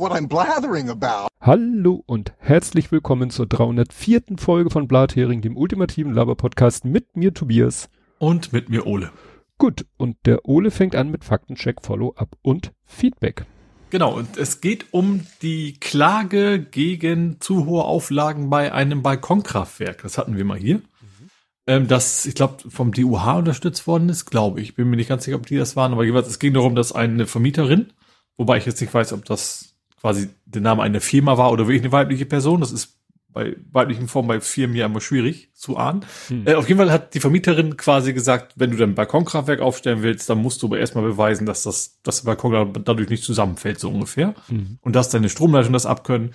[0.00, 1.28] what I'm blathering about.
[1.42, 4.38] Hallo und herzlich willkommen zur 304.
[4.38, 7.90] Folge von Blathering, dem ultimativen Laber-Podcast mit mir Tobias.
[8.18, 9.12] Und mit mir Ole.
[9.58, 13.44] Gut, und der Ole fängt an mit Faktencheck, Follow-up und Feedback.
[13.90, 20.02] Genau, und es geht um die Klage gegen zu hohe Auflagen bei einem Balkonkraftwerk.
[20.02, 20.76] Das hatten wir mal hier.
[20.76, 21.30] Mhm.
[21.66, 24.76] Ähm, das, ich glaube, vom DUH unterstützt worden ist, glaube ich.
[24.76, 26.92] Bin mir nicht ganz sicher, ob die das waren, aber jeweils, es ging darum, dass
[26.92, 27.92] eine Vermieterin,
[28.38, 29.69] wobei ich jetzt nicht weiß, ob das
[30.00, 32.60] quasi der Name einer Firma war oder wirklich eine weibliche Person.
[32.60, 32.96] Das ist
[33.32, 36.04] bei weiblichen Formen bei Firmen ja immer schwierig zu ahnen.
[36.28, 36.46] Hm.
[36.46, 40.28] Äh, auf jeden Fall hat die Vermieterin quasi gesagt, wenn du dein Balkonkraftwerk aufstellen willst,
[40.28, 43.88] dann musst du aber erstmal beweisen, dass das, dass der Balkon dadurch nicht zusammenfällt, so
[43.88, 44.34] ungefähr.
[44.48, 44.78] Hm.
[44.80, 46.34] Und dass deine Stromleitung das abkönnen.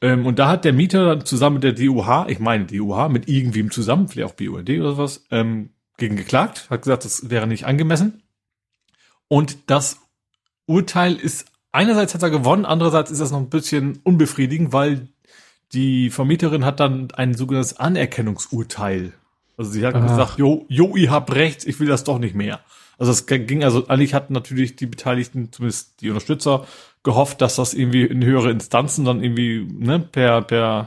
[0.00, 3.28] Ähm, und da hat der Mieter dann zusammen mit der DUH, ich meine DUH, mit
[3.28, 7.66] irgendwem zusammen, vielleicht auch BUND oder sowas, ähm, gegen geklagt, hat gesagt, das wäre nicht
[7.66, 8.22] angemessen.
[9.28, 9.98] Und das
[10.66, 15.08] Urteil ist, einerseits hat er gewonnen, andererseits ist das noch ein bisschen unbefriedigend, weil
[15.72, 19.12] die Vermieterin hat dann ein sogenanntes Anerkennungsurteil.
[19.56, 20.02] Also sie hat Ach.
[20.02, 22.60] gesagt, jo, jo, ihr habt recht, ich will das doch nicht mehr.
[22.98, 26.66] Also es ging, also eigentlich hatten natürlich die Beteiligten, zumindest die Unterstützer,
[27.02, 30.86] gehofft, dass das irgendwie in höhere Instanzen dann irgendwie, ne, per, per,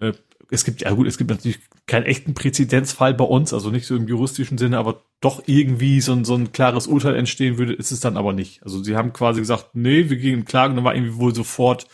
[0.00, 0.12] äh,
[0.50, 1.60] es gibt, ja gut, es gibt natürlich
[1.92, 6.14] keinen echten Präzedenzfall bei uns, also nicht so im juristischen Sinne, aber doch irgendwie so
[6.14, 8.62] ein, so ein klares Urteil entstehen würde, ist es dann aber nicht.
[8.62, 11.86] Also sie haben quasi gesagt, nee, wir gehen klagen, dann war irgendwie wohl sofort,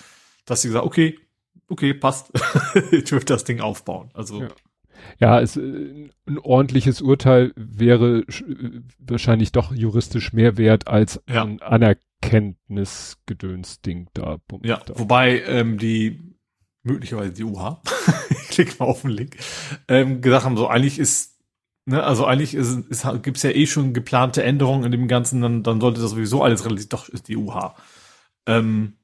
[0.46, 1.18] dass sie gesagt, okay,
[1.66, 2.30] okay, passt.
[2.92, 4.10] ich dürfte das Ding aufbauen.
[4.14, 4.42] Also.
[4.42, 4.50] Ja.
[5.18, 8.22] Ja, es, äh, ein ordentliches Urteil wäre
[9.00, 11.42] wahrscheinlich doch juristisch mehr wert als ja.
[11.42, 14.38] ein Anerkenntnisgedöns-Ding da.
[14.62, 14.96] Ja, da.
[14.96, 16.37] wobei ähm, die
[16.88, 17.80] möglicherweise die UH,
[18.30, 19.36] ich klick mal auf den Link,
[19.86, 21.36] ähm, gesagt haben, so eigentlich ist,
[21.86, 25.62] ne, also eigentlich ist, ist, gibt's ja eh schon geplante Änderungen in dem Ganzen, dann,
[25.62, 27.74] dann sollte das sowieso alles relativ, doch ist die UH.
[28.46, 28.94] Ähm,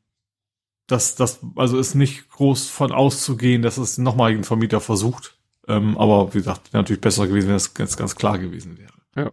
[0.86, 5.38] das, das, also ist nicht groß von auszugehen, dass es nochmal ein Vermieter versucht.
[5.66, 8.92] Ähm, aber wie gesagt, wäre natürlich besser gewesen, wenn es ganz, ganz klar gewesen wäre.
[9.16, 9.32] Ja.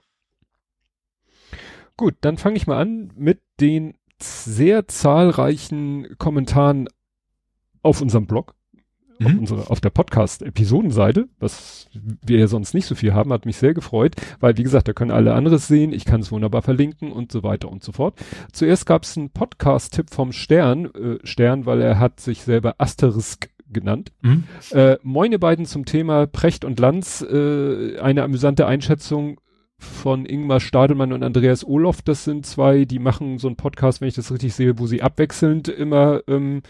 [1.98, 6.88] Gut, dann fange ich mal an mit den sehr zahlreichen Kommentaren
[7.82, 8.56] auf unserem Blog
[9.22, 9.28] mhm.
[9.28, 13.58] auf, unsere, auf der Podcast-Episodenseite, was wir ja sonst nicht so viel haben, hat mich
[13.58, 17.12] sehr gefreut, weil wie gesagt, da können alle anderes sehen, ich kann es wunderbar verlinken
[17.12, 18.20] und so weiter und so fort.
[18.52, 23.50] Zuerst gab es einen Podcast-Tipp vom Stern, äh, Stern, weil er hat sich selber Asterisk
[23.70, 24.12] genannt.
[24.22, 24.44] Mhm.
[24.72, 29.40] Äh, moine beiden zum Thema Precht und Lanz, äh, eine amüsante Einschätzung
[29.78, 32.02] von Ingmar Stadelmann und Andreas Olof.
[32.02, 35.02] Das sind zwei, die machen so einen Podcast, wenn ich das richtig sehe, wo sie
[35.02, 36.62] abwechselnd immer ähm,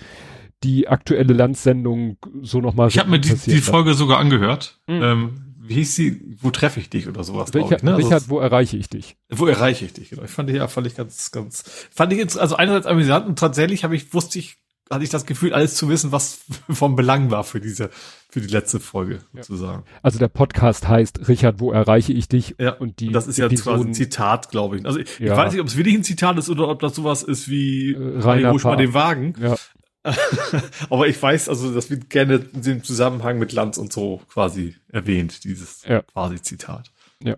[0.64, 2.90] die aktuelle Landsendung so nochmal.
[2.90, 4.80] Ich habe mir die, die Folge sogar angehört.
[4.88, 5.04] Mhm.
[5.04, 6.38] Ähm, wie hieß sie?
[6.42, 7.54] Wo treffe ich dich oder sowas?
[7.54, 7.98] Welcher, ich, ne?
[7.98, 9.16] Richard, also, wo erreiche ich dich?
[9.30, 10.10] Wo erreiche ich dich?
[10.10, 10.24] Genau.
[10.24, 13.40] Ich fand die ja, fand ich ganz, ganz, fand ich jetzt, also einerseits amüsant und
[13.40, 14.58] tatsächlich habe ich, wusste ich,
[14.90, 17.90] hatte ich das Gefühl, alles zu wissen, was vom Belang war für diese,
[18.30, 19.44] für die letzte Folge ja.
[19.44, 19.84] sozusagen.
[20.02, 22.56] Also der Podcast heißt Richard, wo erreiche ich dich?
[22.60, 22.74] Ja.
[22.74, 23.08] Und die.
[23.08, 24.86] Und das ist ja quasi ein Zitat, glaube ich.
[24.86, 25.34] Also ich, ja.
[25.34, 27.94] ich weiß nicht, ob es wirklich ein Zitat ist oder ob das sowas ist wie
[27.94, 29.36] äh, Rainer mal den Wagen.
[29.40, 29.56] Ja.
[30.90, 34.76] Aber ich weiß, also das wird gerne in dem Zusammenhang mit Lanz und so quasi
[34.92, 36.02] erwähnt, dieses ja.
[36.02, 36.92] quasi Zitat.
[37.24, 37.36] Ja.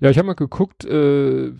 [0.00, 1.52] Ja, ich habe mal geguckt, äh,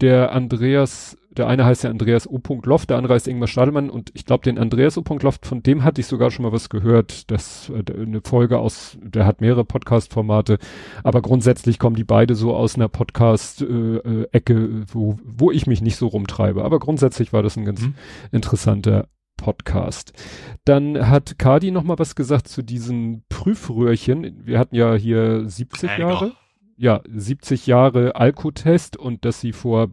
[0.00, 2.40] der Andreas, der eine heißt ja Andreas O.
[2.64, 5.04] Loft, der andere heißt Ingmar Stadelmann und ich glaube, den Andreas O.
[5.20, 8.98] Loft, von dem hatte ich sogar schon mal was gehört, das äh, eine Folge aus,
[9.00, 10.58] der hat mehrere Podcast-Formate,
[11.02, 15.80] aber grundsätzlich kommen die beide so aus einer Podcast-Ecke, äh, äh wo, wo ich mich
[15.80, 16.64] nicht so rumtreibe.
[16.64, 17.94] Aber grundsätzlich war das ein ganz mhm.
[18.32, 19.08] interessanter
[19.44, 20.14] Podcast.
[20.64, 24.46] Dann hat Kadi noch mal was gesagt zu diesen Prüfröhrchen.
[24.46, 26.08] Wir hatten ja hier 70 Träger.
[26.08, 26.32] Jahre.
[26.78, 29.90] Ja, 70 Jahre Alkotest und dass sie vor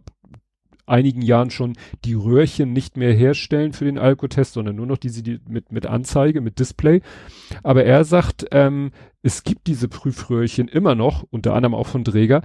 [0.86, 1.74] einigen Jahren schon
[2.06, 5.84] die Röhrchen nicht mehr herstellen für den Alkotest, sondern nur noch diese die mit, mit
[5.84, 7.02] Anzeige, mit Display.
[7.62, 8.90] Aber er sagt, ähm,
[9.20, 12.40] es gibt diese Prüfröhrchen immer noch, unter anderem auch von Träger,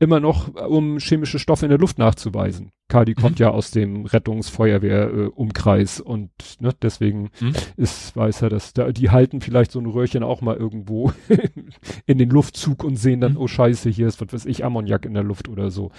[0.00, 2.72] immer noch, um chemische Stoffe in der Luft nachzuweisen.
[2.88, 3.20] Kadi mhm.
[3.20, 7.52] kommt ja aus dem Rettungsfeuerwehr-Umkreis äh, und ne, deswegen mhm.
[7.76, 11.12] ist, weiß er, dass da, die halten vielleicht so ein Röhrchen auch mal irgendwo
[12.06, 13.38] in den Luftzug und sehen dann, mhm.
[13.38, 15.92] oh scheiße, hier ist, was weiß ich, Ammoniak in der Luft oder so.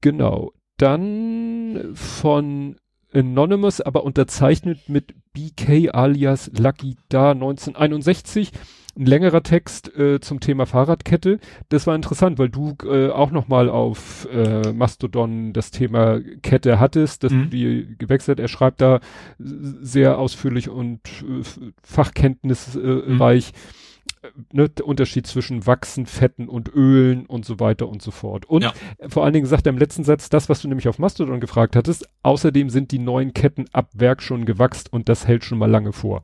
[0.00, 0.52] Genau.
[0.78, 2.76] Dann von
[3.12, 8.52] Anonymous, aber unterzeichnet mit BK alias Lucky Da 1961
[8.98, 11.38] ein längerer Text äh, zum Thema Fahrradkette.
[11.68, 16.80] Das war interessant, weil du äh, auch noch mal auf äh, Mastodon das Thema Kette
[16.80, 17.42] hattest, dass mhm.
[17.42, 18.40] du die gewechselt.
[18.40, 19.00] Er schreibt da
[19.38, 21.42] sehr ausführlich und äh,
[21.82, 23.52] fachkenntnisreich.
[23.52, 24.36] Mhm.
[24.52, 28.46] ne, der Unterschied zwischen Wachsen, Fetten und Ölen und so weiter und so fort.
[28.46, 28.72] Und Ja.
[29.08, 31.76] vor allen Dingen sagt er im letzten Satz das, was du nämlich auf Mastodon gefragt
[31.76, 32.08] hattest.
[32.22, 35.92] Außerdem sind die neuen Ketten ab Werk schon gewachst und das hält schon mal lange
[35.92, 36.22] vor.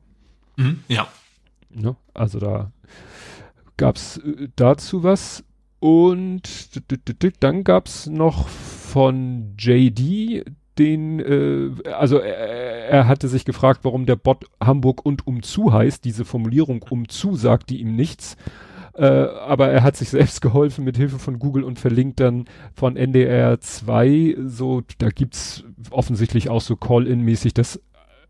[0.57, 0.79] Mhm.
[0.87, 1.07] Ja.
[1.73, 1.95] Ne?
[2.13, 2.71] Also da
[3.77, 5.43] gab's äh, dazu was.
[5.79, 6.71] Und
[7.41, 10.45] dann gab's noch von JD
[10.77, 16.05] den, äh, also er, er hatte sich gefragt, warum der Bot Hamburg und umzu heißt.
[16.05, 18.37] Diese Formulierung umzu sagt die ihm nichts.
[18.95, 22.45] Äh, aber er hat sich selbst geholfen mit Hilfe von Google und verlinkt dann
[22.75, 27.81] von NDR 2 so, da gibt's offensichtlich auch so Call-in-mäßig, dass äh,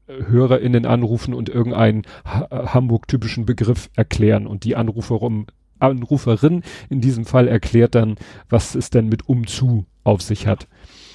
[0.08, 5.48] HörerInnen anrufen und irgendeinen ha Hamburg-typischen Begriff erklären und die Anruferin,
[5.80, 8.16] Anruferin in diesem Fall erklärt dann,
[8.50, 10.68] was es denn mit umzu auf sich hat.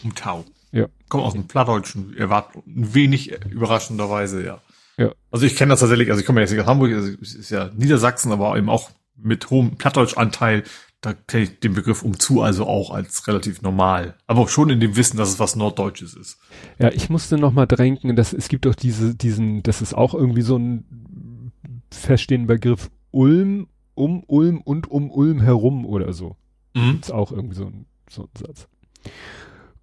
[0.02, 0.44] Um Tau.
[0.72, 0.86] Ja.
[1.08, 4.60] Kommt aus dem Plattdeutschen, erwartet ein wenig überraschenderweise, ja.
[4.98, 5.12] Ja.
[5.30, 7.34] Also ich kenne das tatsächlich, also ich komme ja jetzt nicht aus Hamburg, also es
[7.34, 10.64] ist ja Niedersachsen, aber eben auch mit hohem Plattdeutschanteil,
[11.00, 14.16] da kenne ich den Begriff umzu also auch als relativ normal.
[14.26, 16.38] Aber auch schon in dem Wissen, dass es was Norddeutsches ist.
[16.78, 20.14] Ja, ich musste noch mal drängen, dass es gibt doch diese, diesen, das ist auch
[20.14, 21.52] irgendwie so ein
[21.90, 26.36] feststehender Begriff Ulm, um Ulm und um Ulm herum oder so.
[26.74, 26.98] Mhm.
[27.00, 28.68] Ist auch irgendwie so ein, so ein Satz.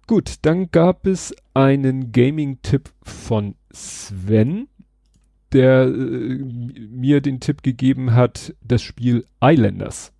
[0.06, 4.68] Gut, dann gab es einen Gaming-Tipp von Sven,
[5.52, 10.12] der äh, mir den Tipp gegeben hat, das Spiel Islanders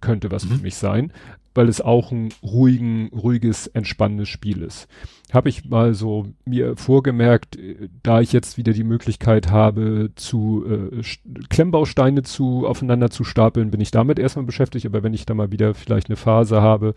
[0.00, 0.56] könnte was Mhm.
[0.56, 1.12] für mich sein,
[1.54, 4.86] weil es auch ein ruhigen, ruhiges, entspannendes Spiel ist.
[5.32, 10.64] Habe ich mal so mir vorgemerkt, äh, da ich jetzt wieder die Möglichkeit habe, zu
[10.66, 11.02] äh,
[11.48, 15.50] Klemmbausteine zu aufeinander zu stapeln, bin ich damit erstmal beschäftigt, aber wenn ich da mal
[15.52, 16.94] wieder vielleicht eine Phase habe,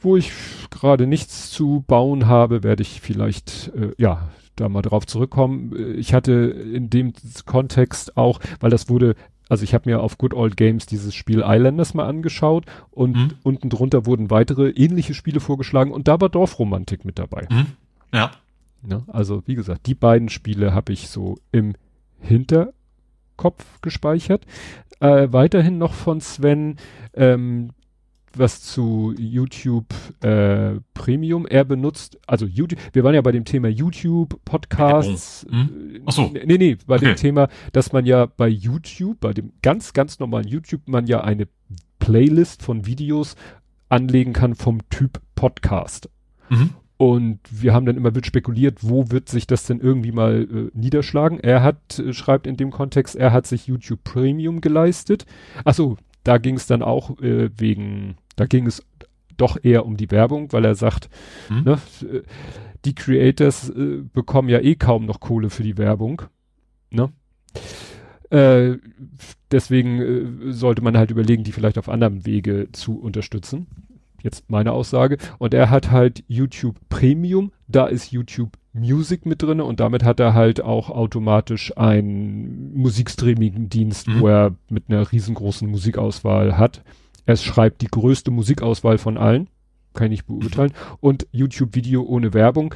[0.00, 0.32] wo ich
[0.70, 5.72] gerade nichts zu bauen habe, werde ich vielleicht, äh, ja, da mal drauf zurückkommen.
[5.76, 7.12] Äh, Ich hatte in dem
[7.46, 9.14] Kontext auch, weil das wurde,
[9.48, 13.30] also ich habe mir auf Good Old Games dieses Spiel Islanders mal angeschaut und Mhm.
[13.42, 17.46] unten drunter wurden weitere ähnliche Spiele vorgeschlagen und da war Dorfromantik mit dabei.
[17.50, 17.66] Mhm.
[18.12, 18.30] Ja.
[18.82, 19.02] Ne?
[19.08, 21.74] Also wie gesagt, die beiden Spiele habe ich so im
[22.20, 24.44] Hinterkopf gespeichert.
[25.00, 26.76] Äh, weiterhin noch von Sven
[27.14, 27.70] ähm,
[28.38, 29.86] was zu YouTube
[30.22, 31.46] äh, Premium.
[31.46, 35.46] Er benutzt, also YouTube, wir waren ja bei dem Thema YouTube, Podcasts.
[35.48, 35.94] Werbung.
[35.94, 36.30] äh, Ach so.
[36.32, 37.14] Nee, nee, bei dem Okay.
[37.16, 41.48] Thema, dass man ja bei YouTube, bei dem ganz, ganz normalen YouTube, man ja eine
[41.98, 43.36] Playlist von Videos
[43.88, 46.08] anlegen kann vom Typ Podcast.
[46.48, 46.70] Mhm.
[46.96, 50.70] Und wir haben dann immer wild spekuliert, wo wird sich das denn irgendwie mal äh,
[50.78, 51.40] niederschlagen.
[51.40, 55.26] Er hat, äh, schreibt in dem Kontext, er hat sich YouTube Premium geleistet.
[55.64, 58.82] Achso, da ging es dann auch äh, wegen, da ging es
[59.36, 61.08] doch eher um die Werbung, weil er sagt,
[61.50, 61.62] Mhm.
[61.64, 61.78] ne,
[62.84, 66.22] die Creators äh, bekommen ja eh kaum noch Kohle für die Werbung.
[66.90, 67.10] Ne?
[68.30, 68.78] Äh,
[69.50, 70.00] deswegen
[70.48, 73.66] äh, sollte man halt überlegen, die vielleicht auf anderem Wege zu unterstützen.
[74.22, 75.18] Jetzt meine Aussage.
[75.38, 80.18] Und er hat halt YouTube Premium, da ist YouTube Music mit drinne und damit hat
[80.18, 84.20] er halt auch automatisch einen Musikstreaming-Dienst, Mhm.
[84.20, 86.82] wo er mit einer riesengroßen Musikauswahl hat.
[87.26, 89.48] Er schreibt die größte Musikauswahl von allen,
[89.94, 90.72] kann ich beurteilen.
[91.00, 92.74] Und YouTube Video ohne Werbung.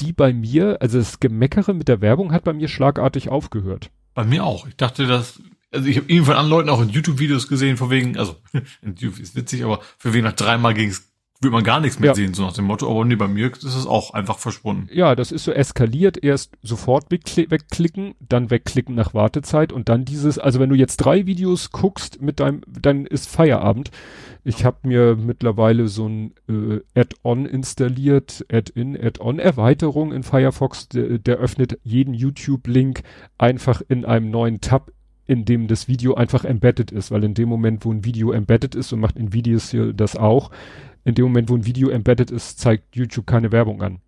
[0.00, 3.90] Die bei mir, also das Gemeckere mit der Werbung hat bei mir schlagartig aufgehört.
[4.14, 4.66] Bei mir auch.
[4.66, 5.40] Ich dachte, dass,
[5.70, 8.36] also ich habe irgendwie von anderen Leuten auch in YouTube-Videos gesehen, von wegen, also
[8.82, 12.14] YouTube ist witzig, aber für wegen nach dreimal ging's, will man gar nichts mehr Ja.
[12.14, 12.90] sehen, so nach dem Motto.
[12.90, 14.88] Aber nee, bei mir ist es auch einfach verschwunden.
[14.92, 16.22] Ja, das ist so eskaliert.
[16.22, 20.96] Erst sofort wegkli wegklicken, dann wegklicken nach Wartezeit und dann dieses, also wenn du jetzt
[20.98, 23.90] drei Videos guckst mit deinem, dann ist Feierabend.
[24.46, 31.18] Ich habe mir mittlerweile so ein äh, Add-on installiert, Add-in, Add-on Erweiterung in Firefox, der,
[31.18, 33.02] der öffnet jeden YouTube-Link
[33.38, 34.92] einfach in einem neuen Tab,
[35.26, 38.74] in dem das Video einfach embedded ist, weil in dem Moment, wo ein Video embedded
[38.74, 40.50] ist und macht in Videos hier das auch,
[41.04, 43.98] in dem Moment, wo ein Video embedded ist, zeigt YouTube keine Werbung an.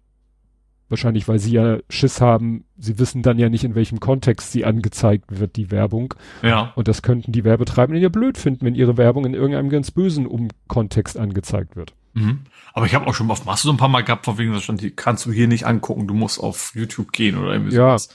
[0.88, 4.64] Wahrscheinlich, weil sie ja Schiss haben, sie wissen dann ja nicht, in welchem Kontext sie
[4.64, 6.14] angezeigt wird, die Werbung.
[6.42, 6.72] Ja.
[6.76, 10.26] Und das könnten die Werbetreibenden ja blöd finden, wenn ihre Werbung in irgendeinem ganz bösen
[10.28, 11.94] um Kontext angezeigt wird.
[12.14, 12.42] Mhm.
[12.72, 14.80] Aber ich habe auch schon auf Mastodon ein paar Mal gehabt, von wegen, da stand,
[14.80, 17.98] die kannst du hier nicht angucken, du musst auf YouTube gehen oder irgendwie Ja.
[17.98, 18.08] sowas.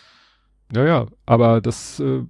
[0.72, 2.22] Naja, aber das, äh,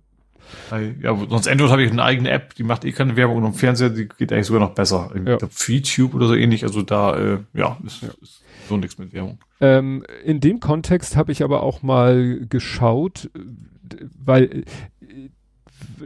[1.01, 3.53] Ja, sonst Android habe ich eine eigene App, die macht eh keine Werbung und am
[3.53, 5.09] Fernseher, die geht eigentlich sogar noch besser.
[5.13, 5.37] Ich Ja.
[5.37, 8.09] glaube, YouTube oder so ähnlich, also da, äh, ja, ist, Ja.
[8.21, 9.39] ist so nichts mit Werbung.
[9.59, 13.39] Ähm, in dem Kontext habe ich aber auch mal geschaut, äh,
[14.23, 15.29] weil äh,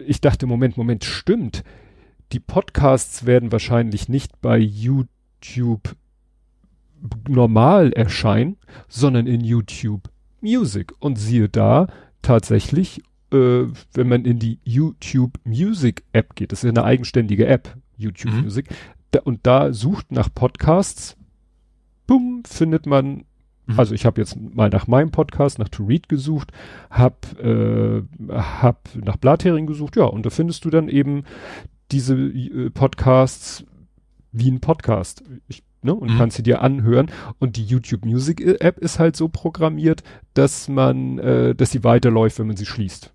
[0.06, 1.64] ich dachte, Moment, Moment, stimmt.
[2.32, 5.96] Die Podcasts werden wahrscheinlich nicht bei YouTube
[7.28, 10.10] normal erscheinen, sondern in YouTube
[10.42, 10.94] Music.
[11.00, 11.88] Und siehe da,
[12.22, 17.76] tatsächlich äh, wenn man in die YouTube Music App geht, das ist eine eigenständige App,
[17.98, 18.42] YouTube mhm.
[18.42, 18.70] Music,
[19.12, 21.18] da, und da sucht nach Podcasts,
[22.08, 23.26] bumm, findet man
[23.66, 23.80] mhm.
[23.80, 26.52] also ich habe jetzt mal nach meinem Podcast, nach To Read gesucht,
[26.90, 31.24] hab, äh, hab nach Blathering gesucht, ja, und da findest du dann eben
[31.92, 33.66] diese äh, Podcasts
[34.32, 35.24] wie ein Podcast.
[35.48, 36.18] Ich, ne, und mhm.
[36.18, 37.10] kannst sie dir anhören.
[37.40, 40.04] Und die YouTube Music App ist halt so programmiert,
[40.34, 43.14] dass man, äh, dass sie weiterläuft, wenn man sie schließt.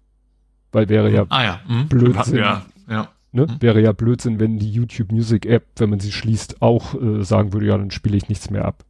[0.73, 1.61] Weil wäre ja, ah, ja.
[1.69, 1.89] Mhm.
[1.89, 2.39] Blödsinn.
[2.39, 3.09] Ja, ja.
[3.33, 3.47] Ne?
[3.47, 3.57] Mhm.
[3.63, 7.53] Wäre ja Blödsinn, wenn die YouTube Music App, wenn man sie schließt, auch äh, sagen
[7.53, 8.85] würde, ja, dann spiele ich nichts mehr ab.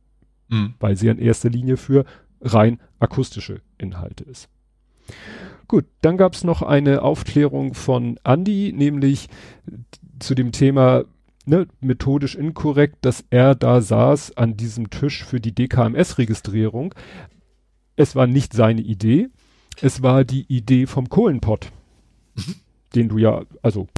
[0.48, 0.74] Mhm.
[0.80, 2.04] Weil sie in erster Linie für
[2.40, 4.48] rein akustische Inhalte ist.
[5.68, 9.28] Gut, dann gab es noch eine Aufklärung von Andy, nämlich
[10.18, 11.04] zu dem Thema
[11.46, 16.94] ne, methodisch inkorrekt, dass er da saß an diesem Tisch für die DKMS-Registrierung.
[17.96, 19.28] Es war nicht seine Idee,
[19.82, 21.72] es war die Idee vom Kohlenpott,
[22.34, 22.54] mhm.
[22.94, 23.88] den du ja, also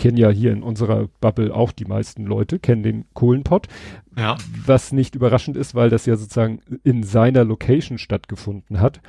[0.00, 3.68] kennen ja hier in unserer Bubble auch die meisten Leute, kennen den Kohlenpott.
[4.16, 4.38] Ja.
[4.64, 9.02] Was nicht überraschend ist, weil das ja sozusagen in seiner Location stattgefunden hat.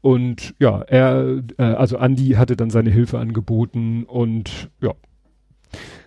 [0.00, 4.94] Und ja, er, äh, also Andy hatte dann seine Hilfe angeboten und ja,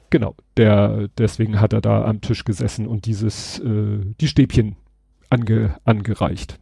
[0.09, 4.77] genau, der, deswegen hat er da am Tisch gesessen und dieses, äh, die Stäbchen
[5.29, 6.59] ange, angereicht.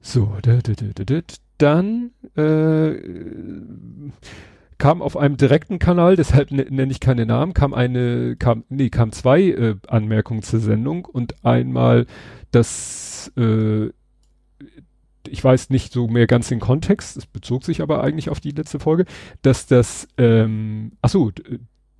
[0.00, 0.34] So,
[1.58, 2.94] dann äh,
[4.78, 9.12] kam auf einem direkten Kanal, deshalb nenne ich keine Namen, kam eine, kam, nee, kam
[9.12, 12.06] zwei äh, Anmerkungen zur Sendung und einmal
[12.50, 13.90] das äh,
[15.28, 18.50] ich weiß nicht so mehr ganz den Kontext, es bezog sich aber eigentlich auf die
[18.52, 19.04] letzte Folge,
[19.42, 21.10] dass das, ähm, ach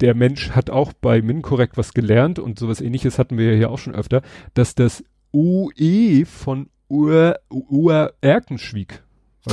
[0.01, 3.71] der Mensch hat auch bei MinCorrect was gelernt und sowas ähnliches hatten wir ja hier
[3.71, 4.23] auch schon öfter,
[4.55, 9.03] dass das OE von Ur, Ur Erkenschwieg,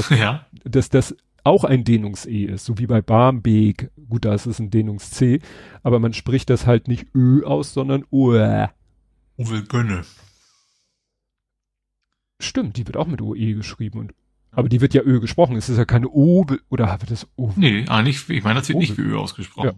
[0.10, 0.46] ja.
[0.66, 3.92] dass das auch ein Dehnungs-E ist, so wie bei Barmbek.
[4.10, 5.40] Gut, da ist es ein Dehnungs-C,
[5.84, 8.72] aber man spricht das halt nicht Ö aus, sondern Ur.
[9.38, 10.04] Uwe Gönne.
[12.40, 14.14] Stimmt, die wird auch mit OE geschrieben und
[14.52, 15.56] aber die wird ja Ö gesprochen.
[15.56, 17.52] Es ist ja keine O oder wird das O?
[17.56, 19.68] Nee, eigentlich, ich meine, das wird nicht wie Ö ausgesprochen.
[19.68, 19.74] Ja.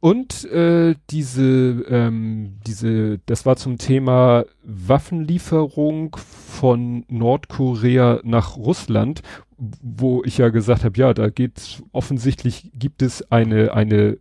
[0.00, 9.22] Und äh, diese, ähm, diese, das war zum Thema Waffenlieferung von Nordkorea nach Russland,
[9.56, 14.18] wo ich ja gesagt habe, ja, da geht's offensichtlich gibt es eine eine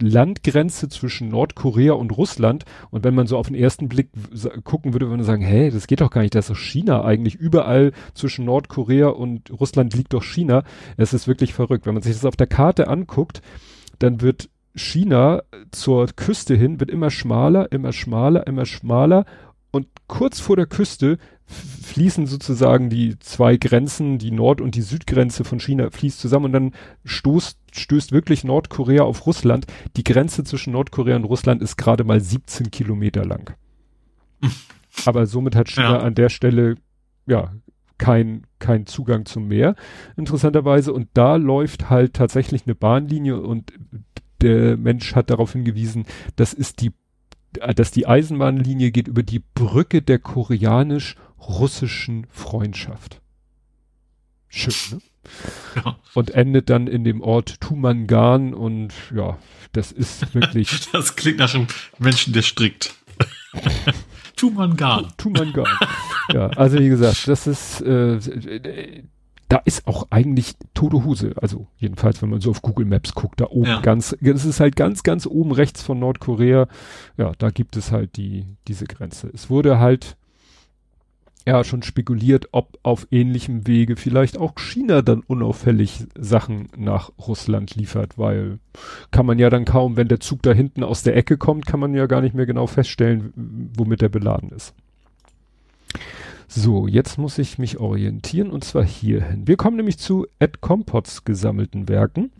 [0.00, 2.64] Landgrenze zwischen Nordkorea und Russland.
[2.90, 4.08] Und wenn man so auf den ersten Blick
[4.64, 7.04] gucken würde, würde man sagen, hä, das geht doch gar nicht, das ist doch China
[7.04, 7.34] eigentlich.
[7.34, 10.64] Überall zwischen Nordkorea und Russland liegt doch China.
[10.96, 11.86] Es ist wirklich verrückt.
[11.86, 13.42] Wenn man sich das auf der Karte anguckt,
[13.98, 19.24] dann wird China zur Küste hin, wird immer schmaler, immer schmaler, immer schmaler.
[19.70, 25.44] Und kurz vor der Küste fließen sozusagen die zwei Grenzen, die Nord- und die Südgrenze
[25.44, 26.72] von China fließt zusammen und dann
[27.04, 29.66] stoßt, stößt wirklich Nordkorea auf Russland.
[29.96, 33.56] Die Grenze zwischen Nordkorea und Russland ist gerade mal 17 Kilometer lang.
[35.06, 36.00] Aber somit hat China ja.
[36.00, 36.76] an der Stelle,
[37.26, 37.52] ja,
[37.98, 39.74] kein, kein Zugang zum Meer,
[40.16, 40.92] interessanterweise.
[40.92, 43.72] Und da läuft halt tatsächlich eine Bahnlinie und
[44.42, 46.06] der Mensch hat darauf hingewiesen,
[46.36, 46.92] das ist die,
[47.52, 53.20] dass die Eisenbahnlinie geht über die Brücke der koreanisch russischen Freundschaft.
[54.48, 55.00] Schön, ne?
[55.76, 55.96] Ja.
[56.14, 59.38] Und endet dann in dem Ort Tumangan und ja,
[59.72, 60.88] das ist wirklich.
[60.92, 61.68] das klingt nach einem
[61.98, 62.94] Menschen, der strickt.
[64.36, 65.12] Tumangan.
[65.16, 65.66] Tumangan.
[66.32, 69.02] ja, also wie gesagt, das ist, äh,
[69.50, 71.34] da ist auch eigentlich tote Hose.
[71.42, 73.80] Also jedenfalls, wenn man so auf Google Maps guckt, da oben ja.
[73.80, 76.68] ganz, das ist halt ganz, ganz oben rechts von Nordkorea.
[77.16, 79.28] Ja, da gibt es halt die, diese Grenze.
[79.34, 80.16] Es wurde halt
[81.46, 87.74] ja schon spekuliert, ob auf ähnlichem Wege vielleicht auch China dann unauffällig Sachen nach Russland
[87.74, 88.60] liefert, weil
[89.10, 91.80] kann man ja dann kaum, wenn der Zug da hinten aus der Ecke kommt, kann
[91.80, 93.32] man ja gar nicht mehr genau feststellen,
[93.76, 94.74] womit der beladen ist.
[96.52, 99.46] So, jetzt muss ich mich orientieren und zwar hierhin.
[99.46, 102.32] Wir kommen nämlich zu Ed Compots gesammelten Werken,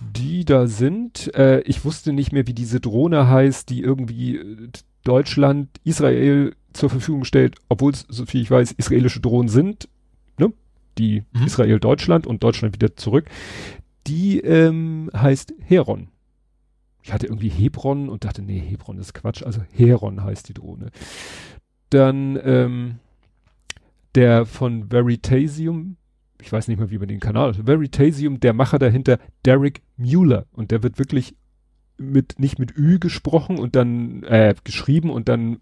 [0.00, 1.34] die da sind.
[1.34, 4.68] Äh, ich wusste nicht mehr, wie diese Drohne heißt, die irgendwie äh,
[5.04, 9.88] Deutschland, Israel zur Verfügung stellt, obwohl es, so viel ich weiß, israelische Drohnen sind,
[10.36, 10.52] ne?
[10.98, 11.46] die mhm.
[11.46, 13.24] Israel Deutschland und Deutschland wieder zurück,
[14.06, 16.08] die ähm, heißt Heron.
[17.02, 20.90] Ich hatte irgendwie Hebron und dachte, nee, Hebron ist Quatsch, also Heron heißt die Drohne.
[21.88, 22.98] Dann ähm,
[24.14, 25.96] der von Veritasium,
[26.40, 30.46] ich weiß nicht mehr, wie man den Kanal, Veritasium, der Macher dahinter, Derek Mueller.
[30.52, 31.34] Und der wird wirklich
[31.98, 35.58] mit, nicht mit Ü gesprochen und dann, äh, geschrieben und dann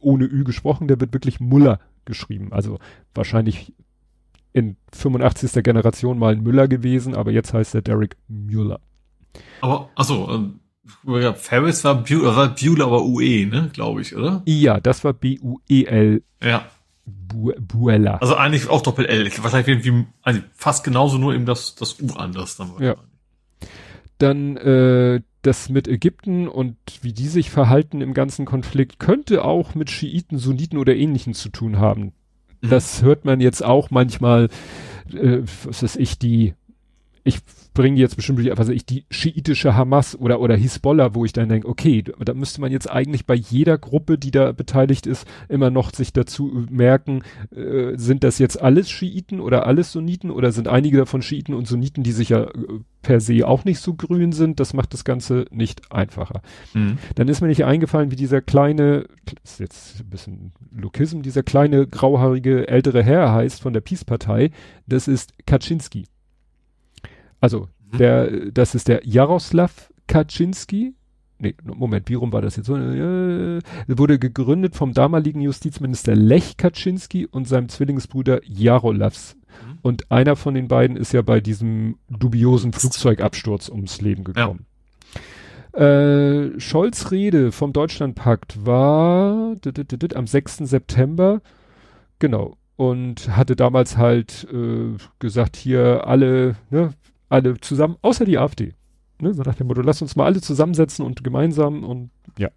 [0.00, 2.52] ohne Ü gesprochen, der wird wirklich Muller geschrieben.
[2.52, 2.78] Also
[3.14, 3.72] wahrscheinlich
[4.52, 5.62] in 85.
[5.62, 8.80] Generation mal ein Müller gewesen, aber jetzt heißt er Derek Mueller.
[9.60, 10.50] Aber, achso,
[11.06, 14.42] äh, Ferris war, Bueller, war Bueller, aber UE, ne, glaube ich, oder?
[14.46, 16.22] Ja, das war B-U-E-L.
[16.42, 16.66] Ja.
[17.10, 18.20] Bu Bueller.
[18.20, 19.30] Also eigentlich auch Doppel-L.
[19.42, 22.72] Wahrscheinlich wie, also fast genauso, nur eben das, das U anders dann.
[22.80, 22.96] Ja.
[24.18, 29.74] Dann äh, das mit Ägypten und wie die sich verhalten im ganzen Konflikt könnte auch
[29.74, 32.12] mit Schiiten, Sunniten oder Ähnlichen zu tun haben.
[32.60, 32.68] Mhm.
[32.68, 34.48] Das hört man jetzt auch manchmal,
[35.12, 36.54] äh, was ist ich, die,
[37.24, 37.38] ich
[37.74, 41.48] bringen jetzt bestimmt, was weiß ich, die schiitische Hamas oder, oder Hisbollah, wo ich dann
[41.48, 45.70] denke, okay, da müsste man jetzt eigentlich bei jeder Gruppe, die da beteiligt ist, immer
[45.70, 47.22] noch sich dazu merken,
[47.54, 51.68] äh, sind das jetzt alles Schiiten oder alles Sunniten oder sind einige davon Schiiten und
[51.68, 52.50] Sunniten, die sich ja äh,
[53.02, 56.42] per se auch nicht so grün sind, das macht das Ganze nicht einfacher.
[56.74, 56.98] Mhm.
[57.14, 59.06] Dann ist mir nicht eingefallen, wie dieser kleine,
[59.42, 64.50] ist jetzt ein bisschen Lokism, dieser kleine grauhaarige ältere Herr heißt von der Peace-Partei,
[64.86, 66.06] das ist Kaczynski.
[67.40, 67.98] Also, mhm.
[67.98, 70.94] der, das ist der Jaroslav Kaczynski.
[71.38, 72.68] Nee, Moment, wie rum war das jetzt?
[72.68, 79.36] Äh, wurde gegründet vom damaligen Justizminister Lech Kaczynski und seinem Zwillingsbruder Jarolavs.
[79.36, 79.78] Mhm.
[79.80, 84.66] Und einer von den beiden ist ja bei diesem dubiosen Flugzeugabsturz ums Leben gekommen.
[84.66, 84.70] Ja.
[85.72, 89.56] Äh, Scholz Rede vom Deutschlandpakt war
[90.14, 90.56] am 6.
[90.58, 91.40] September.
[92.18, 92.56] Genau.
[92.76, 96.94] Und hatte damals halt äh, gesagt, hier alle, ne,
[97.30, 98.74] alle zusammen, außer die AfD.
[99.20, 99.32] Ne?
[99.32, 102.50] So nach dem Motto, lass uns mal alle zusammensetzen und gemeinsam und ja.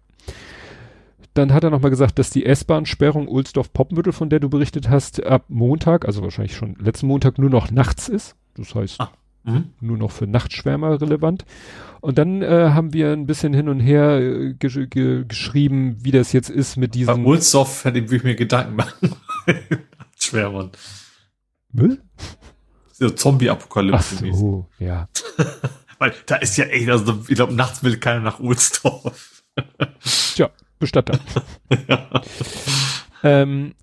[1.34, 5.46] Dann hat er nochmal gesagt, dass die S-Bahn-Sperrung Ohlsdorf-Poppenbüttel, von der du berichtet hast, ab
[5.48, 8.36] Montag, also wahrscheinlich schon letzten Montag, nur noch nachts ist.
[8.56, 9.10] Das heißt, ah.
[9.42, 9.70] mhm.
[9.80, 11.44] nur noch für Nachtschwärmer relevant.
[12.00, 16.12] Und dann äh, haben wir ein bisschen hin und her äh, ge ge geschrieben, wie
[16.12, 17.24] das jetzt ist mit diesem.
[17.24, 19.16] Bei Ohlsdorf hätte ich mir Gedanken machen.
[19.98, 20.70] Nachtschwärmern.
[21.72, 22.00] Müll?
[23.08, 24.16] So Zombie-Apokalypse.
[24.18, 25.08] Ach so, ja.
[25.98, 29.42] Weil da ist ja echt, also ich glaube, nachts will keiner nach Ohlsdorf.
[30.34, 31.18] Tja, Bestatter.
[31.88, 32.22] ja.
[33.22, 33.74] ähm,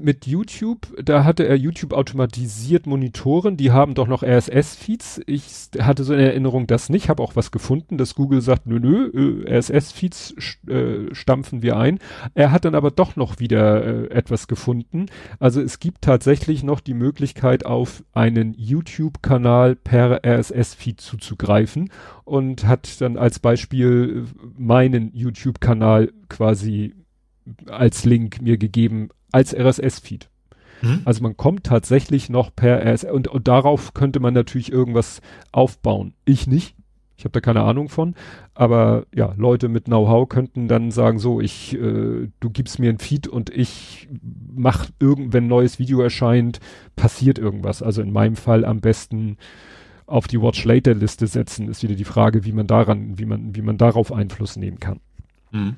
[0.00, 5.22] mit YouTube, da hatte er YouTube automatisiert Monitoren, die haben doch noch RSS-Feeds.
[5.26, 5.44] Ich
[5.78, 9.44] hatte so eine Erinnerung, das nicht, habe auch was gefunden, dass Google sagt, nö, nö,
[9.46, 10.34] äh, RSS-Feeds
[10.68, 11.98] äh, stampfen wir ein.
[12.34, 15.06] Er hat dann aber doch noch wieder äh, etwas gefunden.
[15.38, 21.90] Also es gibt tatsächlich noch die Möglichkeit, auf einen YouTube-Kanal per RSS-Feed zuzugreifen
[22.24, 26.94] und hat dann als Beispiel meinen YouTube-Kanal quasi
[27.66, 30.28] als Link mir gegeben als RSS-Feed.
[30.80, 31.02] Hm?
[31.04, 35.20] Also man kommt tatsächlich noch per RSS und, und darauf könnte man natürlich irgendwas
[35.52, 36.14] aufbauen.
[36.24, 36.74] Ich nicht.
[37.16, 38.14] Ich habe da keine Ahnung von,
[38.54, 42.98] aber ja, Leute mit Know-how könnten dann sagen, so, ich, äh, du gibst mir ein
[42.98, 44.08] Feed und ich
[44.54, 46.60] mach irgend, wenn ein neues Video erscheint,
[46.96, 47.82] passiert irgendwas.
[47.82, 49.36] Also in meinem Fall am besten
[50.06, 53.54] auf die Watch Later Liste setzen, ist wieder die Frage, wie man daran, wie man,
[53.54, 55.00] wie man darauf Einfluss nehmen kann.
[55.50, 55.76] Mhm.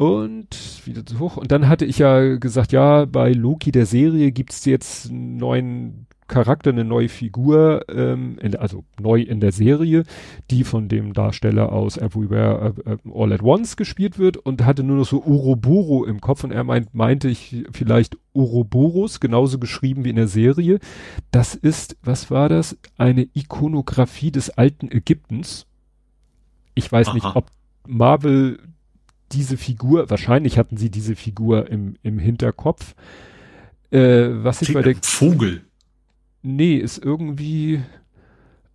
[0.00, 1.36] Und wieder zu hoch.
[1.36, 6.06] Und dann hatte ich ja gesagt, ja, bei Loki der Serie gibt's jetzt einen neuen
[6.26, 10.04] Charakter, eine neue Figur, ähm, in, also neu in der Serie,
[10.50, 14.84] die von dem Darsteller aus Everywhere uh, uh, All at Once gespielt wird und hatte
[14.84, 20.06] nur noch so Uroboro im Kopf und er meint, meinte ich vielleicht Uroboros, genauso geschrieben
[20.06, 20.78] wie in der Serie.
[21.30, 22.78] Das ist, was war das?
[22.96, 25.66] Eine Ikonografie des alten Ägyptens.
[26.74, 27.14] Ich weiß Aha.
[27.14, 27.50] nicht, ob
[27.86, 28.60] Marvel
[29.32, 32.94] diese Figur, wahrscheinlich hatten sie diese Figur im, im Hinterkopf.
[33.90, 35.62] Äh, was ich bei der Vogel.
[36.42, 37.82] Nee, ist irgendwie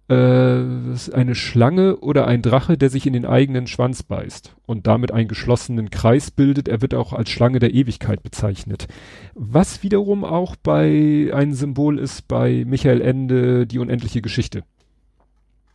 [0.10, 4.88] äh, ist eine Schlange oder ein Drache, der sich in den eigenen Schwanz beißt und
[4.88, 6.68] damit einen geschlossenen Kreis bildet.
[6.68, 8.88] Er wird auch als Schlange der Ewigkeit bezeichnet.
[9.34, 14.64] Was wiederum auch bei ein Symbol ist bei Michael Ende die unendliche Geschichte.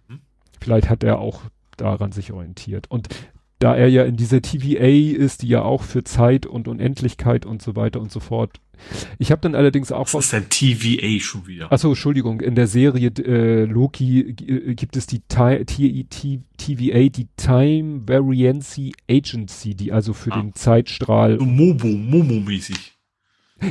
[0.09, 0.21] Hm?
[0.61, 1.43] Vielleicht hat er auch
[1.77, 2.87] daran sich orientiert.
[2.89, 3.09] Und
[3.61, 7.63] da er ja in dieser TVA ist, die ja auch für Zeit und Unendlichkeit und
[7.63, 8.59] so weiter und so fort.
[9.19, 10.15] Ich habe dann allerdings auch was.
[10.15, 11.71] Was ist denn TVA schon wieder?
[11.71, 18.95] Achso, Entschuldigung, in der Serie äh, Loki äh, gibt es die TVA, die Time Variancy
[19.09, 20.41] Agency, die also für ah.
[20.41, 21.39] den Zeitstrahl.
[21.39, 23.00] So Mobo, Momo-mäßig.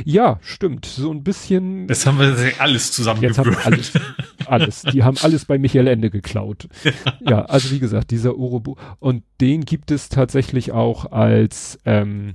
[0.04, 0.86] Ja, stimmt.
[0.86, 1.88] So ein bisschen.
[1.88, 3.66] Jetzt haben wir alles zusammengewürfelt.
[3.66, 3.92] Alles,
[4.46, 4.82] alles.
[4.82, 6.68] Die haben alles bei Michael Ende geklaut.
[7.20, 8.76] ja, also wie gesagt, dieser Urobo.
[8.98, 12.34] Und den gibt es tatsächlich auch als, ähm,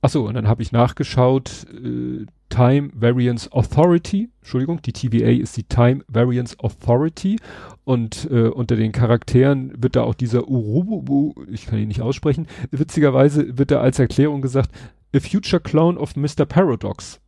[0.00, 5.62] achso, und dann habe ich nachgeschaut, äh, Time Variance Authority, Entschuldigung, die TVA ist die
[5.62, 7.38] Time Variance Authority
[7.84, 12.48] und äh, unter den Charakteren wird da auch dieser Urubu, ich kann ihn nicht aussprechen,
[12.72, 14.70] witzigerweise wird da als Erklärung gesagt,
[15.14, 16.44] a future clone of Mr.
[16.44, 17.20] Paradox.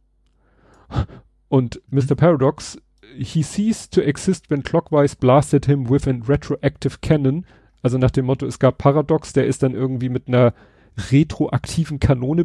[1.49, 2.15] Und Mr.
[2.15, 2.79] Paradox,
[3.17, 7.45] he ceased to exist when Clockwise blasted him with a retroactive cannon.
[7.83, 10.55] Also nach dem Motto, es gab Paradox, der ist dann irgendwie mit einer
[11.11, 12.45] retroaktiven Kanone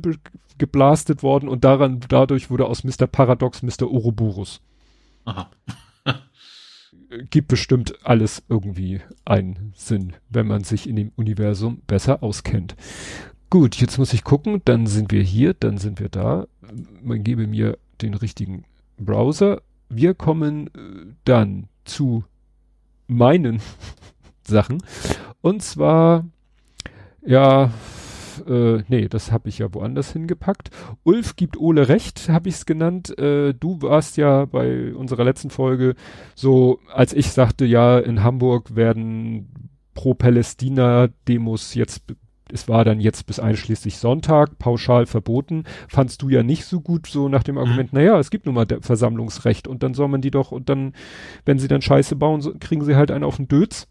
[0.58, 3.08] geblastet worden und daran, dadurch wurde aus Mr.
[3.08, 3.84] Paradox Mr.
[3.84, 4.62] Ouroboros.
[5.26, 5.50] Aha.
[7.30, 12.76] Gibt bestimmt alles irgendwie einen Sinn, wenn man sich in dem Universum besser auskennt.
[13.50, 16.48] Gut, jetzt muss ich gucken, dann sind wir hier, dann sind wir da.
[17.02, 18.66] Man gebe mir den richtigen
[18.98, 19.62] Browser.
[19.88, 22.26] Wir kommen äh, dann zu
[23.08, 23.62] meinen
[24.44, 24.84] Sachen.
[25.42, 26.26] Und zwar,
[27.26, 27.72] ja,
[28.46, 30.70] äh, nee, das habe ich ja woanders hingepackt.
[31.04, 33.18] Ulf gibt Ole recht, habe ich es genannt.
[33.18, 35.96] Äh, du warst ja bei unserer letzten Folge
[36.36, 42.04] so, als ich sagte, ja, in Hamburg werden Pro-Palästina-Demos jetzt
[42.52, 47.08] es war dann jetzt bis einschließlich Sonntag pauschal verboten, fandst du ja nicht so gut,
[47.08, 47.62] so nach dem mhm.
[47.62, 48.00] Argument, mhm.
[48.00, 50.94] naja, es gibt nun mal Versammlungsrecht und dann soll man die doch, und dann,
[51.46, 53.88] wenn sie dann Scheiße bauen, so, kriegen sie halt einen auf den Dötz.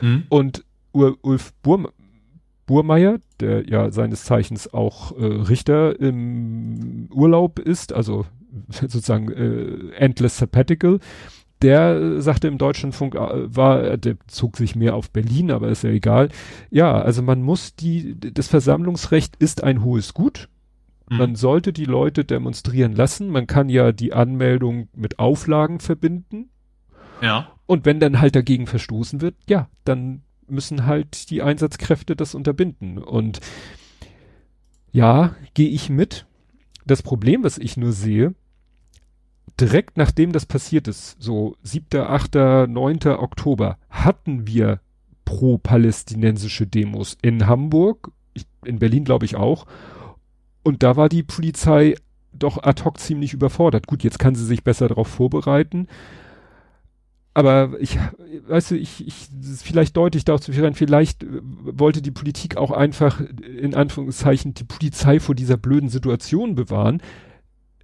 [0.00, 0.24] Mhm.
[0.28, 1.88] Und Ulf Burm,
[2.66, 8.26] Burmeier, der ja seines Zeichens auch äh, Richter im Urlaub ist, also
[8.68, 11.00] sozusagen äh, Endless Sabbatical,
[11.62, 15.84] der äh, sagte im Deutschlandfunk, äh, war, der zog sich mehr auf Berlin, aber ist
[15.84, 16.30] ja egal.
[16.70, 20.48] Ja, also man muss die, das Versammlungsrecht ist ein hohes Gut.
[21.08, 21.16] Mhm.
[21.18, 23.28] Man sollte die Leute demonstrieren lassen.
[23.28, 26.50] Man kann ja die Anmeldung mit Auflagen verbinden.
[27.20, 27.52] Ja.
[27.66, 32.98] Und wenn dann halt dagegen verstoßen wird, ja, dann müssen halt die Einsatzkräfte das unterbinden.
[32.98, 33.40] Und
[34.92, 36.26] ja, gehe ich mit.
[36.86, 38.34] Das Problem, was ich nur sehe,
[39.60, 42.34] direkt nachdem das passiert ist, so 7., 8.,
[42.68, 42.98] 9.
[43.18, 44.80] Oktober, hatten wir
[45.24, 48.10] pro-palästinensische Demos in Hamburg,
[48.64, 49.66] in Berlin glaube ich auch.
[50.62, 51.94] Und da war die Polizei
[52.32, 53.86] doch ad hoc ziemlich überfordert.
[53.86, 55.88] Gut, jetzt kann sie sich besser darauf vorbereiten
[57.32, 57.98] aber ich,
[58.48, 59.28] weißt du, ich, ich,
[59.62, 61.24] vielleicht deutlich darauf zu führen, vielleicht
[61.62, 67.00] wollte die Politik auch einfach in Anführungszeichen die Polizei vor dieser blöden Situation bewahren,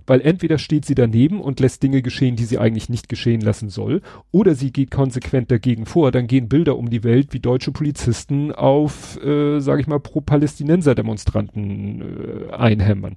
[0.07, 3.69] weil entweder steht sie daneben und lässt Dinge geschehen, die sie eigentlich nicht geschehen lassen
[3.69, 6.12] soll, oder sie geht konsequent dagegen vor.
[6.12, 12.51] Dann gehen Bilder um die Welt, wie deutsche Polizisten auf, äh, sage ich mal, pro-Palästinenser-Demonstranten
[12.51, 13.16] äh, einhämmern.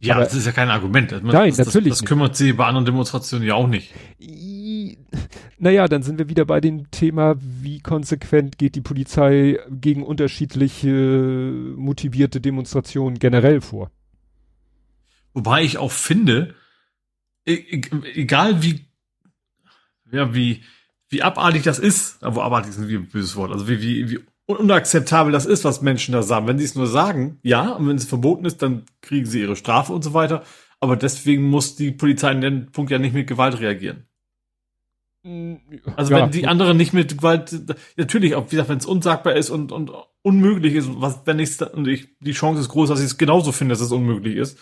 [0.00, 1.12] Ja, Aber, das ist ja kein Argument.
[1.12, 1.90] Das, nein, das, natürlich.
[1.90, 3.92] Das, das kümmert sie bei anderen Demonstrationen ja auch nicht
[5.58, 11.74] naja, dann sind wir wieder bei dem Thema, wie konsequent geht die Polizei gegen unterschiedliche
[11.76, 13.90] motivierte Demonstrationen generell vor.
[15.36, 16.54] Wobei ich auch finde,
[17.44, 17.82] e, e,
[18.14, 18.86] egal wie,
[20.10, 20.62] ja, wie,
[21.10, 25.30] wie abartig das ist, aber abartig ist ein böses Wort, also wie, wie, wie unakzeptabel
[25.30, 26.46] das ist, was Menschen da sagen.
[26.46, 29.56] Wenn sie es nur sagen, ja, und wenn es verboten ist, dann kriegen sie ihre
[29.56, 30.42] Strafe und so weiter.
[30.80, 34.06] Aber deswegen muss die Polizei in dem Punkt ja nicht mit Gewalt reagieren.
[35.96, 36.22] Also ja.
[36.22, 37.54] wenn die anderen nicht mit Gewalt,
[37.98, 39.90] natürlich, auch wie gesagt, wenn es unsagbar ist und, und
[40.22, 43.52] unmöglich ist, was, wenn ich und ich, die Chance ist groß, dass ich es genauso
[43.52, 44.58] finde, dass es unmöglich ist.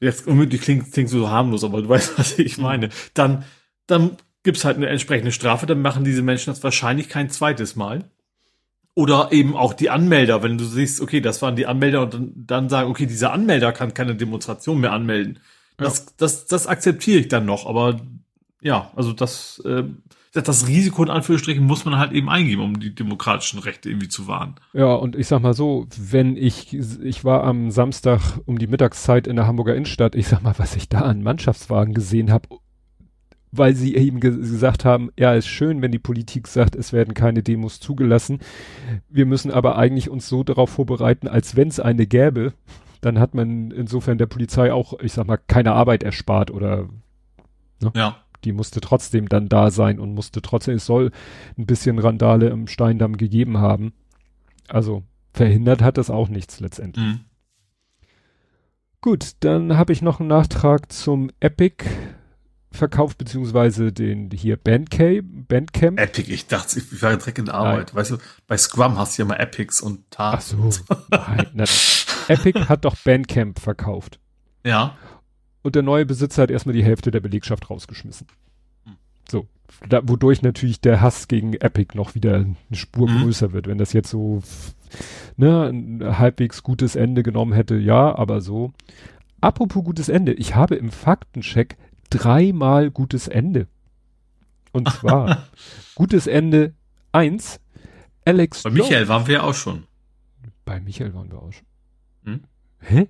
[0.00, 2.88] Jetzt unmöglich klingt, klingt so harmlos, aber du weißt, was ich meine.
[3.14, 3.44] Dann,
[3.86, 8.04] dann gibt's halt eine entsprechende Strafe, dann machen diese Menschen das wahrscheinlich kein zweites Mal.
[8.94, 12.32] Oder eben auch die Anmelder, wenn du siehst, okay, das waren die Anmelder und dann,
[12.34, 15.38] dann sagen, okay, dieser Anmelder kann keine Demonstration mehr anmelden.
[15.76, 16.04] Das, ja.
[16.16, 18.00] das, das akzeptiere ich dann noch, aber
[18.60, 19.84] ja, also das, äh,
[20.32, 24.28] das Risiko in Anführungsstrichen muss man halt eben eingeben, um die demokratischen Rechte irgendwie zu
[24.28, 24.54] wahren.
[24.72, 29.26] Ja, und ich sag mal so, wenn ich, ich war am Samstag um die Mittagszeit
[29.26, 32.48] in der Hamburger Innenstadt, ich sag mal, was ich da an Mannschaftswagen gesehen habe,
[33.50, 37.14] weil sie eben ge gesagt haben, ja, ist schön, wenn die Politik sagt, es werden
[37.14, 38.38] keine Demos zugelassen.
[39.08, 42.52] Wir müssen aber eigentlich uns so darauf vorbereiten, als wenn es eine gäbe.
[43.00, 46.88] Dann hat man insofern der Polizei auch, ich sag mal, keine Arbeit erspart oder
[47.80, 47.90] ne?
[47.96, 51.10] Ja die musste trotzdem dann da sein und musste trotzdem, es soll
[51.58, 53.92] ein bisschen Randale im Steindamm gegeben haben.
[54.68, 57.04] Also verhindert hat das auch nichts letztendlich.
[57.04, 57.20] Mhm.
[59.00, 61.84] Gut, dann habe ich noch einen Nachtrag zum Epic
[62.72, 65.48] Verkauf beziehungsweise den hier Bandcamp.
[65.48, 65.98] Bandcamp.
[65.98, 67.88] Epic, ich dachte, ich war direkt in der Arbeit.
[67.88, 67.96] Nein.
[67.96, 70.54] Weißt du, bei Scrum hast du ja mal Epics und Tasks.
[70.56, 70.96] Ach so.
[71.10, 71.68] Nein, nein.
[72.28, 74.20] Epic hat doch Bandcamp verkauft.
[74.64, 74.96] Ja
[75.62, 78.26] und der neue Besitzer hat erstmal die Hälfte der Belegschaft rausgeschmissen.
[78.84, 78.96] Hm.
[79.28, 79.46] So,
[79.88, 83.22] da, wodurch natürlich der Hass gegen Epic noch wieder eine Spur mhm.
[83.22, 83.66] größer wird.
[83.66, 84.42] Wenn das jetzt so
[85.36, 88.72] ne, ein halbwegs gutes Ende genommen hätte, ja, aber so.
[89.40, 91.76] Apropos gutes Ende, ich habe im Faktencheck
[92.10, 93.68] dreimal gutes Ende.
[94.72, 95.46] Und zwar
[95.94, 96.74] gutes Ende
[97.12, 97.60] eins.
[98.24, 98.62] Alex.
[98.62, 99.84] Bei Michael waren wir ja auch schon.
[100.64, 101.66] Bei Michael waren wir auch schon.
[102.24, 102.40] Hm?
[102.80, 103.08] Hä?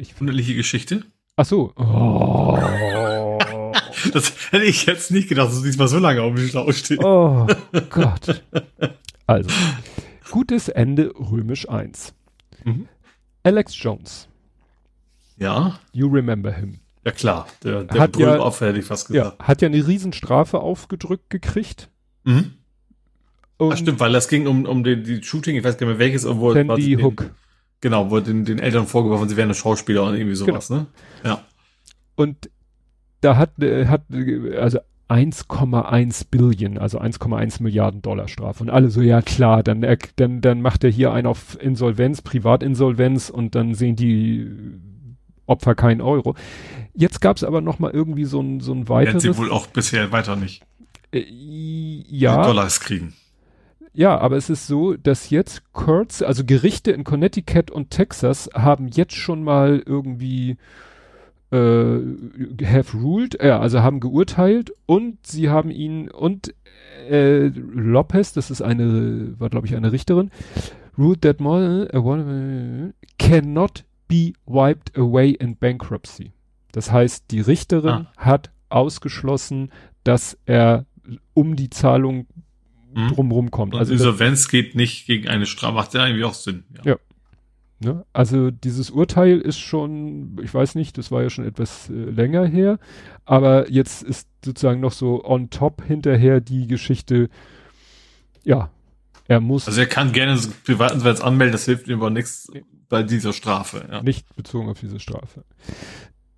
[0.00, 1.02] Ich, Wunderliche Geschichte.
[1.36, 1.72] Ach so.
[1.76, 2.58] Oh.
[4.14, 7.02] Das hätte ich jetzt nicht gedacht, dass du diesmal so lange auf dem Schlauch stehst.
[7.04, 7.46] Oh
[7.90, 8.42] Gott.
[9.26, 9.50] Also,
[10.30, 12.14] gutes Ende römisch 1.
[12.64, 12.88] Mhm.
[13.42, 14.26] Alex Jones.
[15.36, 16.80] Ja, You remember him.
[17.04, 17.46] ja klar.
[17.62, 19.42] Der, der Hat ja- Brüllaffe hätte ich fast Ja, gesagt.
[19.48, 21.90] hat ja eine Riesenstrafe aufgedrückt gekriegt.
[22.24, 22.52] Mhm.
[23.58, 25.98] Und Ach, stimmt, weil das ging um, um den, die Shooting, ich weiß gar nicht
[25.98, 27.30] mehr welches, wo quasi Sandy Hook.
[27.80, 30.80] Genau, wo den, den Eltern vorgeworfen, sie wären Schauspieler und irgendwie sowas, Genau.
[30.80, 30.86] ne?
[31.24, 31.44] Ja.
[32.14, 32.50] Und
[33.22, 38.62] da hat, äh, hat äh, also 1,1 Billion, also 1,1 Milliarden Dollar Strafe.
[38.62, 39.84] Und alle so, ja klar, dann,
[40.16, 44.46] dann, dann macht er hier einen auf Insolvenz, Privatinsolvenz und dann sehen die
[45.46, 46.36] Opfer keinen Euro.
[46.94, 49.22] Jetzt gab es aber noch mal irgendwie so ein, so ein Werden weiteres.
[49.22, 50.62] sie wohl auch bisher weiter nicht
[51.12, 53.14] äh, ja, Dollars kriegen.
[53.92, 58.88] Ja, aber es ist so, dass jetzt Courts, also Gerichte in Connecticut und Texas haben
[58.88, 60.56] jetzt schon mal irgendwie
[61.50, 61.98] äh,
[62.64, 66.54] have ruled, ja, also haben geurteilt und sie haben ihn und
[67.08, 70.30] äh, Lopez, das ist eine, war glaube ich eine Richterin,
[70.96, 71.88] ruled that one-
[73.18, 76.32] cannot be wiped away in bankruptcy.
[76.72, 78.12] Das heißt, die Richterin Ah.
[78.16, 79.70] hat ausgeschlossen,
[80.04, 80.86] dass er
[81.34, 82.26] um die Zahlung
[82.94, 83.08] Mhm.
[83.08, 83.74] drumherum kommt.
[83.74, 86.64] Und Also, Insolvenz geht nicht gegen eine Strafe, macht ja irgendwie auch Sinn.
[86.84, 86.96] Ja.
[87.80, 88.04] ne?
[88.12, 92.46] also dieses Urteil ist schon, ich weiß nicht, das war ja schon etwas äh, länger
[92.46, 92.78] her,
[93.24, 97.28] aber jetzt ist sozusagen noch so on top hinterher die Geschichte,
[98.44, 98.70] ja,
[99.28, 102.50] er muss Also er kann gerne so Privatinsolvenz anmelden, das hilft ihm aber nichts
[102.88, 103.86] bei dieser Strafe.
[103.90, 104.02] Ja.
[104.02, 105.44] nicht bezogen auf diese Strafe.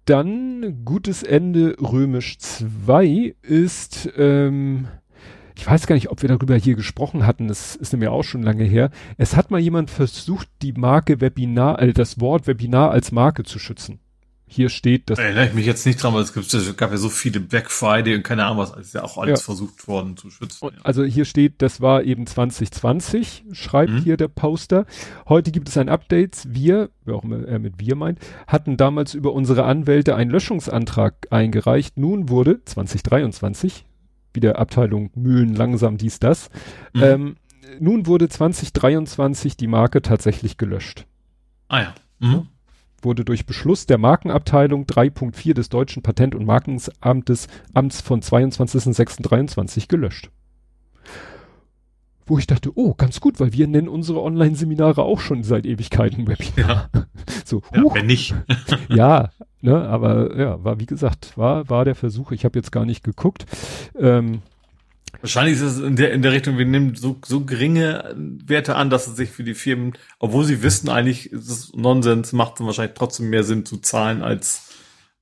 [0.04, 4.88] Dann gutes Ende römisch 2 ist, ähm,
[5.56, 8.42] ich weiß gar nicht, ob wir darüber hier gesprochen hatten, das ist nämlich auch schon
[8.42, 8.90] lange her.
[9.18, 13.58] Es hat mal jemand versucht, die Marke Webinar, äh, das Wort Webinar als Marke zu
[13.58, 13.98] schützen.
[14.46, 16.98] Hier steht, dass Erinnere ich mich jetzt nicht dran, weil es, gibt, es gab ja
[16.98, 19.44] so viele Black Friday und keine Ahnung was, ist ja auch alles Ja.
[19.46, 20.62] versucht worden zu schützen.
[20.66, 23.98] Und also hier steht, das war eben 2020, schreibt Mhm.
[24.02, 24.84] hier der Poster.
[25.26, 26.42] Heute gibt es ein Update.
[26.46, 31.14] Wir, wer auch immer er mit wir meint, hatten damals über unsere Anwälte einen Löschungsantrag
[31.30, 31.96] eingereicht.
[31.96, 33.86] Nun wurde 2023,
[34.34, 36.50] wieder Abteilung Mühlen langsam dies, das.
[36.92, 37.02] Mhm.
[37.02, 37.36] Ähm,
[37.80, 41.06] nun wurde 2023 die Marke tatsächlich gelöscht.
[41.68, 41.94] ah ja.
[42.18, 42.48] Mhm.
[43.00, 50.30] Wurde durch Beschluss der Markenabteilung 3.4 des Deutschen Patent- und Markenamtes Amts von 22.06.23 gelöscht.
[52.32, 56.26] Wo ich dachte, oh, ganz gut, weil wir nennen unsere Online-Seminare auch schon seit Ewigkeiten
[56.26, 56.88] Webinar.
[57.44, 58.34] So, Ja, wenn nicht.
[58.88, 59.28] ja,
[59.60, 63.04] ne, aber ja, war wie gesagt, war, war der Versuch, ich habe jetzt gar nicht
[63.04, 63.44] geguckt.
[63.98, 64.40] Ähm,
[65.20, 68.88] Wahrscheinlich ist es in der, in der Richtung, wir nehmen so, so geringe Werte an,
[68.88, 72.64] dass es sich für die Firmen, obwohl sie wissen eigentlich, ist es Nonsens, macht es
[72.64, 74.71] wahrscheinlich trotzdem mehr Sinn zu zahlen als,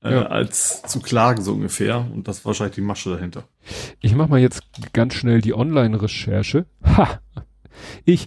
[0.02, 0.26] äh, Ja.
[0.26, 2.06] als zu klagen, so ungefähr.
[2.12, 3.44] Und das ist wahrscheinlich die Masche dahinter.
[4.00, 6.66] Ich mache mal jetzt ganz schnell die Online-Recherche.
[6.84, 7.20] Ha!
[8.04, 8.26] Ich,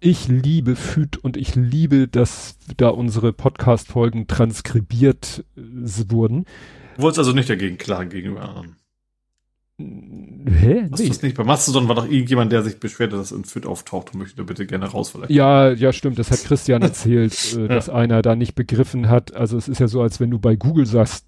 [0.00, 5.60] ich liebe FÜD und ich liebe, dass da unsere Podcast-Folgen transkribiert äh,
[6.10, 6.44] wurden.
[6.96, 8.76] Du wolltest also nicht dagegen klagen gegenüber anderen.
[9.76, 9.84] Hä?
[10.90, 11.08] Hast du Nee.
[11.08, 11.36] das nicht?
[11.36, 14.42] Bei Mastodon war doch irgendjemand, der sich beschwert, dass in Fit auftaucht und möchte da
[14.44, 15.30] bitte gerne raus vielleicht.
[15.30, 16.18] Ja, ja, stimmt.
[16.18, 19.34] Das hat Christian erzählt, äh, dass einer da nicht begriffen hat.
[19.34, 21.26] Also es ist ja so, als wenn du bei Google sagst,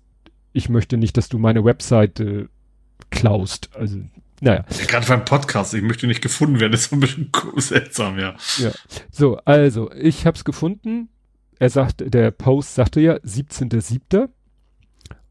[0.53, 2.49] ich möchte nicht, dass du meine Webseite
[3.11, 3.71] klaust.
[3.75, 3.99] Also,
[4.41, 4.65] naja.
[4.79, 8.19] Ja, Gerade beim Podcast, ich möchte nicht gefunden werden, das ist so ein bisschen seltsam,
[8.19, 8.37] ja.
[9.11, 11.09] So, also, ich hab's gefunden.
[11.59, 14.29] Er sagt, der Post sagte ja 17.07.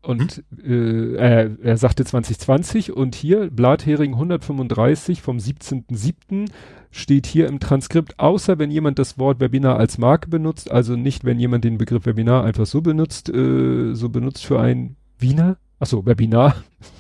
[0.06, 6.48] Und äh, er, sagte 2020 und hier Blathering 135 vom 17.07.
[6.92, 11.26] steht hier im Transkript, außer wenn jemand das Wort Webinar als Marke benutzt, also nicht,
[11.26, 16.06] wenn jemand den Begriff Webinar einfach so benutzt, äh, so benutzt für ein Wiener, achso,
[16.06, 16.56] Webinar,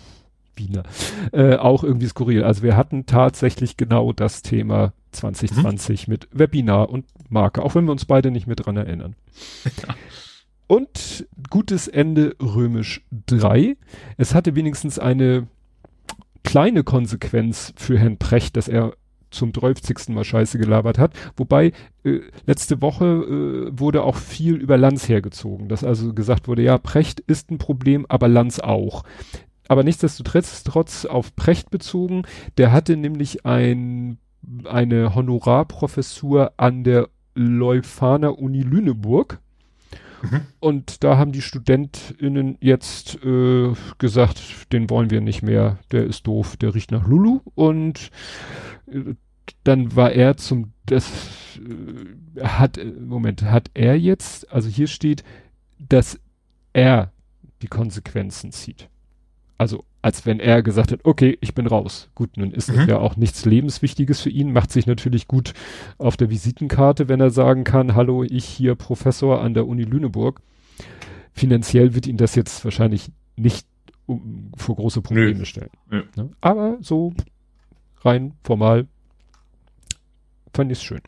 [0.55, 0.83] Wiener,
[1.31, 2.43] äh, auch irgendwie skurril.
[2.43, 7.91] Also wir hatten tatsächlich genau das Thema 2020 mit Webinar und Marke, auch wenn wir
[7.91, 9.15] uns beide nicht mehr dran erinnern.
[10.67, 13.77] Und gutes Ende römisch 3.
[14.17, 15.47] Es hatte wenigstens eine
[16.43, 18.93] kleine Konsequenz für Herrn Precht, dass er
[19.31, 20.09] zum 30.
[20.09, 21.13] Mal Scheiße gelabert hat.
[21.35, 21.73] Wobei
[22.03, 26.77] äh, letzte Woche äh, wurde auch viel über Lanz hergezogen, dass also gesagt wurde, ja,
[26.77, 29.03] Precht ist ein Problem, aber Lanz auch.
[29.67, 32.23] Aber nichtsdestotrotz trotz auf Precht bezogen,
[32.57, 34.19] der hatte nämlich ein,
[34.65, 39.39] eine Honorarprofessur an der Leuphana Uni Lüneburg.
[40.31, 40.41] Mhm.
[40.59, 46.27] Und da haben die StudentInnen jetzt äh, gesagt, den wollen wir nicht mehr, der ist
[46.27, 47.41] doof, der riecht nach Lulu.
[47.55, 48.09] Und
[48.87, 49.15] äh,
[49.63, 55.23] dann war er zum, das äh, hat, äh, Moment, hat er jetzt, also hier steht,
[55.77, 56.19] dass
[56.73, 57.11] er
[57.61, 58.89] die Konsequenzen zieht.
[59.57, 62.09] Also als wenn er gesagt hat, okay, ich bin raus.
[62.13, 62.75] Gut, nun ist mhm.
[62.75, 65.53] das ja auch nichts Lebenswichtiges für ihn, macht sich natürlich gut
[65.97, 70.41] auf der Visitenkarte, wenn er sagen kann, hallo, ich hier Professor an der Uni Lüneburg.
[71.33, 73.67] Finanziell wird ihn das jetzt wahrscheinlich nicht
[74.05, 75.45] um, vor große Probleme Nö.
[75.45, 75.71] stellen.
[75.91, 76.03] Ja.
[76.15, 76.29] Ne?
[76.41, 77.13] Aber so
[78.01, 78.87] rein formal
[80.53, 81.01] fand ich es schön.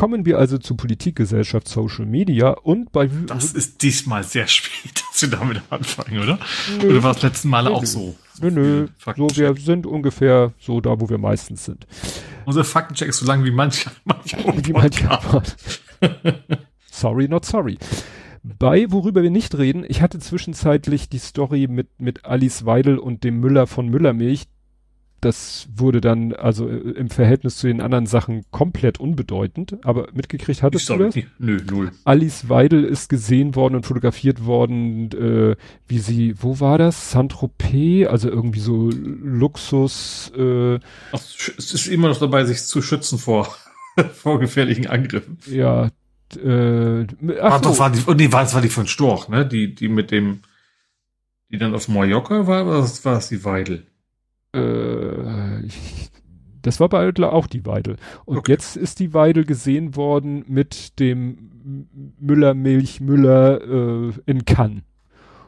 [0.00, 3.10] Kommen wir also zu Politik, Gesellschaft, Social Media und bei...
[3.26, 6.38] Das ist diesmal sehr spät, dass wir damit anfangen, oder?
[6.80, 8.16] Nö, oder war das letzten Mal auch so?
[8.40, 8.86] Nö, nö.
[9.04, 11.86] So, wir sind ungefähr so da, wo wir meistens sind.
[12.46, 15.06] Unser Faktencheck ist so lang wie manche, manche wie manche
[16.90, 17.76] Sorry, not sorry.
[18.42, 23.22] Bei, worüber wir nicht reden, ich hatte zwischenzeitlich die Story mit, mit Alice Weidel und
[23.22, 24.46] dem Müller von Müllermilch
[25.20, 30.62] das wurde dann also äh, im Verhältnis zu den anderen Sachen komplett unbedeutend, aber mitgekriegt
[30.62, 31.14] hattest du das?
[31.38, 31.92] Nö, null.
[32.04, 35.56] Alice Weidel ist gesehen worden und fotografiert worden, äh,
[35.86, 37.10] wie sie, wo war das?
[37.10, 40.32] Saint-Tropez, also irgendwie so Luxus.
[40.36, 40.78] Äh,
[41.12, 41.20] Ach,
[41.58, 43.54] es ist immer noch dabei, sich zu schützen vor,
[44.14, 45.38] vor gefährlichen Angriffen.
[45.46, 45.90] Ja,
[46.36, 47.06] äh,
[47.40, 47.70] ach war, so.
[47.70, 49.46] doch, war die, oh nee, war, das war die von Storch, ne?
[49.46, 50.40] Die, die mit dem,
[51.50, 53.86] die dann auf Mallorca war, oder war das die Weidel?
[54.54, 56.10] Äh, ich,
[56.62, 57.96] das war bei auch die Weidel.
[58.24, 58.52] Und okay.
[58.52, 64.82] jetzt ist die Weidel gesehen worden mit dem Müller Milch Müller äh, in Cannes.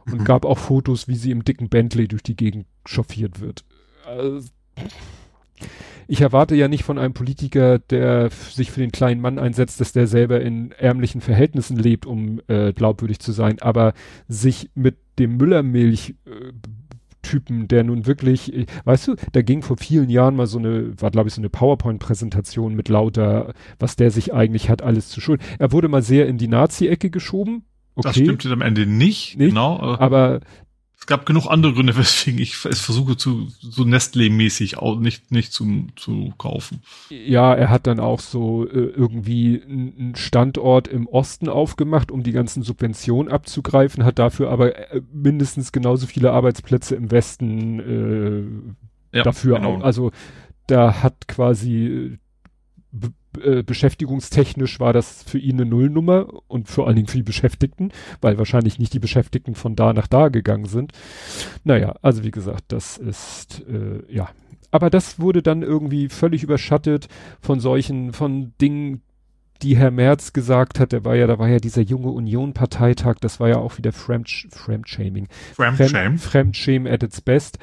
[0.06, 0.24] Und mhm.
[0.24, 3.64] gab auch Fotos, wie sie im dicken Bentley durch die Gegend chauffiert wird.
[4.04, 4.48] Also,
[6.08, 9.92] ich erwarte ja nicht von einem Politiker, der sich für den kleinen Mann einsetzt, dass
[9.92, 13.94] der selber in ärmlichen Verhältnissen lebt, um äh, glaubwürdig zu sein, aber
[14.28, 16.52] sich mit dem Müllermilch äh,
[17.22, 21.10] Typen, der nun wirklich, weißt du, da ging vor vielen Jahren mal so eine, war
[21.10, 25.42] glaube ich so eine PowerPoint-Präsentation mit lauter, was der sich eigentlich hat, alles zu schulden.
[25.58, 27.64] Er wurde mal sehr in die Nazi-Ecke geschoben.
[27.94, 28.08] Okay.
[28.08, 29.78] Das stimmt am Ende nicht, nicht genau.
[29.78, 30.40] Aber
[31.02, 35.52] es gab genug andere Gründe, weswegen ich es versuche zu so Nestlé-mäßig auch nicht nicht
[35.52, 36.80] zum zu kaufen.
[37.10, 42.30] Ja, er hat dann auch so äh, irgendwie einen Standort im Osten aufgemacht, um die
[42.30, 47.80] ganzen Subventionen abzugreifen, hat dafür aber äh, mindestens genauso viele Arbeitsplätze im Westen
[49.10, 49.78] äh, ja, dafür genau.
[49.78, 49.82] auch.
[49.82, 50.12] Also
[50.68, 52.16] da hat quasi
[53.42, 57.92] äh, beschäftigungstechnisch war das für ihn eine Nullnummer und vor allen Dingen für die Beschäftigten,
[58.20, 60.92] weil wahrscheinlich nicht die Beschäftigten von da nach da gegangen sind.
[61.64, 64.28] Naja, also wie gesagt, das ist, äh, ja.
[64.70, 67.08] Aber das wurde dann irgendwie völlig überschattet
[67.40, 69.02] von solchen, von Dingen,
[69.62, 73.38] die Herr Merz gesagt hat, der war ja, da war ja dieser junge Union-Parteitag, das
[73.38, 75.28] war ja auch wieder Fremd, Fremdshaming.
[75.54, 76.18] Fremdshame.
[76.18, 77.58] Fremdshame at its best.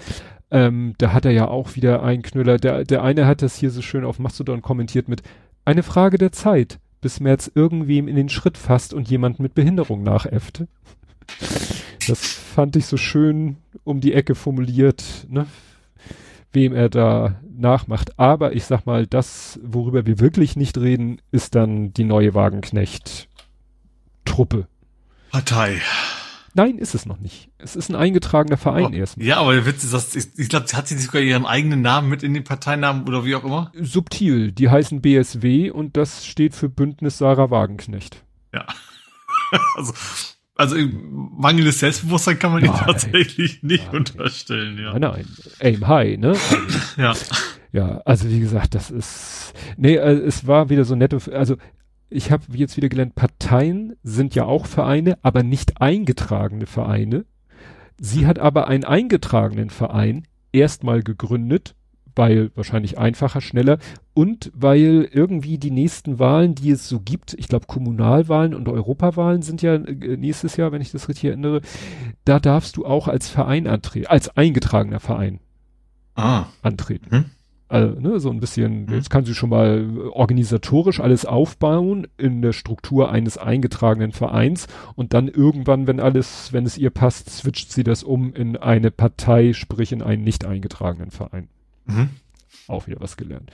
[0.52, 2.58] Ähm, da hat er ja auch wieder einen Knüller.
[2.58, 5.22] Der, der eine hat das hier so schön auf Mastodon kommentiert mit,
[5.70, 10.02] eine Frage der Zeit, bis Merz irgendwem in den Schritt fasst und jemand mit Behinderung
[10.02, 10.64] nachäfft.
[12.08, 15.46] Das fand ich so schön um die Ecke formuliert, ne?
[16.52, 18.18] wem er da nachmacht.
[18.18, 24.68] Aber ich sag mal, das, worüber wir wirklich nicht reden, ist dann die neue Wagenknecht-Truppe.
[25.30, 25.80] Partei.
[26.54, 27.50] Nein, ist es noch nicht.
[27.58, 29.26] Es ist ein eingetragener Verein oh, erstmal.
[29.26, 32.10] Ja, aber der Witz ist, dass, ich, ich glaube, hat sie sogar ihren eigenen Namen
[32.10, 33.72] mit in den Parteinamen oder wie auch immer?
[33.80, 34.52] Subtil.
[34.52, 38.24] Die heißen BSW und das steht für Bündnis Sarah Wagenknecht.
[38.54, 38.66] Ja.
[39.76, 39.94] also,
[40.56, 40.76] also
[41.38, 44.98] mangelndes Selbstbewusstsein kann man ihnen tatsächlich nicht nein, unterstellen, ja.
[44.98, 45.26] Nein, nein.
[45.60, 46.36] Aim high, ne?
[46.98, 47.14] Ja.
[47.72, 51.56] Ja, also wie gesagt, das ist, nee, äh, es war wieder so nette, also
[52.10, 57.26] ich habe jetzt wieder gelernt, Parteien sind ja auch Vereine, aber nicht eingetragene Vereine.
[58.00, 61.76] Sie hat aber einen eingetragenen Verein erstmal gegründet,
[62.16, 63.78] weil wahrscheinlich einfacher, schneller
[64.14, 69.42] und weil irgendwie die nächsten Wahlen, die es so gibt, ich glaube Kommunalwahlen und Europawahlen
[69.42, 71.62] sind ja äh, nächstes Jahr, wenn ich das richtig erinnere,
[72.26, 75.40] da darfst du auch als Verein antreten, als eingetragener Verein
[76.16, 76.48] ah.
[76.62, 77.12] antreten.
[77.12, 77.26] Hm?
[77.70, 78.94] Also, ne, so ein bisschen, mhm.
[78.96, 85.14] jetzt kann sie schon mal organisatorisch alles aufbauen in der Struktur eines eingetragenen Vereins und
[85.14, 89.54] dann irgendwann, wenn alles, wenn es ihr passt, switcht sie das um in eine Partei,
[89.54, 91.48] sprich in einen nicht eingetragenen Verein.
[91.86, 92.10] Mhm
[92.68, 93.52] auch wieder was gelernt.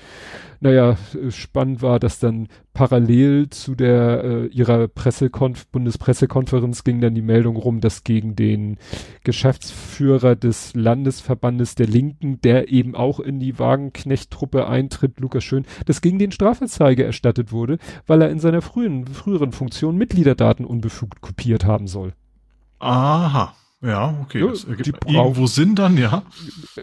[0.60, 0.98] Naja,
[1.30, 7.56] spannend war, dass dann parallel zu der äh, ihrer Pressekonf Bundespressekonferenz ging dann die Meldung
[7.56, 8.78] rum, dass gegen den
[9.24, 16.02] Geschäftsführer des Landesverbandes der Linken, der eben auch in die Wagenknecht-Truppe eintritt, Lukas Schön, dass
[16.02, 17.78] gegen den Strafanzeige erstattet wurde,
[18.08, 22.14] weil er in seiner frühen, früheren Funktion Mitgliederdaten unbefugt kopiert haben soll.
[22.80, 23.56] Aha.
[23.82, 24.40] Ja, okay.
[24.40, 26.24] Ja, das ergibt irgendwo Sinn dann, ja.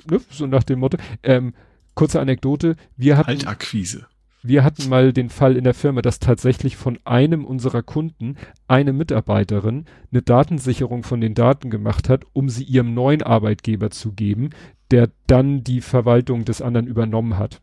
[0.08, 0.98] Ne, so nach dem Motto.
[1.22, 1.54] Ähm,
[1.95, 3.30] kurze Anekdote, wir hatten.
[3.30, 4.07] Altakquise.
[4.43, 8.36] wir hatten mal den Fall in der Firma, dass tatsächlich von einem unserer Kunden
[8.68, 14.12] eine Mitarbeiterin eine Datensicherung von den Daten gemacht hat, um sie ihrem neuen Arbeitgeber zu
[14.12, 14.51] geben,
[14.90, 17.61] der dann die Verwaltung des anderen übernommen hat.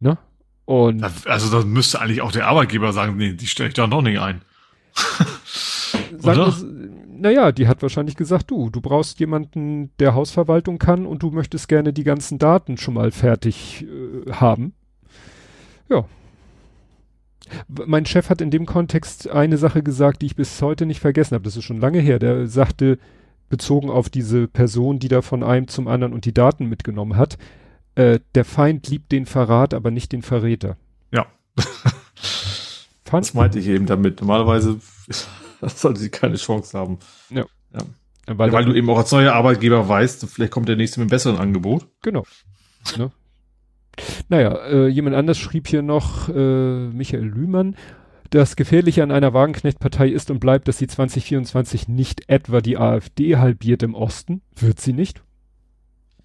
[0.00, 0.18] Ne?
[0.64, 4.02] Und also das müsste eigentlich auch der Arbeitgeber sagen, nee, die stelle ich da noch
[4.02, 4.42] nicht ein.
[7.20, 11.68] naja, die hat wahrscheinlich gesagt, du, du brauchst jemanden, der Hausverwaltung kann und du möchtest
[11.68, 14.72] gerne die ganzen Daten schon mal fertig äh, haben.
[15.88, 16.04] Ja.
[17.68, 21.34] Mein Chef hat in dem Kontext eine Sache gesagt, die ich bis heute nicht vergessen
[21.34, 21.44] habe.
[21.44, 22.18] Das ist schon lange her.
[22.18, 22.98] Der sagte,
[23.48, 27.38] bezogen auf diese Person, die da von einem zum anderen und die Daten mitgenommen hat,
[27.94, 30.76] äh, der Feind liebt den Verrat, aber nicht den Verräter.
[31.10, 31.26] Ja.
[33.10, 34.20] das meinte ich eben damit.
[34.20, 34.78] Normalerweise
[35.76, 36.98] sollte sie keine Chance haben.
[37.30, 37.44] Ja.
[37.72, 37.80] ja.
[38.26, 41.04] Weil, ja, weil du eben auch als neuer Arbeitgeber weißt, vielleicht kommt der nächste mit
[41.04, 41.86] einem besseren Angebot.
[42.02, 42.24] Genau.
[42.96, 43.10] ne?
[44.28, 47.74] Naja, äh, jemand anders schrieb hier noch, äh, Michael Lühmann,
[48.30, 53.36] das Gefährliche an einer Wagenknechtpartei ist und bleibt, dass sie 2024 nicht etwa die AfD
[53.36, 54.42] halbiert im Osten.
[54.54, 55.22] Wird sie nicht?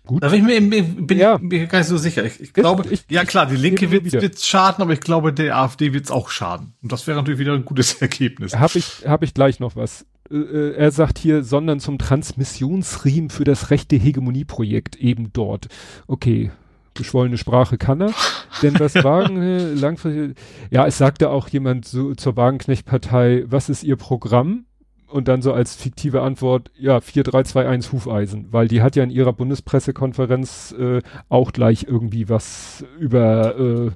[0.06, 0.22] Gut.
[0.22, 1.38] Da bin ich mir, bin ja.
[1.42, 2.26] mir gar nicht so sicher.
[2.26, 5.58] Ich, ich glaube, ich, ja klar, die Linke wird, wird schaden, aber ich glaube, der
[5.58, 6.74] AfD wird es auch schaden.
[6.82, 8.56] Und das wäre natürlich wieder ein gutes Ergebnis.
[8.56, 10.06] Habe ich, hab ich gleich noch was.
[10.30, 15.68] Äh, äh, er sagt hier, sondern zum Transmissionsriemen für das rechte Hegemonieprojekt eben dort.
[16.08, 16.52] Okay,
[16.96, 18.14] geschwollene Sprache kann er.
[18.62, 20.36] Denn was Wagen äh, langfristig,
[20.70, 24.66] ja, es sagte auch jemand so zur Wagenknecht-Partei, was ist ihr Programm?
[25.14, 29.32] Und dann so als fiktive Antwort, ja, 4321 Hufeisen, weil die hat ja in ihrer
[29.32, 33.92] Bundespressekonferenz äh, auch gleich irgendwie was über äh,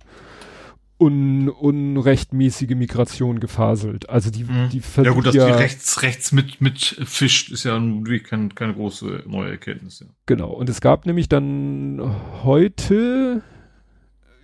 [0.99, 4.09] un, unrechtmäßige Migration gefaselt.
[4.09, 4.69] Also die, mhm.
[4.71, 8.53] die Ja gut, dass ja, die rechts, rechts mit, mit fischt, ist ja wirklich kein,
[8.53, 9.99] keine große neue Erkenntnis.
[10.01, 10.07] Ja.
[10.27, 10.51] Genau.
[10.51, 11.99] Und es gab nämlich dann
[12.43, 13.41] heute,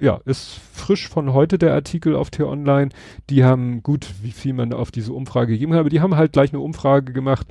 [0.03, 2.89] ja, ist frisch von heute der Artikel auf T-Online.
[3.29, 6.33] Die haben, gut, wie viel man auf diese Umfrage gegeben hat, aber die haben halt
[6.33, 7.47] gleich eine Umfrage gemacht.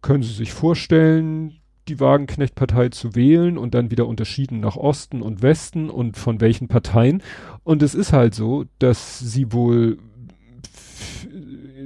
[0.00, 5.42] Können Sie sich vorstellen, die Wagenknecht-Partei zu wählen und dann wieder unterschieden nach Osten und
[5.42, 7.22] Westen und von welchen Parteien.
[7.64, 9.98] Und es ist halt so, dass sie wohl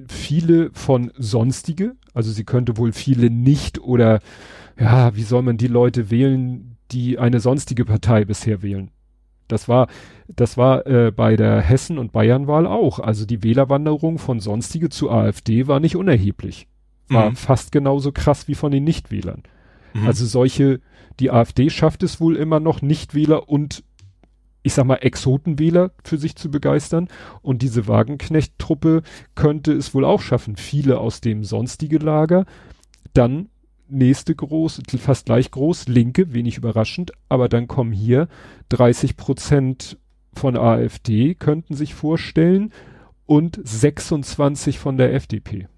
[0.09, 4.21] viele von sonstige, also sie könnte wohl viele nicht oder
[4.79, 8.93] ja, wie soll man die Leute wählen, die eine sonstige Partei bisher wählen?
[9.49, 9.88] Das war,
[10.28, 12.99] das war äh, bei der Hessen- und Bayernwahl auch.
[12.99, 16.68] Also die Wählerwanderung von Sonstige zu AfD war nicht unerheblich.
[17.09, 17.36] War mhm.
[17.36, 19.42] fast genauso krass wie von den Nichtwählern.
[19.94, 20.07] Mhm.
[20.07, 20.80] Also solche,
[21.20, 23.84] die AfD schafft es wohl immer noch, Nichtwähler und
[24.62, 27.07] ich sag mal, Exotenwähler für sich zu begeistern.
[27.40, 29.03] Und diese Wagenknecht-Truppe
[29.36, 32.47] könnte es wohl auch schaffen, viele aus dem sonstige Lager
[33.14, 33.49] dann
[33.89, 38.28] nächste groß, fast gleich groß, linke, wenig überraschend, aber dann kommen hier
[38.70, 39.99] 30 Prozent
[40.32, 42.72] von AfD, könnten sich vorstellen,
[43.26, 45.68] und 26 von der FDP.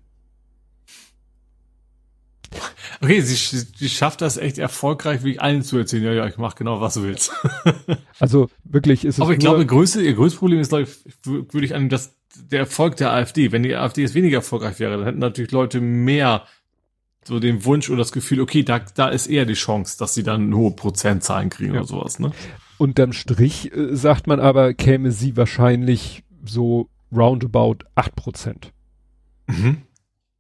[3.01, 6.05] Okay, sie, sie schafft das echt erfolgreich, wie allen zu erzählen.
[6.05, 7.33] Ja, ja, ich mach genau, was du willst.
[8.19, 9.21] also wirklich ist es.
[9.21, 12.17] Aber ich glaube, größte, ihr größtes Problem ist, glaube ich, würde ich an das
[12.51, 13.53] der Erfolg der AfD.
[13.53, 16.45] Wenn die AfD jetzt weniger erfolgreich wäre, dann hätten natürlich Leute mehr
[17.29, 20.23] so den Wunsch oder das Gefühl, okay, da, da ist eher die Chance, dass sie
[20.23, 21.81] dann hohe Prozentzahlen kriegen ja.
[21.81, 22.33] oder sowas, ne?
[22.79, 28.73] Unterm Strich äh, sagt man aber, käme sie wahrscheinlich so roundabout acht Prozent.
[29.47, 29.83] Mhm.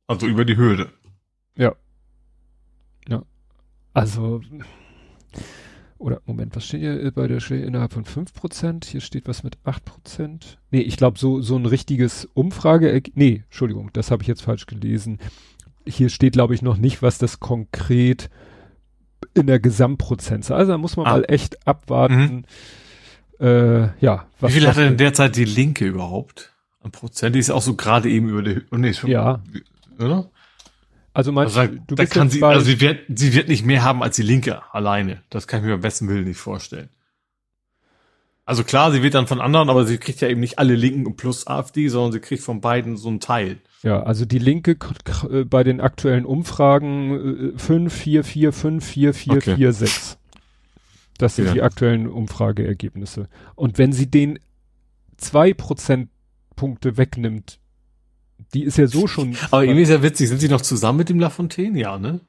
[0.06, 0.90] Also über die Hürde.
[1.56, 1.74] Ja.
[3.08, 3.22] Ja.
[3.92, 4.40] Also,
[5.98, 8.86] oder Moment, was steht hier bei der Stelle innerhalb von fünf Prozent?
[8.86, 10.58] Hier steht was mit acht Prozent.
[10.70, 14.66] Nee, ich glaube, so, so ein richtiges Umfrage, nee, Entschuldigung, das habe ich jetzt falsch
[14.66, 15.18] gelesen
[15.88, 18.30] hier steht, glaube ich, noch nicht, was das konkret
[19.34, 20.58] in der Gesamtprozentzahl.
[20.58, 21.10] Also da muss man ah.
[21.10, 22.44] mal echt abwarten.
[23.40, 23.46] Mhm.
[23.46, 24.26] Äh, ja.
[24.40, 26.52] Wie viel hat denn derzeit die Linke überhaupt?
[26.82, 27.34] Ein Prozent?
[27.34, 28.62] Die ist auch so gerade eben über der.
[28.70, 29.42] Oh nee, schon, ja.
[29.98, 30.30] Oder?
[31.12, 34.02] Also meinst also, du, da kann sie, also sie wird, sie wird nicht mehr haben
[34.02, 35.22] als die Linke alleine.
[35.30, 36.90] Das kann ich mir am besten Willen nicht vorstellen.
[38.48, 41.16] Also klar, sie wird dann von anderen, aber sie kriegt ja eben nicht alle Linken
[41.16, 43.58] plus AfD, sondern sie kriegt von beiden so einen Teil.
[43.82, 44.78] Ja, also die Linke
[45.28, 49.56] äh, bei den aktuellen Umfragen 5, 4, 4, 5, 4, 4, okay.
[49.56, 50.18] 4, 6.
[51.18, 51.52] Das sind ja.
[51.52, 53.28] die aktuellen Umfrageergebnisse.
[53.54, 54.38] Und wenn sie den
[55.18, 57.58] zwei Prozentpunkte wegnimmt,
[58.54, 59.36] die ist ja so schon.
[59.50, 61.78] Aber irgendwie ist ja witzig, sind sie noch zusammen mit dem Lafontaine?
[61.78, 62.20] Ja, ne?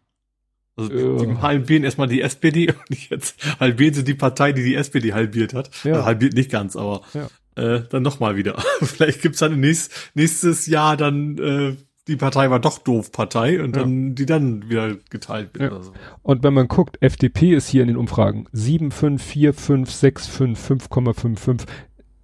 [0.80, 1.26] Also ja.
[1.26, 5.54] die halbieren erstmal die SPD und jetzt halbieren sie die Partei, die die SPD halbiert
[5.54, 5.70] hat.
[5.84, 5.94] Ja.
[5.94, 7.28] Also halbiert nicht ganz, aber ja
[7.60, 8.62] äh, dann nochmal wieder.
[8.82, 11.76] Vielleicht gibt's dann nächst, nächstes Jahr dann äh,
[12.08, 15.94] die Partei war doch doof Partei und dann die dann wieder geteilt wird oder so.
[16.24, 20.28] Und wenn man guckt, FDP ist hier in den Umfragen 7, 5, 4, 5, 6,
[20.28, 21.66] 5, 5,55.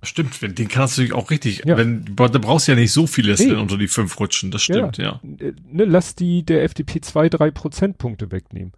[0.05, 1.77] Stimmt, den kannst du natürlich auch richtig, Ja.
[1.77, 3.53] wenn, da brauchst du ja nicht so viele nee.
[3.53, 5.19] unter die fünf rutschen, das stimmt, ja.
[5.39, 8.73] Äh, Ne, lass die der FDP zwei, drei Prozentpunkte wegnehmen.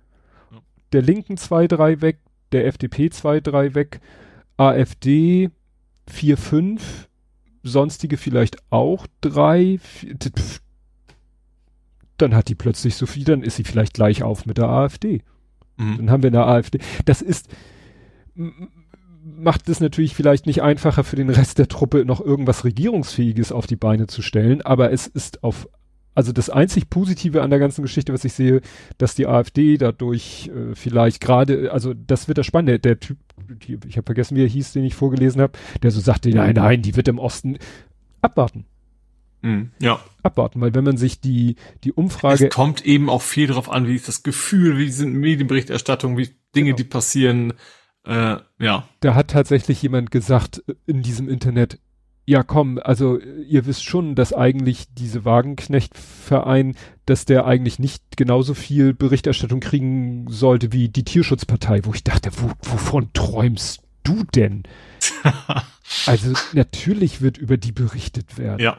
[0.51, 0.57] Ja.
[0.93, 2.19] Der Linken zwei, drei weg,
[2.51, 3.99] der FDP zwei, drei weg,
[4.57, 5.49] AfD
[6.09, 7.07] vier, fünf,
[7.63, 10.61] sonstige vielleicht auch drei, vier, pf.
[12.17, 15.21] dann hat die plötzlich so viel, dann ist sie vielleicht gleich auf mit der AfD.
[15.77, 15.97] Mhm.
[15.97, 16.79] Dann haben wir eine AfD.
[17.05, 17.49] Das ist,
[19.35, 23.67] macht es natürlich vielleicht nicht einfacher für den Rest der Truppe, noch irgendwas Regierungsfähiges auf
[23.67, 25.67] die Beine zu stellen, aber es ist auf,
[26.15, 28.61] also das einzig Positive an der ganzen Geschichte, was ich sehe,
[28.97, 33.17] dass die AfD dadurch äh, vielleicht gerade, also das wird das Spannende, der Typ,
[33.67, 35.53] die, ich habe vergessen, wie er hieß, den ich vorgelesen habe,
[35.83, 37.57] der so sagte, nein, nein, die wird im Osten
[38.21, 38.65] abwarten,
[39.43, 39.69] Mhm.
[39.79, 39.99] Ja.
[40.23, 43.87] abwarten, weil wenn man sich die, die Umfrage Es kommt eben auch viel darauf an,
[43.87, 46.77] wie ist das Gefühl, wie sind Medienberichterstattung, wie Dinge, Genau.
[46.77, 47.53] die passieren,
[48.07, 48.87] äh, ja.
[49.01, 51.79] da hat tatsächlich jemand gesagt äh, in diesem Internet,
[52.25, 58.03] ja komm, also äh, ihr wisst schon, dass eigentlich diese Wagenknecht-Verein, dass der eigentlich nicht
[58.15, 64.23] genauso viel Berichterstattung kriegen sollte wie die Tierschutzpartei, wo ich dachte, wo, wovon träumst du
[64.23, 64.63] denn?
[66.05, 68.59] Also natürlich wird über die berichtet werden.
[68.59, 68.77] ja.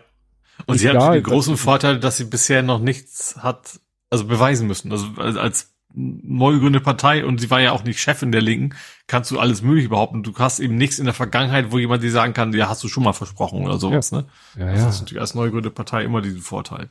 [0.67, 4.67] Und sie hat Egal, den großen Vorteil, dass sie bisher noch nichts hat, also beweisen
[4.67, 4.93] müssen.
[4.93, 8.77] Also als, als neu gegründete Partei und sie war ja auch nicht Chefin der Linken,
[9.07, 10.23] kannst du alles mögliche behaupten.
[10.23, 12.89] Du hast eben nichts in der Vergangenheit, wo jemand dir sagen kann, ja, hast du
[12.89, 14.27] schon mal versprochen oder sowas, ne?
[14.59, 14.89] Ja, Das ja.
[14.91, 16.89] ist natürlich als neu gegründete Partei immer diesen Vorteil.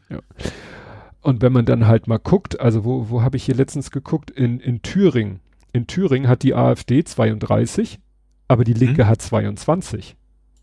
[1.22, 4.32] Und wenn man dann halt mal guckt, also wo, wo habe ich hier letztens geguckt?
[4.32, 5.42] In, in Thüringen.
[5.74, 8.00] In Thüringen hat die AfD 32,
[8.48, 10.16] aber die Linke hat 22.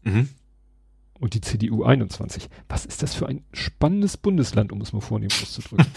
[0.02, 0.28] Mhm.
[1.18, 2.48] und die CDU 21.
[2.68, 5.86] Was ist das für ein spannendes Bundesland, um es mal vornehm auszudrücken?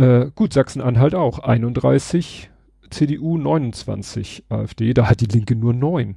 [0.00, 2.50] äh, gut, Sachsen-Anhalt auch 31,
[2.88, 6.16] CDU 29, AfD, da hat die Linke nur 9.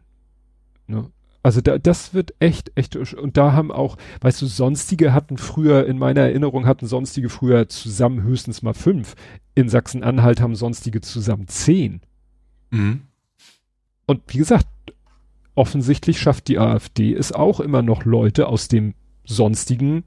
[0.88, 1.11] Ne?
[1.43, 5.86] Also da, das wird echt, echt, und da haben auch, weißt du, sonstige hatten früher,
[5.86, 9.15] in meiner Erinnerung hatten sonstige früher zusammen höchstens mal fünf.
[9.53, 11.99] In Sachsen-Anhalt haben sonstige zusammen zehn.
[12.71, 13.01] Mhm.
[14.05, 14.67] Und wie gesagt,
[15.55, 18.93] offensichtlich schafft die AfD es auch immer noch Leute aus dem
[19.25, 20.05] Sonstigen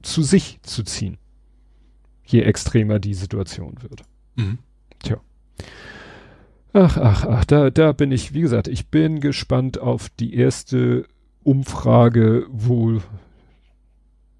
[0.00, 1.18] zu sich zu ziehen.
[2.28, 4.02] Je extremer die Situation wird.
[4.36, 4.58] Mhm.
[6.72, 11.06] Ach, ach, ach, da, da bin ich, wie gesagt, ich bin gespannt auf die erste
[11.42, 13.00] Umfrage, wo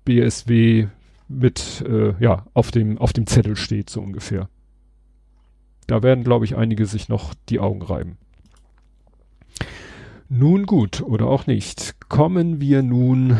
[0.04, 0.88] BSW
[1.26, 4.48] mit, äh, ja, auf dem, auf dem Zettel steht, so ungefähr.
[5.86, 8.18] Da werden, glaube ich, einige sich noch die Augen reiben.
[10.28, 11.96] Nun gut, oder auch nicht.
[12.10, 13.38] Kommen wir nun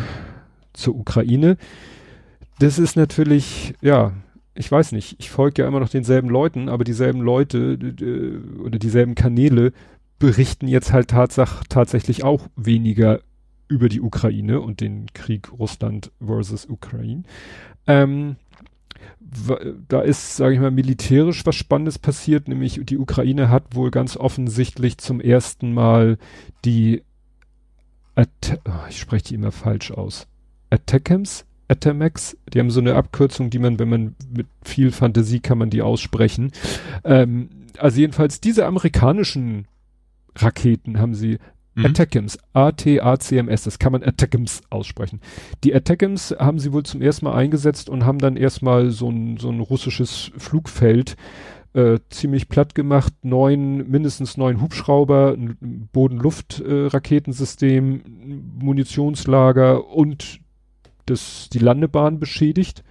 [0.73, 1.57] zur Ukraine.
[2.57, 4.13] Das ist natürlich, ja,
[4.59, 7.79] ich weiß nicht, ich folge ja immer noch denselben Leuten, aber dieselben Leute
[8.61, 9.71] oder dieselben Kanäle
[10.19, 13.21] berichten jetzt halt tatsach, tatsächlich auch weniger
[13.69, 17.23] über die Ukraine und den Krieg Russland versus Ukraine.
[17.87, 18.35] Ähm,
[19.87, 24.17] da ist, sage ich mal, militärisch was Spannendes passiert, nämlich die Ukraine hat wohl ganz
[24.17, 26.17] offensichtlich zum ersten Mal
[26.65, 27.03] die,
[28.13, 30.27] At oh, ich spreche die immer falsch aus,
[30.69, 35.57] Attackams, Atamax, die haben so eine Abkürzung, die man, wenn man mit viel Fantasie kann
[35.57, 36.51] man die aussprechen.
[37.03, 39.67] Ähm, also jedenfalls diese amerikanischen
[40.35, 41.39] Raketen haben sie
[41.79, 41.85] Mhm.
[41.85, 45.21] Attackams, A-T-A-C-M-S, das kann man Attackams aussprechen.
[45.63, 49.37] Die Attackams haben sie wohl zum ersten Mal eingesetzt und haben dann erstmal so ein,
[49.37, 51.15] so ein russisches Flugfeld
[51.73, 53.13] äh, ziemlich platt gemacht.
[53.21, 58.01] Neun, mindestens neun Hubschrauber, ein Boden-Luft-Raketensystem,
[58.59, 60.41] Munitionslager und
[61.09, 62.83] das, die Landebahn beschädigt.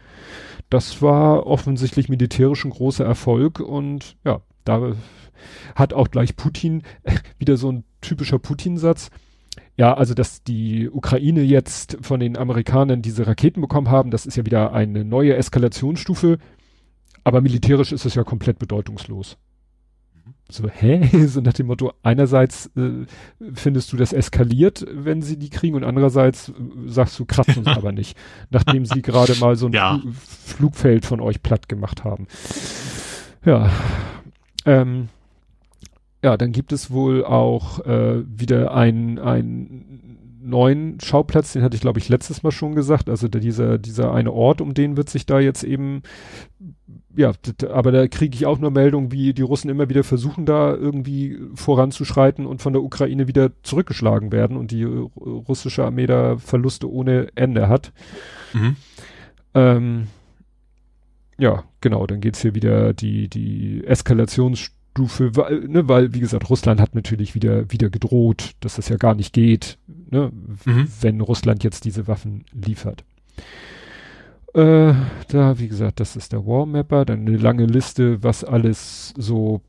[0.70, 4.92] Das war offensichtlich militärisch ein großer Erfolg und ja, da
[5.74, 6.82] hat auch gleich Putin
[7.38, 9.10] wieder so ein typischer Putin-Satz.
[9.76, 14.36] Ja, also dass die Ukraine jetzt von den Amerikanern diese Raketen bekommen haben, das ist
[14.36, 16.38] ja wieder eine neue Eskalationsstufe,
[17.24, 19.38] aber militärisch ist es ja komplett bedeutungslos.
[20.51, 21.09] So, hä?
[21.26, 23.07] So nach dem Motto, einerseits äh,
[23.55, 26.53] findest du das eskaliert, wenn sie die kriegen und andererseits äh,
[26.87, 28.16] sagst du, kratzt uns aber nicht,
[28.51, 30.01] nachdem sie gerade mal so ein Ja.
[30.01, 32.26] Fl Flugfeld von euch platt gemacht haben.
[33.45, 33.70] Ja,
[34.64, 35.09] ähm,
[36.22, 41.81] ja, dann gibt es wohl auch äh, wieder einen, einen neuen Schauplatz, den hatte ich
[41.81, 45.26] glaube ich letztes Mal schon gesagt, also dieser, dieser eine Ort, um den wird sich
[45.26, 46.03] da jetzt eben,
[47.18, 47.32] ja,
[47.68, 51.36] aber da kriege ich auch nur Meldungen, wie die Russen immer wieder versuchen, da irgendwie
[51.52, 56.88] voranzuschreiten und von der Ukraine wieder zurückgeschlagen werden und die äh, russische Armee da Verluste
[56.88, 57.92] ohne Ende hat.
[58.52, 58.76] Mhm.
[59.54, 60.06] Ähm,
[61.40, 66.80] ja, genau, dann geht's hier wieder die, die Eskalationsstufe, weil, ne, weil, wie gesagt, Russland
[66.80, 69.76] hat natürlich wieder, wieder gedroht, dass das ja gar nicht geht,
[70.08, 70.30] ne,
[70.64, 70.86] mhm.
[71.00, 73.02] wenn Russland jetzt diese Waffen liefert.
[74.59, 74.92] Äh,
[75.28, 79.62] da, wie gesagt, das ist der Warmapper, dann eine lange Liste, was alles so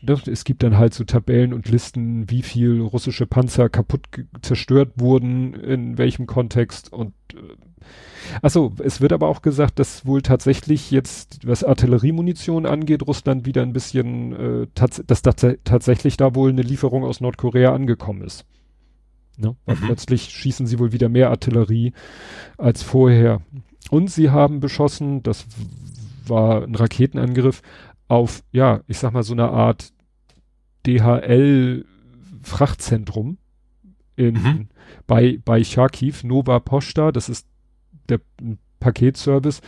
[0.00, 4.06] ne, es gibt dann halt so Tabellen und Listen, wie viel russische Panzer kaputt
[4.40, 7.36] zerstört wurden, in welchem Kontext und äh,
[8.40, 13.60] Achso, es wird aber auch gesagt, dass wohl tatsächlich jetzt, was Artilleriemunition angeht, Russland wieder
[13.60, 14.66] ein bisschen, äh,
[15.06, 18.46] dass tats tatsächlich da wohl eine Lieferung aus Nordkorea angekommen ist.
[19.36, 19.56] Ne?
[19.66, 19.74] Mhm.
[19.86, 21.92] Plötzlich schießen sie wohl wieder mehr Artillerie
[22.56, 23.42] als vorher.
[23.90, 25.46] Und sie haben beschossen, das
[26.26, 27.60] war ein Raketenangriff,
[28.08, 29.92] auf, ja, ich sag mal, so eine Art
[30.86, 33.36] DHL-Frachtzentrum
[34.16, 34.68] in, mhm.
[35.06, 37.46] bei, bei Charkiw, Nova Posta, das ist
[38.08, 38.20] der
[38.80, 39.60] Paketservice.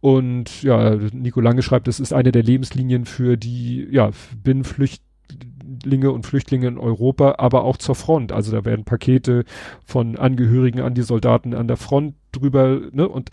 [0.00, 4.10] Und ja, Nico Lange schreibt, das ist eine der Lebenslinien für die ja,
[5.64, 8.32] Binnenflüchtlinge und Flüchtlinge in Europa, aber auch zur Front.
[8.32, 9.44] Also da werden Pakete
[9.84, 13.08] von Angehörigen an die Soldaten an der Front drüber, ne?
[13.08, 13.30] Und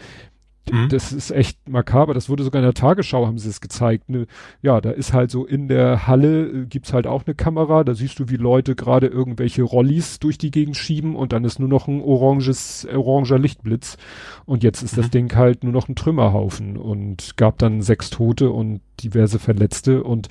[0.70, 0.90] Mhm.
[0.90, 2.14] Das ist echt makaber.
[2.14, 4.10] Das wurde sogar in der Tagesschau, haben sie es gezeigt.
[4.10, 4.28] Ne?
[4.62, 7.84] Ja, da ist halt so in der Halle, äh, gibt's halt auch eine Kamera.
[7.84, 11.60] Da siehst du, wie Leute gerade irgendwelche Rollis durch die Gegend schieben und dann ist
[11.60, 13.98] nur noch ein oranges, oranger Lichtblitz.
[14.46, 15.02] Und jetzt ist mhm.
[15.02, 20.04] das Ding halt nur noch ein Trümmerhaufen und gab dann sechs Tote und diverse Verletzte
[20.04, 20.28] und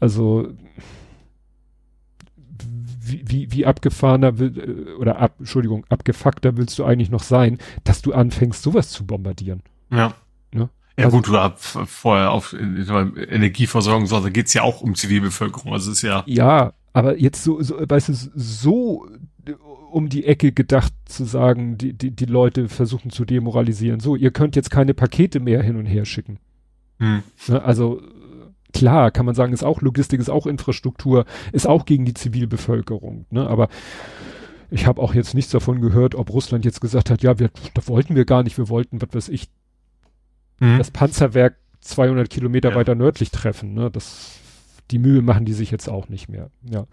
[0.00, 0.48] also
[3.10, 7.58] wie, wie, wie abgefahrener will, äh, oder ab, Entschuldigung, abgefuckter willst du eigentlich noch sein,
[7.84, 9.62] dass du anfängst, sowas zu bombardieren.
[9.90, 10.14] Ja.
[10.52, 10.68] Ne?
[10.96, 15.72] Ja also, gut, du hast vorher auf Energieversorgung, so, da geht's ja auch um Zivilbevölkerung.
[15.72, 16.24] Also ist ja.
[16.26, 19.06] Ja, aber jetzt so, so weißt du, so
[19.90, 24.00] um die Ecke gedacht zu sagen, die, die, die Leute versuchen zu demoralisieren.
[24.00, 26.38] So, ihr könnt jetzt keine Pakete mehr hin und her schicken.
[26.98, 27.22] Hm.
[27.48, 28.02] Ne, also
[28.72, 33.26] klar, kann man sagen, ist auch Logistik, ist auch Infrastruktur, ist auch gegen die Zivilbevölkerung.
[33.30, 33.46] Ne?
[33.46, 33.68] Aber
[34.70, 37.88] ich habe auch jetzt nichts davon gehört, ob Russland jetzt gesagt hat, ja, wir, das
[37.88, 39.48] wollten wir gar nicht, wir wollten, was weiß ich,
[40.60, 40.78] mhm.
[40.78, 42.74] das Panzerwerk 200 Kilometer ja.
[42.74, 43.74] weiter nördlich treffen.
[43.74, 43.90] Ne?
[43.90, 44.38] Das,
[44.90, 46.50] die Mühe machen die sich jetzt auch nicht mehr.
[46.68, 46.86] Ja.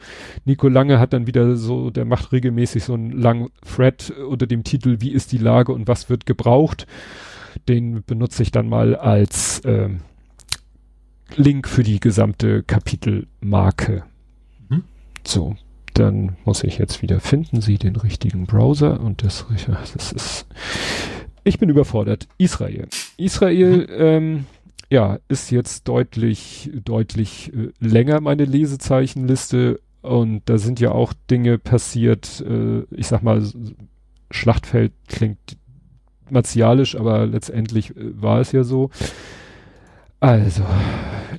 [0.45, 4.63] Nico Lange hat dann wieder so, der macht regelmäßig so einen langen Thread unter dem
[4.63, 6.87] Titel, wie ist die Lage und was wird gebraucht.
[7.67, 10.01] Den benutze ich dann mal als ähm,
[11.35, 14.03] Link für die gesamte Kapitelmarke.
[14.69, 14.83] Mhm.
[15.25, 15.55] So,
[15.93, 19.45] dann muss ich jetzt wieder finden Sie den richtigen Browser und das,
[19.93, 20.47] das ist,
[21.43, 22.27] ich bin überfordert.
[22.37, 22.87] Israel.
[23.17, 23.87] Israel, mhm.
[23.97, 24.45] ähm,
[24.89, 31.57] ja, ist jetzt deutlich, deutlich äh, länger meine Lesezeichenliste und da sind ja auch Dinge
[31.57, 33.43] passiert, äh, ich sag mal,
[34.29, 35.57] Schlachtfeld klingt
[36.29, 38.91] martialisch, aber letztendlich äh, war es ja so.
[40.19, 40.63] Also,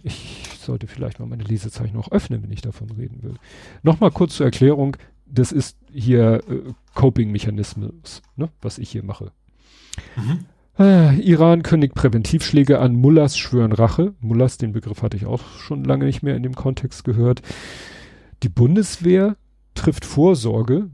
[0.02, 3.34] ich sollte vielleicht mal meine Lesezeichen auch öffnen, wenn ich davon reden will.
[3.82, 4.96] Nochmal kurz zur Erklärung.
[5.26, 9.32] Das ist hier äh, Coping-Mechanismus, ne, was ich hier mache.
[10.16, 10.46] Mhm.
[10.78, 14.14] Äh, Iran kündigt Präventivschläge an, Mullahs schwören Rache.
[14.20, 17.42] Mullahs, den Begriff hatte ich auch schon lange nicht mehr in dem Kontext gehört.
[18.42, 19.36] Die Bundeswehr
[19.74, 20.90] trifft Vorsorge.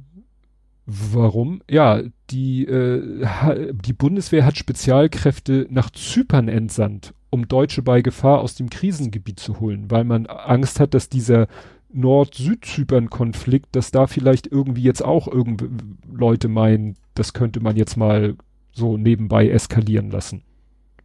[0.87, 1.62] Warum?
[1.68, 8.55] Ja, die, äh, die Bundeswehr hat Spezialkräfte nach Zypern entsandt, um Deutsche bei Gefahr aus
[8.55, 11.49] dem Krisengebiet zu holen, weil man Angst hat, dass dieser
[11.91, 15.68] Nord-Süd-Zypern-Konflikt, dass da vielleicht irgendwie jetzt auch irgendwie
[16.11, 18.37] Leute meinen, das könnte man jetzt mal
[18.72, 20.43] so nebenbei eskalieren lassen.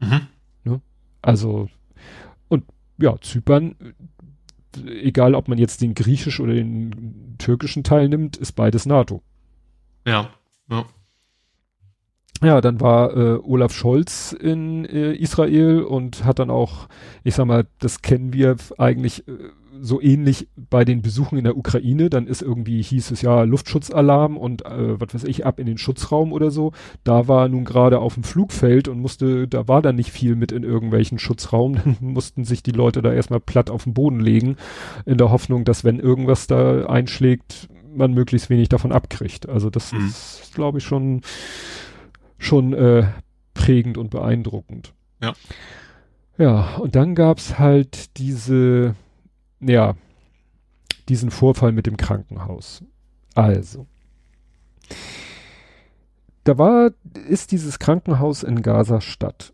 [0.01, 0.27] Mhm.
[0.65, 0.81] Ne?
[1.21, 1.69] Also,
[2.49, 2.65] und
[2.97, 3.75] ja, Zypern,
[4.85, 9.21] egal ob man jetzt den griechisch oder den türkischen Teil nimmt, ist beides NATO.
[10.05, 10.29] Ja,
[10.69, 10.85] ja.
[12.43, 16.87] Ja, dann war äh, Olaf Scholz in äh, Israel und hat dann auch,
[17.23, 19.31] ich sag mal, das kennen wir eigentlich äh,
[19.81, 22.09] so ähnlich bei den Besuchen in der Ukraine.
[22.09, 25.77] Dann ist irgendwie, hieß es ja Luftschutzalarm und äh, was weiß ich, ab in den
[25.77, 26.73] Schutzraum oder so.
[27.03, 30.51] Da war nun gerade auf dem Flugfeld und musste, da war dann nicht viel mit
[30.51, 31.75] in irgendwelchen Schutzraum.
[31.83, 34.57] Dann mussten sich die Leute da erstmal platt auf den Boden legen,
[35.05, 39.49] in der Hoffnung, dass wenn irgendwas da einschlägt, man möglichst wenig davon abkriegt.
[39.49, 40.07] Also das mhm.
[40.07, 41.21] ist, glaube ich, schon
[42.37, 43.07] schon äh,
[43.53, 44.93] prägend und beeindruckend.
[45.21, 45.33] Ja.
[46.37, 48.95] Ja, und dann gab's halt diese,
[49.59, 49.95] ja,
[51.09, 52.83] diesen Vorfall mit dem Krankenhaus.
[53.33, 53.87] Also,
[56.43, 56.91] da war,
[57.27, 59.51] ist dieses Krankenhaus in Gaza Stadt.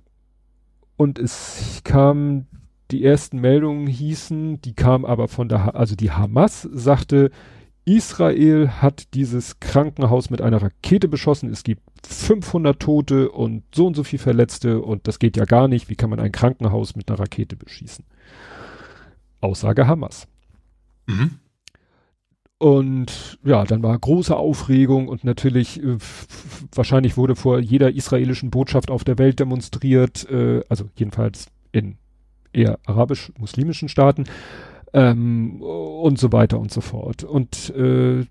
[0.95, 2.45] Und es kam,
[2.91, 7.31] die ersten Meldungen hießen, die kamen aber von der, also die Hamas sagte,
[7.85, 11.51] Israel hat dieses Krankenhaus mit einer Rakete beschossen.
[11.51, 15.67] Es gibt 500 Tote und so und so viel Verletzte und das geht ja gar
[15.67, 15.89] nicht.
[15.89, 18.05] Wie kann man ein Krankenhaus mit einer Rakete beschießen?
[19.41, 20.27] Aussage Hamas.
[21.07, 21.39] Mhm.
[22.57, 25.97] Und ja, dann war große Aufregung und natürlich, äh,
[26.73, 31.97] wahrscheinlich wurde vor jeder israelischen Botschaft auf der Welt demonstriert, äh, also jedenfalls in
[32.53, 34.23] eher arabisch-muslimischen Staaten
[34.93, 37.23] ähm, und so weiter und so fort.
[37.23, 38.25] Und äh,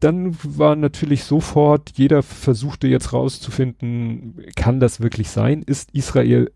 [0.00, 5.62] dann war natürlich sofort, jeder versuchte jetzt rauszufinden, kann das wirklich sein?
[5.62, 6.52] Ist Israel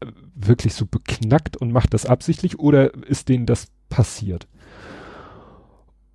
[0.00, 4.46] äh, wirklich so beknackt und macht das absichtlich oder ist denen das passiert?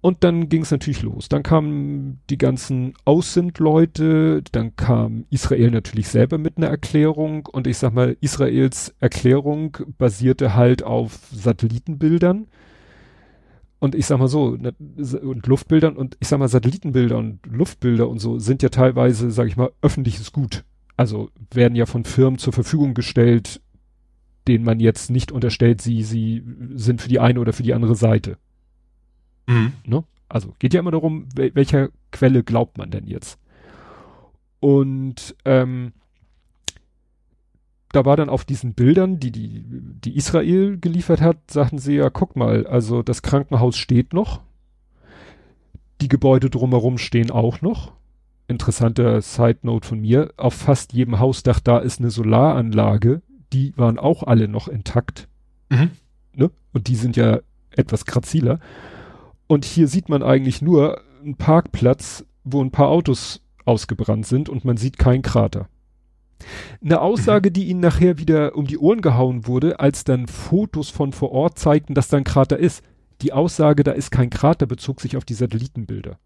[0.02, 1.28] Und dann ging es natürlich los.
[1.28, 7.78] Dann kamen die ganzen Aussindleute, dann kam Israel natürlich selber mit einer Erklärung und ich
[7.78, 12.48] sag mal, Israels Erklärung basierte halt auf Satellitenbildern.
[13.80, 14.74] Und ich sag mal so, ne,
[15.22, 19.48] und Luftbildern und ich sag mal, Satellitenbilder und Luftbilder und so sind ja teilweise, sag
[19.48, 20.64] ich mal, öffentliches Gut.
[20.96, 23.62] Also werden ja von Firmen zur Verfügung gestellt,
[24.48, 26.44] denen man jetzt nicht unterstellt, sie, sie
[26.74, 28.38] sind für die eine oder für die andere Seite.
[29.50, 29.74] Mhm.
[29.84, 30.04] Ne?
[30.30, 33.40] Also geht ja immer darum, wel welcher Quelle glaubt man denn jetzt?
[34.60, 35.94] Und ähm,
[37.92, 42.10] da war dann auf diesen Bildern, die, die, die Israel geliefert hat, sagten sie ja,
[42.10, 44.42] guck mal, also das Krankenhaus steht noch.
[46.02, 47.94] Die Gebäude drumherum stehen auch noch.
[48.48, 50.32] Interessanter Side Note von mir.
[50.38, 53.22] Auf fast jedem Hausdach da ist eine Solaranlage.
[53.52, 55.28] Die waren auch alle noch intakt.
[55.70, 55.92] Mhm.
[56.36, 56.52] Ne?
[56.74, 57.40] Und die sind ja
[57.72, 58.60] etwas graziler.
[59.50, 64.64] Und hier sieht man eigentlich nur einen Parkplatz, wo ein paar Autos ausgebrannt sind und
[64.64, 65.68] man sieht keinen Krater.
[66.84, 71.14] Eine Aussage, die ihnen nachher wieder um die Ohren gehauen wurde, als dann Fotos von
[71.14, 72.84] vor Ort zeigten, dass da ein Krater ist.
[73.24, 76.20] Die Aussage, da ist kein Krater, bezog sich auf die Satellitenbilder.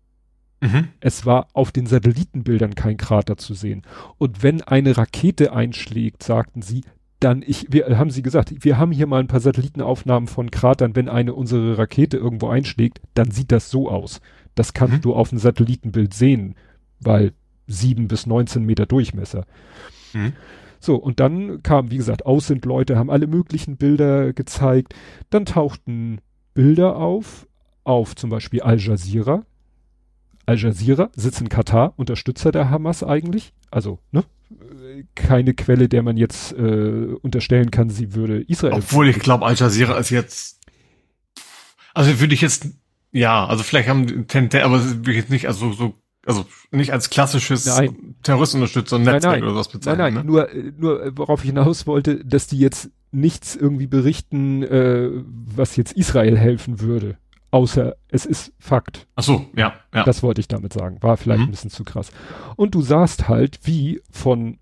[0.60, 0.90] Mhm.
[1.00, 3.84] Es war auf den Satellitenbildern kein Krater zu sehen.
[4.18, 6.84] Und wenn eine Rakete einschlägt, sagten sie,
[7.24, 10.96] dann ich, wir haben sie gesagt, wir haben hier mal ein paar Satellitenaufnahmen von Kratern,
[10.96, 14.22] wenn eine unsere Rakete irgendwo einschlägt, dann sieht das so aus.
[14.56, 15.02] Das kannst mhm.
[15.02, 16.56] du auf dem Satellitenbild sehen,
[17.00, 17.34] weil
[17.68, 19.46] sieben bis 19 Meter Durchmesser.
[20.14, 20.34] Mhm.
[20.80, 24.94] So, und dann kamen, wie gesagt, Aussendleute, haben alle möglichen Bilder gezeigt.
[25.30, 26.20] Dann tauchten
[26.54, 27.48] Bilder auf,
[27.86, 29.46] auf zum Beispiel Al Jazeera.
[30.46, 33.54] Al Jazeera sitzt in Katar, Unterstützer der Hamas eigentlich.
[33.72, 34.24] Also, ne?
[35.16, 38.74] Keine Quelle, der man jetzt äh, unterstellen kann, sie würde Israel.
[38.74, 40.60] Obwohl ich glaube, Al Jazeera ist jetzt.
[41.94, 42.68] Also würde ich jetzt,
[43.12, 45.94] ja, also vielleicht haben Tendenz, aber würde ich jetzt nicht, also so
[46.26, 47.70] also nicht als klassisches
[48.24, 49.44] Terroristenunterstützer Netzwerk nein, nein.
[49.44, 50.00] oder was bezeichnen.
[50.00, 50.32] Nein, nein, ne?
[50.32, 55.10] nur, nur worauf ich hinaus wollte, dass die jetzt nichts irgendwie berichten, äh,
[55.56, 57.18] was jetzt Israel helfen würde.
[57.54, 59.06] Außer es ist Fakt.
[59.16, 60.04] Ach so, ja, ja.
[60.06, 60.98] Das wollte ich damit sagen.
[61.02, 61.50] War vielleicht mhm.
[61.50, 62.12] ein bisschen zu krass.
[62.56, 64.58] Und du sahst halt, wie von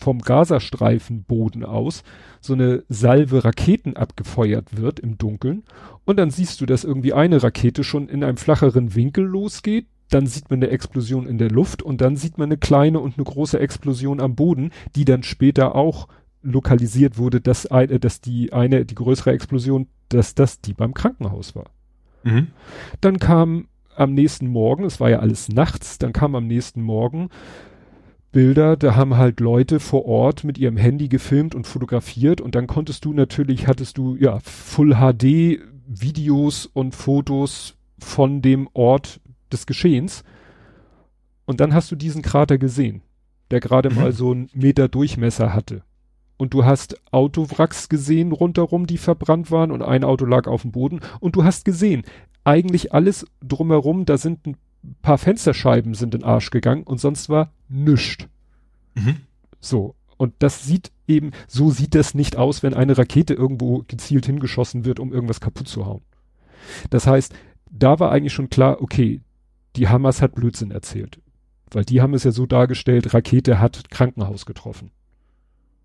[0.00, 2.04] vom Gazastreifenboden aus
[2.40, 5.64] so eine Salve Raketen abgefeuert wird im Dunkeln.
[6.04, 10.28] Und dann siehst du, dass irgendwie eine Rakete schon in einem flacheren Winkel losgeht, dann
[10.28, 13.24] sieht man eine Explosion in der Luft und dann sieht man eine kleine und eine
[13.24, 16.06] große Explosion am Boden, die dann später auch
[16.42, 21.54] lokalisiert wurde, dass, eine, dass die eine, die größere Explosion, dass das die beim Krankenhaus
[21.54, 21.70] war.
[22.22, 22.48] Mhm.
[23.00, 27.30] Dann kam am nächsten Morgen, es war ja alles nachts, dann kam am nächsten Morgen
[28.30, 32.66] Bilder, da haben halt Leute vor Ort mit ihrem Handy gefilmt und fotografiert und dann
[32.66, 39.20] konntest du natürlich, hattest du ja Full HD Videos und Fotos von dem Ort,
[39.52, 40.24] des Geschehens.
[41.46, 43.02] Und dann hast du diesen Krater gesehen,
[43.50, 43.96] der gerade mhm.
[43.96, 45.82] mal so einen Meter Durchmesser hatte.
[46.38, 50.72] Und du hast Autowracks gesehen rundherum, die verbrannt waren und ein Auto lag auf dem
[50.72, 51.00] Boden.
[51.20, 52.04] Und du hast gesehen,
[52.44, 54.56] eigentlich alles drumherum, da sind ein
[55.02, 58.28] paar Fensterscheiben sind in den Arsch gegangen und sonst war nüscht.
[58.94, 59.16] Mhm.
[59.60, 59.94] So.
[60.16, 64.84] Und das sieht eben, so sieht das nicht aus, wenn eine Rakete irgendwo gezielt hingeschossen
[64.84, 66.02] wird, um irgendwas kaputt zu hauen.
[66.90, 67.34] Das heißt,
[67.70, 69.20] da war eigentlich schon klar, okay,
[69.76, 71.20] die Hamas hat Blödsinn erzählt.
[71.70, 74.90] Weil die haben es ja so dargestellt, Rakete hat Krankenhaus getroffen.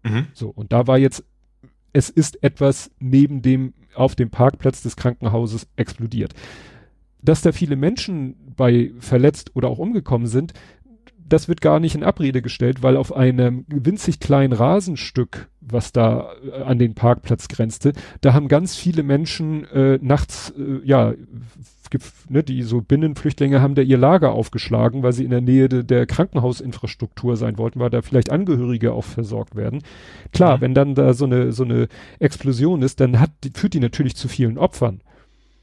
[0.03, 0.27] Mhm.
[0.33, 1.23] So, und da war jetzt,
[1.93, 6.33] es ist etwas neben dem, auf dem Parkplatz des Krankenhauses explodiert.
[7.21, 10.53] Dass da viele Menschen bei verletzt oder auch umgekommen sind,
[11.27, 16.29] das wird gar nicht in Abrede gestellt, weil auf einem winzig kleinen Rasenstück, was da
[16.45, 21.13] äh, an den Parkplatz grenzte, da haben ganz viele Menschen äh, nachts, äh, ja,
[22.29, 25.83] ne, die so Binnenflüchtlinge haben da ihr Lager aufgeschlagen, weil sie in der Nähe de,
[25.83, 29.83] der Krankenhausinfrastruktur sein wollten, weil da vielleicht Angehörige auch versorgt werden.
[30.31, 30.61] Klar, mhm.
[30.61, 31.87] wenn dann da so eine, so eine
[32.19, 35.01] Explosion ist, dann hat, führt die natürlich zu vielen Opfern.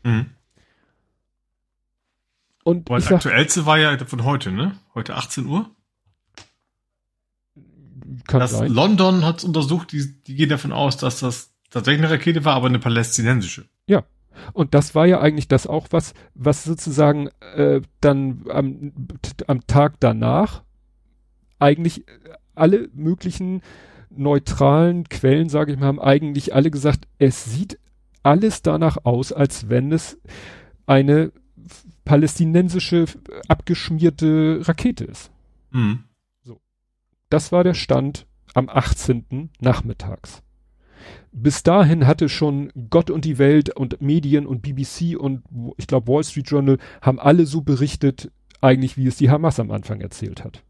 [0.04, 0.26] Mhm.
[2.64, 4.76] Und das aktuellste war ja von heute, ne?
[4.94, 5.70] Heute 18 Uhr.
[8.26, 8.72] Kann das sein.
[8.72, 12.54] London hat es untersucht, die, die gehen davon aus, dass das tatsächlich eine Rakete war,
[12.54, 13.64] aber eine palästinensische.
[13.86, 14.04] Ja.
[14.52, 18.92] Und das war ja eigentlich das auch, was, was sozusagen äh, dann am,
[19.46, 20.62] am Tag danach
[21.58, 22.04] eigentlich
[22.54, 23.62] alle möglichen
[24.10, 27.78] neutralen Quellen, sage ich mal, haben eigentlich alle gesagt, es sieht
[28.22, 30.18] alles danach aus, als wenn es
[30.86, 31.32] eine
[32.04, 33.06] palästinensische
[33.48, 35.30] abgeschmierte Rakete ist.
[35.70, 36.04] Mhm.
[36.42, 36.60] So.
[37.28, 39.50] Das war der Stand am 18.
[39.60, 40.42] nachmittags.
[41.32, 45.42] Bis dahin hatte schon Gott und die Welt und Medien und BBC und
[45.76, 48.30] ich glaube Wall Street Journal haben alle so berichtet,
[48.60, 50.62] eigentlich wie es die Hamas am Anfang erzählt hat.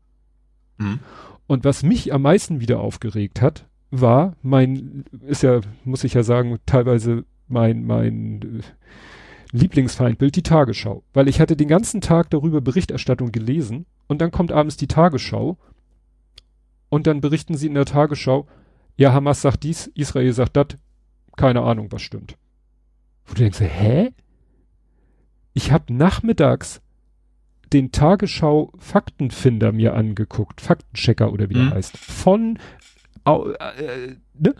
[0.78, 1.00] Mhm.
[1.46, 6.22] Und was mich am meisten wieder aufgeregt hat, war mein, ist ja, muss ich ja
[6.22, 8.62] sagen, teilweise mein, mein äh,
[9.52, 11.02] Lieblingsfeindbild, die Tagesschau.
[11.12, 15.58] Weil ich hatte den ganzen Tag darüber Berichterstattung gelesen und dann kommt abends die Tagesschau
[16.88, 18.46] und dann berichten sie in der Tagesschau,
[18.96, 20.66] ja, Hamas sagt dies, Israel sagt das,
[21.36, 22.36] keine Ahnung, was stimmt.
[23.24, 24.10] Wo du denkst, hä?
[25.52, 26.82] Ich habe nachmittags
[27.72, 31.68] den Tagesschau Faktenfinder mir angeguckt, Faktenchecker oder wie mhm.
[31.68, 32.58] der heißt, von
[33.24, 34.54] äh, ne?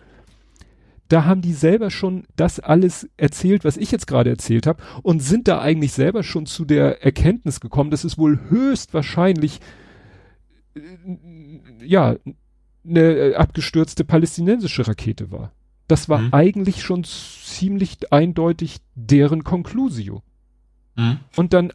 [1.11, 5.21] Da haben die selber schon das alles erzählt, was ich jetzt gerade erzählt habe, und
[5.21, 9.61] sind da eigentlich selber schon zu der Erkenntnis gekommen, dass es wohl höchstwahrscheinlich
[10.77, 10.81] äh,
[11.85, 12.15] ja
[12.87, 15.53] eine abgestürzte palästinensische Rakete war.
[15.89, 16.33] Das war mhm.
[16.33, 20.23] eigentlich schon ziemlich eindeutig deren Conclusio.
[20.95, 21.19] Mhm.
[21.37, 21.73] Und dann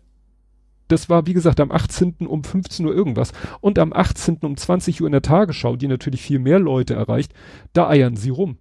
[0.87, 2.27] das war, wie gesagt, am 18.
[2.27, 3.33] um 15 Uhr irgendwas.
[3.59, 4.37] Und am 18.
[4.43, 7.33] um 20 Uhr in der Tagesschau, die natürlich viel mehr Leute erreicht,
[7.73, 8.59] da eiern sie rum.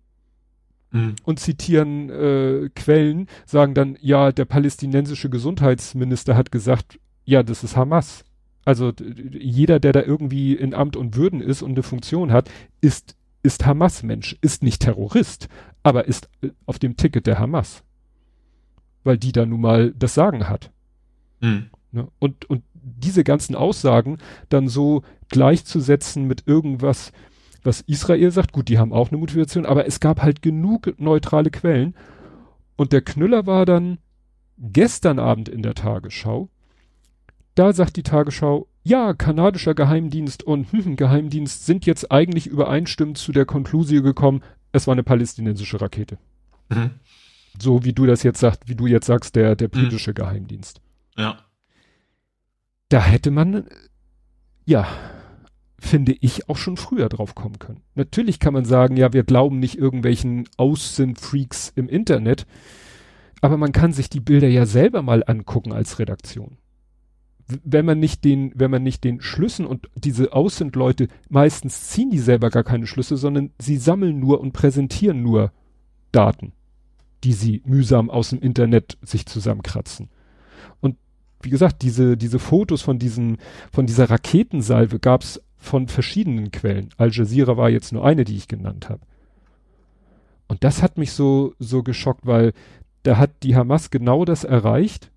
[0.94, 1.16] Mhm.
[1.24, 7.76] Und zitieren äh, Quellen, sagen dann, ja, der palästinensische Gesundheitsminister hat gesagt, ja, das ist
[7.76, 8.24] Hamas.
[8.64, 8.92] Also
[9.32, 12.48] jeder, der da irgendwie in Amt und Würden ist und eine Funktion hat,
[12.80, 15.48] ist, ist Hamas-Mensch, ist nicht Terrorist,
[15.82, 17.82] aber ist äh, auf dem Ticket der Hamas.
[19.02, 20.70] Weil die da nun mal das Sagen hat.
[21.40, 21.70] Mhm.
[21.90, 22.06] Ne?
[22.20, 24.18] Und, und diese ganzen Aussagen
[24.48, 27.10] dann so gleichzusetzen mit irgendwas,
[27.64, 31.50] was Israel sagt, gut, die haben auch eine Motivation, aber es gab halt genug neutrale
[31.50, 31.94] Quellen.
[32.76, 33.98] Und der Knüller war dann
[34.58, 36.48] gestern Abend in der Tagesschau.
[37.54, 43.32] Da sagt die Tagesschau, ja, kanadischer Geheimdienst und hm, Geheimdienst sind jetzt eigentlich übereinstimmend zu
[43.32, 44.42] der Konklusion gekommen,
[44.72, 46.18] es war eine palästinensische Rakete.
[46.68, 46.90] Mhm.
[47.60, 49.72] So wie du das jetzt sagst, wie du jetzt sagst, der, der mhm.
[49.72, 50.14] britische mhm.
[50.14, 50.80] Geheimdienst.
[51.16, 51.38] Ja
[52.94, 53.64] da hätte man,
[54.66, 54.86] ja,
[55.84, 57.82] finde ich, auch schon früher drauf kommen können.
[57.94, 62.46] Natürlich kann man sagen, ja, wir glauben nicht irgendwelchen Außen-Freaks im Internet,
[63.40, 66.56] aber man kann sich die Bilder ja selber mal angucken als Redaktion.
[67.46, 72.18] Wenn man nicht den, wenn man nicht den Schlüssen und diese Außenleute, meistens ziehen die
[72.18, 75.52] selber gar keine Schlüsse, sondern sie sammeln nur und präsentieren nur
[76.10, 76.52] Daten,
[77.22, 80.08] die sie mühsam aus dem Internet sich zusammenkratzen
[81.44, 83.38] wie gesagt, diese, diese Fotos von diesen,
[83.70, 86.90] von dieser Raketensalve gab's von verschiedenen Quellen.
[86.96, 89.00] Al Jazeera war jetzt nur eine, die ich genannt habe.
[90.46, 92.52] Und das hat mich so, so geschockt, weil
[93.02, 95.10] da hat die Hamas genau das erreicht,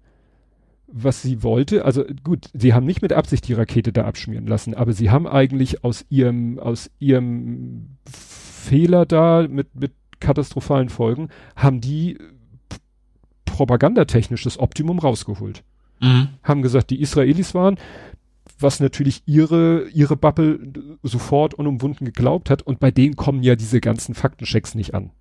[0.87, 1.83] was sie wollte.
[1.83, 5.27] Also gut, sie haben nicht mit Absicht die Rakete da abschmieren lassen, aber sie haben
[5.27, 9.91] eigentlich aus ihrem, aus ihrem Fehler da mit, mit
[10.21, 11.27] katastrophalen Folgen,
[11.57, 12.17] haben die
[13.45, 15.63] propagandatechnisch das Optimum rausgeholt.
[15.99, 16.29] Mhm.
[16.41, 17.77] Haben gesagt, die Israelis waren,
[18.60, 20.60] was natürlich ihre, ihre Bubble
[21.03, 22.62] sofort unumwunden geglaubt hat.
[22.62, 25.12] Und bei denen kommen ja diese ganzen Faktenchecks nicht an.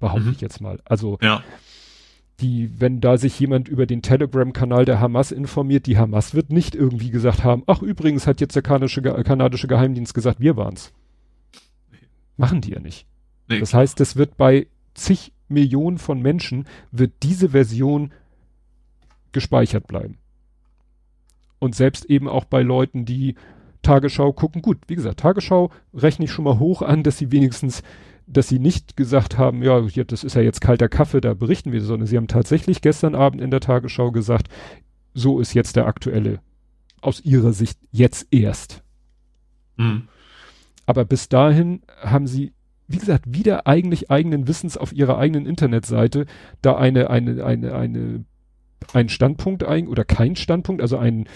[0.00, 0.32] Behaupte mhm.
[0.32, 0.80] ich jetzt mal.
[0.84, 1.42] Also, ja.
[2.40, 6.74] die, wenn da sich jemand über den Telegram-Kanal der Hamas informiert, die Hamas wird nicht
[6.74, 10.92] irgendwie gesagt haben, ach übrigens hat jetzt der kanadische, kanadische Geheimdienst gesagt, wir waren's.
[12.36, 13.06] Machen die ja nicht.
[13.48, 18.12] Nee, das heißt, es wird bei zig Millionen von Menschen wird diese Version
[19.32, 20.18] gespeichert bleiben.
[21.62, 23.36] Und selbst eben auch bei Leuten, die
[23.82, 27.84] Tagesschau gucken, gut, wie gesagt, Tagesschau rechne ich schon mal hoch an, dass sie wenigstens,
[28.26, 31.80] dass sie nicht gesagt haben, ja, das ist ja jetzt kalter Kaffee, da berichten wir,
[31.80, 34.48] sondern sie haben tatsächlich gestern Abend in der Tagesschau gesagt,
[35.14, 36.40] so ist jetzt der aktuelle,
[37.00, 38.82] aus ihrer Sicht jetzt erst.
[39.76, 40.08] Mhm.
[40.84, 42.54] Aber bis dahin haben sie,
[42.88, 46.26] wie gesagt, wieder eigentlich eigenen Wissens auf ihrer eigenen Internetseite
[46.60, 48.24] da eine, eine, eine, eine
[48.92, 51.28] ein Standpunkt ein oder kein Standpunkt, also ein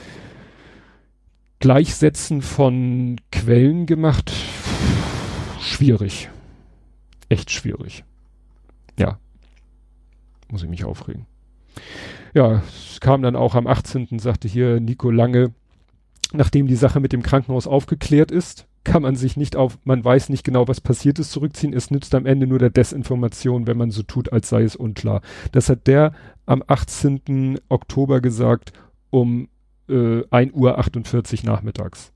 [1.58, 4.32] Gleichsetzen von Quellen gemacht.
[5.60, 6.28] Schwierig.
[7.28, 8.04] Echt schwierig.
[8.98, 9.18] Ja.
[10.50, 11.26] Muss ich mich aufregen.
[12.34, 14.18] ja, es kam dann auch am 18.
[14.18, 15.52] sagte hier Nico Lange,
[16.32, 20.28] nachdem die Sache mit dem Krankenhaus aufgeklärt ist, kann man sich nicht auf, man weiß
[20.28, 21.72] nicht genau, was passiert ist, zurückziehen.
[21.72, 25.22] Es nützt am Ende nur der Desinformation, wenn man so tut, als sei es unklar.
[25.50, 26.12] Das hat der
[26.46, 27.58] am 18.
[27.68, 28.72] Oktober gesagt,
[29.10, 29.48] um
[29.88, 32.12] äh, 1 Uhr 48 nachmittags.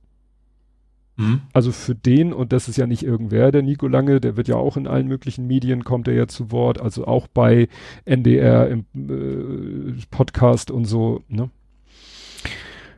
[1.17, 1.41] Mhm.
[1.53, 4.55] Also für den, und das ist ja nicht irgendwer, der Nico Lange, der wird ja
[4.55, 7.69] auch in allen möglichen Medien, kommt er ja zu Wort, also auch bei
[8.05, 11.51] NDR im äh, Podcast und so, ne?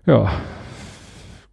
[0.04, 0.30] Ja,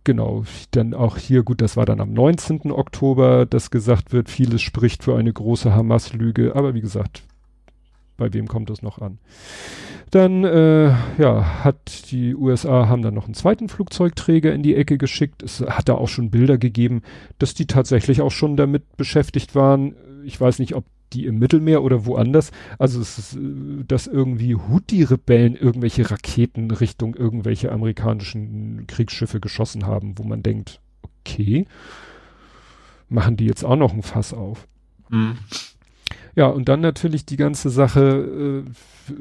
[0.04, 0.44] genau.
[0.72, 2.72] Dann auch hier, gut, das war dann am 19.
[2.72, 7.24] Oktober, dass gesagt wird, vieles spricht für eine große Hamas-Lüge, aber wie gesagt,
[8.18, 9.18] bei wem kommt es noch an?
[10.12, 10.88] Dann, äh,
[11.18, 15.44] ja, hat die USA haben dann noch einen zweiten Flugzeugträger in die Ecke geschickt.
[15.44, 17.04] Es hat da auch schon Bilder gegeben,
[17.38, 19.96] dass die tatsächlich auch schon damit beschäftigt waren.
[20.24, 22.52] Ich weiß nicht, ob die im Mittelmeer oder woanders.
[22.78, 30.18] Also es ist, äh, dass irgendwie Houthi-Rebellen irgendwelche Raketen Richtung irgendwelche amerikanischen Kriegsschiffe geschossen haben,
[30.18, 31.66] wo man denkt, okay,
[33.10, 34.68] machen die jetzt auch noch ein Fass auf.
[35.10, 35.38] Mhm.
[36.36, 39.14] Ja, und dann natürlich die ganze Sache, äh,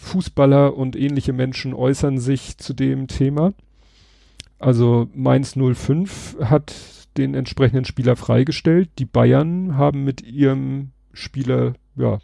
[0.00, 3.52] Fußballer und ähnliche Menschen äußern sich zu dem Thema.
[4.58, 6.72] Also Mainz 05 hat
[7.16, 8.90] den entsprechenden Spieler freigestellt.
[8.98, 12.18] Die Bayern haben mit ihrem Spieler, ja,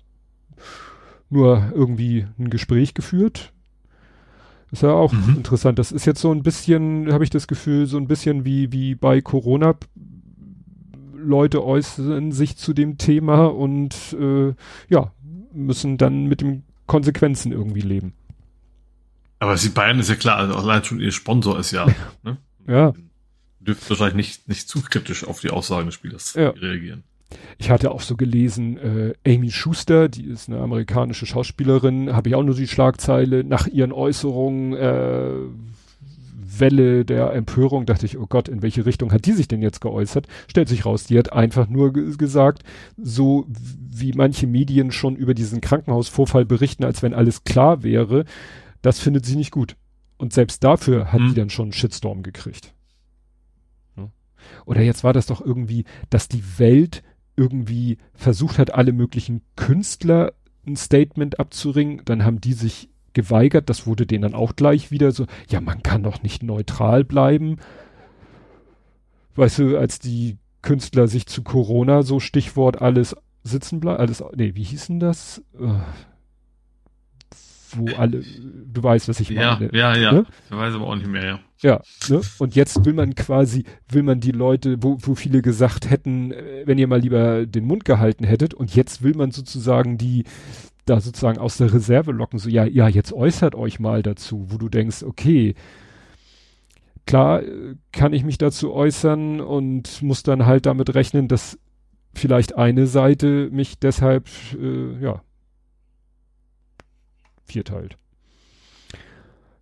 [1.30, 3.52] nur irgendwie ein Gespräch geführt.
[4.70, 5.36] Ist ja auch mhm.
[5.36, 5.78] interessant.
[5.78, 8.94] Das ist jetzt so ein bisschen, habe ich das Gefühl, so ein bisschen wie, wie
[8.94, 9.74] bei Corona
[11.16, 14.54] Leute äußern sich zu dem Thema und äh,
[14.88, 15.12] ja,
[15.52, 18.14] müssen dann mit den Konsequenzen irgendwie leben.
[19.38, 21.86] Aber die Bayern ist ja klar, also allein schon ihr Sponsor ist ja.
[22.22, 22.38] ne?
[22.66, 22.92] Ja.
[23.60, 26.50] Dürft wahrscheinlich nicht, nicht zu kritisch auf die Aussagen des Spielers ja.
[26.50, 27.04] reagieren.
[27.58, 32.34] Ich hatte auch so gelesen, äh, Amy Schuster, die ist eine amerikanische Schauspielerin, habe ich
[32.34, 35.32] auch nur die Schlagzeile, nach ihren Äußerungen äh,
[36.60, 39.80] Welle der Empörung dachte ich, oh Gott, in welche Richtung hat die sich denn jetzt
[39.80, 40.26] geäußert?
[40.48, 42.62] Stellt sich raus, die hat einfach nur gesagt,
[42.96, 48.24] so wie manche Medien schon über diesen Krankenhausvorfall berichten, als wenn alles klar wäre,
[48.82, 49.76] das findet sie nicht gut.
[50.16, 51.28] Und selbst dafür hat mhm.
[51.28, 52.72] die dann schon einen Shitstorm gekriegt.
[54.64, 57.02] Oder jetzt war das doch irgendwie, dass die Welt
[57.38, 60.32] irgendwie versucht hat, alle möglichen Künstler
[60.66, 63.70] ein Statement abzuringen, dann haben die sich geweigert.
[63.70, 67.56] Das wurde denen dann auch gleich wieder so, ja, man kann doch nicht neutral bleiben.
[69.36, 74.54] Weißt du, als die Künstler sich zu Corona so Stichwort alles sitzen bleiben, alles, nee,
[74.54, 75.42] wie hießen das?
[75.58, 75.78] Uh,
[77.70, 79.74] wo alle, du weißt, was ich ja, meine.
[79.74, 80.26] Ja, ja, ne?
[80.50, 81.40] Ich weiß aber auch nicht mehr, ja.
[81.60, 82.20] Ja, ne?
[82.38, 86.62] Und jetzt will man quasi, will man die Leute, wo, wo viele gesagt hätten, äh,
[86.66, 90.24] wenn ihr mal lieber den Mund gehalten hättet, und jetzt will man sozusagen die,
[90.86, 94.58] da sozusagen aus der Reserve locken, so, ja, ja, jetzt äußert euch mal dazu, wo
[94.58, 95.54] du denkst, okay,
[97.06, 97.42] klar
[97.92, 101.58] kann ich mich dazu äußern und muss dann halt damit rechnen, dass
[102.14, 104.28] vielleicht eine Seite mich deshalb,
[104.60, 105.22] äh, ja,
[107.44, 107.96] vierteilt.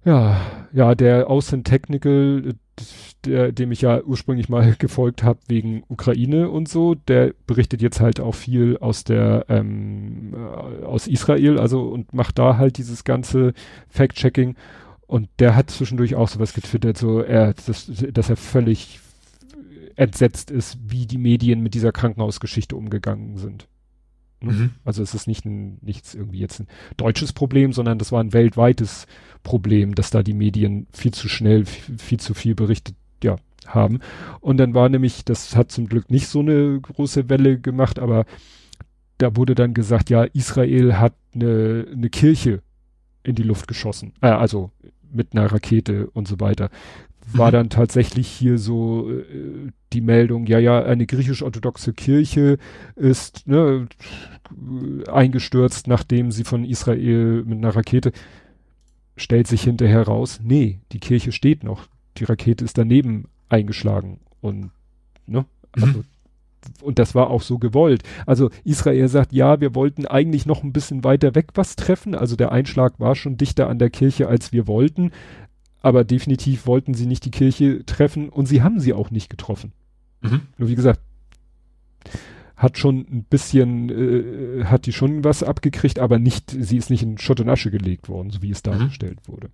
[0.07, 0.41] Ja,
[0.73, 2.55] ja, der Außen Technical,
[3.25, 8.01] der, dem ich ja ursprünglich mal gefolgt habe wegen Ukraine und so, der berichtet jetzt
[8.01, 13.03] halt auch viel aus der ähm, äh, aus Israel, also und macht da halt dieses
[13.03, 13.53] ganze
[13.89, 14.55] Fact-Checking
[15.09, 19.01] und der hat zwischendurch auch sowas getwittert, so er, das, dass er völlig
[19.97, 23.67] entsetzt ist, wie die Medien mit dieser Krankenhausgeschichte umgegangen sind.
[24.41, 24.53] Ne?
[24.53, 24.71] Mhm.
[24.85, 28.33] Also es ist nicht ein, nichts irgendwie jetzt ein deutsches Problem, sondern das war ein
[28.33, 29.07] weltweites
[29.43, 34.01] Problem, dass da die Medien viel zu schnell, viel, viel zu viel berichtet, ja, haben.
[34.41, 38.27] Und dann war nämlich, das hat zum Glück nicht so eine große Welle gemacht, aber
[39.19, 42.63] da wurde dann gesagt, ja, Israel hat eine, eine Kirche
[43.23, 44.13] in die Luft geschossen.
[44.21, 44.71] Äh, also
[45.11, 46.71] mit einer Rakete und so weiter
[47.33, 47.53] war mhm.
[47.53, 52.59] dann tatsächlich hier so äh, die Meldung, ja, ja, eine griechisch-orthodoxe Kirche
[52.95, 53.89] ist ne,
[55.11, 58.13] eingestürzt, nachdem sie von Israel mit einer Rakete
[59.17, 61.89] stellt sich hinterher raus, nee, die Kirche steht noch.
[62.19, 64.71] Die Rakete ist daneben eingeschlagen und
[65.27, 65.83] ne, mhm.
[65.83, 66.05] also
[66.83, 68.03] und das war auch so gewollt.
[68.27, 72.15] Also Israel sagt, ja, wir wollten eigentlich noch ein bisschen weiter weg was treffen.
[72.17, 75.13] Also der Einschlag war schon dichter an der Kirche, als wir wollten
[75.87, 79.73] aber definitiv wollten sie nicht die Kirche treffen und sie haben sie auch nicht getroffen.
[80.21, 80.41] Mhm.
[80.59, 80.99] Nur wie gesagt,
[82.57, 87.05] hat schon ein bisschen, äh, hat die schon was abgekriegt, aber nicht, sie ist nicht
[87.05, 88.71] in Schutt und Asche gelegt worden, so wie es mhm.
[88.71, 89.33] dargestellt mhm.
[89.33, 89.51] wurde.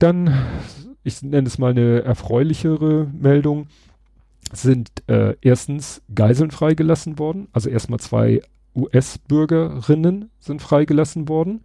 [0.00, 0.34] Dann,
[1.04, 3.68] ich nenne es mal eine erfreulichere Meldung,
[4.52, 8.42] sind äh, erstens Geiseln freigelassen worden, also erstmal zwei
[8.74, 11.60] US-Bürgerinnen sind freigelassen worden.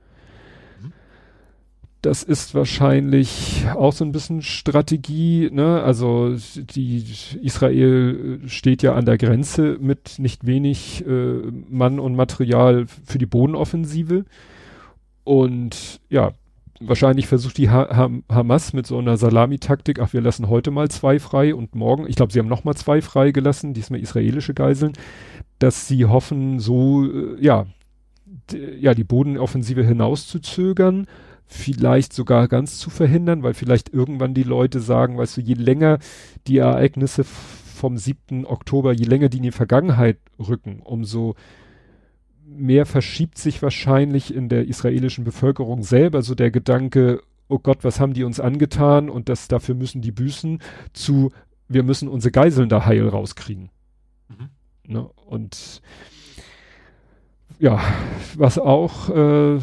[2.03, 5.81] Das ist wahrscheinlich auch so ein bisschen Strategie, ne?
[5.81, 7.05] Also die
[7.41, 13.25] Israel steht ja an der Grenze mit nicht wenig äh, Mann und Material für die
[13.25, 14.25] Bodenoffensive.
[15.23, 16.33] Und ja,
[16.81, 20.89] wahrscheinlich versucht die ha ha Hamas mit so einer Salamitaktik, ach, wir lassen heute mal
[20.89, 24.91] zwei frei und morgen, ich glaube, sie haben noch mal zwei freigelassen, diesmal israelische Geiseln,
[25.57, 27.65] dass sie hoffen, so, äh, ja,
[28.77, 31.07] ja, die Bodenoffensive hinauszuzögern
[31.53, 35.99] vielleicht sogar ganz zu verhindern, weil vielleicht irgendwann die Leute sagen, weißt du, je länger
[36.47, 38.45] die Ereignisse vom 7.
[38.45, 41.35] Oktober, je länger die in die Vergangenheit rücken, umso
[42.45, 47.99] mehr verschiebt sich wahrscheinlich in der israelischen Bevölkerung selber so der Gedanke, oh Gott, was
[47.99, 50.59] haben die uns angetan und das dafür müssen die büßen,
[50.93, 51.31] zu
[51.67, 53.69] wir müssen unsere Geiseln da heil rauskriegen.
[54.27, 54.49] Mhm.
[54.91, 55.09] Ne?
[55.25, 55.81] Und
[57.59, 57.79] ja,
[58.35, 59.59] was auch, äh,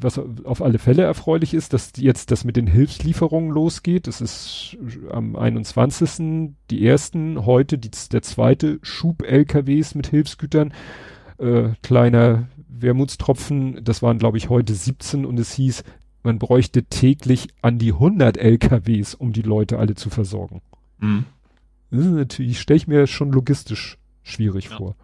[0.00, 4.06] was auf alle Fälle erfreulich ist, dass jetzt das mit den Hilfslieferungen losgeht.
[4.06, 4.76] Das ist
[5.10, 6.54] am 21.
[6.70, 10.72] die ersten, heute die, der zweite Schub LKWs mit Hilfsgütern.
[11.38, 15.84] Äh, kleiner Wermutstropfen, das waren glaube ich heute 17 und es hieß,
[16.22, 20.60] man bräuchte täglich an die 100 LKWs, um die Leute alle zu versorgen.
[20.98, 21.24] Mhm.
[21.90, 24.76] Das ist natürlich, stelle ich mir schon logistisch schwierig ja.
[24.76, 24.96] vor.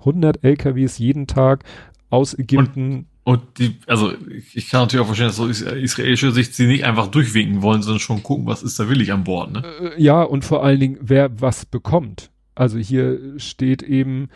[0.00, 1.64] 100 LKWs jeden Tag
[2.10, 3.06] aus Ägypten.
[3.24, 4.12] Und, und die, also
[4.54, 8.00] ich, kann natürlich auch verstehen, dass so israelische Sicht sie nicht einfach durchwinken wollen, sondern
[8.00, 9.52] schon gucken, was ist da willig an Bord.
[9.52, 9.62] Ne?
[9.96, 12.30] Äh, ja, und vor allen Dingen, wer was bekommt.
[12.54, 14.28] Also hier steht eben,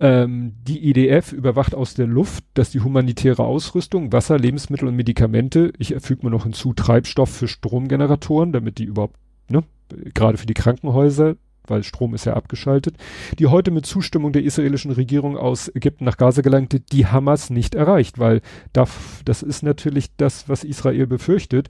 [0.00, 5.72] ähm, die IDF überwacht aus der Luft, dass die humanitäre Ausrüstung, Wasser, Lebensmittel und Medikamente,
[5.78, 9.16] ich füge mir noch hinzu Treibstoff für Stromgeneratoren, damit die überhaupt,
[9.48, 9.64] ne,
[10.12, 11.36] gerade für die Krankenhäuser,
[11.66, 12.96] weil Strom ist ja abgeschaltet,
[13.38, 17.74] die heute mit Zustimmung der israelischen Regierung aus Ägypten nach Gaza gelangte, die Hamas nicht
[17.74, 18.40] erreicht, weil
[18.72, 21.68] das ist natürlich das, was Israel befürchtet.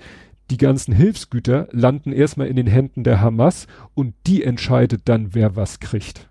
[0.51, 5.57] Die ganzen Hilfsgüter landen erstmal in den Händen der Hamas und die entscheidet dann, wer
[5.57, 6.29] was kriegt.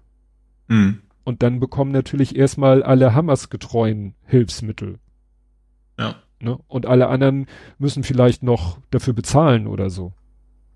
[0.67, 1.01] Mhm.
[1.23, 4.99] Und dann bekommen natürlich erstmal alle Hamas-getreuen Hilfsmittel.
[5.97, 6.15] Ja.
[6.39, 6.59] Ne?
[6.67, 7.47] Und alle anderen
[7.77, 10.13] müssen vielleicht noch dafür bezahlen oder so.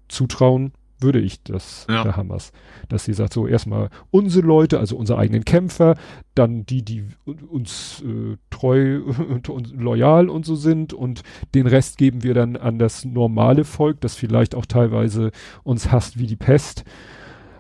[0.08, 2.04] Zutrauen würde ich das ja.
[2.04, 2.52] der Hamas.
[2.89, 5.95] Dass sie sagt, so erstmal unsere Leute, also unsere eigenen Kämpfer,
[6.36, 7.06] dann die, die
[7.50, 9.02] uns äh, treu
[9.48, 11.24] und loyal und so sind und
[11.54, 15.32] den Rest geben wir dann an das normale Volk, das vielleicht auch teilweise
[15.64, 16.84] uns hasst wie die Pest,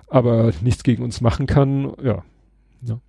[0.07, 2.23] aber nichts gegen uns machen kann, ja.
[2.81, 2.99] ja.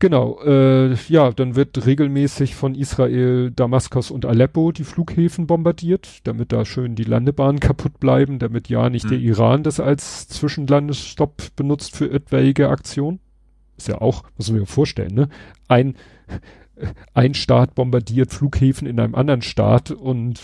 [0.00, 6.52] Genau, äh, ja, dann wird regelmäßig von Israel Damaskus und Aleppo die Flughäfen bombardiert, damit
[6.52, 9.08] da schön die Landebahnen kaputt bleiben, damit ja nicht mhm.
[9.10, 13.20] der Iran das als Zwischenlandesstopp benutzt für etwaige Aktion.
[13.76, 15.28] Ist ja auch, muss man sich vorstellen, ne?
[15.68, 15.96] Ein,
[17.14, 20.40] ein Staat bombardiert Flughäfen in einem anderen Staat und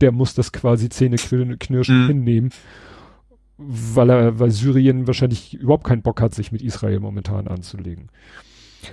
[0.00, 2.06] der muss das quasi zähneknirschen mhm.
[2.06, 2.50] hinnehmen,
[3.58, 8.10] weil er, weil Syrien wahrscheinlich überhaupt keinen Bock hat, sich mit Israel momentan anzulegen.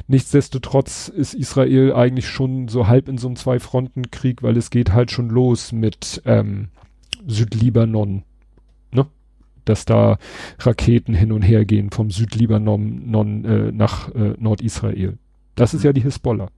[0.08, 5.12] Nichtsdestotrotz ist Israel eigentlich schon so halb in so einem Zwei-Fronten-Krieg, weil es geht halt
[5.12, 6.70] schon los mit ähm,
[7.28, 8.24] Südlibanon,
[8.92, 9.08] ne?
[9.66, 10.18] Dass da
[10.60, 15.18] Raketen hin und her gehen vom Südlibanon non, äh, nach äh, Nordisrael.
[15.56, 16.50] Das ist ja die Hisbollah,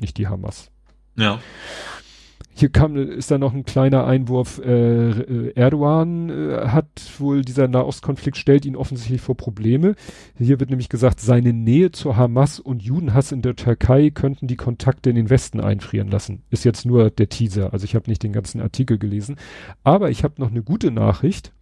[0.00, 0.70] nicht die Hamas.
[1.16, 1.40] Ja.
[2.54, 4.60] Hier kam, ist da noch ein kleiner Einwurf.
[4.64, 6.86] Äh, äh, Erdogan äh, hat
[7.18, 9.94] wohl dieser Nahostkonflikt stellt ihn offensichtlich vor Probleme.
[10.38, 14.56] Hier wird nämlich gesagt, seine Nähe zur Hamas und Judenhass in der Türkei könnten die
[14.56, 16.42] Kontakte in den Westen einfrieren lassen.
[16.50, 17.72] Ist jetzt nur der Teaser.
[17.72, 19.36] Also ich habe nicht den ganzen Artikel gelesen.
[19.82, 21.52] Aber ich habe noch eine gute Nachricht.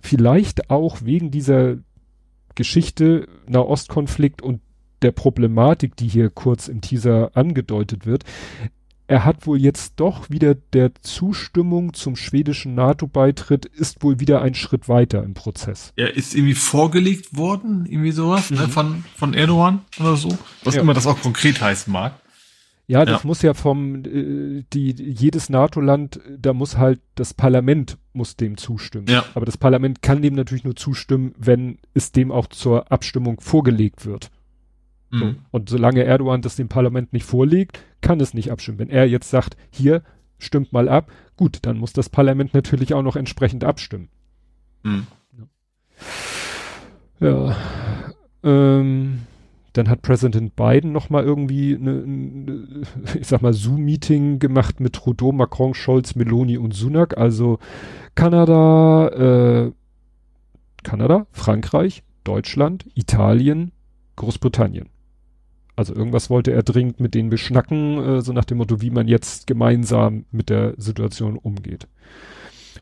[0.00, 1.76] Vielleicht auch wegen dieser
[2.56, 4.60] Geschichte Nahostkonflikt und
[5.02, 8.24] der Problematik, die hier kurz im Teaser angedeutet wird
[9.06, 14.54] er hat wohl jetzt doch wieder der Zustimmung zum schwedischen NATO-Beitritt ist wohl wieder ein
[14.54, 15.92] Schritt weiter im Prozess.
[15.96, 18.62] Er ist irgendwie vorgelegt worden, irgendwie sowas, ne, mhm.
[18.62, 20.36] ne, von, von Erdogan oder so.
[20.64, 20.80] Was ja.
[20.80, 22.14] immer das auch konkret heißen mag.
[22.88, 23.26] Ja, das ja.
[23.26, 29.06] muss ja vom, äh, die, jedes NATO-Land, da muss halt, das Parlament muss dem zustimmen.
[29.08, 29.24] Ja.
[29.34, 34.04] Aber das Parlament kann dem natürlich nur zustimmen, wenn es dem auch zur Abstimmung vorgelegt
[34.04, 34.30] wird.
[35.12, 35.26] So.
[35.26, 35.36] Mhm.
[35.50, 38.78] Und solange Erdogan das dem Parlament nicht vorlegt, kann es nicht abstimmen.
[38.78, 40.02] Wenn er jetzt sagt, hier,
[40.38, 44.08] stimmt mal ab, gut, dann muss das Parlament natürlich auch noch entsprechend abstimmen.
[44.82, 45.06] Mhm.
[47.20, 47.56] Ja.
[48.42, 49.20] Ähm,
[49.74, 52.82] dann hat Präsident Biden noch mal irgendwie eine, eine
[53.18, 57.16] ich sag mal Zoom-Meeting gemacht mit Trudeau, Macron, Scholz, Meloni und Sunak.
[57.18, 57.58] Also
[58.14, 59.72] Kanada, äh,
[60.82, 63.72] Kanada, Frankreich, Deutschland, Italien,
[64.16, 64.91] Großbritannien.
[65.74, 69.08] Also irgendwas wollte er dringend mit denen beschnacken, äh, so nach dem Motto, wie man
[69.08, 71.88] jetzt gemeinsam mit der Situation umgeht.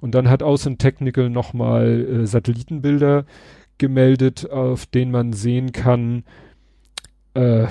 [0.01, 3.27] Und dann hat Außen Technical nochmal äh, Satellitenbilder
[3.79, 6.25] gemeldet, auf denen man sehen kann,
[7.35, 7.67] äh,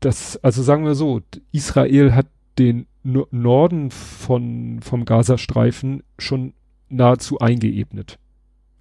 [0.00, 2.26] das, also sagen wir so, Israel hat
[2.58, 6.54] den Norden von, vom Gazastreifen schon
[6.88, 8.18] nahezu eingeebnet.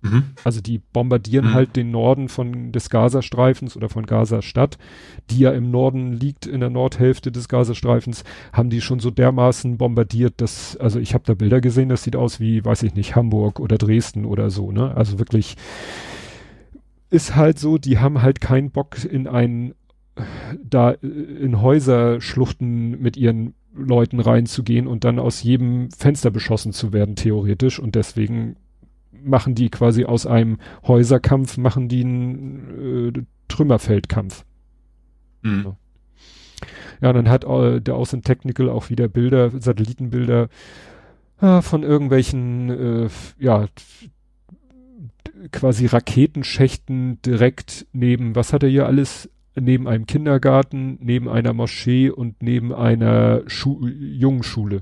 [0.04, 0.24] Mhm.
[0.44, 1.54] Also die bombardieren mhm.
[1.54, 4.78] halt den Norden von des Gazastreifens oder von Gaza-Stadt,
[5.30, 9.78] die ja im Norden liegt, in der Nordhälfte des Gazastreifens, haben die schon so dermaßen
[9.78, 13.16] bombardiert, dass, also ich habe da Bilder gesehen, das sieht aus wie, weiß ich nicht,
[13.16, 14.96] Hamburg oder Dresden oder so, ne?
[14.96, 15.56] Also wirklich
[17.10, 19.74] ist halt so, die haben halt keinen Bock in einen
[20.64, 27.16] da in Häuserschluchten mit ihren Leuten reinzugehen und dann aus jedem Fenster beschossen zu werden,
[27.16, 27.80] theoretisch.
[27.80, 28.56] Und deswegen
[29.24, 34.46] machen die quasi aus einem Häuserkampf, machen die einen äh, Trümmerfeldkampf.
[35.42, 35.76] Mhm.
[37.02, 40.50] Ja, dann hat äh, der Außen Technical auch wieder Bilder, Satellitenbilder
[41.42, 43.10] äh, von irgendwelchen, äh,
[43.40, 43.68] ja,
[45.52, 49.30] quasi Raketenschächten direkt neben, was hat er hier alles?
[49.56, 54.82] Neben einem Kindergarten, neben einer Moschee und neben einer Schu Jungenschule.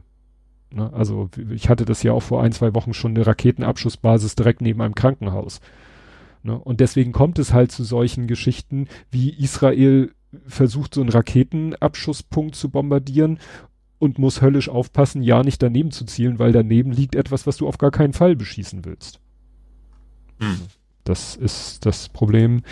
[0.74, 0.92] Ne?
[0.94, 4.82] Also ich hatte das ja auch vor ein, zwei Wochen schon eine Raketenabschussbasis direkt neben
[4.82, 5.60] einem Krankenhaus.
[6.44, 6.58] Ne?
[6.58, 10.12] Und deswegen kommt es halt zu solchen Geschichten, wie Israel
[10.48, 13.40] versucht, so einen Raketenabschusspunkt zu bombardieren
[14.00, 17.68] und muss höllisch aufpassen, ja nicht daneben zu zielen, weil daneben liegt etwas, was du
[17.68, 19.20] auf gar keinen Fall beschießen willst.
[20.40, 20.58] Hm.
[21.04, 22.64] Das ist das Problem.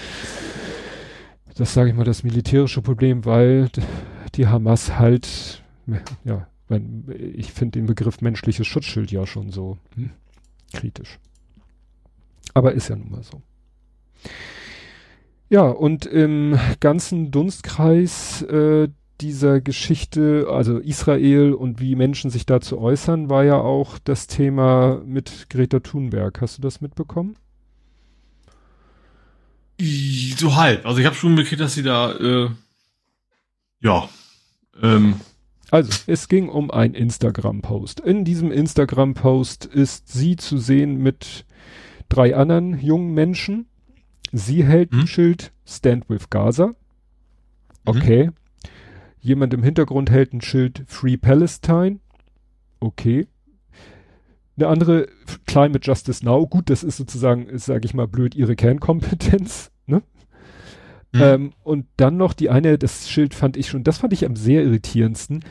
[1.55, 3.69] Das sage ich mal, das militärische Problem, weil
[4.35, 5.63] die Hamas halt,
[6.23, 10.11] ja, ich finde den Begriff menschliches Schutzschild ja schon so hm,
[10.73, 11.19] kritisch.
[12.53, 13.41] Aber ist ja nun mal so.
[15.49, 18.89] Ja, und im ganzen Dunstkreis äh,
[19.19, 25.01] dieser Geschichte, also Israel und wie Menschen sich dazu äußern, war ja auch das Thema
[25.05, 26.39] mit Greta Thunberg.
[26.41, 27.35] Hast du das mitbekommen?
[30.37, 30.85] So halb.
[30.85, 32.49] Also ich habe schon mitgekriegt, dass sie da, äh,
[33.81, 34.09] ja,
[34.81, 35.15] ähm,
[35.71, 37.99] also, es ging um ein Instagram-Post.
[37.99, 41.45] In diesem Instagram-Post ist sie zu sehen mit
[42.07, 43.67] drei anderen jungen Menschen.
[44.31, 45.01] Sie hält hm?
[45.01, 46.67] ein Schild Stand with Gaza.
[46.67, 46.73] Mhm.
[47.85, 48.25] Okay.
[48.25, 48.33] Hm.
[49.21, 51.99] Jemand im Hintergrund hält ein Schild Free Palestine.
[52.79, 53.27] Okay.
[54.57, 55.07] Eine andere
[55.45, 56.47] Climate Justice Now.
[56.47, 59.71] Gut, das ist sozusagen, sage ich mal blöd, ihre Kernkompetenz.
[61.11, 61.21] Mhm.
[61.21, 64.35] Ähm, und dann noch die eine, das Schild fand ich schon, das fand ich am
[64.35, 65.43] sehr irritierendsten.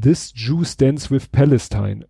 [0.00, 2.06] This Jew stands with Palestine.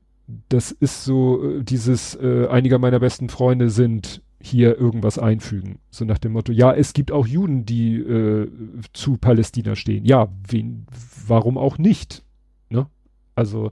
[0.49, 5.79] Das ist so äh, dieses, äh, einiger meiner besten Freunde sind hier irgendwas einfügen.
[5.91, 8.49] So nach dem Motto, ja, es gibt auch Juden, die äh,
[8.93, 10.05] zu Palästina stehen.
[10.05, 10.87] Ja, wen,
[11.27, 12.25] warum auch nicht?
[12.69, 12.87] Ne?
[13.35, 13.71] Also,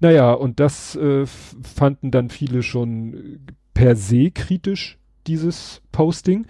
[0.00, 3.40] naja, und das äh, fanden dann viele schon
[3.74, 6.46] per se kritisch dieses Posting.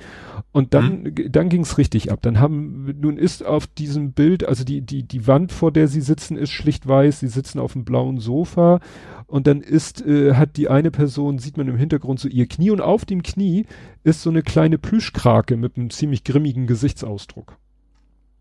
[0.53, 1.33] Und dann, mhm.
[1.33, 2.21] dann ging es richtig ab.
[2.23, 6.01] Dann haben, nun ist auf diesem Bild, also die, die, die Wand, vor der sie
[6.01, 7.21] sitzen, ist schlicht weiß.
[7.21, 8.81] Sie sitzen auf einem blauen Sofa.
[9.27, 12.71] Und dann ist, äh, hat die eine Person, sieht man im Hintergrund so ihr Knie.
[12.71, 13.67] Und auf dem Knie
[14.03, 17.57] ist so eine kleine Plüschkrake mit einem ziemlich grimmigen Gesichtsausdruck.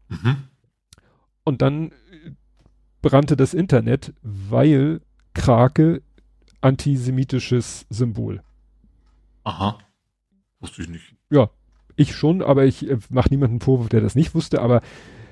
[0.09, 0.37] Mhm.
[1.43, 1.91] Und dann
[3.01, 5.01] brannte das Internet, weil
[5.33, 6.01] Krake
[6.61, 8.43] antisemitisches Symbol.
[9.43, 9.77] Aha.
[10.59, 11.15] Wusste ich nicht.
[11.29, 11.49] Ja,
[11.95, 14.81] ich schon, aber ich äh, mache niemanden Vorwurf, der das nicht wusste, aber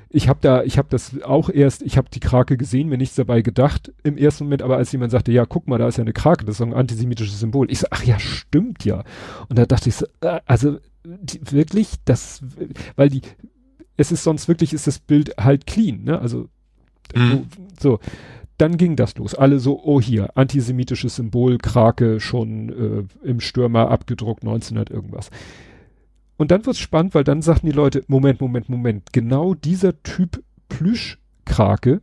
[0.09, 3.15] ich habe da, ich habe das auch erst, ich habe die Krake gesehen, mir nichts
[3.15, 6.03] dabei gedacht im ersten Moment, aber als jemand sagte, ja, guck mal, da ist ja
[6.03, 7.69] eine Krake, das ist so ein antisemitisches Symbol.
[7.69, 9.03] Ich so, ach ja, stimmt ja.
[9.49, 12.41] Und da dachte ich so, äh, also die, wirklich, das,
[12.95, 13.21] weil die,
[13.97, 16.19] es ist sonst wirklich, ist das Bild halt clean, ne?
[16.19, 16.47] Also
[17.13, 17.47] mhm.
[17.79, 17.99] so
[18.57, 19.35] dann ging das los.
[19.35, 25.29] Alle so, oh hier, antisemitisches Symbol, Krake schon äh, im Stürmer abgedruckt, 1900 irgendwas.
[26.37, 30.43] Und dann wird's spannend, weil dann sagten die Leute, Moment, Moment, Moment, genau dieser Typ
[30.69, 32.01] Plüschkrake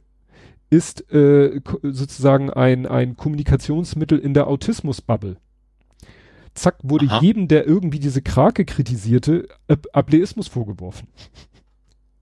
[0.70, 5.36] ist äh, sozusagen ein, ein Kommunikationsmittel in der Autismusbubble.
[6.54, 7.20] Zack, wurde Aha.
[7.20, 11.08] jedem, der irgendwie diese Krake kritisierte, Ab Ableismus vorgeworfen.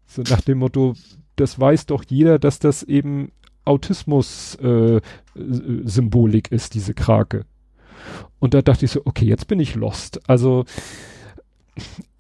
[0.05, 0.93] So nach dem Motto,
[1.37, 3.33] das weiß doch jeder, dass das eben
[3.65, 7.45] Autismus-Symbolik äh, ist, diese Krake.
[8.39, 10.29] Und da dachte ich so, okay, jetzt bin ich lost.
[10.29, 10.65] Also,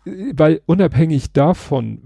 [0.04, 2.00] weil unabhängig davon,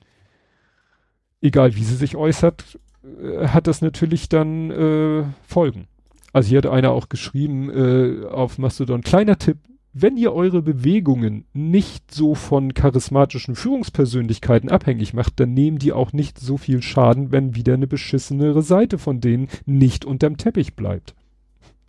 [1.41, 5.87] egal wie sie sich äußert, äh, hat das natürlich dann äh, Folgen.
[6.33, 9.57] Also hier hat einer auch geschrieben äh, auf Mastodon, kleiner Tipp,
[9.99, 16.13] wenn ihr eure Bewegungen nicht so von charismatischen Führungspersönlichkeiten abhängig macht, dann nehmen die auch
[16.13, 21.15] nicht so viel Schaden, wenn wieder eine beschissenere Seite von denen nicht unterm Teppich bleibt.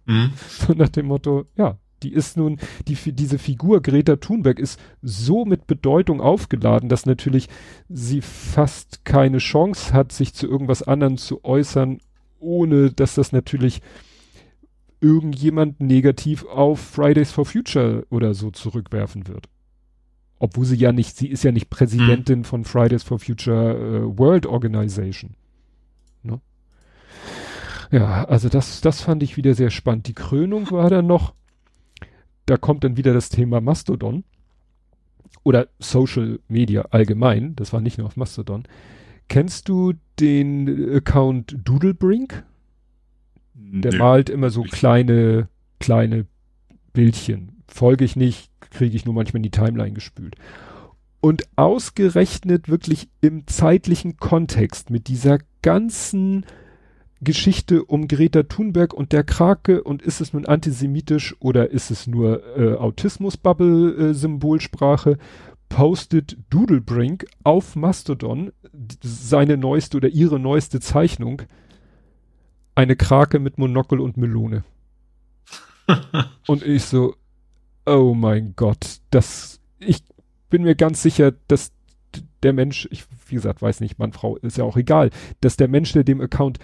[0.06, 0.32] Mhm.
[0.48, 5.44] So nach dem Motto, ja, die ist nun, die, diese Figur Greta Thunberg ist so
[5.44, 7.48] mit Bedeutung aufgeladen, dass natürlich
[7.88, 11.98] sie fast keine Chance hat, sich zu irgendwas anderem zu äußern,
[12.40, 13.82] ohne dass das natürlich
[15.00, 19.48] irgendjemand negativ auf Fridays for Future oder so zurückwerfen wird.
[20.38, 22.44] Obwohl sie ja nicht, sie ist ja nicht Präsidentin mhm.
[22.44, 25.34] von Fridays for Future äh, World Organization.
[26.22, 26.40] Ne?
[27.90, 30.06] Ja, also das, das fand ich wieder sehr spannend.
[30.06, 31.34] Die Krönung war dann noch,
[32.48, 34.24] da kommt dann wieder das Thema Mastodon
[35.42, 38.64] oder Social Media allgemein, das war nicht nur auf Mastodon.
[39.28, 42.44] Kennst du den Account Doodlebrink?
[43.54, 43.98] Der nee.
[43.98, 45.48] malt immer so kleine,
[45.78, 46.26] kleine
[46.94, 47.62] Bildchen.
[47.68, 50.36] Folge ich nicht, kriege ich nur manchmal in die Timeline gespült.
[51.20, 56.46] Und ausgerechnet wirklich im zeitlichen Kontext mit dieser ganzen
[57.20, 62.06] Geschichte um Greta Thunberg und der Krake und ist es nun antisemitisch oder ist es
[62.06, 65.16] nur äh, Autismus-Bubble-Symbolsprache, äh,
[65.68, 68.52] postet Doodlebrink auf Mastodon
[69.02, 71.42] seine neueste oder ihre neueste Zeichnung
[72.74, 74.64] eine Krake mit Monokel und Melone.
[76.46, 77.14] und ich so,
[77.86, 80.02] oh mein Gott, das, ich
[80.50, 81.72] bin mir ganz sicher, dass
[82.42, 85.68] der Mensch, ich, wie gesagt, weiß nicht, Mann, Frau, ist ja auch egal, dass der
[85.68, 86.58] Mensch, der dem Account,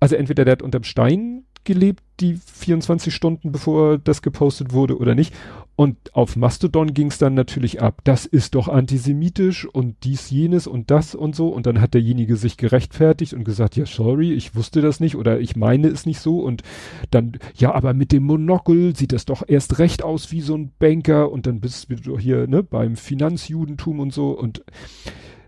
[0.00, 5.14] also entweder der hat unterm Stein gelebt, die 24 Stunden bevor das gepostet wurde oder
[5.14, 5.34] nicht.
[5.76, 8.00] Und auf Mastodon ging es dann natürlich ab.
[8.04, 11.48] Das ist doch antisemitisch und dies, jenes und das und so.
[11.48, 15.40] Und dann hat derjenige sich gerechtfertigt und gesagt, ja, sorry, ich wusste das nicht oder
[15.40, 16.40] ich meine es nicht so.
[16.40, 16.62] Und
[17.10, 20.72] dann, ja, aber mit dem Monokel sieht das doch erst recht aus wie so ein
[20.78, 21.30] Banker.
[21.30, 24.30] Und dann bist du hier, ne, beim Finanzjudentum und so.
[24.30, 24.62] Und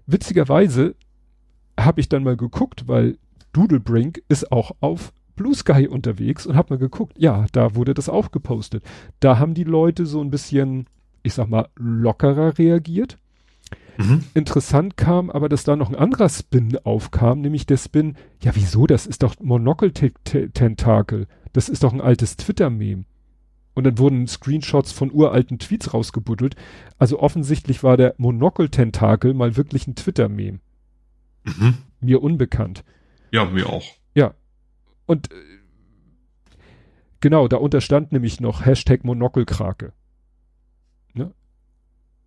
[0.07, 0.95] witzigerweise
[1.79, 3.19] habe ich dann mal geguckt, weil
[3.53, 8.09] Doodlebrink ist auch auf Blue Sky unterwegs und hab mal geguckt, ja, da wurde das
[8.09, 8.85] auch gepostet.
[9.21, 10.87] Da haben die Leute so ein bisschen,
[11.23, 13.19] ich sag mal, lockerer reagiert.
[13.99, 14.25] Mhm.
[14.35, 18.87] Interessant kam aber, dass da noch ein anderer Spin aufkam, nämlich der Spin, ja wieso,
[18.87, 21.27] das ist doch Monocle-Tentakel.
[21.53, 23.05] Das ist doch ein altes Twitter-Meme.
[23.75, 26.57] Und dann wurden Screenshots von uralten Tweets rausgebuddelt.
[26.99, 30.59] Also offensichtlich war der Monocle-Tentakel mal wirklich ein Twitter-Meme.
[31.45, 31.75] Mhm.
[32.01, 32.85] Mir unbekannt.
[33.33, 33.85] Ja, mir auch.
[34.15, 34.35] Ja,
[35.07, 35.37] und äh,
[37.21, 39.93] genau, da unterstand nämlich noch Hashtag Monokelkrake.
[41.15, 41.33] Ne?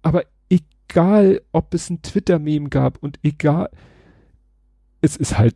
[0.02, 3.69] Aber egal, ob es ein Twitter-Meme gab und egal,
[5.02, 5.56] es ist halt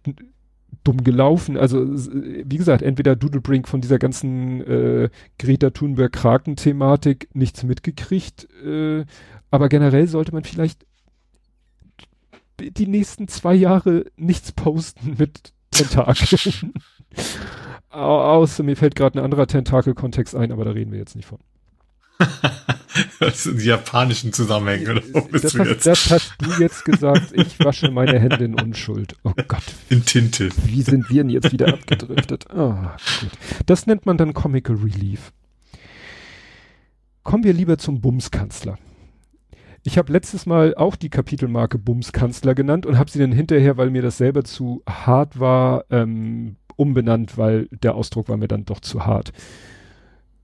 [0.84, 1.58] dumm gelaufen.
[1.58, 5.10] Also, wie gesagt, entweder Doodlebrink von dieser ganzen äh,
[5.40, 9.06] Greta Thunberg-Kraken-Thematik nichts mitgekriegt, äh,
[9.52, 10.86] aber generell sollte man vielleicht
[12.60, 16.73] die nächsten zwei Jahre nichts posten mit Tentakeln.
[17.90, 21.40] Außer mir fällt gerade ein anderer Tentakel-Kontext ein, aber da reden wir jetzt nicht von.
[23.19, 25.88] das sind die japanischen Zusammenhänge, oder das, jetzt?
[25.88, 29.15] das hast du jetzt gesagt, ich wasche meine Hände in Unschuld.
[29.23, 29.64] Oh Gott.
[29.90, 30.49] In Tinte.
[30.65, 32.45] Wie sind wir denn jetzt wieder abgedriftet?
[32.53, 32.73] Oh,
[33.22, 33.31] gut.
[33.65, 35.31] Das nennt man dann Comical Relief.
[37.23, 38.77] Kommen wir lieber zum Bumskanzler.
[39.84, 43.89] Ich habe letztes Mal auch die Kapitelmarke Bumskanzler genannt und habe sie dann hinterher, weil
[43.89, 48.80] mir das selber zu hart war, ähm, umbenannt, weil der Ausdruck war mir dann doch
[48.80, 49.31] zu hart.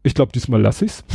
[0.04, 1.04] Ich glaube, diesmal lasse ich's.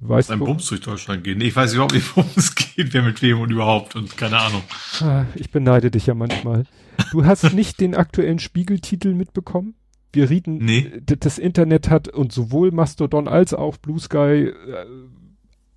[0.00, 0.38] Weißt du?
[0.38, 1.40] Bums durch Deutschland gehen.
[1.40, 4.62] Ich weiß überhaupt nicht, worum es geht, wer mit wem und überhaupt und keine Ahnung.
[5.00, 6.64] Ah, ich beneide dich ja manchmal.
[7.10, 9.74] Du hast nicht den aktuellen Spiegeltitel mitbekommen?
[10.12, 10.92] Wir reden, nee.
[11.04, 14.52] das Internet hat und sowohl Mastodon als auch Blue Sky, äh,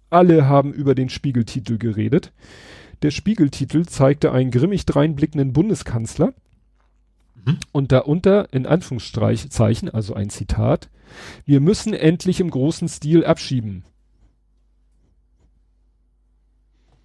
[0.10, 2.32] alle haben über den Spiegeltitel geredet.
[3.02, 6.34] Der Spiegeltitel zeigte einen grimmig dreinblickenden Bundeskanzler,
[7.48, 7.60] Mhm.
[7.72, 10.90] Und darunter in Anführungszeichen, also ein Zitat,
[11.46, 13.86] wir müssen endlich im großen Stil abschieben.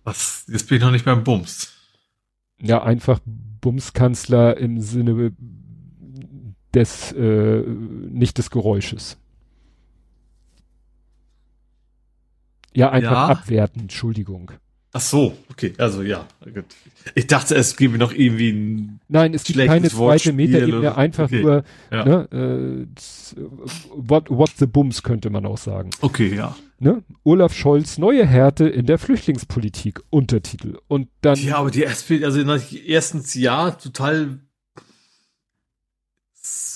[0.04, 0.44] Was?
[0.48, 1.72] Jetzt bin ich noch nicht beim Bums.
[2.60, 5.32] Ja, einfach Bumskanzler im Sinne
[6.74, 9.18] des, äh, nicht des Geräusches.
[12.74, 13.26] Ja, einfach Ja.
[13.28, 14.52] abwerten, Entschuldigung.
[14.94, 16.26] Ach so, okay, also ja.
[17.14, 21.42] Ich dachte, es gäbe noch irgendwie ein, Nein, es gibt keine zweite Metaebene, einfach okay.
[21.42, 22.04] nur, Ja.
[22.04, 23.36] ne, äh, z-
[23.94, 25.90] what, what the Bums könnte man auch sagen.
[26.02, 26.54] okay, ja.
[26.78, 27.02] Ne?
[27.24, 30.78] Olaf Scholz, neue Härte in der Flüchtlingspolitik, Untertitel.
[30.88, 32.40] Und dann, Ja, aber die SPD, also
[32.84, 34.40] erstens ja, total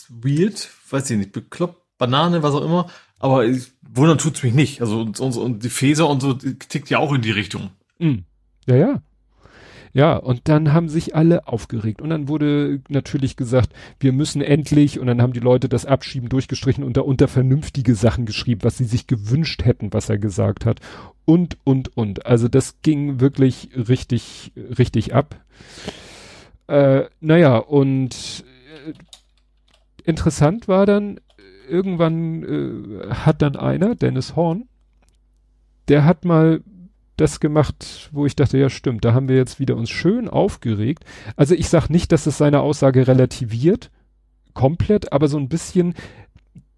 [0.08, 2.88] weird, weiß ich nicht, bekloppt, Banane, was auch immer,
[3.18, 4.80] aber ich, wundern tut's mich nicht.
[4.80, 7.70] Also und, und, und die Feser und so die tickt ja auch in die Richtung.
[7.98, 8.18] mh,
[8.66, 9.02] ja, ja.
[9.96, 12.02] Ja, und dann haben sich alle aufgeregt.
[12.02, 16.28] Und dann wurde natürlich gesagt, wir müssen endlich, und dann haben die Leute das Abschieben
[16.28, 20.80] durchgestrichen und darunter vernünftige Sachen geschrieben, was sie sich gewünscht hätten, was er gesagt hat.
[21.24, 22.26] Und, und, und.
[22.26, 25.40] Also das ging wirklich richtig, richtig ab.
[26.66, 28.44] Äh, naja, und
[28.86, 28.92] äh,
[30.04, 31.20] interessant war dann,
[31.68, 34.68] irgendwann äh, hat dann einer, Dennis Horn,
[35.88, 36.62] der hat mal
[37.16, 41.04] das gemacht, wo ich dachte, ja stimmt, da haben wir jetzt wieder uns schön aufgeregt.
[41.36, 43.90] Also ich sag nicht, dass es seine Aussage relativiert,
[44.52, 45.94] komplett, aber so ein bisschen,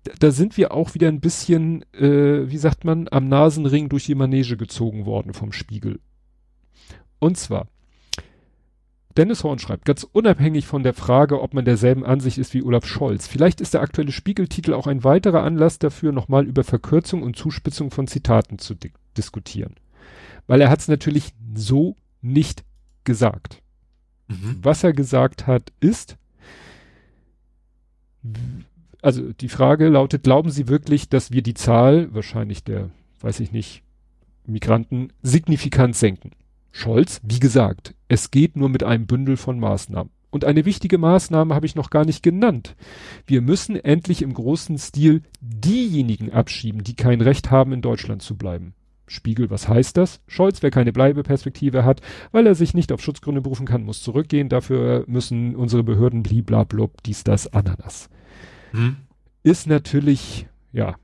[0.04, 4.06] da- da sind wir auch wieder ein bisschen, äh, wie sagt man, am Nasenring durch
[4.06, 5.98] die Manege gezogen worden vom Spiegel.
[7.18, 7.66] Und zwar,
[9.18, 12.86] Dennis Horn schreibt, ganz unabhängig von der Frage, ob man derselben Ansicht ist wie Olaf
[12.86, 17.36] Scholz, vielleicht ist der aktuelle Spiegeltitel auch ein weiterer Anlass dafür, nochmal über Verkürzung und
[17.36, 19.74] Zuspitzung von Zitaten zu di diskutieren.
[20.46, 22.64] Weil er hat es natürlich so nicht
[23.02, 23.60] gesagt.
[24.28, 24.60] Mhm.
[24.62, 26.16] Was er gesagt hat, ist,
[29.02, 32.90] also die Frage lautet, glauben Sie wirklich, dass wir die Zahl, wahrscheinlich der,
[33.20, 33.82] weiß ich nicht,
[34.46, 36.30] Migranten, signifikant senken?
[36.70, 40.12] Scholz, wie gesagt, es geht nur mit einem Bündel von Maßnahmen.
[40.30, 42.76] Und eine wichtige Maßnahme habe ich noch gar nicht genannt.
[43.26, 48.36] Wir müssen endlich im großen Stil diejenigen abschieben, die kein Recht haben, in Deutschland zu
[48.36, 48.74] bleiben.
[49.06, 50.20] Spiegel, was heißt das?
[50.26, 54.50] Scholz, wer keine Bleibeperspektive hat, weil er sich nicht auf Schutzgründe berufen kann, muss zurückgehen.
[54.50, 58.10] Dafür müssen unsere Behörden bliblablub, dies, das, Ananas.
[58.72, 58.96] Mhm.
[59.42, 60.96] Ist natürlich, ja.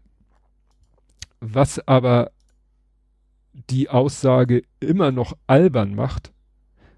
[1.40, 2.30] Was aber
[3.70, 6.32] die Aussage immer noch albern macht,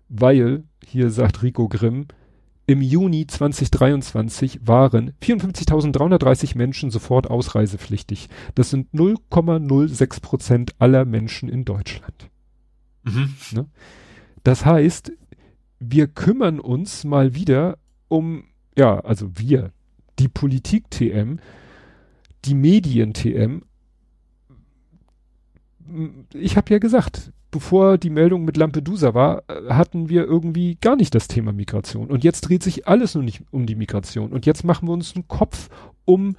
[0.09, 2.07] weil, hier sagt Rico Grimm,
[2.69, 8.28] im Juni 2023 waren 54.330 Menschen sofort ausreisepflichtig.
[8.57, 12.28] Das sind 0,06 Prozent aller Menschen in Deutschland.
[13.05, 13.35] Mhm.
[14.43, 15.12] Das heißt,
[15.78, 17.78] wir kümmern uns mal wieder
[18.09, 18.45] um,
[18.77, 19.70] ja, also wir,
[20.19, 21.39] die Politik-TM,
[22.45, 23.62] die Medien-TM.
[26.35, 30.97] Ich habe ja gesagt, bevor die Meldung mit Lampedusa war, äh, hatten wir irgendwie gar
[30.97, 32.09] nicht das Thema Migration.
[32.09, 34.33] Und jetzt dreht sich alles nur nicht um die Migration.
[34.33, 35.69] Und jetzt machen wir uns einen Kopf
[36.05, 36.37] um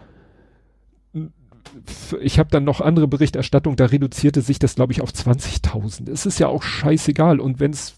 [2.21, 6.09] ich habe dann noch andere Berichterstattung, da reduzierte sich das, glaube ich, auf 20.000.
[6.09, 7.39] Es ist ja auch scheißegal.
[7.39, 7.95] Und wenn es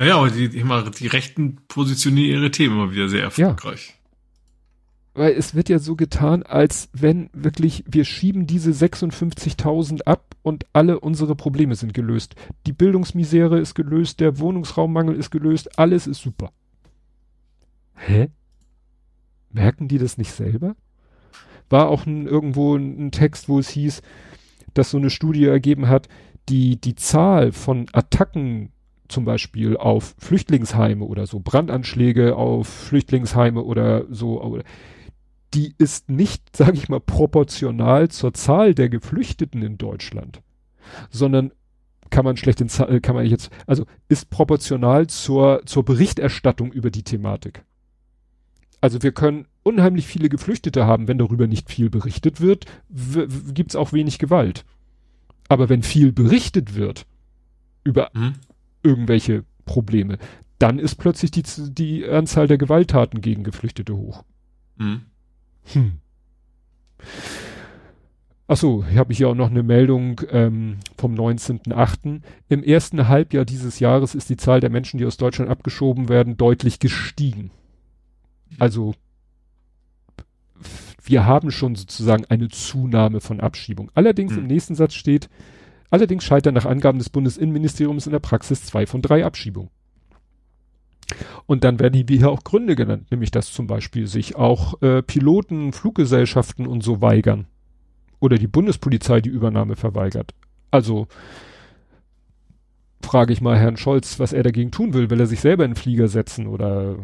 [0.00, 3.99] Ja, aber die, meine, die Rechten positionieren ihre Themen immer wieder sehr erfolgreich.
[5.20, 10.64] Weil es wird ja so getan, als wenn wirklich wir schieben diese 56.000 ab und
[10.72, 12.36] alle unsere Probleme sind gelöst.
[12.66, 16.52] Die Bildungsmisere ist gelöst, der Wohnungsraummangel ist gelöst, alles ist super.
[17.96, 18.30] Hä?
[19.50, 20.74] Merken die das nicht selber?
[21.68, 24.00] War auch ein, irgendwo ein, ein Text, wo es hieß,
[24.72, 26.08] dass so eine Studie ergeben hat,
[26.48, 28.72] die, die Zahl von Attacken
[29.08, 34.62] zum Beispiel auf Flüchtlingsheime oder so, Brandanschläge auf Flüchtlingsheime oder so,
[35.54, 40.42] die ist nicht, sage ich mal, proportional zur Zahl der Geflüchteten in Deutschland,
[41.10, 41.52] sondern
[42.10, 46.90] kann man schlecht in Zahl, kann man jetzt, also ist proportional zur, zur Berichterstattung über
[46.90, 47.64] die Thematik.
[48.80, 52.64] Also wir können unheimlich viele Geflüchtete haben, wenn darüber nicht viel berichtet wird,
[53.54, 54.64] gibt's auch wenig Gewalt.
[55.48, 57.06] Aber wenn viel berichtet wird
[57.84, 58.34] über Mhm.
[58.82, 60.18] irgendwelche Probleme,
[60.58, 64.24] dann ist plötzlich die, die Anzahl der Gewalttaten gegen Geflüchtete hoch.
[64.76, 65.02] Mhm.
[65.72, 65.98] Hm.
[68.46, 72.20] Achso, hier habe ich ja auch noch eine Meldung ähm, vom 19.8.
[72.48, 76.36] Im ersten Halbjahr dieses Jahres ist die Zahl der Menschen, die aus Deutschland abgeschoben werden,
[76.36, 77.52] deutlich gestiegen.
[78.58, 78.94] Also
[81.04, 83.90] wir haben schon sozusagen eine Zunahme von Abschiebung.
[83.94, 84.40] Allerdings Hm.
[84.40, 85.28] im nächsten Satz steht,
[85.90, 89.70] allerdings scheitern nach Angaben des Bundesinnenministeriums in der Praxis zwei von drei Abschiebungen.
[91.46, 95.72] Und dann werden hier auch Gründe genannt, nämlich dass zum Beispiel sich auch äh, Piloten,
[95.72, 97.46] Fluggesellschaften und so weigern.
[98.20, 100.34] Oder die Bundespolizei die Übernahme verweigert.
[100.70, 101.08] Also
[103.02, 105.10] frage ich mal Herrn Scholz, was er dagegen tun will.
[105.10, 106.96] Will er sich selber in den Flieger setzen oder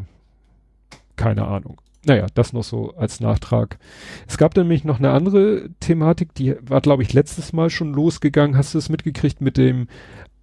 [1.16, 1.80] keine Ahnung.
[2.04, 3.78] Naja, das noch so als Nachtrag.
[4.28, 8.56] Es gab nämlich noch eine andere Thematik, die war, glaube ich, letztes Mal schon losgegangen.
[8.56, 9.88] Hast du es mitgekriegt mit dem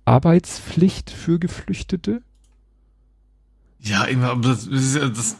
[0.03, 2.21] Arbeitspflicht für Geflüchtete?
[3.85, 5.35] Ja, immer, aber das, ist ja, das,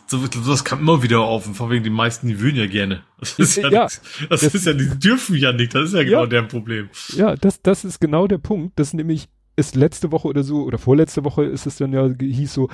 [0.46, 3.04] das kam immer wieder auf, vor wegen die meisten, die würden ja gerne.
[3.20, 5.94] Das ist ja, ja das, das, das, ist ja, die dürfen ja nicht, das ist
[5.94, 6.90] ja genau ja, deren Problem.
[7.16, 10.78] Ja, das, das ist genau der Punkt, das nämlich ist letzte Woche oder so, oder
[10.78, 12.70] vorletzte Woche ist es dann ja, hieß so,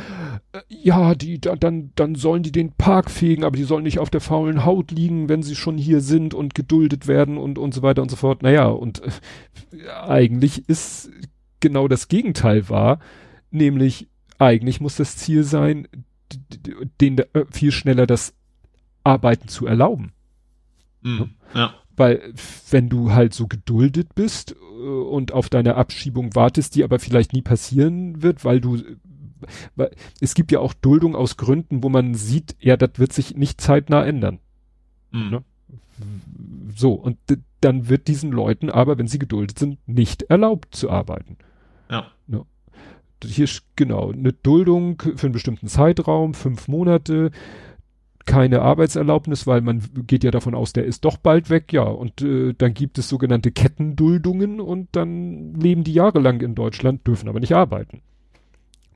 [0.54, 4.00] äh, ja, die, da, dann, dann sollen die den Park fegen, aber die sollen nicht
[4.00, 7.76] auf der faulen Haut liegen, wenn sie schon hier sind und geduldet werden und, und
[7.76, 8.42] so weiter und so fort.
[8.42, 11.12] Naja, und äh, eigentlich ist
[11.60, 13.00] genau das Gegenteil wahr,
[13.52, 14.08] nämlich
[14.40, 15.88] eigentlich muss das Ziel sein,
[17.02, 18.34] den äh, viel schneller das
[19.04, 20.14] Arbeiten zu erlauben.
[21.02, 21.74] Mhm, ja.
[21.96, 22.34] Weil
[22.72, 27.34] wenn du halt so geduldet bist äh, und auf deine Abschiebung wartest, die aber vielleicht
[27.34, 28.82] nie passieren wird, weil du
[29.76, 33.36] weil es gibt ja auch Duldung aus Gründen, wo man sieht, ja, das wird sich
[33.36, 34.40] nicht zeitnah ändern.
[35.12, 35.30] Mhm.
[35.30, 35.44] Ne?
[36.76, 37.18] So, und
[37.62, 41.38] dann wird diesen Leuten aber, wenn sie geduldet sind, nicht erlaubt zu arbeiten.
[41.90, 42.12] Ja.
[42.28, 42.46] Ne?
[43.26, 47.32] Hier genau eine Duldung für einen bestimmten Zeitraum, fünf Monate,
[48.26, 51.84] keine Arbeitserlaubnis, weil man geht ja davon aus, der ist doch bald weg, ja.
[51.84, 57.28] Und äh, dann gibt es sogenannte Kettenduldungen und dann leben die jahrelang in Deutschland, dürfen
[57.28, 58.02] aber nicht arbeiten.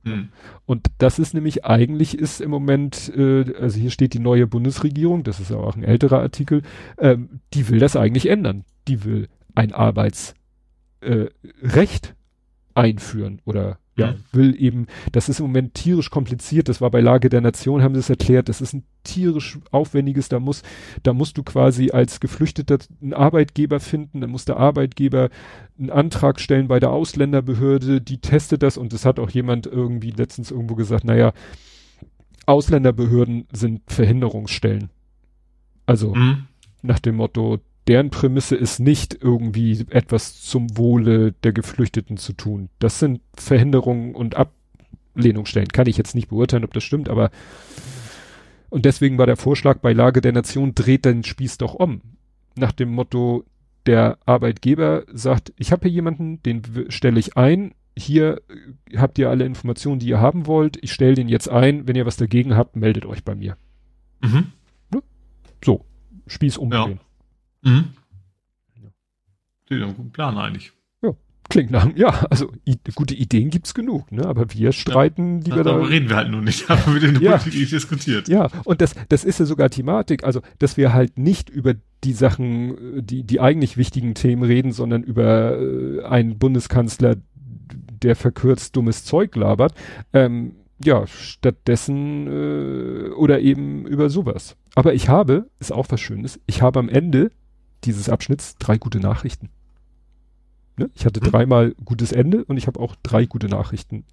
[0.03, 0.29] Hm.
[0.65, 5.23] Und das ist nämlich eigentlich ist im Moment, äh, also hier steht die neue Bundesregierung,
[5.23, 6.61] das ist aber auch ein älterer Artikel,
[6.99, 8.65] ähm, die will das eigentlich ändern.
[8.87, 10.37] Die will ein Arbeitsrecht
[11.01, 12.13] äh,
[12.75, 17.29] einführen oder ja, will eben, das ist im Moment tierisch kompliziert, das war bei Lage
[17.29, 20.63] der Nation, haben sie es erklärt, das ist ein tierisch aufwendiges, da muss,
[21.03, 25.29] da musst du quasi als Geflüchteter einen Arbeitgeber finden, dann muss der Arbeitgeber
[25.77, 30.11] einen Antrag stellen bei der Ausländerbehörde, die testet das und es hat auch jemand irgendwie
[30.11, 31.33] letztens irgendwo gesagt, naja,
[32.45, 34.89] Ausländerbehörden sind Verhinderungsstellen.
[35.85, 36.47] Also, mhm.
[36.81, 42.69] nach dem Motto, deren Prämisse ist nicht irgendwie etwas zum Wohle der Geflüchteten zu tun.
[42.79, 45.69] Das sind Verhinderungen und Ablehnungsstellen.
[45.69, 47.31] Kann ich jetzt nicht beurteilen, ob das stimmt, aber
[48.69, 52.01] und deswegen war der Vorschlag bei Lage der Nation, dreht den Spieß doch um.
[52.55, 53.43] Nach dem Motto,
[53.85, 59.29] der Arbeitgeber sagt, ich habe hier jemanden, den stelle ich ein, hier äh, habt ihr
[59.29, 62.55] alle Informationen, die ihr haben wollt, ich stelle den jetzt ein, wenn ihr was dagegen
[62.55, 63.57] habt, meldet euch bei mir.
[64.21, 64.47] Mhm.
[65.63, 65.85] So,
[66.27, 66.99] Spieß umdrehen.
[66.99, 67.12] Ja.
[67.63, 67.85] Mhm.
[68.81, 68.89] Ja.
[69.69, 70.71] Sieht einen guten Plan eigentlich.
[71.01, 71.13] Ja,
[71.49, 74.25] klingt nach, ja, also i gute Ideen gibt's genug, ne?
[74.25, 75.63] Aber wir streiten, ja, die da.
[75.63, 78.27] Darüber reden wir halt nur nicht, haben wir den ja, Politik diskutiert.
[78.27, 81.73] Ja, und das, das ist ja sogar Thematik, also, dass wir halt nicht über
[82.03, 87.15] die Sachen, die, die eigentlich wichtigen Themen reden, sondern über äh, einen Bundeskanzler,
[88.01, 89.73] der verkürzt dummes Zeug labert.
[90.11, 94.57] Ähm, ja, stattdessen äh, oder eben über sowas.
[94.75, 97.31] Aber ich habe, ist auch was Schönes, ich habe am Ende
[97.85, 99.49] dieses Abschnitts drei gute Nachrichten.
[100.77, 100.89] Ne?
[100.95, 101.31] Ich hatte hm.
[101.31, 104.05] dreimal gutes Ende und ich habe auch drei gute Nachrichten.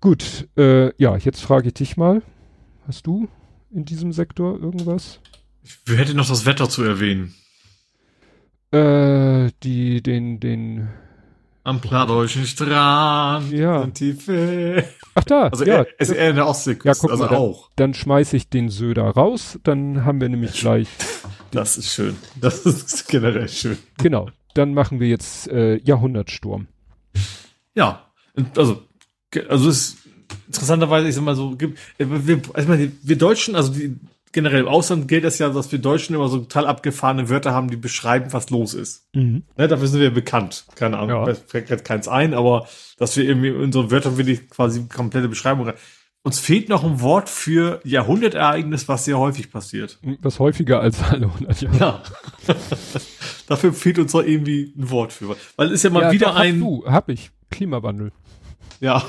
[0.00, 2.22] Gut, äh, ja, jetzt frage ich dich mal.
[2.86, 3.28] Hast du
[3.70, 5.20] in diesem Sektor irgendwas?
[5.62, 7.34] Ich hätte noch das Wetter zu erwähnen.
[8.72, 10.88] Äh, die, den, den.
[11.64, 13.52] Am plattdeutschen Strand.
[13.52, 13.88] Ja.
[15.14, 15.84] Ach da, also ja.
[15.98, 17.68] Es ist eher in der Ostseeküste, ja, guck also mal, auch.
[17.76, 20.88] Dann, dann schmeiß ich den Söder raus, dann haben wir nämlich gleich
[21.52, 22.16] das ist schön.
[22.40, 23.78] Das ist generell schön.
[23.98, 24.28] Genau.
[24.54, 26.66] Dann machen wir jetzt äh, Jahrhundertsturm.
[27.74, 28.06] Ja,
[28.56, 28.82] also,
[29.48, 29.96] also es
[30.46, 32.68] interessanterweise, ich sag mal so, gibt, äh, wir, also
[33.02, 33.96] wir Deutschen, also die,
[34.32, 37.70] generell im Ausland gilt es ja, dass wir Deutschen immer so total abgefahrene Wörter haben,
[37.70, 39.06] die beschreiben, was los ist.
[39.14, 39.44] Mhm.
[39.56, 40.64] Ne, dafür sind wir bekannt.
[40.74, 41.34] Keine Ahnung, ja.
[41.34, 42.66] fällt keins ein, aber
[42.96, 45.72] dass wir irgendwie in unseren Wörtern wirklich quasi komplette Beschreibung
[46.22, 49.98] uns fehlt noch ein Wort für Jahrhundertereignis, was sehr häufig passiert.
[50.20, 51.78] Was häufiger als alle 100 Jahre.
[51.78, 52.02] Ja.
[53.48, 55.36] Dafür fehlt uns doch irgendwie ein Wort für.
[55.56, 56.60] Weil es ist ja mal ja, wieder doch, ein.
[56.60, 57.30] Du, hab ich.
[57.50, 58.12] Klimawandel.
[58.80, 59.04] Ja.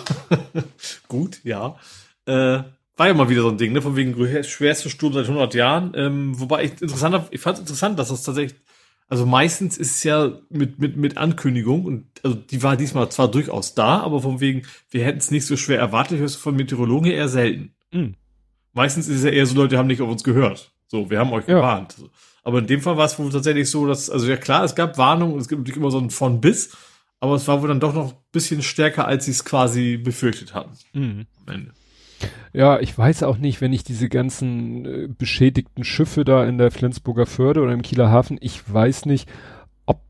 [1.07, 1.77] Gut, ja.
[2.25, 2.63] Äh,
[2.95, 3.81] war ja mal wieder so ein Ding, ne?
[3.81, 5.93] Von wegen schwerste Sturm seit 100 Jahren.
[5.95, 8.59] Ähm, wobei ich interessant, ich fand es interessant, dass das tatsächlich
[9.13, 13.29] also meistens ist es ja mit, mit, mit Ankündigung und also die war diesmal zwar
[13.29, 16.55] durchaus da, aber von wegen, wir hätten es nicht so schwer erwartet, hörst du von
[16.55, 17.75] Meteorologen eher selten.
[17.91, 18.15] Mhm.
[18.73, 20.71] Meistens ist es ja eher so, Leute haben nicht auf uns gehört.
[20.87, 21.57] So, wir haben euch ja.
[21.57, 21.95] gewarnt.
[22.43, 24.97] Aber in dem Fall war es wohl tatsächlich so, dass, also ja klar, es gab
[24.97, 26.75] Warnungen, es gibt natürlich immer so ein von bis,
[27.19, 30.55] aber es war wohl dann doch noch ein bisschen stärker, als sie es quasi befürchtet
[30.55, 30.71] hatten.
[30.93, 31.27] Mhm.
[31.45, 31.71] Am Ende.
[32.53, 36.71] Ja, ich weiß auch nicht, wenn ich diese ganzen äh, beschädigten Schiffe da in der
[36.71, 39.27] Flensburger Förde oder im Kieler Hafen, ich weiß nicht,
[39.85, 40.01] ob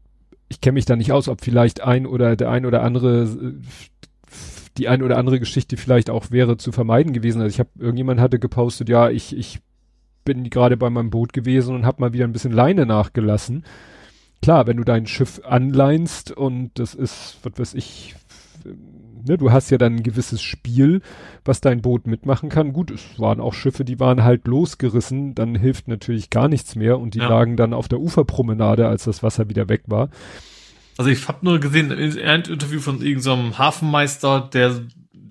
[0.50, 3.54] ich kenne mich da nicht aus, ob vielleicht ein oder der ein oder andere äh,
[4.78, 7.42] die ein oder andere Geschichte vielleicht auch wäre zu vermeiden gewesen.
[7.42, 9.60] Also ich habe irgendjemand hatte gepostet, ja, ich ich
[10.26, 13.66] bin gerade bei meinem Boot gewesen und habe mal wieder ein bisschen Leine nachgelassen.
[14.42, 18.16] Klar, wenn du dein Schiff anleinst und das ist, was weiß ich,
[19.26, 21.02] ne, du hast ja dann ein gewisses Spiel,
[21.46, 22.74] was dein Boot mitmachen kann.
[22.74, 27.00] Gut, es waren auch Schiffe, die waren halt losgerissen, dann hilft natürlich gar nichts mehr
[27.00, 27.30] und die ja.
[27.30, 30.10] lagen dann auf der Uferpromenade, als das Wasser wieder weg war.
[30.98, 34.82] Also ich habe nur gesehen, ein Interview von irgendeinem Hafenmeister, der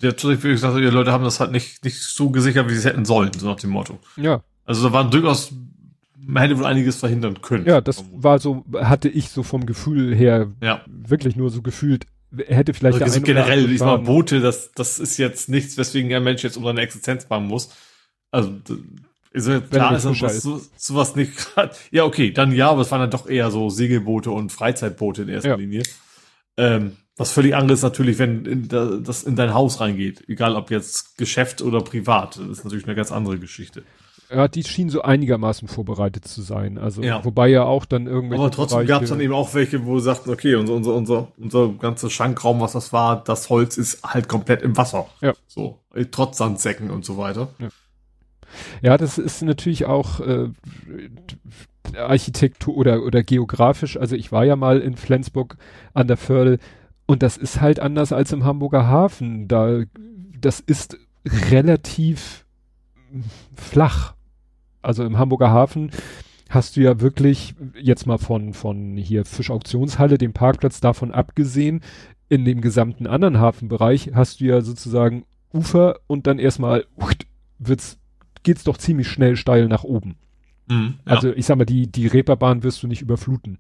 [0.03, 2.81] der tatsächlich gesagt hat, die Leute haben das halt nicht, nicht so gesichert, wie sie
[2.81, 3.99] es hätten sollen, so nach dem Motto.
[4.17, 4.43] Ja.
[4.65, 5.55] Also da waren durchaus,
[6.19, 7.67] man hätte wohl einiges verhindern können.
[7.67, 10.81] Ja, das war so, hatte ich so vom Gefühl her ja.
[10.87, 12.07] wirklich nur so gefühlt,
[12.47, 16.43] hätte vielleicht also generell, ich mal Boote, das, das ist jetzt nichts, weswegen ein Mensch
[16.43, 17.71] jetzt um seine Existenz bangen muss.
[18.31, 18.53] Also,
[19.35, 21.75] also klar ist das so, sowas nicht gerade.
[21.91, 25.29] Ja, okay, dann ja, aber es waren dann doch eher so Segelboote und Freizeitboote in
[25.29, 25.57] erster ja.
[25.57, 25.83] Linie.
[26.57, 30.29] Ähm, was völlig anderes natürlich, wenn in da, das in dein Haus reingeht.
[30.29, 32.39] Egal ob jetzt Geschäft oder privat.
[32.39, 33.85] Das ist natürlich eine ganz andere Geschichte.
[34.35, 36.79] Ja, die schien so einigermaßen vorbereitet zu sein.
[36.79, 37.25] Also, ja.
[37.25, 38.43] wobei ja auch dann irgendwelche.
[38.43, 41.69] Aber trotzdem gab es dann eben auch welche, wo sagten, okay, unser, unser, unser, unser
[41.75, 45.07] ganzer Schankraum, was das war, das Holz ist halt komplett im Wasser.
[45.21, 45.35] Ja.
[45.47, 45.79] So,
[46.11, 47.49] trotz Sandsäcken und so weiter.
[47.59, 47.69] Ja.
[48.83, 50.49] Ja, das ist natürlich auch äh,
[51.97, 53.97] Architektur oder, oder geografisch.
[53.97, 55.57] Also ich war ja mal in Flensburg
[55.95, 56.59] an der Förde
[57.07, 59.49] und das ist halt anders als im Hamburger Hafen.
[59.49, 59.83] Da,
[60.39, 60.99] das ist
[61.51, 62.47] relativ
[63.55, 64.15] flach.
[64.83, 65.91] Also im Hamburger Hafen
[66.51, 71.81] hast du ja wirklich jetzt mal von, von hier Fischauktionshalle, dem Parkplatz davon abgesehen,
[72.29, 76.87] in dem gesamten anderen Hafenbereich hast du ja sozusagen Ufer und dann erstmal
[77.59, 77.99] wird's,
[78.43, 80.17] geht's doch ziemlich schnell steil nach oben.
[80.69, 81.13] Mhm, ja.
[81.13, 83.59] Also ich sag mal, die, die Reeperbahn wirst du nicht überfluten.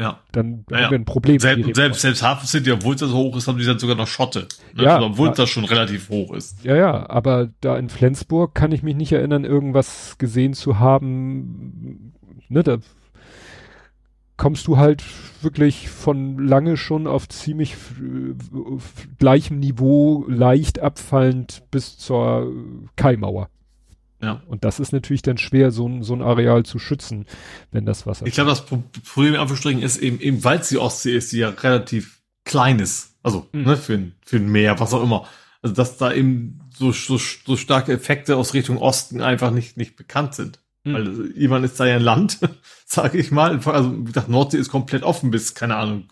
[0.00, 0.18] Ja.
[0.32, 1.38] Dann ja, haben wir ein Problem.
[1.38, 4.06] Selbst, selbst, selbst Hafen City, obwohl es so hoch ist, haben die dann sogar noch
[4.06, 4.48] Schotte.
[4.74, 4.84] Ne?
[4.84, 4.94] Ja.
[4.94, 5.34] Also, obwohl ja.
[5.34, 6.64] das schon relativ hoch ist.
[6.64, 12.14] Ja, ja, aber da in Flensburg kann ich mich nicht erinnern, irgendwas gesehen zu haben.
[12.48, 12.78] Ne, da
[14.38, 15.04] kommst du halt
[15.42, 17.76] wirklich von lange schon auf ziemlich
[19.18, 22.50] gleichem Niveau, leicht abfallend bis zur
[22.96, 23.50] Kaimauer.
[24.22, 24.42] Ja.
[24.46, 27.26] Und das ist natürlich dann schwer, so ein, so ein Areal zu schützen,
[27.70, 28.26] wenn das Wasser.
[28.26, 31.38] Ich glaube, das Problem in Anführungsstrichen ist eben, eben weil es die Ostsee ist, die
[31.38, 33.14] ja relativ klein ist.
[33.22, 33.62] Also, mhm.
[33.62, 35.26] ne, für ein, für ein Meer, was auch immer.
[35.62, 39.96] Also, dass da eben so, so, so starke Effekte aus Richtung Osten einfach nicht, nicht
[39.96, 40.58] bekannt sind.
[40.84, 40.94] Mhm.
[40.94, 42.38] Weil also, irgendwann ist da ja ein Land,
[42.86, 43.58] sage ich mal.
[43.64, 46.04] Also, wie gesagt, Nordsee ist komplett offen bis, keine Ahnung,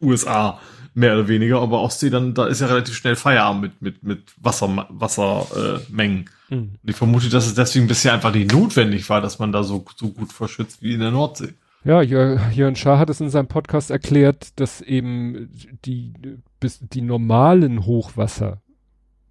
[0.00, 0.60] USA
[0.94, 4.32] mehr oder weniger, aber Ostsee dann, da ist ja relativ schnell Feierabend mit, mit, mit
[4.36, 6.24] Wasser, Wassermengen.
[6.26, 6.72] Äh, mhm.
[6.84, 10.10] Ich vermute, dass es deswegen bisher einfach nicht notwendig war, dass man da so, so
[10.10, 11.54] gut verschützt wie in der Nordsee.
[11.84, 15.50] Ja, Jörn Schaar hat es in seinem Podcast erklärt, dass eben
[15.84, 16.12] die,
[16.60, 18.62] bis, die normalen Hochwasser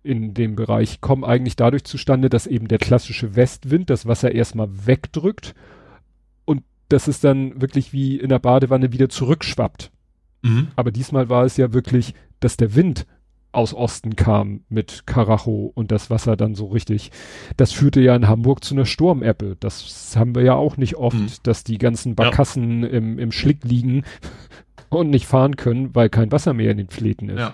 [0.04, 4.68] in dem Bereich kommen eigentlich dadurch zustande, dass eben der klassische Westwind das Wasser erstmal
[4.86, 5.54] wegdrückt
[6.44, 9.92] und dass es dann wirklich wie in der Badewanne wieder zurückschwappt.
[10.42, 10.70] Mhm.
[10.76, 13.06] Aber diesmal war es ja wirklich, dass der Wind
[13.52, 17.12] aus Osten kam mit Karacho und das Wasser dann so richtig.
[17.58, 19.58] Das führte ja in Hamburg zu einer Sturmeppe.
[19.60, 21.28] Das haben wir ja auch nicht oft, mhm.
[21.44, 22.90] dass die ganzen Barkassen ja.
[22.90, 24.04] im, im Schlick liegen
[24.90, 27.40] und nicht fahren können, weil kein Wasser mehr in den Fleten ist.
[27.40, 27.54] Ja.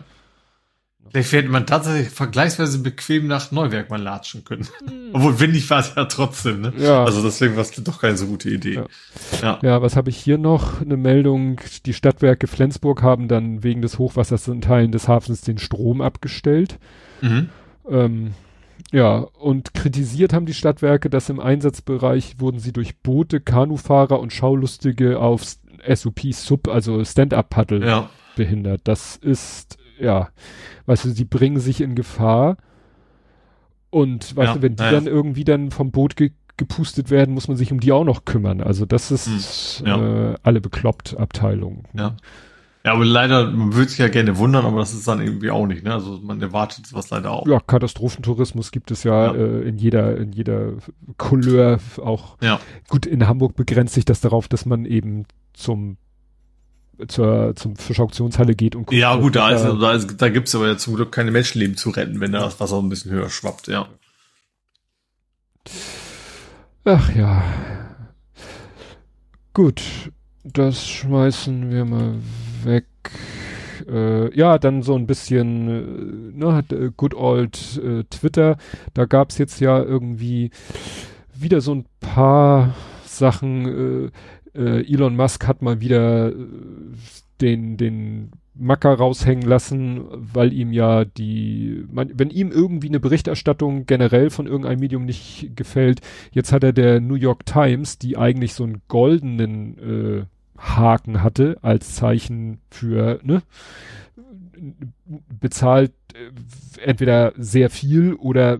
[1.11, 4.67] Vielleicht hätte man tatsächlich vergleichsweise bequem nach Neuwerk mal latschen können.
[4.85, 5.09] Mhm.
[5.13, 6.73] Obwohl windig war es ja trotzdem, ne?
[6.77, 7.03] Ja.
[7.03, 8.75] Also deswegen war es doch keine so gute Idee.
[8.75, 8.85] Ja.
[9.41, 9.59] ja.
[9.61, 10.81] Ja, was habe ich hier noch?
[10.81, 15.57] Eine Meldung, die Stadtwerke Flensburg haben dann wegen des Hochwassers in Teilen des Hafens den
[15.57, 16.79] Strom abgestellt.
[17.21, 17.49] Mhm.
[17.89, 18.33] Ähm,
[18.91, 24.31] ja, und kritisiert haben die Stadtwerke, dass im Einsatzbereich wurden sie durch Boote, Kanufahrer und
[24.31, 25.43] Schaulustige auf
[25.87, 28.09] SUP Sub, also Stand-Up-Paddle ja.
[28.35, 28.81] behindert.
[28.85, 30.29] Das ist, ja,
[30.85, 32.57] weißt du, sie bringen sich in Gefahr.
[33.89, 34.91] Und weißt ja, du, wenn die ja.
[34.91, 38.25] dann irgendwie dann vom Boot ge gepustet werden, muss man sich um die auch noch
[38.25, 38.61] kümmern.
[38.61, 40.31] Also das ist hm, ja.
[40.31, 41.83] äh, alle bekloppt Abteilung.
[41.93, 42.17] Ja.
[42.87, 45.67] Ja, aber leider, man würde sich ja gerne wundern, aber das ist dann irgendwie auch
[45.67, 45.93] nicht, ne?
[45.93, 47.45] Also man erwartet was leider auch.
[47.45, 49.35] Ja, Katastrophentourismus gibt es ja, ja.
[49.35, 50.73] Äh, in jeder, in jeder
[51.17, 52.37] Couleur auch.
[52.41, 52.61] Ja.
[52.87, 55.97] Gut, in Hamburg begrenzt sich das darauf, dass man eben zum
[57.07, 58.97] zur zum Fischauktionshalle geht und guckt.
[58.97, 61.89] Ja, gut, da, ist, da, ist, da gibt's aber ja zum Glück keine Menschenleben zu
[61.91, 63.87] retten, wenn da das Wasser ein bisschen höher schwappt, ja.
[66.85, 67.43] Ach ja.
[69.53, 69.81] Gut,
[70.43, 72.15] das schmeißen wir mal
[72.63, 72.85] weg.
[73.89, 78.57] Äh, ja, dann so ein bisschen, äh, ne, äh, good old äh, Twitter.
[78.93, 80.51] Da gab's jetzt ja irgendwie
[81.35, 82.75] wieder so ein paar
[83.05, 84.11] Sachen,
[84.57, 86.33] äh, Elon Musk hat mal wieder äh,
[87.41, 93.85] den, den Macker raushängen lassen, weil ihm ja die, man, wenn ihm irgendwie eine Berichterstattung
[93.85, 96.01] generell von irgendeinem Medium nicht gefällt,
[96.31, 100.25] jetzt hat er der New York Times, die eigentlich so einen goldenen äh,
[100.57, 103.43] Haken hatte als Zeichen für, ne,
[105.39, 108.59] bezahlt äh, entweder sehr viel oder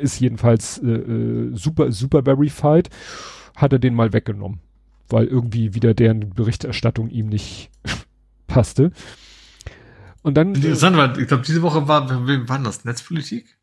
[0.00, 2.90] ist jedenfalls äh, äh, super, super verified,
[3.54, 4.60] hat er den mal weggenommen,
[5.08, 7.70] weil irgendwie wieder deren Berichterstattung ihm nicht
[8.46, 8.92] passte.
[10.22, 10.54] Und dann.
[10.54, 12.84] Interessant, weil ich glaube, diese Woche war, wann war das?
[12.84, 13.56] Netzpolitik?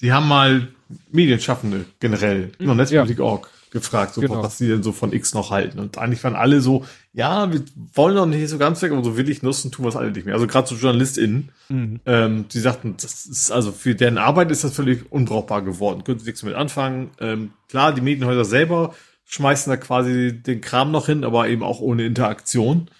[0.00, 0.68] Die haben mal
[1.10, 3.70] Medienschaffende generell, noch Netzpolitik.org ja.
[3.70, 4.42] gefragt, so, genau.
[4.42, 5.78] was sie denn so von X noch halten.
[5.78, 7.62] Und eigentlich waren alle so, ja, wir
[7.94, 10.12] wollen noch nicht so ganz weg, aber so will ich nutzen, tun wir es alle
[10.12, 10.34] nicht mehr.
[10.34, 12.00] Also gerade so JournalistInnen, mhm.
[12.06, 16.04] ähm, die sagten, das ist, also für deren Arbeit ist das völlig unbrauchbar geworden.
[16.04, 17.10] Können sie nichts damit anfangen.
[17.20, 18.94] Ähm, klar, die Medienhäuser selber
[19.28, 22.90] schmeißen da quasi den Kram noch hin, aber eben auch ohne Interaktion.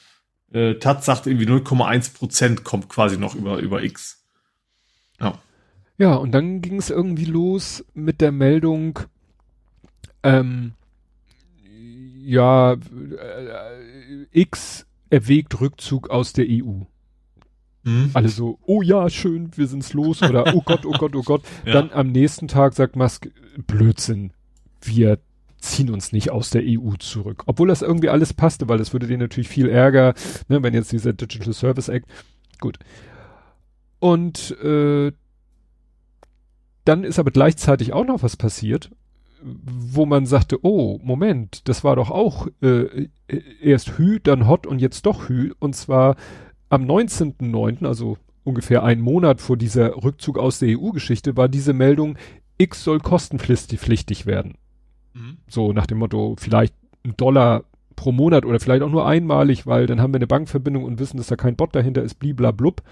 [0.52, 4.22] Äh, Taz sagt irgendwie 0,1 Prozent kommt quasi noch über, über X.
[5.20, 5.38] Ja.
[5.96, 9.00] Ja, und dann ging es irgendwie los mit der Meldung,
[10.22, 10.74] ähm,
[12.22, 12.78] ja, äh,
[14.30, 16.82] X erwägt Rückzug aus der EU.
[17.84, 18.10] Mhm.
[18.12, 21.42] Alle so, oh ja, schön, wir sind's los oder oh Gott, oh Gott, oh Gott.
[21.64, 21.72] Ja.
[21.72, 23.28] Dann am nächsten Tag sagt Musk,
[23.66, 24.32] Blödsinn,
[24.82, 25.18] wir
[25.58, 27.42] ziehen uns nicht aus der EU zurück.
[27.46, 30.14] Obwohl das irgendwie alles passte, weil das würde denen natürlich viel Ärger,
[30.48, 32.08] ne, wenn jetzt dieser Digital Service Act,
[32.60, 32.78] gut.
[33.98, 35.12] Und äh,
[36.84, 38.90] dann ist aber gleichzeitig auch noch was passiert,
[39.42, 43.08] wo man sagte, oh, Moment, das war doch auch äh,
[43.60, 45.52] erst Hü, dann Hot und jetzt doch Hü.
[45.58, 46.16] Und zwar
[46.68, 52.16] am 19.09., also ungefähr einen Monat vor dieser Rückzug aus der EU-Geschichte, war diese Meldung,
[52.56, 54.54] X soll kostenpflichtig werden.
[55.18, 55.38] Mhm.
[55.48, 56.74] So nach dem Motto, vielleicht
[57.04, 57.64] ein Dollar
[57.96, 61.16] pro Monat oder vielleicht auch nur einmalig, weil dann haben wir eine Bankverbindung und wissen,
[61.16, 62.82] dass da kein Bot dahinter ist, bliblablub.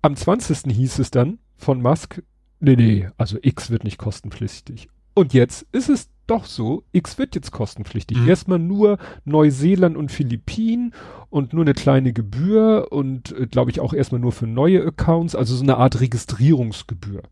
[0.00, 0.72] Am 20.
[0.72, 2.22] hieß es dann von Musk,
[2.60, 4.88] nee, nee, also X wird nicht kostenpflichtig.
[5.14, 8.18] Und jetzt ist es doch so, X wird jetzt kostenpflichtig.
[8.18, 8.28] Mhm.
[8.28, 10.94] Erstmal nur Neuseeland und Philippinen
[11.30, 15.34] und nur eine kleine Gebühr und äh, glaube ich auch erstmal nur für neue Accounts,
[15.34, 17.22] also so eine Art Registrierungsgebühr.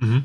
[0.00, 0.24] Mhm.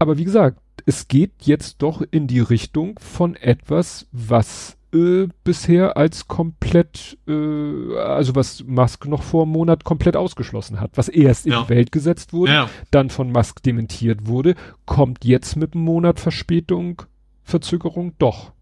[0.00, 5.96] Aber wie gesagt, es geht jetzt doch in die Richtung von etwas, was äh, bisher
[5.96, 11.46] als komplett, äh, also was Musk noch vor einem Monat komplett ausgeschlossen hat, was erst
[11.46, 11.60] ja.
[11.60, 12.70] in die Welt gesetzt wurde, ja.
[12.90, 14.54] dann von Musk dementiert wurde,
[14.86, 17.02] kommt jetzt mit einem Monat Verspätung,
[17.44, 18.52] Verzögerung doch.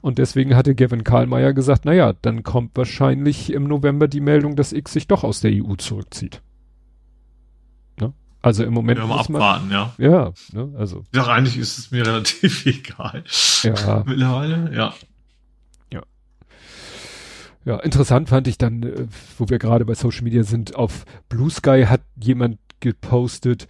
[0.00, 4.72] Und deswegen hatte Gavin Karlmeier gesagt, naja, dann kommt wahrscheinlich im November die Meldung, dass
[4.72, 6.42] X sich doch aus der EU zurückzieht.
[8.42, 8.98] Also im Moment.
[8.98, 9.94] Ja, mal abwarten, man, ja.
[9.98, 11.04] Ja, ne, also.
[11.14, 13.24] Ja, eigentlich ist es mir relativ egal.
[13.62, 14.02] Ja.
[14.06, 14.94] Mittlerweile, ja.
[15.92, 16.02] Ja.
[17.64, 19.06] Ja, interessant fand ich dann, äh,
[19.36, 23.68] wo wir gerade bei Social Media sind, auf Blue Sky hat jemand gepostet,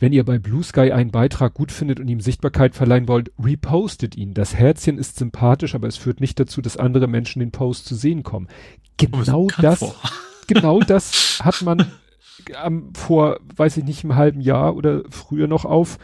[0.00, 4.16] wenn ihr bei Blue Sky einen Beitrag gut findet und ihm Sichtbarkeit verleihen wollt, repostet
[4.16, 4.34] ihn.
[4.34, 7.94] Das Herzchen ist sympathisch, aber es führt nicht dazu, dass andere Menschen den Post zu
[7.94, 8.48] sehen kommen.
[8.96, 9.94] Genau das,
[10.48, 11.86] genau das hat man
[12.64, 15.98] ähm, vor, weiß ich nicht, einem halben Jahr oder früher noch auf,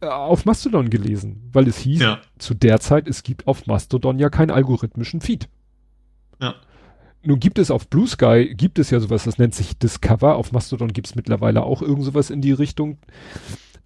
[0.00, 2.20] äh, auf Mastodon gelesen, weil es hieß, ja.
[2.38, 5.48] zu der Zeit, es gibt auf Mastodon ja keinen algorithmischen Feed.
[6.40, 6.54] Ja.
[7.24, 10.36] Nun gibt es auf Blue Sky, gibt es ja sowas, das nennt sich Discover.
[10.36, 12.98] Auf Mastodon gibt es mittlerweile auch irgend sowas in die Richtung.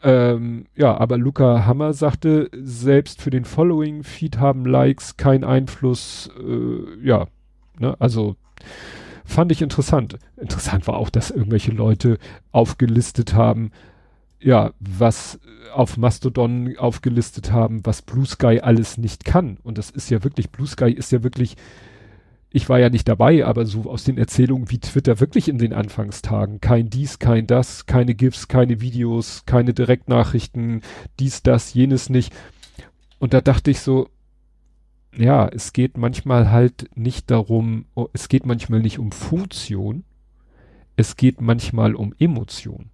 [0.02, 6.30] Ähm, ja, aber Luca Hammer sagte, selbst für den Following-Feed haben Likes keinen Einfluss.
[6.38, 7.26] Äh, ja,
[7.78, 8.36] ne, also
[9.26, 10.18] Fand ich interessant.
[10.36, 12.18] Interessant war auch, dass irgendwelche Leute
[12.52, 13.72] aufgelistet haben,
[14.40, 15.40] ja, was
[15.74, 19.58] auf Mastodon aufgelistet haben, was Blue Sky alles nicht kann.
[19.64, 21.56] Und das ist ja wirklich, Blue Sky ist ja wirklich,
[22.50, 25.72] ich war ja nicht dabei, aber so aus den Erzählungen wie Twitter wirklich in den
[25.72, 26.60] Anfangstagen.
[26.60, 30.82] Kein dies, kein das, keine GIFs, keine Videos, keine Direktnachrichten,
[31.18, 32.32] dies, das, jenes nicht.
[33.18, 34.08] Und da dachte ich so,
[35.16, 40.04] ja, es geht manchmal halt nicht darum, es geht manchmal nicht um Funktion,
[40.96, 42.90] es geht manchmal um Emotion.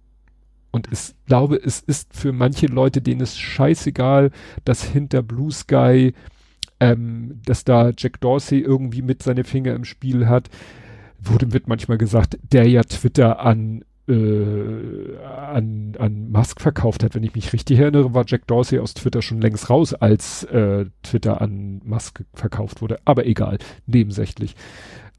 [0.71, 4.31] Und ich glaube, es ist für manche Leute, denen ist scheißegal,
[4.65, 6.13] dass hinter Blue Sky,
[6.79, 10.49] ähm, dass da Jack Dorsey irgendwie mit seine Finger im Spiel hat.
[11.19, 17.15] Wurde, wird manchmal gesagt, der ja Twitter an äh, an, an Musk verkauft hat.
[17.15, 20.85] Wenn ich mich richtig erinnere, war Jack Dorsey aus Twitter schon längst raus, als äh,
[21.03, 22.97] Twitter an Musk verkauft wurde.
[23.05, 24.55] Aber egal, nebensächlich.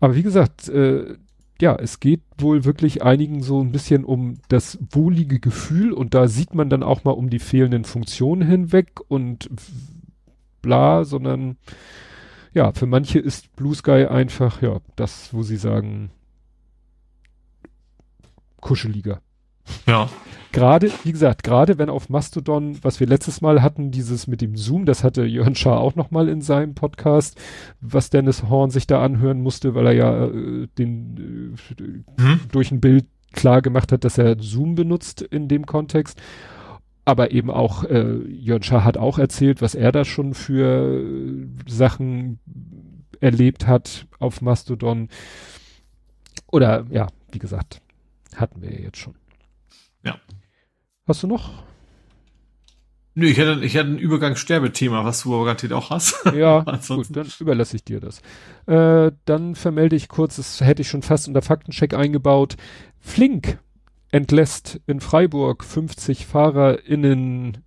[0.00, 1.14] Aber wie gesagt, äh,
[1.60, 6.26] ja, es geht wohl wirklich einigen so ein bisschen um das wohlige Gefühl und da
[6.26, 9.48] sieht man dann auch mal um die fehlenden Funktionen hinweg und
[10.62, 11.56] bla, sondern
[12.52, 16.10] ja, für manche ist Blue Sky einfach, ja, das, wo sie sagen,
[18.64, 19.20] kuscheliger.
[19.86, 20.08] Ja.
[20.52, 24.56] Gerade, wie gesagt, gerade wenn auf Mastodon, was wir letztes Mal hatten, dieses mit dem
[24.56, 27.40] Zoom, das hatte Jörn Schaar auch nochmal in seinem Podcast,
[27.80, 31.56] was Dennis Horn sich da anhören musste, weil er ja äh, den
[32.18, 32.40] äh, hm?
[32.52, 36.20] durch ein Bild klar gemacht hat, dass er Zoom benutzt in dem Kontext.
[37.04, 41.46] Aber eben auch, äh, Jörn Schaar hat auch erzählt, was er da schon für äh,
[41.66, 42.38] Sachen
[43.20, 45.08] erlebt hat auf Mastodon.
[46.50, 47.80] Oder ja, wie gesagt,
[48.36, 49.14] hatten wir ja jetzt schon.
[50.04, 50.18] Ja.
[51.06, 51.64] Hast du noch?
[53.16, 56.16] Nö, ich hätte, ich hätte ein Übergangssterbethema, was du aber garantiert auch hast.
[56.34, 58.20] Ja, gut, dann überlasse ich dir das.
[58.66, 62.56] Äh, dann vermelde ich kurz, das hätte ich schon fast unter Faktencheck eingebaut.
[62.98, 63.58] Flink
[64.10, 67.58] entlässt in Freiburg 50 FahrerInnen,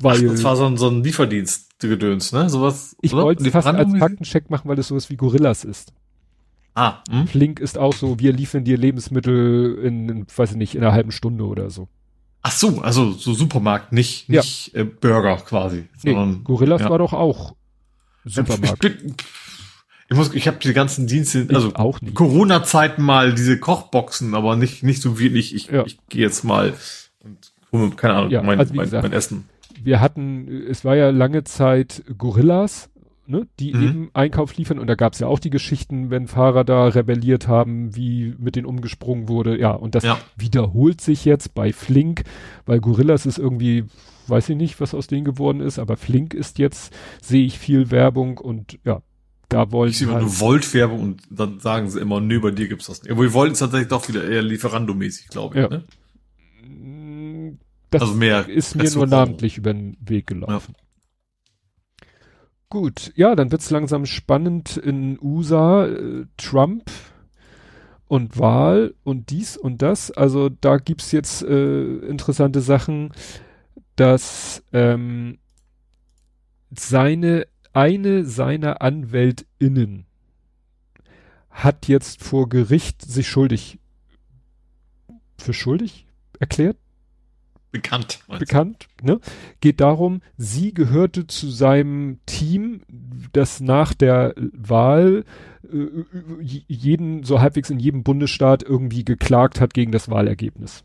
[0.00, 0.16] weil.
[0.16, 2.48] Ach, das war so ein, so ein Lieferdienst-Gedöns, ne?
[2.48, 2.96] Sowas.
[3.02, 5.92] Ich wollte fast als Faktencheck machen, weil es sowas wie Gorillas ist.
[6.74, 7.02] Ah.
[7.08, 7.26] Hm?
[7.26, 10.92] Flink ist auch so, wir liefern dir Lebensmittel in, in, weiß ich nicht, in einer
[10.92, 11.88] halben Stunde oder so.
[12.42, 14.80] Ach so, also so Supermarkt, nicht, nicht ja.
[14.80, 15.88] äh, Burger quasi.
[15.96, 16.90] Sondern, nee, Gorillas ja.
[16.90, 17.54] war doch auch
[18.24, 18.84] Supermarkt.
[18.84, 19.14] Ich, bin,
[20.10, 21.72] ich muss, ich habe die ganzen Dienste, also.
[21.72, 25.54] Corona-Zeiten mal diese Kochboxen, aber nicht nicht so wirklich.
[25.54, 25.84] Ich, ja.
[25.86, 26.74] ich gehe jetzt mal
[27.20, 29.48] und hole keine Ahnung, mein, also mein, gesagt, mein Essen.
[29.82, 32.90] Wir hatten, es war ja lange Zeit Gorillas
[33.26, 33.82] ne, die mhm.
[33.82, 34.78] eben Einkauf liefern.
[34.78, 38.56] Und da gab es ja auch die Geschichten, wenn Fahrer da rebelliert haben, wie mit
[38.56, 39.58] denen umgesprungen wurde.
[39.58, 40.18] Ja, und das ja.
[40.36, 42.24] wiederholt sich jetzt bei Flink,
[42.66, 43.84] weil Gorillas ist irgendwie,
[44.28, 47.90] weiß ich nicht, was aus denen geworden ist, aber Flink ist jetzt, sehe ich viel
[47.90, 49.02] Werbung und ja,
[49.48, 52.50] da wollen ich sehe immer halt nur Volt-Werbung und dann sagen sie immer, nö, bei
[52.50, 53.12] dir gibt's das nicht.
[53.12, 55.62] Obwohl Volt ist tatsächlich doch wieder eher Lieferando-mäßig, glaube ich.
[55.62, 55.68] Ja.
[55.68, 55.84] Ne?
[57.90, 60.74] Das also mehr ist mir nur namentlich über den Weg gelaufen.
[60.76, 60.83] Ja.
[62.74, 65.86] Gut, ja, dann wird's langsam spannend in USA.
[65.86, 66.90] Äh, Trump
[68.08, 70.10] und Wahl und dies und das.
[70.10, 73.12] Also da gibt's jetzt äh, interessante Sachen,
[73.94, 75.38] dass ähm,
[76.76, 80.06] seine eine seiner AnwältInnen
[81.50, 83.78] hat jetzt vor Gericht sich schuldig
[85.38, 86.08] für schuldig
[86.40, 86.76] erklärt
[87.74, 88.20] bekannt.
[88.28, 89.18] Bekannt, ne?
[89.60, 92.82] Geht darum, sie gehörte zu seinem Team,
[93.32, 95.24] das nach der Wahl
[95.70, 95.86] äh,
[96.40, 100.84] jeden, so halbwegs in jedem Bundesstaat irgendwie geklagt hat gegen das Wahlergebnis.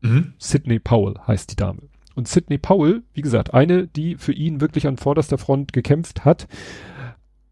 [0.00, 0.34] Mhm.
[0.36, 1.82] Sidney Powell heißt die Dame.
[2.16, 6.48] Und Sidney Powell, wie gesagt, eine, die für ihn wirklich an vorderster Front gekämpft hat,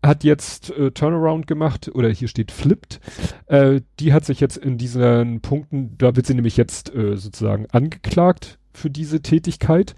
[0.02, 3.00] hat jetzt äh, Turnaround gemacht oder hier steht flipped.
[3.46, 7.66] Äh, die hat sich jetzt in diesen Punkten, da wird sie nämlich jetzt äh, sozusagen
[7.70, 9.94] angeklagt für diese Tätigkeit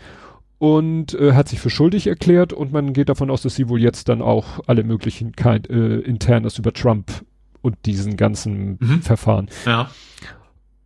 [0.59, 3.81] und äh, hat sich für schuldig erklärt und man geht davon aus, dass sie wohl
[3.81, 7.25] jetzt dann auch alle möglichen kein, äh, Internes über Trump
[7.63, 9.03] und diesen ganzen mhm.
[9.03, 9.49] Verfahren.
[9.65, 9.91] Ja.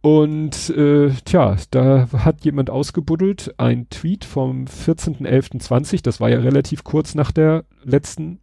[0.01, 6.85] Und äh, tja, da hat jemand ausgebuddelt, ein Tweet vom 14.11.20, das war ja relativ
[6.85, 8.41] kurz nach der letzten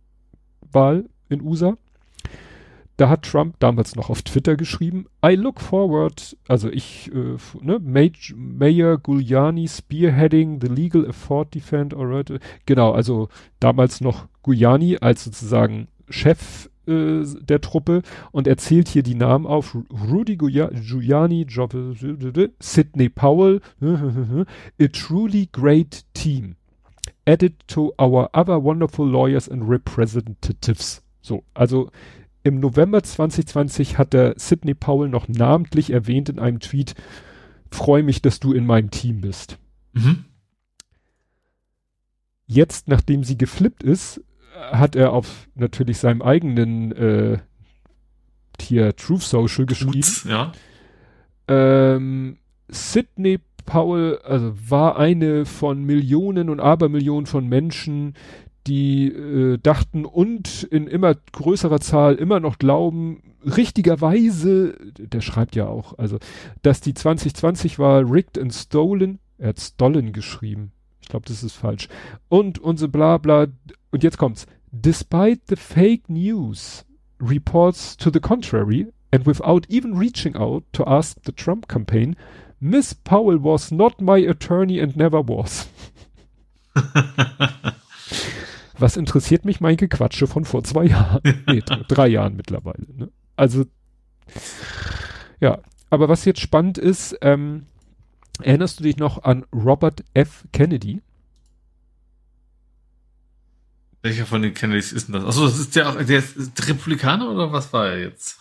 [0.72, 1.78] Wahl in USA.
[2.98, 7.80] Da hat Trump damals noch auf Twitter geschrieben, I look forward, also ich, äh, ne,
[7.80, 13.28] Major, Mayor Giuliani spearheading the legal effort defend, alright, genau, also
[13.60, 18.02] damals noch Giuliani als sozusagen Chef äh, der Truppe
[18.32, 19.76] und erzählt hier die Namen auf,
[20.10, 21.46] Rudy Giuliani,
[22.60, 23.60] Sidney Powell,
[24.80, 26.56] a truly great team
[27.26, 31.03] added to our other wonderful lawyers and representatives.
[31.22, 31.89] So, also
[32.43, 36.93] im November 2020 hat der Sidney Powell noch namentlich erwähnt in einem Tweet,
[37.72, 39.57] freue mich, dass du in meinem Team bist.
[39.93, 40.26] Mhm.
[42.45, 44.22] Jetzt, nachdem sie geflippt ist,
[44.72, 47.39] hat er auf natürlich seinem eigenen äh,
[48.61, 49.97] hier Truth Social geschrieben.
[49.97, 50.52] Uts, ja.
[51.47, 52.38] Ähm,
[52.68, 58.14] Sidney Paul, also war eine von Millionen und Abermillionen von Menschen,
[58.68, 65.68] die äh, dachten und in immer größerer Zahl immer noch glauben, richtigerweise, der schreibt ja
[65.68, 66.18] auch, also,
[66.62, 70.72] dass die 2020 war rigged and stolen, er hat stolen geschrieben.
[71.02, 71.88] Ich glaube, das ist falsch.
[72.30, 73.48] Und unsere bla bla,
[73.92, 74.48] und jetzt kommt's.
[74.72, 76.86] Despite the fake news
[77.22, 82.16] reports to the contrary, and without even reaching out to ask the Trump campaign,
[82.66, 85.68] Miss Powell was not my attorney and never was.
[88.78, 91.22] Was interessiert mich mein Gequatsche von vor zwei Jahren?
[91.48, 92.86] nee, drei Jahren mittlerweile.
[92.94, 93.10] Ne?
[93.38, 93.66] Also,
[95.40, 95.60] Ja,
[95.90, 97.68] aber was jetzt spannend ist, ähm,
[98.42, 100.44] erinnerst du dich noch an Robert F.
[100.52, 101.02] Kennedy?
[104.02, 105.24] Welcher von den Kennedys ist denn das?
[105.24, 108.38] Achso, das ist der, der ist Republikaner oder was war er jetzt?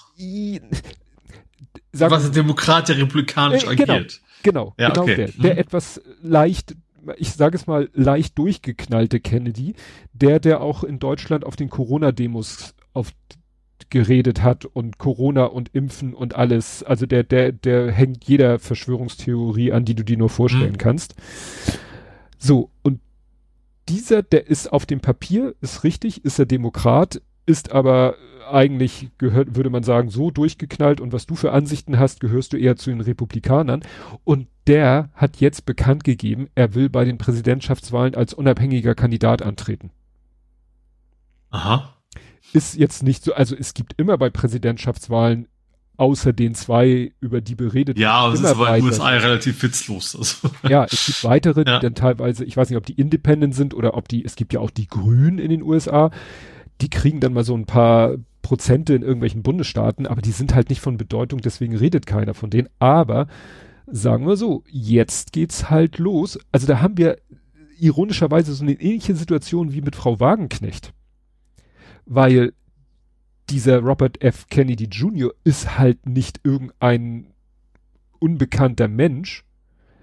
[1.94, 4.20] Sag, was ein Demokrat, der republikanisch äh, genau, agiert.
[4.42, 5.16] Genau, Ja, genau okay.
[5.16, 5.28] der.
[5.28, 5.58] Der Mhm.
[5.60, 6.74] etwas leicht,
[7.16, 9.74] ich sage es mal, leicht durchgeknallte Kennedy,
[10.12, 13.12] der, der auch in Deutschland auf den Corona-Demos auf
[13.90, 16.82] geredet hat und Corona und Impfen und alles.
[16.82, 20.78] Also der, der, der hängt jeder Verschwörungstheorie an, die du dir nur vorstellen Mhm.
[20.78, 21.14] kannst.
[22.38, 23.00] So, und
[23.88, 28.16] dieser, der ist auf dem Papier, ist richtig, ist er Demokrat, ist aber
[28.50, 32.56] eigentlich gehört, würde man sagen, so durchgeknallt und was du für Ansichten hast, gehörst du
[32.56, 33.82] eher zu den Republikanern.
[34.24, 39.90] Und der hat jetzt bekannt gegeben, er will bei den Präsidentschaftswahlen als unabhängiger Kandidat antreten.
[41.50, 41.94] Aha.
[42.52, 45.48] Ist jetzt nicht so, also es gibt immer bei Präsidentschaftswahlen
[45.96, 48.84] außer den zwei, über die beredet Ja, aber es ist aber in den.
[48.92, 50.16] USA relativ witzlos.
[50.16, 50.50] Also.
[50.68, 51.78] Ja, es gibt weitere, Ja.
[51.78, 54.52] die dann teilweise, ich weiß nicht, ob die independent sind oder ob die, es gibt
[54.52, 56.10] ja auch die Grünen in den USA,
[56.80, 60.68] die kriegen dann mal so ein paar Prozente in irgendwelchen Bundesstaaten, aber die sind halt
[60.68, 62.68] nicht von Bedeutung, deswegen redet keiner von denen.
[62.78, 63.26] Aber
[63.86, 66.38] sagen wir so, jetzt geht's halt los.
[66.52, 67.16] Also da haben wir
[67.80, 70.92] ironischerweise so eine ähnliche Situation wie mit Frau Wagenknecht.
[72.04, 72.52] Weil
[73.48, 74.46] dieser Robert F.
[74.48, 75.32] Kennedy Jr.
[75.42, 77.32] ist halt nicht irgendein
[78.18, 79.44] unbekannter Mensch,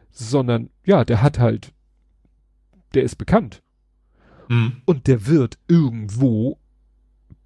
[0.09, 1.73] sondern ja, der hat halt,
[2.95, 3.61] der ist bekannt
[4.47, 4.81] Hm.
[4.85, 6.57] und der wird irgendwo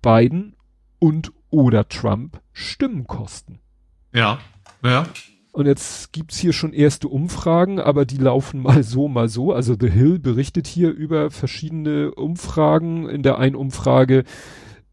[0.02, 0.55] Biden
[1.00, 3.60] und oder Trump Stimmen kosten.
[4.14, 4.40] Ja.
[4.84, 5.08] Ja.
[5.52, 9.54] Und jetzt gibt's hier schon erste Umfragen, aber die laufen mal so, mal so.
[9.54, 13.08] Also The Hill berichtet hier über verschiedene Umfragen.
[13.08, 14.26] In der einen Umfrage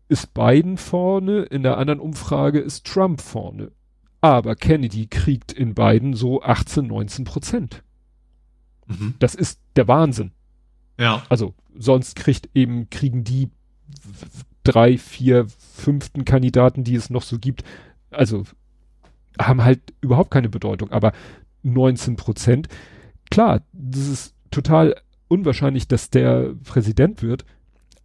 [0.09, 3.73] ist Biden vorne, in der anderen Umfrage ist Trump vorne.
[4.21, 7.83] Aber Kennedy kriegt in Biden so 18, 19 Prozent.
[8.87, 9.15] Mhm.
[9.19, 10.31] Das ist der Wahnsinn.
[10.97, 11.25] Ja.
[11.29, 13.51] Also sonst kriegt eben, kriegen die
[14.65, 17.65] drei, vier, fünften Kandidaten, die es noch so gibt,
[18.11, 18.45] also
[19.39, 20.91] haben halt überhaupt keine Bedeutung.
[20.91, 21.13] Aber
[21.63, 22.69] 19 Prozent,
[23.31, 24.97] klar, das ist total
[25.29, 27.45] unwahrscheinlich, dass der Präsident wird,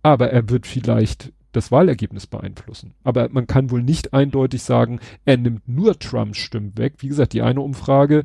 [0.03, 2.93] aber er wird vielleicht das Wahlergebnis beeinflussen.
[3.03, 6.95] Aber man kann wohl nicht eindeutig sagen, er nimmt nur Trumps Stimmen weg.
[6.99, 8.23] Wie gesagt, die eine Umfrage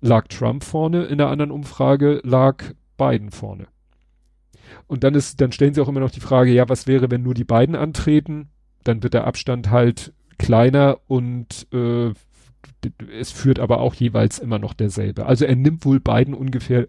[0.00, 2.64] lag Trump vorne, in der anderen Umfrage lag
[2.96, 3.66] Biden vorne.
[4.86, 7.22] Und dann ist, dann stellen sie auch immer noch die Frage, ja, was wäre, wenn
[7.22, 8.48] nur die beiden antreten?
[8.84, 12.12] Dann wird der Abstand halt kleiner und äh,
[13.18, 15.26] es führt aber auch jeweils immer noch derselbe.
[15.26, 16.88] Also er nimmt wohl beiden ungefähr,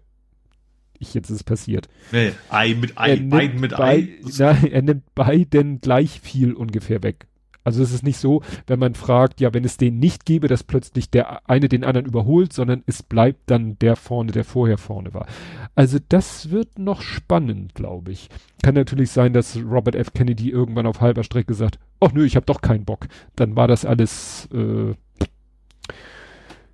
[0.98, 1.88] ich jetzt ist es passiert.
[2.12, 4.08] Nee, Ei mit Ei, beiden mit bei- Ei.
[4.38, 7.26] Nein, er nimmt beiden gleich viel ungefähr weg.
[7.64, 10.64] Also es ist nicht so, wenn man fragt, ja, wenn es den nicht gäbe, dass
[10.64, 15.14] plötzlich der eine den anderen überholt, sondern es bleibt dann der vorne, der vorher vorne
[15.14, 15.26] war.
[15.74, 18.28] Also das wird noch spannend, glaube ich.
[18.62, 20.12] Kann natürlich sein, dass Robert F.
[20.12, 23.06] Kennedy irgendwann auf halber Strecke sagt, ach nö, ich habe doch keinen Bock.
[23.36, 24.94] Dann war das alles äh,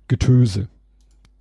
[0.07, 0.67] Getöse.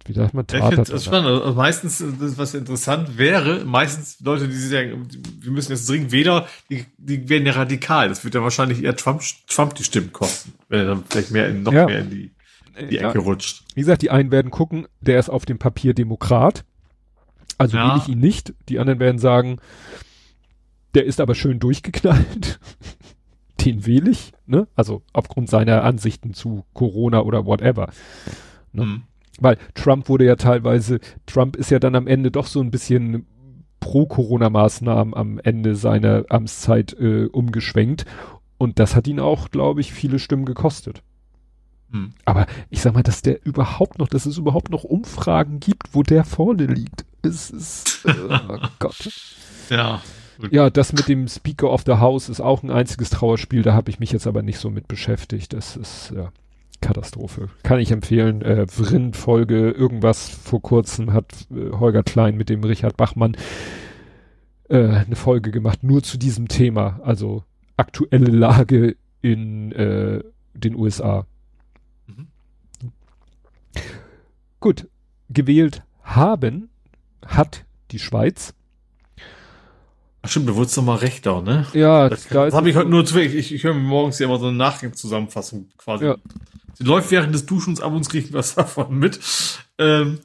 [0.09, 0.44] Wie sagt man?
[0.47, 1.28] Ich finde Theater- das spannend.
[1.43, 5.06] Also meistens, äh, das, was interessant wäre, meistens Leute, die sagen,
[5.40, 8.09] wir müssen jetzt dringend weder, die, die werden ja radikal.
[8.09, 11.48] Das wird ja wahrscheinlich eher Trump, Trump die Stimmen kosten, wenn er dann vielleicht mehr
[11.48, 11.85] in, noch Ja.
[11.86, 12.30] mehr in die,
[12.90, 13.10] die Ja.
[13.10, 13.64] Ecke rutscht.
[13.74, 16.64] Wie gesagt, die einen werden gucken, der ist auf dem Papier Demokrat.
[17.59, 17.93] Also Ja.
[17.94, 18.55] will ich ihn nicht.
[18.70, 19.59] Die anderen werden sagen,
[20.94, 22.59] der ist aber schön durchgeknallt.
[23.64, 24.68] Den wähle ich, ne?
[24.76, 27.90] Also aufgrund seiner Ansichten zu Corona oder whatever.
[28.72, 28.85] Ne?
[28.85, 29.02] Mhm.
[29.39, 33.27] Weil Trump wurde ja teilweise, Trump ist ja dann am Ende doch so ein bisschen
[33.81, 38.05] pro Corona-Maßnahmen am Ende seiner Amtszeit äh, umgeschwenkt.
[38.59, 41.02] Und das hat ihn auch, glaube ich, viele Stimmen gekostet.
[41.90, 42.12] Mhm.
[42.24, 46.02] Aber ich sag mal, dass der überhaupt noch, dass es überhaupt noch Umfragen gibt, wo
[46.02, 47.05] der vorne liegt.
[47.23, 49.10] Es ist, äh, oh Gott.
[49.70, 50.02] Ja.
[50.51, 53.90] Ja, das mit dem Speaker of the House ist auch ein einziges Trauerspiel, da habe
[53.90, 55.52] ich mich jetzt aber nicht so mit beschäftigt.
[55.52, 56.31] Das ist, ja,
[56.80, 57.48] Katastrophe.
[57.62, 58.42] Kann ich empfehlen.
[58.42, 63.36] Äh, Vrind-Folge, irgendwas vor kurzem hat äh, Holger Klein mit dem Richard Bachmann
[64.68, 67.00] äh, eine Folge gemacht, nur zu diesem Thema.
[67.02, 67.44] Also
[67.76, 70.22] aktuelle Lage in äh,
[70.55, 71.26] den USA.
[72.06, 72.28] Mhm.
[74.60, 74.88] Gut,
[75.28, 76.68] gewählt haben
[77.26, 78.55] hat die Schweiz.
[80.22, 81.66] Ach stimmt, da wurde es doch mal rechter, ne?
[81.72, 84.26] Ja, Das, da das habe ich heute nur zu ich, ich höre mir morgens ja
[84.26, 86.06] immer so eine Nachgangszusammenfassung quasi.
[86.06, 86.16] Ja.
[86.78, 89.18] Sie läuft während des Duschens ab und ich was davon mit.
[89.78, 90.20] Ähm,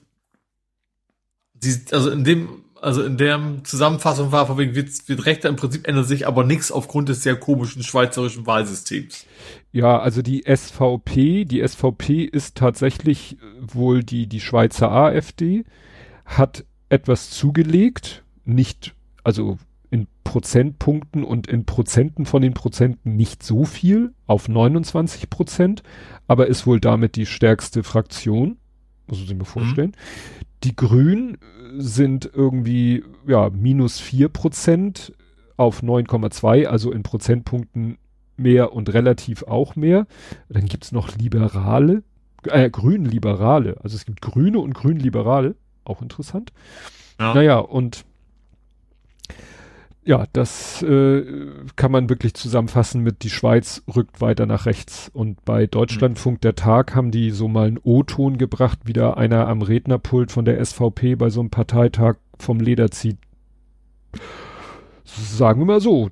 [1.56, 5.56] die, also in dem also in der Zusammenfassung war, von wegen wird, wird Rechter im
[5.56, 9.26] Prinzip ändert sich aber nichts aufgrund des sehr komischen schweizerischen Wahlsystems.
[9.72, 15.64] Ja, also die SVP, die SVP ist tatsächlich äh, wohl die, die Schweizer AfD,
[16.26, 18.94] hat etwas zugelegt, nicht,
[19.24, 19.58] also
[19.94, 25.84] in Prozentpunkten und in Prozenten von den Prozenten nicht so viel, auf 29 Prozent,
[26.28, 28.58] aber ist wohl damit die stärkste Fraktion,
[29.06, 29.92] muss man sich mal vorstellen.
[29.92, 30.46] Mhm.
[30.64, 31.38] Die Grünen
[31.78, 35.14] sind irgendwie, ja, minus vier Prozent
[35.58, 38.00] auf 9,2, also in Prozentpunkten
[38.36, 40.08] mehr und relativ auch mehr.
[40.50, 42.02] Dann gibt's noch Liberale,
[42.46, 43.78] äh, Grün-Liberale.
[43.84, 45.56] Also es gibt Grüne und Grün-Liberale.
[45.86, 46.52] Auch interessant.
[47.20, 47.36] Ja.
[47.36, 48.06] Naja, und
[50.06, 51.24] ja, das äh,
[51.76, 55.10] kann man wirklich zusammenfassen mit die Schweiz rückt weiter nach rechts.
[55.14, 59.62] Und bei Deutschlandfunk der Tag haben die so mal einen O-Ton gebracht, wieder einer am
[59.62, 63.18] Rednerpult von der SVP bei so einem Parteitag vom Leder zieht.
[65.06, 66.10] Sagen wir mal so,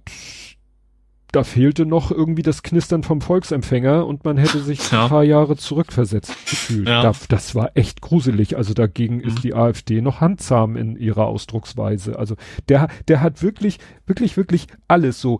[1.31, 5.03] da fehlte noch irgendwie das Knistern vom Volksempfänger und man hätte sich ja.
[5.03, 6.89] ein paar Jahre zurückversetzt gefühlt.
[6.89, 7.01] Ja.
[7.01, 8.57] Da, das war echt gruselig.
[8.57, 9.23] Also dagegen mhm.
[9.23, 12.19] ist die AfD noch handzahm in ihrer Ausdrucksweise.
[12.19, 12.35] Also
[12.67, 15.39] der, der hat wirklich, wirklich, wirklich alles so.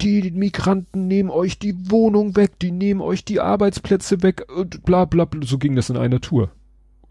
[0.00, 5.04] Die Migranten nehmen euch die Wohnung weg, die nehmen euch die Arbeitsplätze weg und bla
[5.04, 5.46] bla bla.
[5.46, 6.50] So ging das in einer Tour.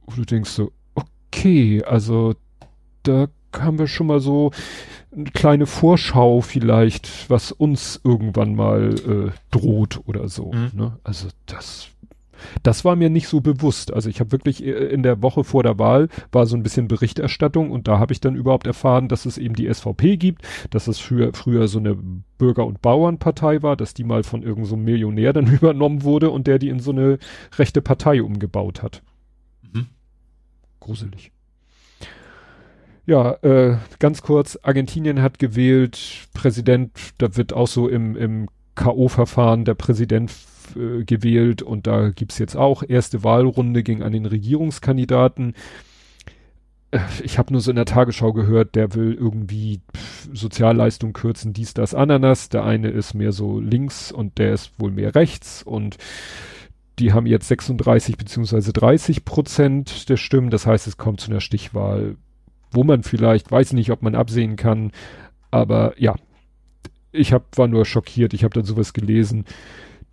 [0.05, 2.33] Und du denkst so, okay, also
[3.03, 4.51] da haben wir schon mal so
[5.15, 10.51] eine kleine Vorschau vielleicht, was uns irgendwann mal äh, droht oder so.
[10.51, 10.71] Mhm.
[10.73, 10.97] Ne?
[11.03, 11.89] Also das,
[12.63, 13.93] das war mir nicht so bewusst.
[13.93, 16.87] Also ich habe wirklich äh, in der Woche vor der Wahl war so ein bisschen
[16.87, 20.87] Berichterstattung und da habe ich dann überhaupt erfahren, dass es eben die SVP gibt, dass
[20.87, 21.97] es früher, früher so eine
[22.37, 26.47] Bürger- und Bauernpartei war, dass die mal von irgendeinem so Millionär dann übernommen wurde und
[26.47, 27.19] der die in so eine
[27.57, 29.01] rechte Partei umgebaut hat.
[29.71, 29.87] Mhm.
[30.79, 31.32] Gruselig.
[33.05, 39.65] Ja, äh, ganz kurz, Argentinien hat gewählt, Präsident, da wird auch so im, im K.O.-Verfahren
[39.65, 40.31] der Präsident
[40.75, 45.53] äh, gewählt und da gibt's jetzt auch erste Wahlrunde gegen einen Regierungskandidaten.
[46.91, 49.81] Äh, ich habe nur so in der Tagesschau gehört, der will irgendwie
[50.31, 52.47] Sozialleistung kürzen, dies, das, Ananas.
[52.47, 55.97] Der eine ist mehr so links und der ist wohl mehr rechts und
[56.99, 60.51] die haben jetzt 36 beziehungsweise 30 Prozent der Stimmen.
[60.51, 62.15] Das heißt, es kommt zu einer Stichwahl
[62.73, 64.91] wo man vielleicht, weiß nicht, ob man absehen kann,
[65.51, 66.15] aber ja,
[67.11, 69.45] ich hab, war nur schockiert, ich habe dann sowas gelesen.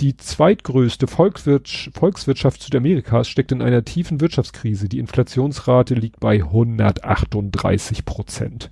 [0.01, 4.89] Die zweitgrößte Volkswirtschaft, Volkswirtschaft Südamerikas steckt in einer tiefen Wirtschaftskrise.
[4.89, 8.71] Die Inflationsrate liegt bei 138 Prozent.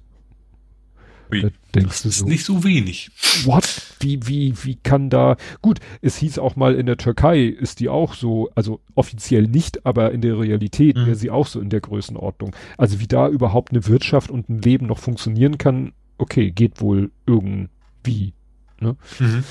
[1.31, 3.11] Ui, das ist so, nicht so wenig.
[3.45, 3.83] What?
[4.01, 7.89] Wie, wie, wie kann da, gut, es hieß auch mal in der Türkei ist die
[7.89, 11.07] auch so, also offiziell nicht, aber in der Realität mhm.
[11.07, 12.55] wäre sie auch so in der Größenordnung.
[12.77, 17.11] Also wie da überhaupt eine Wirtschaft und ein Leben noch funktionieren kann, okay, geht wohl
[17.27, 18.33] irgendwie.
[18.81, 18.97] Ne?
[19.19, 19.45] Mhm.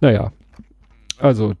[0.00, 0.32] Naja,
[1.18, 1.54] also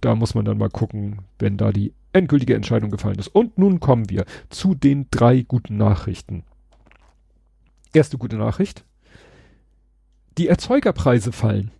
[0.00, 3.28] da muss man dann mal gucken, wenn da die endgültige Entscheidung gefallen ist.
[3.28, 6.44] Und nun kommen wir zu den drei guten Nachrichten.
[7.94, 8.84] Erste gute Nachricht
[10.38, 11.70] die Erzeugerpreise fallen.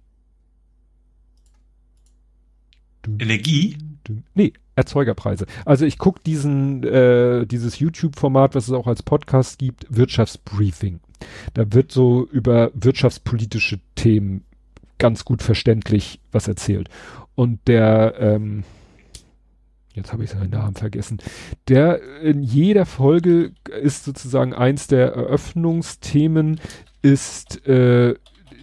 [3.18, 3.78] Energie?
[4.34, 5.46] Nee, Erzeugerpreise.
[5.64, 11.00] Also ich gucke diesen, äh, dieses YouTube-Format, was es auch als Podcast gibt, Wirtschaftsbriefing.
[11.54, 14.44] Da wird so über wirtschaftspolitische Themen
[14.98, 16.88] ganz gut verständlich was erzählt.
[17.34, 18.64] Und der, ähm,
[19.94, 21.18] jetzt habe ich seinen Namen vergessen,
[21.68, 26.60] der in jeder Folge ist sozusagen eins der Eröffnungsthemen,
[27.02, 28.14] ist äh,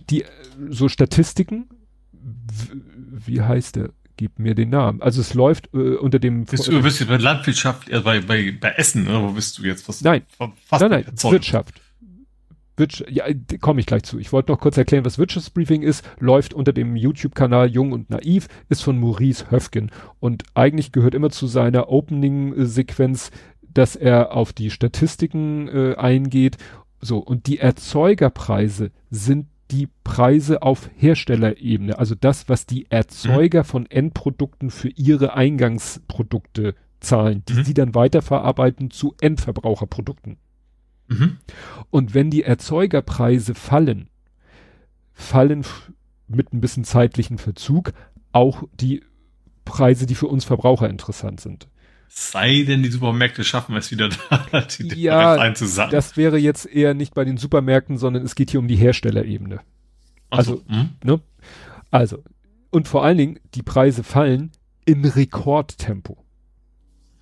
[0.09, 0.25] die
[0.69, 1.69] so Statistiken,
[2.11, 3.91] wie heißt der?
[4.17, 5.01] Gib mir den Namen.
[5.01, 6.43] Also es läuft äh, unter dem.
[6.43, 9.63] Bist du, bist du bei Landwirtschaft, äh, bei, bei, bei Essen, oder wo bist du
[9.63, 9.87] jetzt?
[9.87, 10.23] Was, nein,
[10.65, 11.81] fast nein, nein, Wirtschaft.
[12.75, 13.11] Wirtschaft.
[13.11, 13.25] Ja,
[13.61, 14.19] komme ich gleich zu.
[14.19, 16.03] Ich wollte noch kurz erklären, was Wirtschaftsbriefing ist.
[16.19, 19.91] Läuft unter dem YouTube-Kanal Jung und Naiv, ist von Maurice Höfgen.
[20.19, 23.31] Und eigentlich gehört immer zu seiner Opening-Sequenz,
[23.61, 26.57] dass er auf die Statistiken äh, eingeht.
[27.01, 33.67] So, und die Erzeugerpreise sind die Preise auf Herstellerebene, also das, was die Erzeuger mhm.
[33.67, 37.63] von Endprodukten für ihre Eingangsprodukte zahlen, die mhm.
[37.63, 40.37] sie dann weiterverarbeiten zu Endverbraucherprodukten.
[41.07, 41.37] Mhm.
[41.89, 44.09] Und wenn die Erzeugerpreise fallen,
[45.13, 45.65] fallen
[46.27, 47.93] mit ein bisschen zeitlichen Verzug
[48.31, 49.03] auch die
[49.65, 51.67] Preise, die für uns Verbraucher interessant sind.
[52.11, 55.91] Sei denn, die Supermärkte schaffen es wieder da, die ja, einzusammeln.
[55.91, 59.61] Das wäre jetzt eher nicht bei den Supermärkten, sondern es geht hier um die Herstellerebene.
[60.29, 60.89] Also, so, hm?
[61.03, 61.21] ne?
[61.91, 62.23] Also,
[62.71, 64.51] und vor allen Dingen, die Preise fallen
[64.85, 66.23] in Rekordtempo.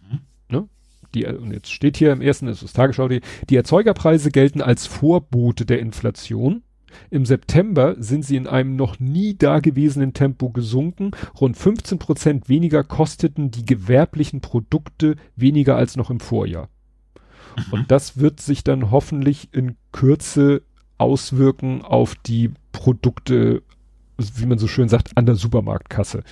[0.10, 0.20] Hm?
[0.50, 0.70] Ne?
[1.14, 4.86] die, und jetzt steht hier im ersten, das ist Tagesschau, die, die Erzeugerpreise gelten als
[4.86, 6.64] Vorbote der Inflation.
[7.10, 11.12] Im September sind sie in einem noch nie dagewesenen Tempo gesunken.
[11.40, 16.70] Rund 15 Prozent weniger kosteten die gewerblichen Produkte weniger als noch im Vorjahr.
[17.56, 17.64] Mhm.
[17.74, 20.64] Und das wird sich dann hoffentlich in Kürze
[20.98, 23.64] auswirken auf die Produkte,
[24.18, 26.24] wie man so schön sagt, an der Supermarktkasse.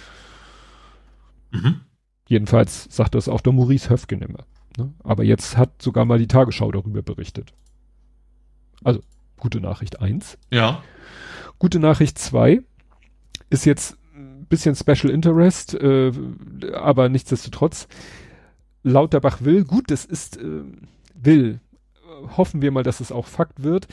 [1.52, 1.82] Mhm.
[2.28, 4.46] Jedenfalls sagt das auch der Maurice Höfgen immer.
[4.78, 4.94] Ne?
[5.04, 7.54] Aber jetzt hat sogar mal die Tagesschau darüber berichtet.
[8.84, 9.02] Also
[9.38, 10.38] Gute Nachricht 1.
[10.52, 10.84] Ja.
[11.60, 12.62] Gute Nachricht 2
[13.50, 16.12] ist jetzt ein bisschen Special Interest, äh,
[16.74, 17.88] aber nichtsdestotrotz.
[18.84, 20.64] Lauterbach will, gut, das ist, äh,
[21.16, 21.60] will,
[22.38, 23.88] hoffen wir mal, dass es auch Fakt wird,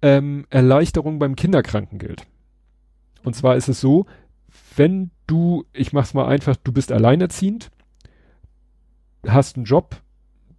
[0.00, 2.24] ähm, Erleichterung beim Kinderkrankengeld.
[3.24, 4.06] Und zwar ist es so,
[4.76, 7.70] wenn du, ich mach's mal einfach, du bist alleinerziehend,
[9.26, 10.01] hast einen Job,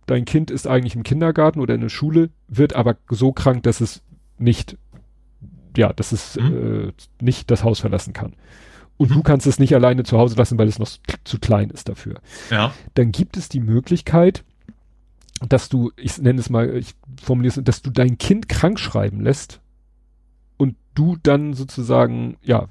[0.06, 3.82] dein Kind ist eigentlich im Kindergarten oder in der Schule, wird aber so krank, dass
[3.82, 4.02] es
[4.38, 4.78] nicht,
[5.78, 6.90] ja, dass es mhm.
[6.90, 8.36] äh, nicht das Haus verlassen kann.
[8.98, 9.16] Und mhm.
[9.16, 10.90] du kannst es nicht alleine zu Hause lassen, weil es noch
[11.24, 12.22] zu klein ist dafür.
[12.50, 12.74] Ja.
[12.94, 14.44] Dann gibt es die Möglichkeit,
[15.48, 19.22] dass du, ich nenne es mal, ich formuliere es, dass du dein Kind krank schreiben
[19.22, 19.62] lässt
[20.58, 22.68] und du dann sozusagen, ja,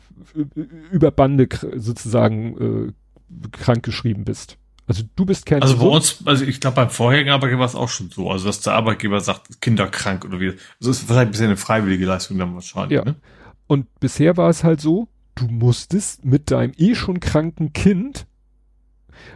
[0.91, 4.59] über Bande sozusagen äh, krank geschrieben bist.
[4.93, 7.75] Also du bist kein Also bei uns, also ich glaube beim vorherigen Arbeitgeber war es
[7.75, 10.53] auch schon so, also dass der Arbeitgeber sagt, kinderkrank oder wie.
[10.81, 12.99] Also ist wahrscheinlich ein bisschen eine freiwillige Leistung dann wahrscheinlich.
[12.99, 13.03] Ja.
[13.07, 13.15] Ne?
[13.67, 18.27] Und bisher war es halt so, du musstest mit deinem eh schon kranken Kind,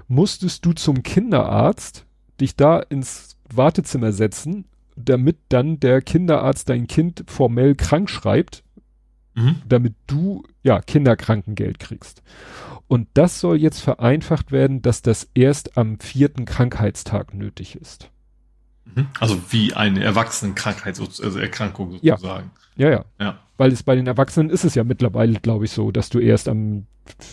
[0.09, 2.05] musstest du zum Kinderarzt,
[2.39, 8.63] dich da ins Wartezimmer setzen, damit dann der Kinderarzt dein Kind formell krank schreibt,
[9.37, 9.57] mhm.
[9.69, 12.23] damit du ja Kinderkrankengeld kriegst.
[12.89, 18.11] Und das soll jetzt vereinfacht werden, dass das erst am vierten Krankheitstag nötig ist.
[18.85, 19.09] Mhm.
[19.21, 22.51] Also wie eine Erwachsenenkrankheit, also Erkrankung sozusagen.
[22.77, 22.89] Ja.
[22.89, 23.05] ja, ja.
[23.21, 23.39] ja.
[23.57, 26.49] Weil es bei den Erwachsenen ist es ja mittlerweile, glaube ich, so, dass du erst
[26.49, 26.87] am,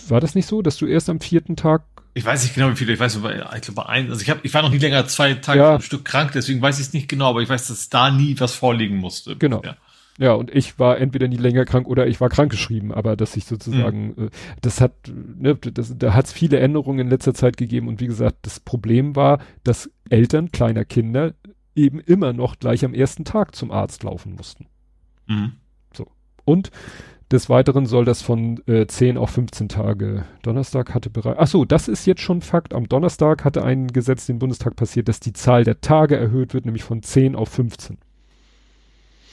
[0.08, 1.84] war das nicht so, dass du erst am vierten Tag
[2.16, 3.22] ich weiß nicht genau, wie viele, ich weiß, ich
[3.62, 5.76] glaube ein, also ich habe, ich war noch nie länger zwei Tage ja.
[5.76, 8.40] am Stück krank, deswegen weiß ich es nicht genau, aber ich weiß, dass da nie
[8.40, 9.36] was vorliegen musste.
[9.36, 9.64] Genau.
[9.64, 9.78] Ja.
[10.20, 13.46] Ja, und ich war entweder nie länger krank oder ich war krankgeschrieben, aber dass ich
[13.46, 14.26] sozusagen, mhm.
[14.26, 14.30] äh,
[14.62, 18.08] das hat, ne, das, da hat es viele Änderungen in letzter Zeit gegeben und wie
[18.08, 21.34] gesagt, das Problem war, dass Eltern kleiner Kinder
[21.76, 24.68] eben immer noch gleich am ersten Tag zum Arzt laufen mussten.
[25.28, 25.54] Mhm.
[25.96, 26.08] So.
[26.46, 26.70] Und
[27.32, 30.26] des Weiteren soll das von äh, 10 auf 15 Tage.
[30.44, 31.40] Donnerstag hatte bereits.
[31.40, 32.76] Ach so, das ist jetzt schon Fakt.
[32.76, 36.66] Am Donnerstag hatte ein Gesetz den Bundestag passiert, dass die Zahl der Tage erhöht wird,
[36.66, 37.98] nämlich von 10 auf 15.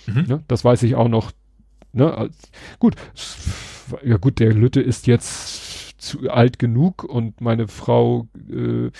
[0.06, 0.24] Mhm.
[0.26, 0.44] Ne?
[0.48, 1.32] Das weiß ich auch noch.
[1.92, 2.30] Ne?
[2.78, 2.94] Gut,
[4.04, 8.90] ja gut, der Lütte ist jetzt zu alt genug und meine Frau äh,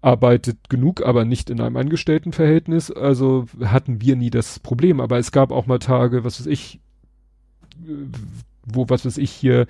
[0.00, 2.90] arbeitet genug, aber nicht in einem Angestelltenverhältnis.
[2.90, 5.00] Also hatten wir nie das Problem.
[5.00, 6.80] Aber es gab auch mal Tage, was weiß ich,
[8.64, 9.66] wo, was weiß ich hier,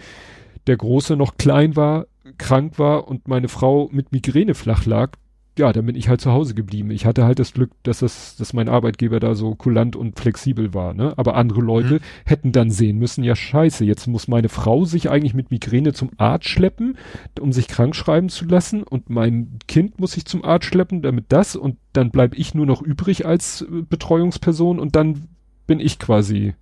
[0.67, 5.13] der Große noch klein war, krank war und meine Frau mit Migräne flach lag,
[5.59, 6.91] ja, dann bin ich halt zu Hause geblieben.
[6.91, 10.75] Ich hatte halt das Glück, dass das, dass mein Arbeitgeber da so kulant und flexibel
[10.75, 11.15] war, ne?
[11.17, 12.01] Aber andere Leute mhm.
[12.25, 16.11] hätten dann sehen müssen, ja scheiße, jetzt muss meine Frau sich eigentlich mit Migräne zum
[16.17, 16.97] Arzt schleppen,
[17.41, 21.27] um sich krank schreiben zu lassen und mein Kind muss sich zum Arzt schleppen, damit
[21.29, 25.29] das und dann bleib ich nur noch übrig als äh, Betreuungsperson und dann
[25.67, 26.55] bin ich quasi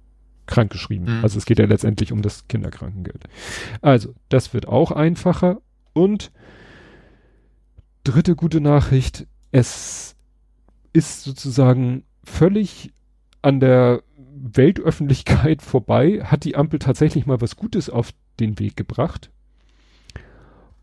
[0.47, 1.19] krankgeschrieben.
[1.19, 1.25] Mhm.
[1.25, 3.25] Also es geht ja letztendlich um das Kinderkrankengeld.
[3.83, 5.59] Also, das wird auch einfacher
[5.93, 6.31] und
[8.07, 10.15] dritte gute Nachricht, es
[10.93, 12.93] ist sozusagen völlig
[13.43, 14.03] an der
[14.35, 19.31] Weltöffentlichkeit vorbei, hat die Ampel tatsächlich mal was Gutes auf den Weg gebracht.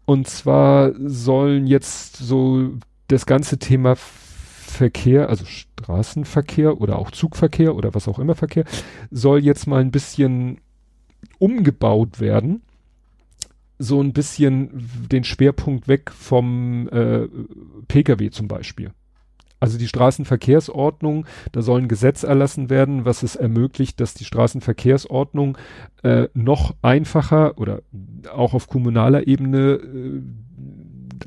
[0.06, 2.72] Und zwar sollen jetzt so
[3.08, 8.66] das ganze Thema Verkehr, also Straßenverkehr oder auch Zugverkehr oder was auch immer Verkehr,
[9.12, 10.60] soll jetzt mal ein bisschen
[11.40, 12.64] umgebaut werden
[13.80, 17.28] so ein bisschen den Schwerpunkt weg vom äh,
[17.88, 18.92] Pkw zum Beispiel.
[19.60, 25.58] Also die Straßenverkehrsordnung, da soll ein Gesetz erlassen werden, was es ermöglicht, dass die Straßenverkehrsordnung
[26.04, 27.82] äh, noch einfacher oder
[28.30, 30.22] auch auf kommunaler Ebene äh,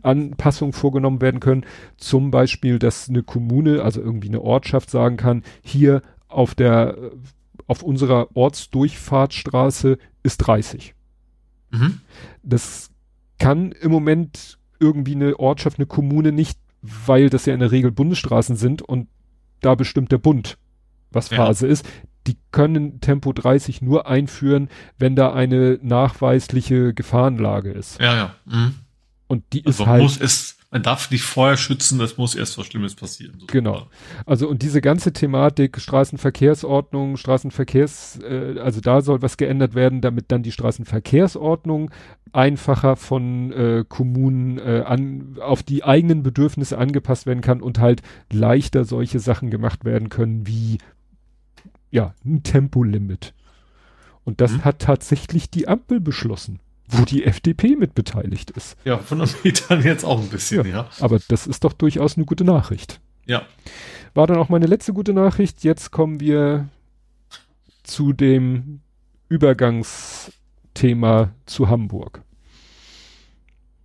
[0.03, 1.65] Anpassungen vorgenommen werden können.
[1.97, 6.97] Zum Beispiel, dass eine Kommune, also irgendwie eine Ortschaft sagen kann, hier auf der,
[7.67, 10.96] auf unserer Ortsdurchfahrtsstraße ist 30.
[11.79, 12.01] Mhm.
[12.43, 12.91] Das
[13.39, 17.91] kann im Moment irgendwie eine Ortschaft, eine Kommune nicht, weil das ja in der Regel
[17.91, 19.09] Bundesstraßen sind und
[19.61, 20.59] da bestimmt der Bund,
[21.11, 21.73] was Phase ja.
[21.73, 21.87] ist.
[22.27, 28.01] Die können Tempo 30 nur einführen, wenn da eine nachweisliche Gefahrenlage ist.
[28.01, 28.35] Ja, ja.
[28.45, 28.75] Mhm.
[29.29, 30.03] Und die also ist halt.
[30.03, 33.39] Muss ist, man darf nicht vorher schützen, das muss erst was Schlimmes passieren.
[33.39, 33.87] So genau.
[34.27, 40.33] Also und diese ganze Thematik Straßenverkehrsordnung, Straßenverkehrs, äh, also da soll was geändert werden, damit
[40.33, 41.91] dann die Straßenverkehrsordnung
[42.33, 48.03] einfacher von äh, Kommunen äh, an auf die eigenen Bedürfnisse angepasst werden kann und halt
[48.33, 50.79] leichter solche Sachen gemacht werden können wie
[51.91, 53.35] ja ein Tempolimit.
[54.25, 54.65] Und das mhm.
[54.65, 56.59] hat tatsächlich die Ampel beschlossen
[56.89, 58.77] wo die FDP mit beteiligt ist.
[58.85, 60.91] Ja, von den Mietern jetzt auch ein bisschen, ja, ja.
[61.01, 63.01] Aber das ist doch durchaus eine gute Nachricht.
[63.27, 63.47] Ja.
[64.15, 65.65] War dann auch meine letzte gute Nachricht.
[65.65, 66.69] Jetzt kommen wir
[67.83, 68.81] zu dem
[69.29, 72.23] Übergangsthema zu Hamburg.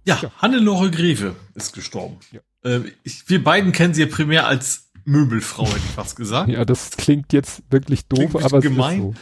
[0.05, 0.31] Ja, ja.
[0.37, 2.17] Hannelore Greve ist gestorben.
[2.31, 2.39] Ja.
[2.63, 6.49] Äh, ich, wir beiden kennen sie ja primär als Möbelfrau, hätte ich fast gesagt.
[6.49, 9.01] Ja, das klingt jetzt wirklich doof, aber gemein.
[9.01, 9.13] so.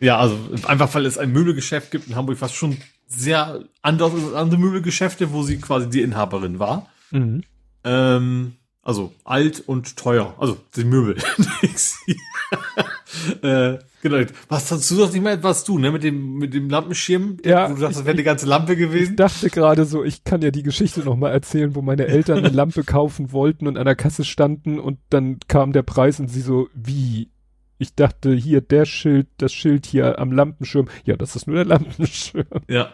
[0.00, 4.34] Ja, also einfach weil es ein Möbelgeschäft gibt in Hamburg, was schon sehr anders als
[4.34, 6.88] andere Möbelgeschäfte, wo sie quasi die Inhaberin war.
[7.10, 7.42] Mhm.
[7.84, 10.34] Ähm, also alt und teuer.
[10.38, 11.16] Also die Möbel.
[13.42, 14.26] äh, genau.
[14.48, 15.90] Was hast du doch nicht mehr etwas du, ne?
[15.90, 17.38] Mit dem, mit dem Lampenschirm?
[17.44, 17.70] Ja.
[17.70, 19.12] Wo du sagst, das wäre die ganze Lampe gewesen.
[19.12, 22.38] Ich dachte gerade so, ich kann ja die Geschichte noch mal erzählen, wo meine Eltern
[22.38, 26.28] eine Lampe kaufen wollten und an der Kasse standen und dann kam der Preis und
[26.28, 27.30] sie so, wie?
[27.78, 30.88] Ich dachte, hier, der Schild, das Schild hier am Lampenschirm.
[31.04, 32.46] Ja, das ist nur der Lampenschirm.
[32.68, 32.92] Ja.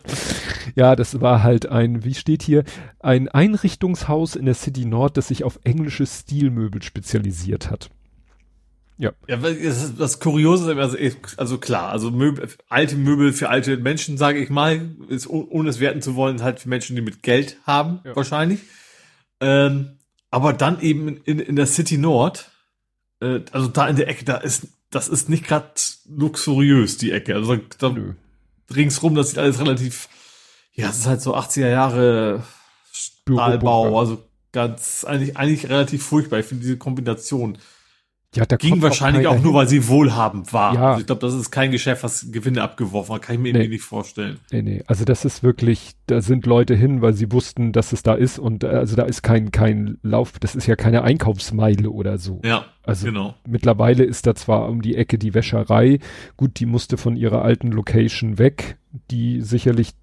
[0.74, 2.64] ja, das war halt ein, wie steht hier,
[2.98, 7.90] ein Einrichtungshaus in der City Nord, das sich auf englische Stilmöbel spezialisiert hat.
[9.00, 9.12] Ja.
[9.28, 10.98] Ja, das, das Kuriose ist, also,
[11.38, 15.80] also klar, also Möbel, alte Möbel für alte Menschen, sage ich mal, ist, ohne es
[15.80, 18.14] werten zu wollen, halt für Menschen, die mit Geld haben, ja.
[18.14, 18.60] wahrscheinlich.
[19.40, 19.92] Ähm,
[20.30, 22.50] aber dann eben in, in der City Nord,
[23.20, 25.72] äh, also da in der Ecke, da ist, das ist nicht gerade
[26.08, 27.34] luxuriös, die Ecke.
[27.34, 27.94] Also da, da
[28.74, 30.08] ringsrum, das sieht alles relativ,
[30.72, 32.44] ja, es ist halt so 80er Jahre
[32.92, 36.40] Stahlbau, also ganz, eigentlich, eigentlich relativ furchtbar.
[36.40, 37.58] Ich finde diese Kombination.
[38.36, 40.74] Ja, da ging wahrscheinlich auch, auch nur, weil sie wohlhabend war.
[40.74, 40.88] Ja.
[40.90, 43.22] Also ich glaube, das ist kein Geschäft, was Gewinne abgeworfen hat.
[43.22, 43.58] Kann ich mir nee.
[43.58, 44.38] irgendwie nicht vorstellen.
[44.52, 44.84] Nee, nee.
[44.86, 48.38] Also das ist wirklich, da sind Leute hin, weil sie wussten, dass es da ist
[48.38, 52.40] und äh, also da ist kein, kein Lauf, das ist ja keine Einkaufsmeile oder so.
[52.44, 52.66] Ja.
[52.84, 53.34] Also genau.
[53.46, 55.98] mittlerweile ist da zwar um die Ecke die Wäscherei.
[56.36, 58.78] Gut, die musste von ihrer alten Location weg,
[59.10, 59.94] die sicherlich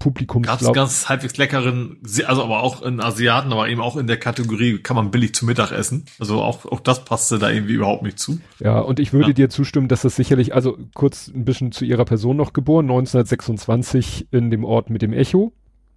[0.00, 0.42] Publikum.
[0.42, 4.78] Ganz, ganz halbwegs leckeren, also aber auch in Asiaten, aber eben auch in der Kategorie
[4.78, 6.06] kann man billig zu Mittag essen.
[6.18, 8.40] Also auch, auch das passte da irgendwie überhaupt nicht zu.
[8.58, 9.34] Ja, und ich würde ja.
[9.34, 14.28] dir zustimmen, dass das sicherlich, also kurz ein bisschen zu ihrer Person noch geboren, 1926
[14.32, 15.52] in dem Ort mit dem Echo,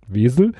[0.05, 0.51] Wesel,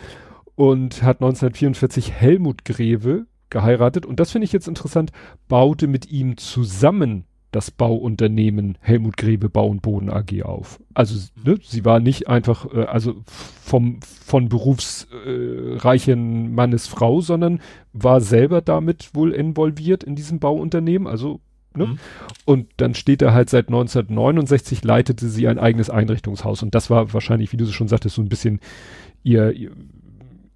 [0.56, 4.06] und hat 1944 Helmut Greve geheiratet.
[4.06, 5.12] Und das finde ich jetzt interessant,
[5.50, 10.80] baute mit ihm zusammen das Bauunternehmen Helmut Grebe Bau und Boden AG auf.
[10.94, 17.62] Also ne, sie war nicht einfach, äh, also vom von berufsreichen äh, Mannes Frau, sondern
[17.94, 21.08] war selber damit wohl involviert in diesem Bauunternehmen.
[21.08, 21.40] Also
[21.76, 21.86] ne?
[21.86, 22.00] Mhm.
[22.46, 27.14] Und dann steht da halt seit 1969 leitete sie ein eigenes Einrichtungshaus und das war
[27.14, 28.60] wahrscheinlich, wie du schon sagtest, so ein bisschen
[29.22, 29.72] ihr, ihr,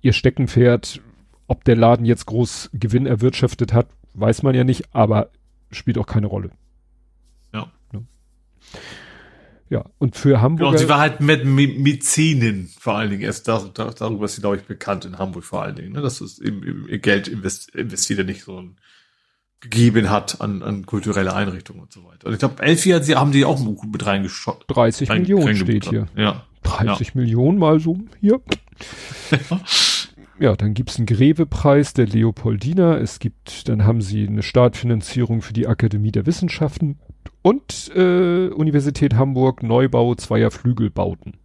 [0.01, 1.01] ihr Steckenpferd.
[1.49, 5.29] Ob der Laden jetzt groß Gewinn erwirtschaftet hat, weiß man ja nicht, aber
[5.71, 6.51] spielt auch keine Rolle.
[9.69, 10.59] Ja, und für Hamburg.
[10.59, 13.23] Genau, und sie war halt mit Mäzenin vor allen Dingen.
[13.23, 15.91] Erst dar, dar, darüber ist sie, glaube ich, bekannt in Hamburg vor allen Dingen.
[15.91, 16.01] Ne?
[16.01, 18.77] Dass es eben, ihr Geld invest, investiert nicht so ein,
[19.59, 22.27] gegeben hat an, an kulturelle Einrichtungen und so weiter.
[22.27, 24.65] Und ich glaube, elf Jahre haben die auch mit reingeschaut.
[24.67, 26.05] 30 rein, Millionen steht hier.
[26.15, 26.45] Ja.
[26.63, 27.13] 30 ja.
[27.15, 28.39] Millionen mal so hier.
[30.39, 32.97] ja, dann gibt's einen Greve-Preis der Leopoldina.
[32.97, 36.99] Es gibt, dann haben sie eine Startfinanzierung für die Akademie der Wissenschaften
[37.47, 41.37] und äh, Universität Hamburg Neubau zweier Flügelbauten.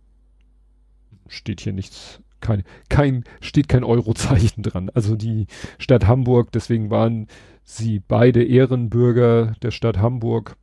[1.28, 4.90] Steht hier nichts, kein, kein, steht kein Eurozeichen dran.
[4.94, 5.46] Also die
[5.78, 7.28] Stadt Hamburg, deswegen waren
[7.62, 10.56] sie beide Ehrenbürger der Stadt Hamburg,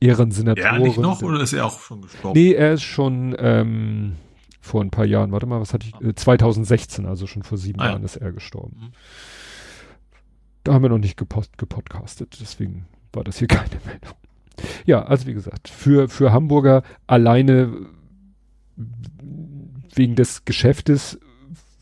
[0.00, 0.74] Ehrensenatoren.
[0.74, 2.36] Ja, nicht noch oder ist er auch schon gestorben?
[2.36, 4.16] Nee, er ist schon ähm,
[4.60, 7.78] vor ein paar Jahren, warte mal, was hatte ich, äh, 2016, also schon vor sieben
[7.78, 8.06] ah, Jahren ja.
[8.06, 8.76] ist er gestorben.
[8.80, 8.92] Mhm.
[10.64, 14.19] Da haben wir noch nicht gepost, gepodcastet, deswegen war das hier keine Meldung.
[14.86, 17.72] Ja, also wie gesagt, für, für Hamburger alleine
[19.94, 21.18] wegen des Geschäftes,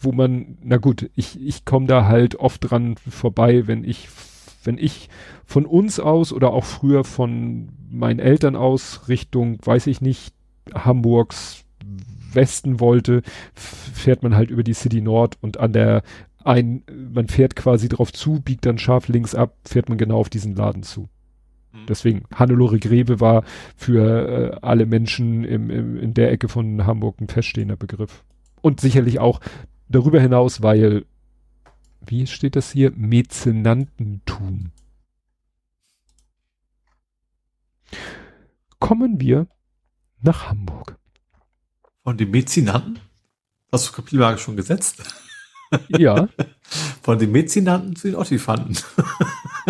[0.00, 4.08] wo man, na gut, ich, ich komme da halt oft dran vorbei, wenn ich,
[4.64, 5.08] wenn ich
[5.44, 10.34] von uns aus oder auch früher von meinen Eltern aus Richtung, weiß ich nicht,
[10.74, 11.64] Hamburgs
[12.32, 13.22] Westen wollte,
[13.54, 16.02] fährt man halt über die City Nord und an der
[16.44, 16.82] ein,
[17.12, 20.54] man fährt quasi drauf zu, biegt dann scharf links ab, fährt man genau auf diesen
[20.54, 21.08] Laden zu.
[21.82, 21.86] Mhm.
[21.88, 23.44] Deswegen, Hannelore Grebe war
[23.76, 28.24] für äh, alle Menschen im, im, in der Ecke von Hamburg ein feststehender Begriff.
[28.60, 29.40] Und sicherlich auch
[29.88, 31.06] Darüber hinaus, weil,
[32.04, 32.92] wie steht das hier?
[32.94, 34.72] Mäzenantentum.
[38.78, 39.46] Kommen wir
[40.20, 40.98] nach Hamburg.
[42.04, 43.00] Von den Mäzenanten?
[43.72, 45.02] Hast du Kapitelmarke schon gesetzt?
[45.88, 46.28] Ja.
[47.02, 48.78] Von den Mäzenanten zu den Ottifanten.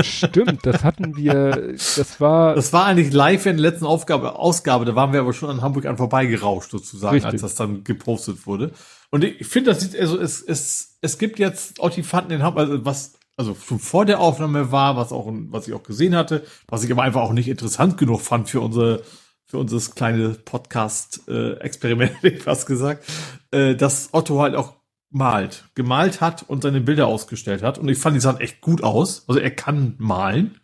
[0.03, 2.55] Stimmt, das hatten wir, das war.
[2.55, 5.63] Das war eigentlich live in der letzten Aufgabe, Ausgabe, da waren wir aber schon an
[5.63, 7.33] Hamburg an vorbeigerauscht sozusagen, Richtig.
[7.33, 8.73] als das dann gepostet wurde.
[9.11, 12.85] Und ich, finde, das sieht, also es, es, es gibt jetzt Ottifanten in Hamburg, also
[12.85, 16.85] was, also schon vor der Aufnahme war, was auch, was ich auch gesehen hatte, was
[16.85, 19.03] ich aber einfach auch nicht interessant genug fand für unsere,
[19.47, 23.05] für unser kleine Podcast-Experiment, äh, fast gesagt,
[23.51, 24.75] äh, dass Otto halt auch
[25.11, 27.79] malt, gemalt hat und seine Bilder ausgestellt hat.
[27.79, 29.25] Und ich fand, die sahen echt gut aus.
[29.27, 30.61] Also er kann malen,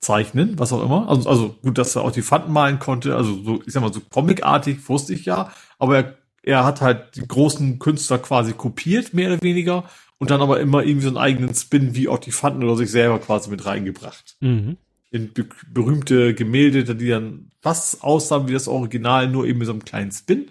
[0.00, 1.08] zeichnen, was auch immer.
[1.08, 3.16] Also, also gut, dass er auch die Fanten malen konnte.
[3.16, 5.52] Also so, ich sag mal, so comicartig wusste ich ja.
[5.78, 9.84] Aber er, er hat halt die großen Künstler quasi kopiert, mehr oder weniger.
[10.18, 12.90] Und dann aber immer irgendwie so einen eigenen Spin wie auch die Fanten oder sich
[12.90, 14.36] selber quasi mit reingebracht.
[14.40, 14.76] Mhm.
[15.10, 19.72] In be berühmte Gemälde, die dann fast aussahen wie das Original, nur eben mit so
[19.72, 20.50] einem kleinen Spin.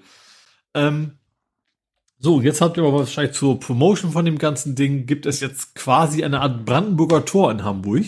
[0.73, 1.13] Ähm,
[2.19, 5.75] so, jetzt habt ihr aber wahrscheinlich zur Promotion von dem ganzen Ding, gibt es jetzt
[5.75, 8.05] quasi eine Art Brandenburger Tor in Hamburg.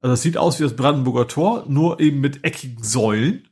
[0.00, 3.48] Also das sieht aus wie das Brandenburger Tor, nur eben mit eckigen Säulen.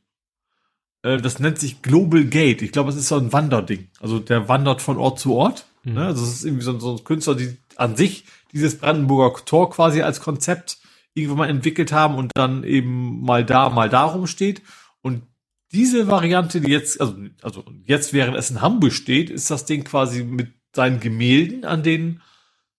[1.03, 2.63] Äh, das nennt sich Global Gate.
[2.63, 3.89] Ich glaube, es ist so ein Wanderding.
[3.99, 5.67] Also der wandert von Ort zu Ort.
[5.83, 5.93] Mhm.
[5.93, 6.05] Ne?
[6.07, 10.01] Also es ist irgendwie so, so ein Künstler, die an sich dieses Brandenburger Tor quasi
[10.01, 10.79] als Konzept
[11.13, 14.63] irgendwann mal entwickelt haben und dann eben mal da, mal darum steht.
[15.01, 15.23] Und
[15.71, 19.83] diese Variante, die jetzt, also, also jetzt während es in Hamburg steht, ist das Ding
[19.83, 22.21] quasi mit seinen Gemälden an den,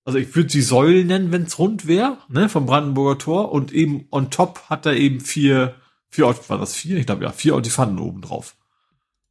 [0.05, 3.73] also ich würde sie Säulen nennen, wenn es rund wäre, ne, vom Brandenburger Tor und
[3.73, 5.77] eben on top hat er eben vier,
[6.09, 6.97] vier, war das vier?
[6.97, 8.57] Ich glaube ja, vier Ottifanten oben drauf.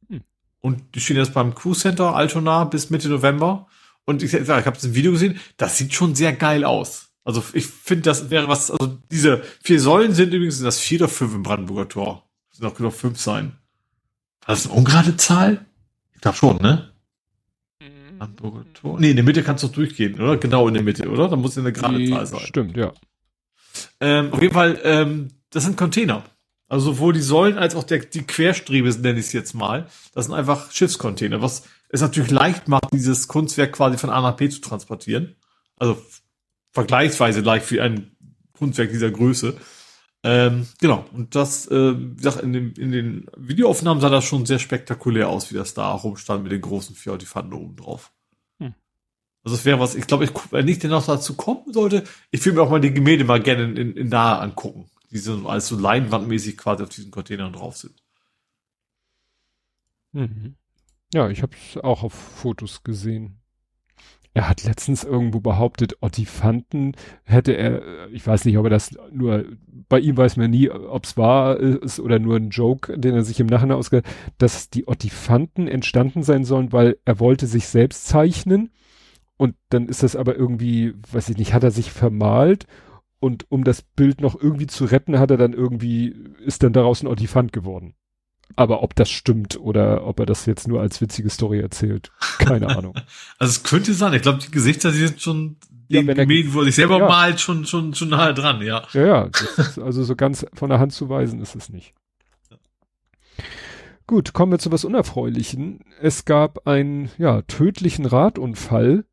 [0.08, 0.22] Hm.
[0.60, 3.66] Und die stehen jetzt beim Cruise Center Altona bis Mitte November.
[4.06, 7.10] Und ich, ich habe das Video gesehen, das sieht schon sehr geil aus.
[7.24, 11.00] Also ich finde, das wäre was, also diese vier Säulen sind übrigens sind das vier
[11.00, 12.29] oder fünf im Brandenburger Tor.
[12.60, 13.52] Sind auch noch fünf sein.
[14.44, 15.64] War das eine ungerade Zahl?
[16.14, 16.92] Ich glaube schon, ne?
[18.18, 19.00] Brandenburger Tor.
[19.00, 20.36] Nee, in der Mitte kannst du durchgehen, oder?
[20.36, 21.28] Genau in der Mitte, oder?
[21.28, 22.40] Da muss ja eine gerade Zahl sein.
[22.40, 22.92] Stimmt, ja.
[23.98, 26.22] Ähm, auf jeden Fall, ähm, das sind Container.
[26.68, 29.88] Also sowohl die Säulen als auch der, die Querstrebe, nenne ich es jetzt mal.
[30.12, 34.36] Das sind einfach Schiffscontainer, was es natürlich leicht macht, dieses Kunstwerk quasi von A nach
[34.36, 35.36] B zu transportieren.
[35.76, 35.96] Also
[36.72, 38.14] vergleichsweise leicht für ein
[38.52, 39.56] Kunstwerk dieser Größe.
[40.22, 41.06] Ähm, genau.
[41.12, 45.28] Und das, äh, wie gesagt, in, dem, in den Videoaufnahmen sah das schon sehr spektakulär
[45.28, 48.12] aus, wie das da rumstand mit den großen Fjordifanten oben drauf.
[48.58, 48.74] Hm.
[49.42, 52.44] Also es wäre was, ich glaube, ich, wenn ich denn noch dazu kommen sollte, ich
[52.44, 55.48] würde mir auch mal die Gemälde mal gerne in, in, in nahe angucken, die so
[55.48, 57.94] als so leinwandmäßig quasi auf diesen Containern drauf sind.
[60.12, 60.56] Mhm.
[61.14, 63.39] Ja, ich habe es auch auf Fotos gesehen.
[64.32, 66.94] Er hat letztens irgendwo behauptet, Ottifanten
[67.24, 69.44] hätte er, ich weiß nicht, ob er das nur,
[69.88, 73.24] bei ihm weiß man nie, ob es wahr ist oder nur ein Joke, den er
[73.24, 74.02] sich im Nachhinein ausge,
[74.38, 78.70] dass die Ottifanten entstanden sein sollen, weil er wollte sich selbst zeichnen
[79.36, 82.66] und dann ist das aber irgendwie, weiß ich nicht, hat er sich vermalt
[83.18, 87.02] und um das Bild noch irgendwie zu retten, hat er dann irgendwie, ist dann daraus
[87.02, 87.94] ein Ottifant geworden.
[88.56, 92.68] Aber ob das stimmt oder ob er das jetzt nur als witzige Story erzählt, keine
[92.76, 92.94] Ahnung.
[93.38, 95.56] Also es könnte sein, ich glaube, die Gesichter, die sind schon,
[95.88, 97.08] die Ja, wenn er- Gemälde, wo er sich selber Ja.
[97.08, 98.82] malt, schon, schon, schon nahe dran, ja.
[98.92, 99.30] Ja, ja,
[99.82, 101.94] also so ganz von der Hand zu weisen ist es nicht.
[104.06, 105.80] Gut, kommen wir zu was Unerfreulichen.
[106.00, 109.04] Es gab einen, ja, tödlichen Radunfall,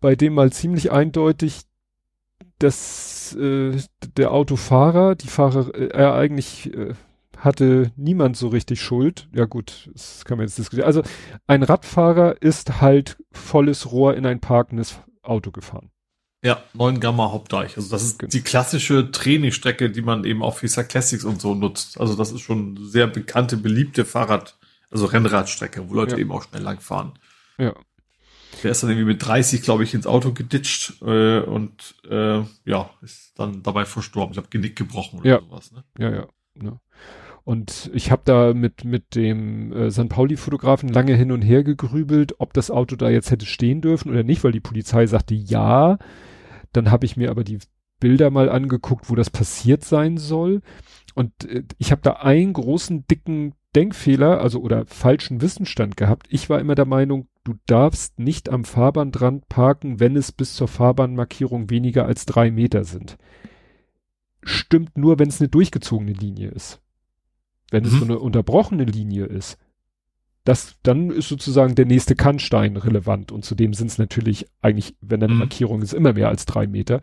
[0.00, 1.62] bei dem mal ziemlich eindeutig,
[2.60, 3.76] dass äh,
[4.16, 6.94] der Autofahrer, die Fahrer, äh, er eigentlich äh,
[7.44, 9.28] hatte niemand so richtig Schuld.
[9.34, 10.86] Ja gut, das kann man jetzt diskutieren.
[10.86, 11.02] Also
[11.46, 15.90] ein Radfahrer ist halt volles Rohr in ein parkendes Auto gefahren.
[16.44, 17.76] Ja, 9 Gamma Hauptdeich.
[17.76, 18.30] Also das ist Genau.
[18.30, 22.00] die klassische Trainingsstrecke, die man eben auch für Classics und so nutzt.
[22.00, 24.56] Also das ist schon eine sehr bekannte, beliebte Fahrrad,
[24.90, 26.20] also Rennradstrecke, wo Leute Ja.
[26.20, 27.12] eben auch schnell lang fahren.
[27.58, 27.74] Ja.
[28.62, 32.90] Der ist dann irgendwie mit 30, glaube ich, ins Auto geditscht äh, und äh, ja,
[33.02, 34.32] ist dann dabei verstorben.
[34.32, 35.40] Ich habe Genick gebrochen oder Ja.
[35.40, 35.72] sowas.
[35.72, 35.84] Ne?
[35.98, 36.26] Ja, ja.
[36.54, 36.78] Ne?
[37.44, 40.08] Und ich habe da mit, mit dem äh, St.
[40.08, 44.22] Pauli-Fotografen lange hin und her gegrübelt, ob das Auto da jetzt hätte stehen dürfen oder
[44.22, 45.98] nicht, weil die Polizei sagte ja.
[46.72, 47.58] Dann habe ich mir aber die
[47.98, 50.62] Bilder mal angeguckt, wo das passiert sein soll.
[51.14, 56.26] Und äh, ich habe da einen großen, dicken Denkfehler, also oder falschen Wissensstand gehabt.
[56.28, 60.68] Ich war immer der Meinung, du darfst nicht am Fahrbahnrand parken, wenn es bis zur
[60.68, 63.16] Fahrbahnmarkierung weniger als drei Meter sind.
[64.42, 66.80] Stimmt nur, wenn es eine durchgezogene Linie ist.
[67.72, 67.98] Wenn es Mhm.
[67.98, 69.58] so eine unterbrochene Linie ist,
[70.44, 75.20] das, dann ist sozusagen der nächste Kannstein relevant und zudem sind es natürlich eigentlich, wenn
[75.20, 75.40] da eine Mhm.
[75.40, 77.00] Markierung ist, immer mehr als drei Meter.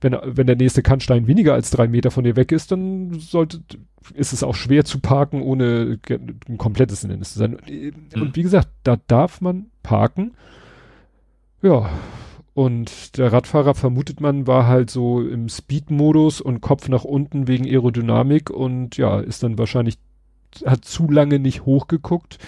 [0.00, 3.62] Wenn, wenn der nächste Kannstein weniger als drei Meter von dir weg ist, dann sollte,
[4.14, 5.98] ist es auch schwer zu parken, ohne
[6.48, 7.54] ein komplettes Hindernis zu sein.
[7.56, 8.30] Und Mhm.
[8.36, 10.32] wie gesagt, da darf man parken.
[11.62, 11.88] Ja.
[12.56, 17.66] Und der Radfahrer, vermutet man, war halt so im Speed-Modus und Kopf nach unten wegen
[17.66, 19.98] Aerodynamik und ja, ist dann wahrscheinlich,
[20.64, 22.38] hat zu lange nicht hochgeguckt,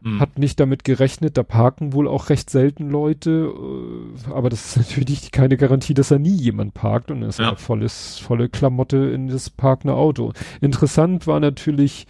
[0.00, 0.20] Mhm.
[0.20, 4.76] hat nicht damit gerechnet, da parken wohl auch recht selten Leute, äh, aber das ist
[4.90, 7.50] natürlich keine Garantie, dass da nie jemand parkt und ist Ja.
[7.50, 10.32] ja volles, volle Klamotte in das parkende Auto.
[10.60, 12.06] Interessant war natürlich,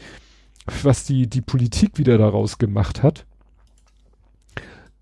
[0.82, 3.24] was die, die Politik wieder daraus gemacht hat.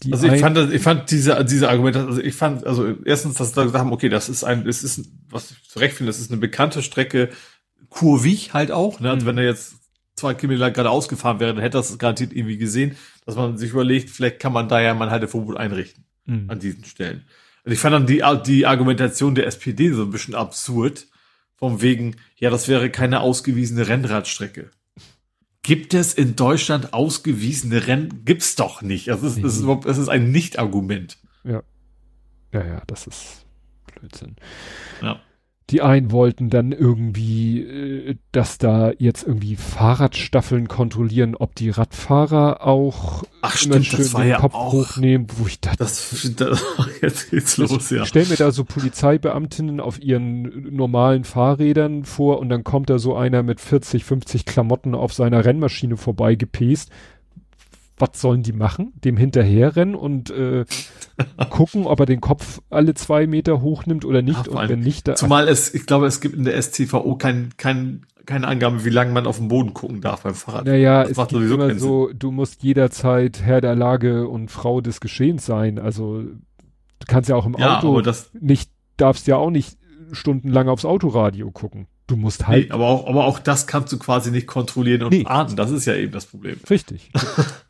[0.03, 3.49] Die Also ich fand, ich fand diese, diese Argumente, also ich fand, also erstens, dass
[3.51, 6.21] sie da gesagt haben, okay, das ist ein, das ist, was ich zurecht finde, das
[6.21, 7.29] ist eine bekannte Strecke,
[7.89, 9.11] kurvig halt auch, ne?
[9.11, 9.29] Also Mhm.
[9.29, 9.75] wenn er jetzt
[10.17, 12.97] zwei Kilometer lang gerade ausgefahren wäre, dann hätte das garantiert irgendwie gesehen,
[13.27, 16.45] dass man sich überlegt, vielleicht kann man da ja mal ein Halteverbot einrichten Mhm.
[16.49, 17.25] an diesen Stellen.
[17.65, 21.07] Und ich fand dann die, die Argumentation der SPD so ein bisschen absurd,
[21.57, 24.71] vom wegen, ja, das wäre keine ausgewiesene Rennradstrecke.
[25.63, 28.25] Gibt es in Deutschland ausgewiesene Rennen?
[28.25, 29.09] Gibt's doch nicht.
[29.09, 29.81] Es ist, es ist, Mhm.
[29.87, 31.19] es ist ein Nicht-Argument.
[31.45, 31.63] Ja.
[32.53, 33.47] Ja, ja, das ist
[33.95, 34.37] Blödsinn.
[35.03, 35.21] Ja.
[35.71, 42.67] Die einen wollten dann irgendwie, äh, dass da jetzt irgendwie Fahrradstaffeln kontrollieren, ob die Radfahrer
[42.67, 44.73] auch Ach stimmt, schön das war den ja Kopf auch.
[44.73, 46.65] hochnehmen, wo ich dachte, Das, das
[47.03, 48.05] jetzt geht's los, ja.
[48.05, 53.15] Stell mir da so Polizeibeamtinnen auf ihren normalen Fahrrädern vor und dann kommt da so
[53.17, 56.91] einer mit 40, 50 Klamotten auf seiner Rennmaschine vorbei gepest.
[58.01, 58.93] Was sollen die machen?
[58.97, 60.65] Dem hinterherrennen und äh,
[61.51, 64.47] gucken, ob er den Kopf alle zwei Meter hochnimmt oder nicht.
[64.47, 67.51] Ja, und wenn nicht, da, Zumal es, ich glaube, es gibt in der STVO kein,
[67.57, 70.65] kein, keine Angabe, wie lange man auf den Boden gucken darf beim Fahrrad.
[70.65, 74.81] naja, das es macht gibt immer so, du musst jederzeit Herr der Lage und Frau
[74.81, 75.79] des Geschehens sein.
[75.79, 79.77] Also du kannst ja auch im ja, Auto das, nicht, darfst ja auch nicht
[80.13, 81.87] stundenlang aufs Autoradio gucken.
[82.07, 85.13] Du musst halt nee, aber auch, aber auch das kannst du quasi nicht kontrollieren und
[85.13, 85.25] Nee.
[85.27, 85.55] ahnden.
[85.55, 86.57] Das ist ja eben das Problem.
[86.69, 87.11] Richtig.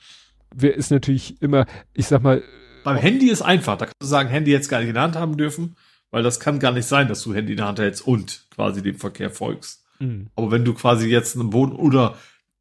[0.55, 2.43] Wer ist natürlich immer, ich sag mal,
[2.85, 3.77] Beim Handy ist einfach.
[3.77, 5.77] Da kannst du sagen, Handy jetzt gar nicht in der Hand haben dürfen,
[6.11, 8.83] weil das kann gar nicht sein, dass du Handy in der Hand hältst und quasi
[8.83, 9.85] dem Verkehr folgst.
[9.99, 12.17] mh, Aber wenn du quasi jetzt einen Boden oder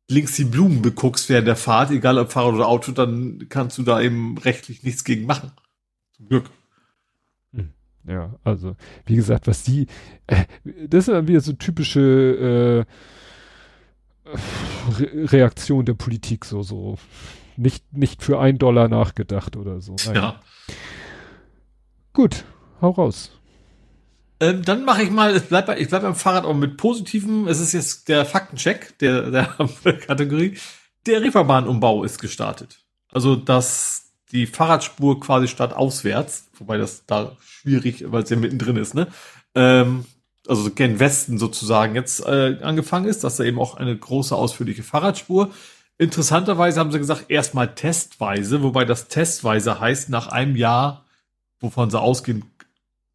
[0.10, 3.84] links die Blumen beguckst während der Fahrt, egal ob Fahrrad oder Auto, dann kannst du
[3.84, 5.52] da eben rechtlich nichts gegen machen.
[6.18, 6.50] Zum Glück.
[8.08, 8.76] ja, also,
[9.06, 9.88] wie gesagt, was die,
[10.28, 10.46] äh,
[10.88, 12.86] das ist dann wieder so typische
[14.26, 14.30] äh,
[15.00, 16.98] Re Reaktion der Politik, so, so.
[17.60, 19.96] Nicht, nicht für ein Dollar nachgedacht oder so.
[20.06, 20.22] Naja.
[20.22, 20.40] Ja.
[22.14, 22.46] Gut,
[22.82, 23.32] hau raus.
[24.40, 27.50] Ähm, dann mache ich mal, bleibt bei, ich bleibe beim Fahrrad auch mit positivem.
[27.50, 29.46] Es ist jetzt der Faktencheck der, der
[30.08, 30.58] Kategorie.
[31.06, 32.80] Der Reeperbahnumbau ist gestartet.
[33.12, 38.78] Also, dass die Fahrradspur quasi statt auswärts, wobei das da schwierig, weil es ja mittendrin
[38.78, 39.08] ist, ne?
[39.56, 40.06] Ähm,
[40.48, 44.84] also gen Westen sozusagen jetzt äh, angefangen ist, dass da eben auch eine große ausführliche
[44.84, 45.52] Fahrradspur.
[46.00, 51.06] Interessanterweise haben sie gesagt, erstmal testweise, wobei das testweise heißt, nach einem Jahr,
[51.60, 52.46] wovon sie ausgehen,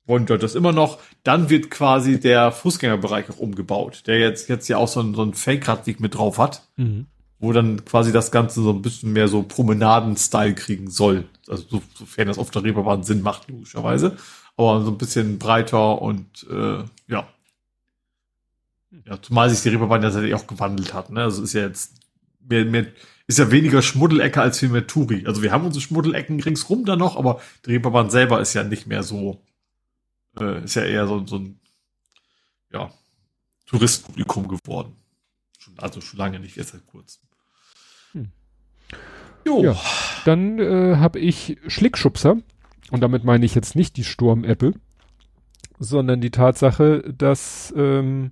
[0.06, 4.69] wollen dort das immer noch, dann wird quasi der Fußgängerbereich auch umgebaut, der jetzt, jetzt
[4.69, 7.06] ja auch so einen, so einen Fake-Radweg mit drauf hat, Mhm.
[7.39, 11.24] wo dann quasi das Ganze so ein bisschen mehr so Promenaden-Style kriegen soll.
[11.48, 14.19] Also so, sofern das auf der Reeperbahn Sinn macht, logischerweise.
[14.59, 17.27] Aber so ein bisschen breiter und äh, ja.
[19.06, 21.09] Ja, zumal sich die Reeperbahn ja tatsächlich auch gewandelt hat.
[21.11, 21.23] Ne?
[21.23, 21.94] Also ist ja jetzt
[22.49, 22.87] mehr, mehr,
[23.27, 25.25] ist ja weniger Schmuddelecke als viel mehr Touri.
[25.27, 28.87] Also wir haben unsere Schmuddelecken ringsrum da noch, aber die Reeperbahn selber ist ja nicht
[28.87, 29.43] mehr so,
[30.39, 31.61] äh, ist ja eher so, so ein
[32.73, 32.91] ja,
[33.66, 34.97] Touristenpublikum geworden.
[35.59, 37.23] Schon, also schon lange nicht, erst seit kurzem.
[38.12, 38.29] Hm.
[39.47, 39.62] Jo.
[39.62, 39.81] Ja.
[40.25, 42.37] Dann äh, habe ich Schlickschubser.
[42.91, 44.75] Und damit meine ich jetzt nicht die Sturm-Apple,
[45.79, 48.31] sondern die Tatsache, dass ähm,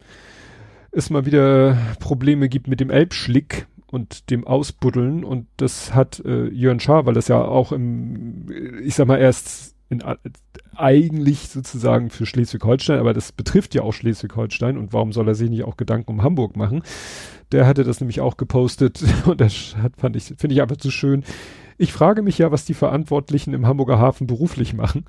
[0.93, 5.23] es mal wieder Probleme gibt mit dem Elbschlick und dem Ausbuddeln.
[5.23, 8.47] Und das hat äh, Jörn Schaar, weil das ja auch im,
[8.83, 10.03] ich sag mal, erst in,
[10.75, 15.51] eigentlich sozusagen für Schleswig-Holstein, aber das betrifft ja auch Schleswig-Holstein und warum soll er sich
[15.51, 16.83] nicht auch Gedanken um Hamburg machen?
[17.53, 20.91] Der hatte das nämlich auch gepostet und das hat, fand ich, finde ich einfach zu
[20.91, 21.25] schön.
[21.79, 25.05] Ich frage mich ja, was die Verantwortlichen im Hamburger Hafen beruflich machen,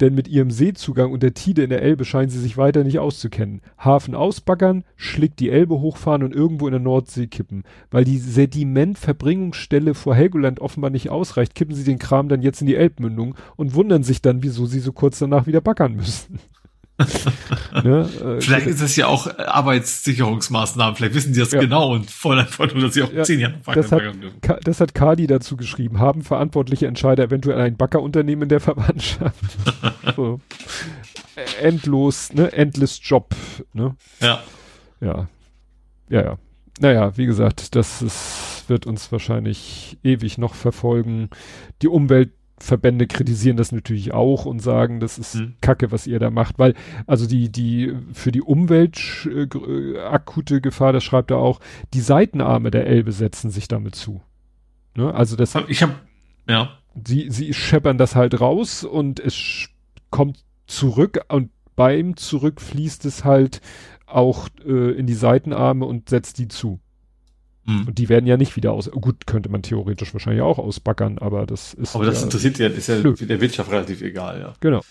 [0.00, 2.98] denn mit ihrem Seezugang und der Tide in der Elbe scheinen sie sich weiter nicht
[2.98, 3.60] auszukennen.
[3.78, 7.64] Hafen ausbaggern, schlick die Elbe hochfahren und irgendwo in der Nordsee kippen.
[7.90, 12.66] Weil die Sedimentverbringungsstelle vor Helgoland offenbar nicht ausreicht, kippen sie den Kram dann jetzt in
[12.66, 16.38] die Elbmündung und wundern sich dann, wieso sie so kurz danach wieder baggern müssen.
[17.82, 18.08] Ne?
[18.24, 20.96] Äh, vielleicht ist das ja auch Arbeitssicherungsmaßnahmen.
[20.96, 21.60] Vielleicht wissen die das ja.
[21.60, 24.02] genau und wollen einfach nur, dass sie auch ja, zehn Jahre das hat,
[24.64, 25.98] das hat Kadi dazu geschrieben.
[25.98, 29.34] Haben verantwortliche Entscheider eventuell ein Backerunternehmen der Verwandtschaft?
[30.16, 30.40] so.
[31.60, 32.52] Endlos, ne?
[32.52, 33.34] Endless Job,
[33.72, 33.96] ne?
[34.20, 34.40] Ja.
[35.00, 35.28] Ja.
[36.08, 36.38] Ja, ja.
[36.80, 41.30] Naja, wie gesagt, das ist, wird uns wahrscheinlich ewig noch verfolgen.
[41.82, 42.32] Die Umwelt
[42.64, 45.54] Verbände kritisieren das natürlich auch und sagen, das ist hm.
[45.60, 46.74] Kacke, was ihr da macht, weil
[47.06, 51.60] also die die für die Umwelt äh, akute Gefahr, das schreibt er auch,
[51.92, 54.22] die Seitenarme der Elbe setzen sich damit zu.
[54.96, 55.14] Ne?
[55.14, 55.94] Also das ich habe
[56.48, 56.70] ja
[57.06, 59.68] sie sie scheppern das halt raus und es
[60.10, 63.60] kommt zurück und beim zurück fließt es halt
[64.06, 66.80] auch äh, in die Seitenarme und setzt die zu.
[67.66, 67.88] Mhm.
[67.88, 68.90] Und die werden ja nicht wieder aus.
[68.90, 71.94] Gut, könnte man theoretisch wahrscheinlich auch ausbackern, aber das ist.
[71.94, 73.14] Aber das ja, interessiert ja, ist ja nö.
[73.14, 74.54] der Wirtschaft relativ egal, ja.
[74.60, 74.82] Genau.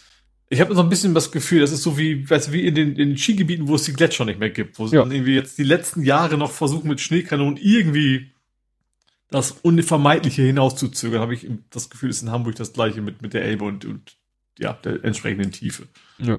[0.50, 2.76] Ich habe so ein bisschen das Gefühl, das ist so wie, weißt du, wie in
[2.76, 5.02] den, in den Skigebieten, wo es die Gletscher nicht mehr gibt, wo sie ja.
[5.02, 8.32] dann irgendwie jetzt die letzten Jahre noch versuchen, mit Schneekanonen irgendwie
[9.32, 13.44] das Unvermeidliche hinauszuzögern, habe ich das Gefühl, ist in Hamburg das gleiche mit, mit der
[13.46, 14.16] Elbe und, und
[14.60, 15.88] ja, der entsprechenden Tiefe.
[16.20, 16.38] Ja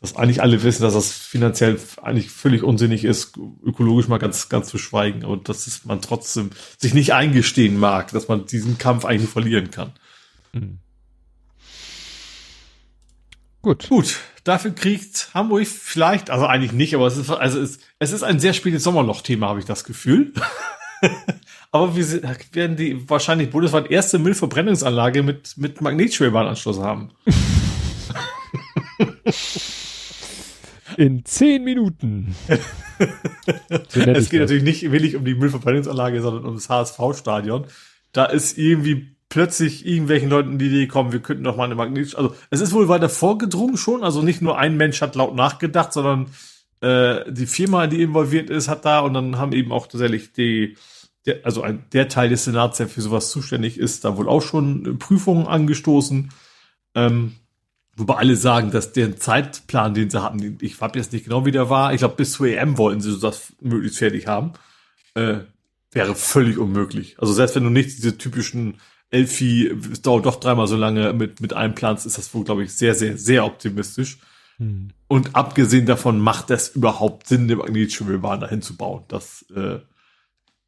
[0.00, 4.68] dass eigentlich alle wissen, dass das finanziell eigentlich völlig unsinnig ist, ökologisch mal ganz, ganz
[4.68, 9.04] zu schweigen, aber dass es man trotzdem sich nicht eingestehen mag, dass man diesen Kampf
[9.04, 9.92] eigentlich verlieren kann.
[10.52, 10.78] Mhm.
[13.60, 13.88] Gut.
[13.88, 14.18] Gut.
[14.44, 18.38] Dafür kriegt Hamburg vielleicht, also eigentlich nicht, aber es ist, also es, es ist ein
[18.38, 20.32] sehr spätes Sommerloch-Thema, habe ich das Gefühl.
[21.72, 22.22] aber wir
[22.52, 27.10] werden die wahrscheinlich bundesweit erste Müllverbrennungsanlage mit, mit Magnetschwebbahnanschluss haben.
[30.98, 32.34] In zehn Minuten.
[33.88, 34.50] so es geht das.
[34.50, 37.66] natürlich nicht willig um die Müllverbrennungsanlage, sondern um das HSV-Stadion.
[38.10, 42.16] Da ist irgendwie plötzlich irgendwelchen Leuten die Idee gekommen, wir könnten doch mal eine Magnet...
[42.16, 44.02] Also es ist wohl weiter vorgedrungen schon.
[44.02, 46.30] Also nicht nur ein Mensch hat laut nachgedacht, sondern
[46.80, 50.76] äh, die Firma, die involviert ist, hat da und dann haben eben auch tatsächlich die
[51.26, 54.42] der, also ein, der Teil des Senats, der für sowas zuständig ist, da wohl auch
[54.42, 56.32] schon Prüfungen angestoßen.
[56.96, 57.36] Ähm,
[57.98, 61.50] Wobei alle sagen, dass der Zeitplan, den sie hatten, ich habe jetzt nicht genau, wie
[61.50, 64.52] der war, ich glaube, bis zur EM wollten sie das möglichst fertig haben,
[65.14, 65.40] äh,
[65.90, 67.16] wäre völlig unmöglich.
[67.18, 68.76] Also selbst wenn du nicht diese typischen
[69.10, 72.72] Elfi, es dauert doch dreimal so lange mit, mit einplanst, ist das wohl, glaube ich,
[72.72, 74.18] sehr, sehr, sehr optimistisch.
[74.58, 74.90] Hm.
[75.08, 79.02] Und abgesehen davon macht das überhaupt Sinn, eine Magnetschwimmelbahn dahin zu bauen.
[79.08, 79.80] Das äh,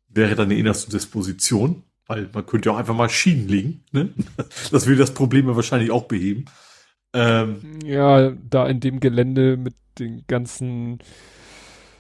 [0.09, 3.85] wäre dann eine innerste Disposition, weil man könnte ja auch einfach mal Schienen legen.
[3.93, 4.09] Ne?
[4.73, 6.47] Das würde das Problem ja wahrscheinlich auch beheben.
[7.12, 10.99] Ähm, ja, da in dem Gelände mit den ganzen.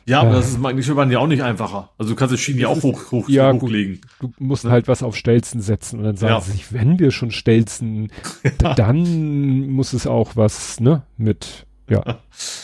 [0.06, 1.90] Ja, aber äh, das ist eigentlich ja auch nicht einfacher.
[1.98, 4.00] Also du kannst das Schienen ja auch hoch, hoch, ja, hochlegen.
[4.18, 4.70] Gut, du musst ja.
[4.70, 6.40] halt was auf Stelzen setzen und dann sagen ja.
[6.40, 8.10] sie sich, wenn wir schon Stelzen,
[8.58, 12.20] dann muss es auch was, ne, mit, ja,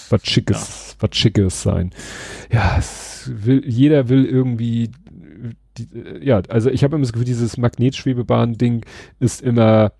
[0.09, 1.91] was Schickes, was Schickes sein.
[2.51, 4.91] Ja, es will, jeder will irgendwie,
[5.77, 5.89] die,
[6.23, 8.85] ja, also ich habe immer das Gefühl, dieses Magnetschwebebahn-Ding
[9.19, 9.93] ist immer,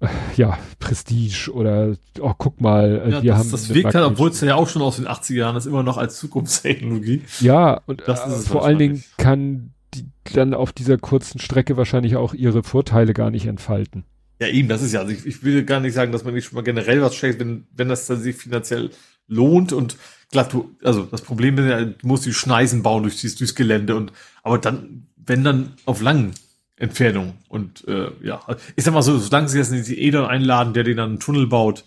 [0.36, 3.50] ja, Prestige oder oh, guck mal, äh, ja, wir das, haben.
[3.50, 5.96] Das wirkt halt, obwohl es ja auch schon aus den 80er Jahren ist, immer noch
[5.96, 7.22] als Zukunftstechnologie.
[7.40, 12.16] Ja, und das äh, vor allen Dingen kann die dann auf dieser kurzen Strecke wahrscheinlich
[12.16, 14.04] auch ihre Vorteile gar nicht entfalten.
[14.40, 16.46] Ja, eben, das ist ja, also ich, ich will gar nicht sagen, dass man nicht
[16.46, 18.90] schon mal generell was schlägt, wenn, wenn das dann sich finanziell
[19.28, 19.96] lohnt und
[20.30, 24.12] glatt, also das Problem ist ja, du musst die Schneisen bauen durch, durchs Gelände und,
[24.42, 26.32] aber dann, wenn dann auf langen
[26.76, 27.34] Entfernung.
[27.48, 28.40] Und äh, ja,
[28.76, 31.20] ich sag mal so, solange sie jetzt nicht die Edon einladen, der den dann einen
[31.20, 31.84] Tunnel baut,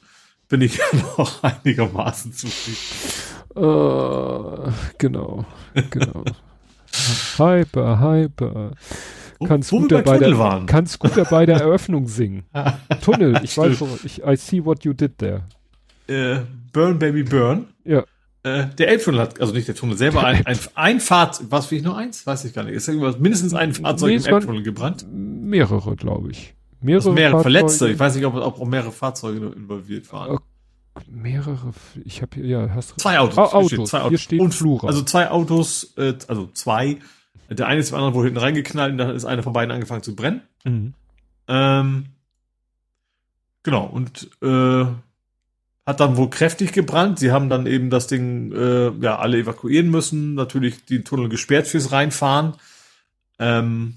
[0.49, 0.79] bin ich
[1.17, 2.77] noch einigermaßen zufrieden.
[3.55, 5.45] Uh, genau,
[5.89, 6.23] genau.
[7.37, 8.71] hyper, hyper.
[9.45, 10.65] Kannst gut, dabei der, waren.
[10.65, 12.43] kannst gut dabei der Eröffnung singen.
[13.01, 15.43] Tunnel, ich weiß ich, I see what you did there.
[16.07, 16.39] Äh,
[16.71, 17.67] burn, Baby, Burn.
[17.83, 18.03] Ja.
[18.47, 21.79] Äh, der Elbtunnel hat, also nicht der Tunnel selber, ein, ein, ein Fahrzeug, was will
[21.79, 22.25] ich nur eins?
[22.25, 22.75] Weiß ich gar nicht.
[22.75, 25.05] Ist irgendwas, mindestens ein Fahrzeug nee, im Elbtunnel gebrannt?
[25.11, 26.53] Mehrere, glaube ich.
[26.79, 27.89] Mehrere, also mehrere Verletzte.
[27.89, 30.39] Ich weiß nicht, ob, ob auch mehrere Fahrzeuge involviert waren.
[31.09, 31.73] Mehrere,
[32.05, 32.95] ich habe hier, ja, hast du.
[32.97, 33.37] Zwei Autos.
[33.37, 33.71] Ah, Autos.
[33.71, 34.09] Steht, zwei Autos.
[34.09, 34.87] Hier steht und Flura.
[34.87, 36.97] Also zwei Autos, äh, also zwei.
[37.49, 40.03] Der eine ist dem anderen wohl hinten reingeknallt und dann ist einer von beiden angefangen
[40.03, 40.41] zu brennen.
[40.65, 40.93] Mhm.
[41.47, 42.05] Ähm,
[43.63, 44.85] genau, und äh,
[45.87, 47.17] hat dann wohl kräftig gebrannt.
[47.17, 51.65] Sie haben dann eben das Ding äh, ja alle evakuieren müssen, natürlich die Tunnel gesperrt
[51.65, 52.55] fürs Reinfahren.
[53.39, 53.95] Ähm,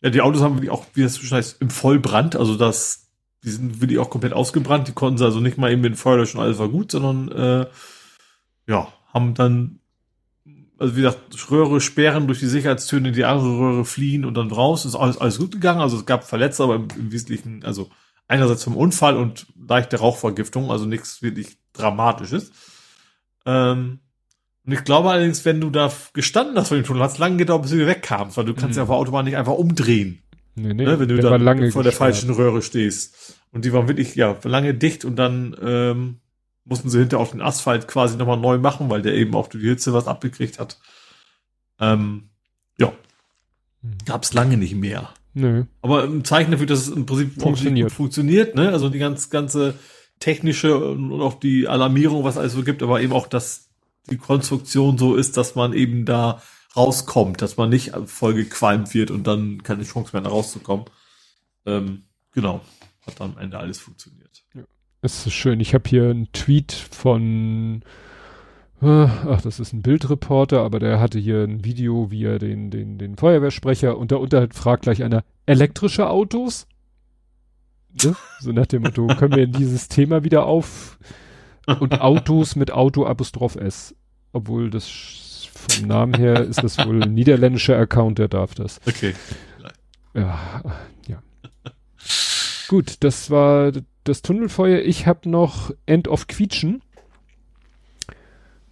[0.00, 3.10] ja, die Autos haben wirklich auch, wie das schon heißt, im Vollbrand, also das,
[3.44, 4.88] die sind wirklich auch komplett ausgebrannt.
[4.88, 7.30] Die konnten sie also nicht mal eben mit dem Feuer löschen, alles war gut, sondern
[7.30, 7.66] äh,
[8.66, 9.80] ja, haben dann,
[10.78, 14.86] also wie gesagt, Röhre sperren durch die Sicherheitstöne, die andere Röhre fliehen und dann raus.
[14.86, 15.80] Ist alles, alles gut gegangen.
[15.82, 17.90] Also es gab Verletzte, aber im, im Wesentlichen, also
[18.30, 22.50] einerseits vom Unfall und leichte Rauchvergiftung, also nichts wirklich Dramatisches.
[23.46, 24.00] Ähm,
[24.66, 27.36] und ich glaube allerdings, wenn du da gestanden hast vor dem Tunnel, hat es lange
[27.36, 30.22] gedauert, bis du wieder wegkamst, weil du kannst ja auf der Autobahn nicht einfach umdrehen.
[30.54, 33.38] Nee, nee, ne, wenn du lange vor der falschen Röhre stehst.
[33.52, 36.20] Und die waren wirklich, ja, lange dicht und dann ähm,
[36.64, 39.62] mussten sie hinterher auch den Asphalt quasi nochmal neu machen, weil der eben auch durch
[39.62, 40.78] die Hitze was abgekriegt hat.
[41.78, 42.30] Ähm,
[42.78, 42.92] ja,
[43.82, 43.96] Hm.
[44.04, 45.08] gab's lange nicht mehr.
[45.40, 45.64] Nö.
[45.82, 47.90] Aber ein Zeichen dafür, dass es im Prinzip Funktioniert.
[47.90, 48.70] funktioniert, ne?
[48.70, 49.74] Also die ganz, ganze
[50.18, 53.70] technische und auch die Alarmierung, was alles so gibt, aber eben auch, dass
[54.10, 56.42] die Konstruktion so ist, dass man eben da
[56.76, 60.86] rauskommt, dass man nicht voll gequalmt wird und dann keine Chance mehr da rauszukommen.
[61.66, 62.02] Ähm,
[62.32, 62.60] genau.
[63.06, 64.30] Hat dann am Ende alles funktioniert.
[65.02, 65.60] Es ist schön.
[65.60, 67.82] Ich habe hier einen Tweet von,
[68.82, 72.98] ach, das ist ein Bildreporter, aber der hatte hier ein Video, wie er den, den,
[72.98, 76.66] den Feuerwehrsprecher und darunter fragt gleich einer, elektrische Autos?
[78.02, 78.14] Ne?
[78.38, 80.98] So nach dem Motto, können wir in dieses Thema wieder auf
[81.80, 83.94] und Autos mit Auto Apostroph S.
[84.32, 88.80] Obwohl das vom Namen her ist das wohl ein niederländischer Account, der darf das.
[88.86, 89.14] Okay.
[90.14, 90.62] Ja,
[91.06, 91.22] ja.
[92.68, 93.72] Gut, das war
[94.04, 94.80] das Tunnelfeuer.
[94.80, 96.82] Ich habe noch End of Quietschen.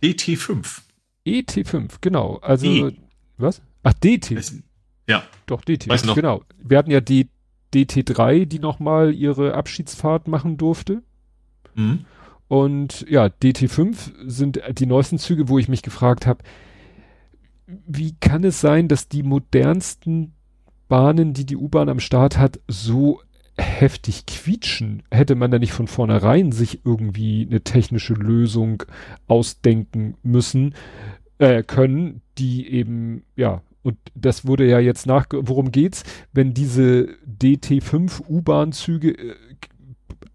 [0.02, 0.82] ET5.
[1.26, 2.36] ET5, genau.
[2.42, 2.96] Also, E.
[3.36, 3.60] was?
[3.82, 4.32] Ach, DT.
[4.34, 4.62] Ist-
[5.06, 5.22] Ja.
[5.46, 5.88] Doch, DT.
[5.88, 6.14] Weiß noch.
[6.14, 6.42] Genau.
[6.62, 7.28] Wir hatten ja die
[7.74, 11.02] DT3, die nochmal ihre Abschiedsfahrt machen durfte.
[11.74, 12.04] Mhm.
[12.48, 16.42] Und ja, DT5 sind die neuesten Züge, wo ich mich gefragt habe,
[17.86, 20.32] wie kann es sein, dass die modernsten
[20.88, 23.20] Bahnen, die die U-Bahn am Start hat, so
[23.58, 25.02] heftig quietschen?
[25.10, 28.82] Hätte man da nicht von vornherein sich irgendwie eine technische Lösung
[29.26, 30.74] ausdenken müssen,
[31.38, 37.08] äh, können, die eben, ja, und das wurde ja jetzt nach, worum geht's, wenn diese
[37.26, 39.34] DT5 U-Bahn-Züge äh,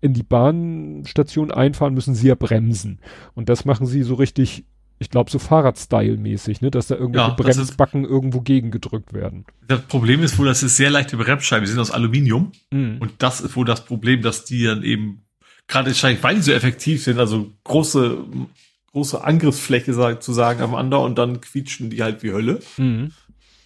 [0.02, 3.00] in die Bahnstation einfahren, müssen sie ja bremsen.
[3.36, 4.66] Und das machen sie so richtig,
[5.00, 9.46] ich glaube, so Fahrradstyle-mäßig, ne, dass da irgendwelche Ja, das ist- Bremsbacken irgendwo gegengedrückt werden.
[9.68, 11.66] Das Problem ist wohl, das ist sehr leichte Bremsscheiben.
[11.66, 12.52] Die sind aus Aluminium.
[12.72, 12.98] Mhm.
[13.00, 15.26] Und das ist wohl das Problem, dass die dann eben,
[15.68, 18.18] gerade wahrscheinlich, weil die so effektiv sind, also große,
[18.92, 22.60] große Angriffsfläche zu sagen aufeinander und dann quietschen die halt wie Hölle.
[22.78, 23.12] Mhm.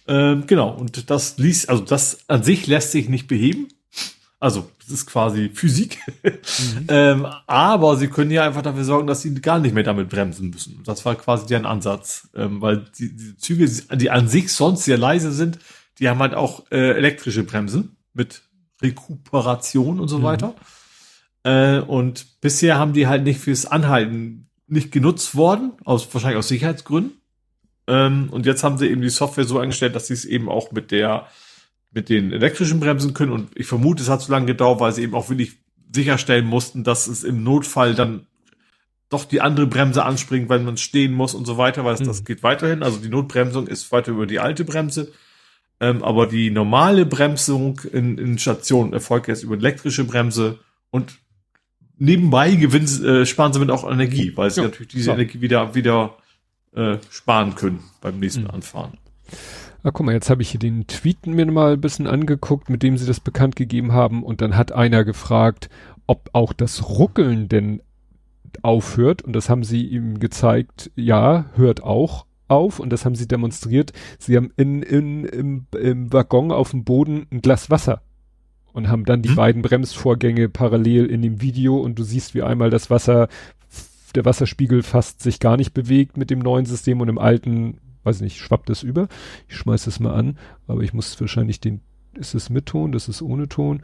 [0.08, 3.68] Ähm, genau, und das ließ, also das an sich lässt sich nicht beheben.
[4.40, 5.98] Also, das ist quasi Physik.
[6.88, 10.50] ähm, aber sie können ja einfach dafür sorgen, dass sie gar nicht mehr damit bremsen
[10.50, 10.80] müssen.
[10.84, 12.28] Das war quasi deren Ansatz.
[12.34, 15.58] Ähm, weil die, die Züge, die an sich sonst sehr leise sind,
[15.98, 18.42] die haben halt auch äh, elektrische Bremsen mit
[18.80, 20.22] Rekuperation und so Mhm.
[20.22, 20.54] weiter.
[21.42, 26.48] Äh, und bisher haben die halt nicht fürs Anhalten nicht genutzt worden, aus, wahrscheinlich aus
[26.48, 27.20] Sicherheitsgründen.
[27.86, 30.72] Ähm, und jetzt haben sie eben die Software so eingestellt, dass sie es eben auch
[30.72, 31.26] mit der,
[31.90, 33.32] mit den elektrischen Bremsen können.
[33.32, 35.52] Und ich vermute, es hat so lange gedauert, weil sie eben auch wirklich
[35.92, 38.26] sicherstellen mussten, dass es im Notfall dann
[39.08, 42.24] doch die andere Bremse anspringt, weil man stehen muss und so weiter, weil das Mhm.
[42.26, 42.82] geht weiterhin.
[42.82, 45.12] Also die Notbremsung ist weiter über die alte Bremse.
[45.80, 50.58] Ähm, aber die normale Bremsung in, in Stationen erfolgt jetzt über elektrische Bremse
[50.90, 51.18] und
[51.96, 55.12] nebenbei gewinnen, äh, sparen sie mit auch Energie, weil sie Ja, natürlich diese so.
[55.12, 56.16] Energie wieder, wieder
[56.74, 58.50] äh, sparen können beim nächsten Mhm.
[58.50, 58.98] Anfahren.
[59.84, 62.82] Ah, guck mal, jetzt habe ich hier den Tweet mir mal ein bisschen angeguckt, mit
[62.82, 64.24] dem sie das bekannt gegeben haben.
[64.24, 65.68] Und dann hat einer gefragt,
[66.06, 67.80] ob auch das Ruckeln denn
[68.62, 69.22] aufhört.
[69.22, 72.80] Und das haben sie ihm gezeigt, ja, hört auch auf.
[72.80, 73.92] Und das haben sie demonstriert.
[74.18, 78.02] Sie haben in, in, im, im Waggon auf dem Boden ein Glas Wasser.
[78.72, 79.36] Und haben dann die Hm.
[79.36, 81.78] beiden Bremsvorgänge parallel in dem Video.
[81.78, 83.28] Und du siehst, wie einmal das Wasser,
[84.14, 88.20] der Wasserspiegel fast sich gar nicht bewegt mit dem neuen System und im alten, weiß
[88.22, 89.08] nicht, schwappt es über.
[89.48, 91.80] Ich schmeiß es mal an, aber ich muss wahrscheinlich den,
[92.14, 93.82] ist es mit Ton, das ist ohne Ton.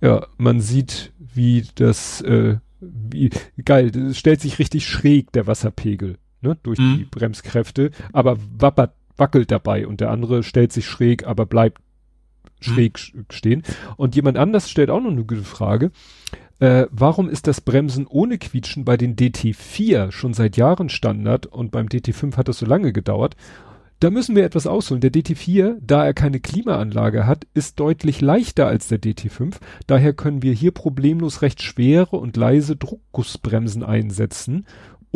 [0.00, 3.30] Ja, man sieht, wie das, äh, wie,
[3.64, 6.98] geil, das stellt sich richtig schräg, der Wasserpegel, ne, durch Mhm.
[6.98, 11.80] die Bremskräfte, aber wappert, wackelt dabei und der andere stellt sich schräg, aber bleibt
[12.60, 13.62] schräg sch- stehen.
[13.96, 15.90] Und jemand anders stellt auch noch eine gute Frage.
[16.58, 21.70] Äh, warum ist das Bremsen ohne Quietschen bei den DT4 schon seit Jahren Standard und
[21.70, 23.36] beim DT5 hat das so lange gedauert?
[24.00, 25.00] Da müssen wir etwas ausholen.
[25.00, 29.54] Der DT4, da er keine Klimaanlage hat, ist deutlich leichter als der DT5.
[29.86, 34.66] Daher können wir hier problemlos recht schwere und leise Druckgussbremsen einsetzen,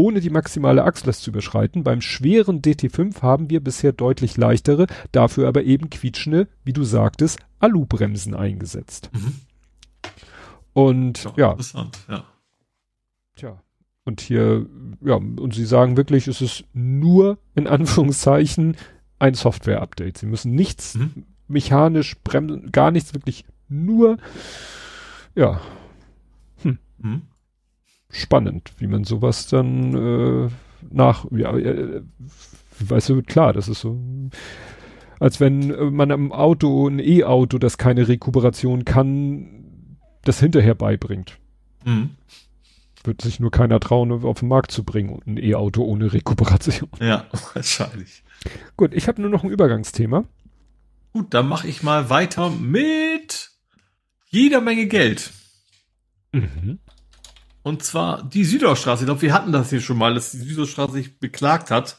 [0.00, 1.84] ohne die maximale Achslast zu überschreiten.
[1.84, 7.38] Beim schweren DT5 haben wir bisher deutlich leichtere, dafür aber eben quietschende, wie du sagtest,
[7.58, 9.10] Alubremsen eingesetzt.
[9.12, 9.34] Mhm.
[10.72, 12.24] Und ja, Interessant, ja.
[13.36, 13.62] Tja.
[14.04, 14.66] Und hier,
[15.02, 18.76] ja, und sie sagen wirklich, es ist nur in Anführungszeichen
[19.18, 20.16] ein Software-Update.
[20.16, 21.24] Sie müssen nichts Mhm.
[21.46, 24.16] mechanisch bremsen, gar nichts, wirklich nur,
[25.34, 25.60] ja,
[27.02, 27.22] Mhm.
[28.10, 30.50] Spannend, wie man sowas dann äh,
[30.90, 32.02] nach, ja, äh,
[32.80, 34.00] weißt du, klar, das ist so,
[35.18, 41.38] als wenn äh, man am Auto, ein E-Auto, das keine Rekuperation kann, das hinterher beibringt.
[41.84, 42.10] Mhm.
[43.04, 46.90] Wird sich nur keiner trauen, auf den Markt zu bringen, ein E-Auto ohne Rekuperation.
[47.00, 48.22] Ja, wahrscheinlich.
[48.76, 50.24] Gut, ich habe nur noch ein Übergangsthema.
[51.12, 53.50] Gut, dann mache ich mal weiter mit
[54.28, 55.32] jeder Menge Geld.
[56.32, 56.78] Mhm.
[57.62, 59.02] Und zwar die Südoststraße.
[59.02, 61.98] Ich glaube, wir hatten das hier schon mal, dass die Südoststraße sich beklagt hat.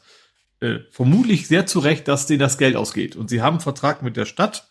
[0.59, 3.15] Äh, vermutlich sehr zu Recht, dass denen das Geld ausgeht.
[3.15, 4.69] Und sie haben einen Vertrag mit der Stadt,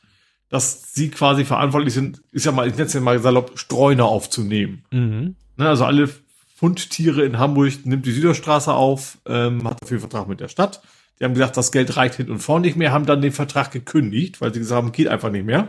[0.49, 4.05] dass sie quasi verantwortlich sind, ist ja mal, ich nenne es ja mal salopp, Streuner
[4.07, 4.85] aufzunehmen.
[4.91, 5.36] Mhm.
[5.57, 6.09] Ne, also alle
[6.57, 10.83] Fundtiere in Hamburg nimmt die Süderstraße auf, ähm, hat dafür einen Vertrag mit der Stadt.
[11.19, 13.70] Die haben gesagt, das Geld reicht hin und vor nicht mehr, haben dann den Vertrag
[13.70, 15.69] gekündigt, weil sie gesagt haben, geht einfach nicht mehr.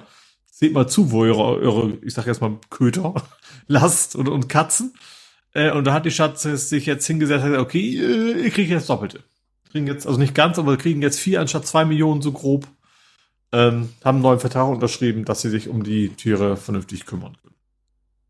[0.49, 3.13] Seht mal zu, wo eure, eure ich sag jetzt mal, Köter
[3.67, 4.93] lasst und, und Katzen.
[5.53, 8.69] Äh, und da hat die Stadt sich jetzt hingesetzt und gesagt, okay, äh, ihr kriegt
[8.69, 9.23] jetzt Doppelte.
[9.69, 12.67] Kriegen jetzt, also nicht ganz, aber kriegen jetzt vier anstatt zwei Millionen so grob.
[13.53, 17.55] Ähm, haben einen neuen Vertrag unterschrieben, dass sie sich um die Tiere vernünftig kümmern können.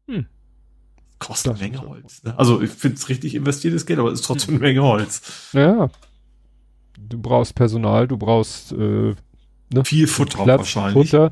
[0.07, 0.25] Hm.
[1.19, 2.23] Kostet eine Menge Holz.
[2.23, 2.37] Ne?
[2.37, 5.51] Also ich finde es richtig investiertes Geld, aber es ist trotzdem eine Menge Holz.
[5.53, 5.89] Ja.
[6.97, 9.85] Du brauchst Personal, du brauchst äh, ne?
[9.85, 11.11] viel Futter Platz, wahrscheinlich.
[11.11, 11.31] Futter.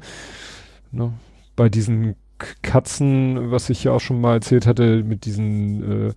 [0.91, 1.13] Ne?
[1.55, 2.15] Bei diesen
[2.61, 6.13] Katzen, was ich ja auch schon mal erzählt hatte, mit diesen äh,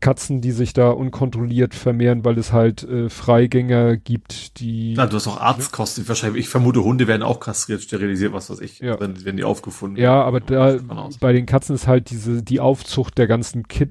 [0.00, 4.94] Katzen, die sich da unkontrolliert vermehren, weil es halt äh, Freigänger gibt, die.
[4.96, 6.08] Na, du hast auch Arztkosten.
[6.08, 8.98] Wahrscheinlich, ich vermute, Hunde werden auch kastriert, sterilisiert, was weiß ich, ja.
[9.00, 10.04] wenn, wenn die aufgefunden werden.
[10.04, 10.78] Ja, aber da
[11.20, 13.90] bei den Katzen ist halt diese, die Aufzucht der ganzen Kit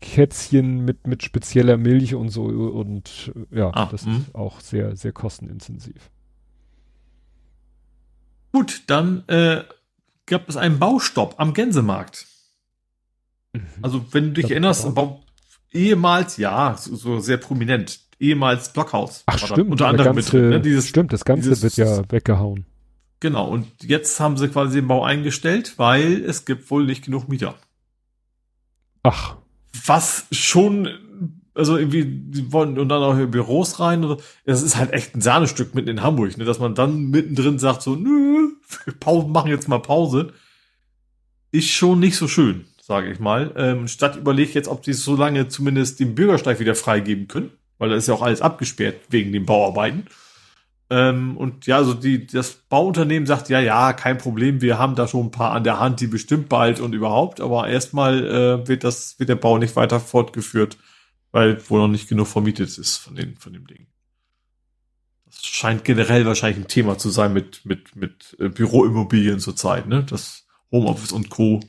[0.00, 4.16] Kätzchen mit, mit spezieller Milch und so und ja, ah, das mh.
[4.16, 6.10] ist auch sehr, sehr kostenintensiv.
[8.52, 9.62] Gut, dann äh,
[10.28, 12.26] gab es einen Baustopp am Gänsemarkt.
[13.52, 13.62] Mhm.
[13.82, 15.24] Also, wenn du dich das erinnerst, Bau,
[15.72, 19.22] ehemals, ja, so, so, sehr prominent, ehemals Blockhaus.
[19.26, 19.70] Ach, stimmt.
[19.70, 20.60] Unter anderem ganze, mit drin, ne?
[20.60, 22.66] dieses, Stimmt, das Ganze dieses, wird ja weggehauen.
[23.20, 27.28] Genau, und jetzt haben sie quasi den Bau eingestellt, weil es gibt wohl nicht genug
[27.28, 27.56] Mieter.
[29.02, 29.36] Ach.
[29.86, 30.88] Was schon
[31.58, 34.04] also irgendwie, die wollen und dann auch in Büros rein.
[34.04, 37.58] Oder, das ist halt echt ein Sahnestück mitten in Hamburg, ne, dass man dann mittendrin
[37.58, 38.52] sagt so, nö,
[39.04, 40.32] wir machen jetzt mal Pause.
[41.50, 43.52] Ist schon nicht so schön, sage ich mal.
[43.56, 47.90] Ähm, Stadt überlegt jetzt, ob sie so lange zumindest den Bürgersteig wieder freigeben können, weil
[47.90, 50.06] da ist ja auch alles abgesperrt wegen den Bauarbeiten.
[50.90, 55.06] Ähm, und ja, also die, das Bauunternehmen sagt, ja, ja, kein Problem, wir haben da
[55.08, 58.84] schon ein paar an der Hand, die bestimmt bald und überhaupt, aber erstmal äh, wird
[58.84, 60.78] das, wird der Bau nicht weiter fortgeführt
[61.32, 63.87] weil wohl noch nicht genug vermietet ist von, den, von dem Ding.
[65.40, 70.04] Scheint generell wahrscheinlich ein Thema zu sein mit, mit, mit äh, Büroimmobilien zurzeit, ne?
[70.04, 71.60] Das Homeoffice und Co.,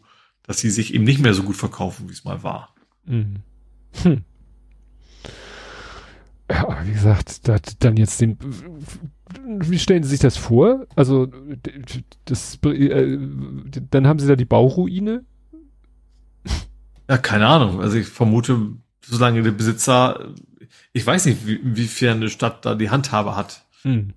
[0.43, 2.73] dass sie sich eben nicht mehr so gut verkaufen, wie es mal war.
[3.05, 3.43] Mhm.
[4.01, 4.23] Hm.
[6.49, 8.37] Ja, wie gesagt, da, dann jetzt den.
[9.45, 10.87] Wie stellen Sie sich das vor?
[10.95, 11.27] Also,
[12.25, 13.17] das, äh,
[13.91, 15.23] dann haben Sie da die Bauruine?
[17.07, 17.81] Ja, keine Ahnung.
[17.81, 18.73] Also ich vermute,
[19.03, 20.33] solange der Besitzer,
[20.93, 23.63] ich weiß nicht, wie, inwiefern eine Stadt da die Handhabe hat.
[23.83, 24.13] Hm.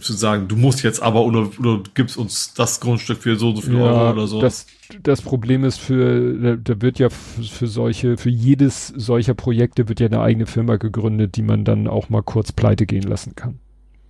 [0.00, 3.62] Zu sagen, du musst jetzt aber oder, oder gibst uns das Grundstück für so so
[3.62, 4.40] viel ja, Euro oder so.
[4.40, 4.66] Das,
[5.02, 10.06] das Problem ist für, da wird ja für solche, für jedes solcher Projekte wird ja
[10.06, 13.60] eine eigene Firma gegründet, die man dann auch mal kurz pleite gehen lassen kann.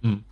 [0.02, 0.24] Hm.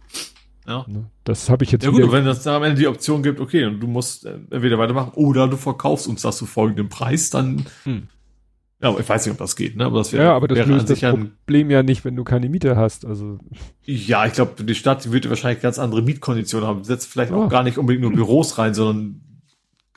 [0.66, 0.84] Ja.
[0.88, 1.04] Ne?
[1.24, 1.84] Das habe ich jetzt.
[1.84, 4.78] Ja gut, wenn es da am Ende die Option gibt, okay, und du musst entweder
[4.78, 8.08] weitermachen oder du verkaufst uns das zu folgendem Preis, dann hm.
[8.86, 9.84] Ja, aber ich weiß nicht, ob das geht, ne?
[9.84, 12.76] Aber das wäre, ja, aber das löst das Problem ja nicht, wenn du keine Miete
[12.76, 13.04] hast.
[13.04, 13.40] Also
[13.82, 16.84] ja, ich glaube, die Stadt würde wahrscheinlich ganz andere Mietkonditionen haben.
[16.84, 17.42] Setzt vielleicht oh.
[17.42, 19.22] auch gar nicht unbedingt nur Büros rein, sondern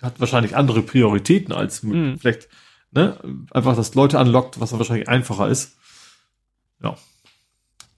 [0.01, 2.18] hat wahrscheinlich andere Prioritäten als mhm.
[2.18, 2.50] vielleicht
[2.90, 3.19] ne?
[3.51, 5.77] einfach, dass Leute anlockt, was dann wahrscheinlich einfacher ist.
[6.82, 6.98] Ja.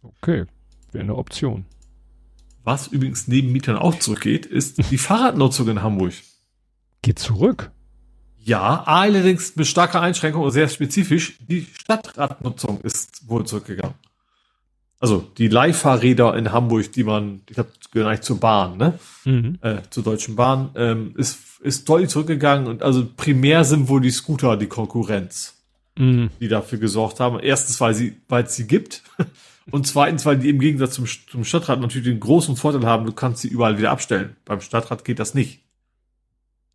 [0.04, 0.44] Okay,
[0.92, 1.64] wäre eine Option.
[2.66, 6.16] Was übrigens neben Mietern auch zurückgeht, ist die Fahrradnutzung in Hamburg.
[7.02, 7.72] Geht zurück.
[8.44, 11.38] Ja, allerdings mit starker Einschränkung und sehr spezifisch.
[11.48, 13.96] Die Stadtradnutzung ist wohl zurückgegangen.
[15.00, 19.00] Also die Leihfahrräder in Hamburg, die man, ich glaube, gehören eigentlich zur Bahn, ne?
[19.26, 19.58] Mhm.
[19.62, 24.12] Äh, zur Deutschen Bahn, ähm, ist, ist deutlich zurückgegangen und also primär sind wohl die
[24.12, 25.56] Scooter die Konkurrenz,
[25.98, 26.30] mhm.
[26.40, 27.40] die dafür gesorgt haben.
[27.40, 29.04] Erstens, weil sie, weil es sie gibt.
[29.70, 33.14] Und zweitens, weil die im Gegensatz zum, zum Stadtrat natürlich den großen Vorteil haben, du
[33.14, 34.36] kannst sie überall wieder abstellen.
[34.44, 35.62] Beim Stadtrat geht das nicht.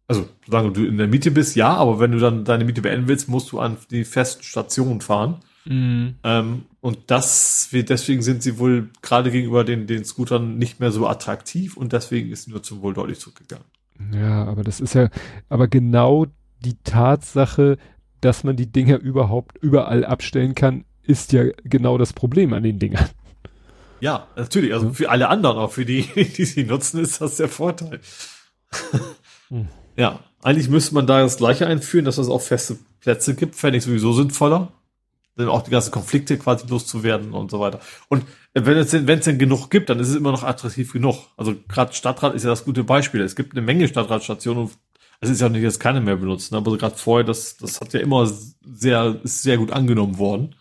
[0.09, 3.09] Also, solange du in der Miete bist, ja, aber wenn du dann deine Miete beenden
[3.09, 5.41] willst, musst du an die festen Stationen fahren.
[5.65, 6.15] Mhm.
[6.23, 11.09] Ähm, und das, deswegen sind sie wohl gerade gegenüber den, den Scootern nicht mehr so
[11.09, 13.65] attraktiv und deswegen ist die Nutzung wohl deutlich zurückgegangen.
[14.13, 15.09] Ja, aber das ist ja,
[15.49, 16.27] aber genau
[16.65, 17.79] die Tatsache,
[18.21, 22.79] dass man die Dinger überhaupt überall abstellen kann, ist ja genau das Problem an den
[22.79, 23.09] Dingern.
[24.01, 24.73] Ja, natürlich.
[24.75, 26.03] Also für alle anderen, auch für die,
[26.37, 28.01] die sie nutzen, ist das der Vorteil.
[29.49, 29.69] hm.
[29.97, 33.57] Ja, eigentlich müsste man da das Gleiche einführen, dass es auch feste Plätze gibt.
[33.57, 34.73] Fände ich sowieso sinnvoller.
[35.37, 37.81] Dann auch die ganzen Konflikte quasi loszuwerden und so weiter.
[38.09, 40.93] Und wenn es denn, wenn es denn genug gibt, dann ist es immer noch attraktiv
[40.93, 41.17] genug.
[41.37, 43.21] Also gerade Stadtrat ist ja das gute Beispiel.
[43.21, 44.71] Es gibt eine Menge Stadtratstationen
[45.21, 48.01] es ist ja nicht, dass keine mehr benutzen, aber gerade vorher, das, das hat ja
[48.01, 50.55] immer sehr, ist sehr gut angenommen worden.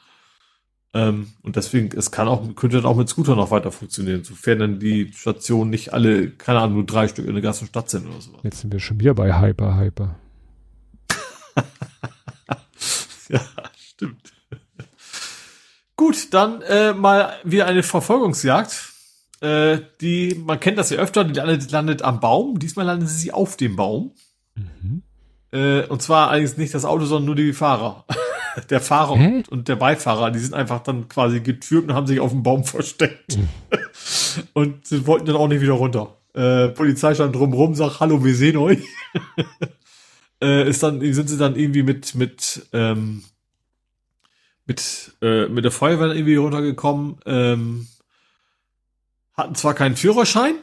[0.96, 4.60] Ähm, und deswegen, es kann auch, könnte dann auch mit Scooter noch weiter funktionieren, sofern
[4.60, 8.08] dann die Stationen nicht alle, keine Ahnung, nur drei Stück in der ganzen Stadt sind
[8.08, 8.40] oder sowas.
[8.44, 10.16] Jetzt sind wir schon wieder bei Hyper, Hyper.
[13.28, 13.42] ja,
[13.78, 14.32] stimmt.
[15.98, 18.94] Gut, dann äh, mal wieder eine Verfolgungsjagd.
[19.42, 22.58] Äh, die, man kennt das ja öfter, die landet, landet am Baum.
[22.58, 24.14] Diesmal landet sie auf dem Baum.
[24.56, 25.04] Mhm.
[25.52, 28.06] Äh, und zwar eigentlich nicht das Auto, sondern nur die Fahrer.
[28.70, 32.20] der Fahrer und, und, der Beifahrer, die sind einfach dann quasi getürkt und haben sich
[32.20, 33.38] auf dem Baum versteckt.
[33.38, 33.50] Mhm.
[34.54, 36.18] und sie wollten dann auch nicht wieder runter.
[36.34, 38.80] Äh, Polizei stand drumrum, sagt, hallo, wir sehen euch.
[40.42, 43.24] äh, ist dann, sind sie dann irgendwie mit, mit, ähm,
[44.66, 47.88] mit, äh, mit der Feuerwehr irgendwie runtergekommen, ähm,
[49.34, 50.56] hatten zwar keinen Führerschein,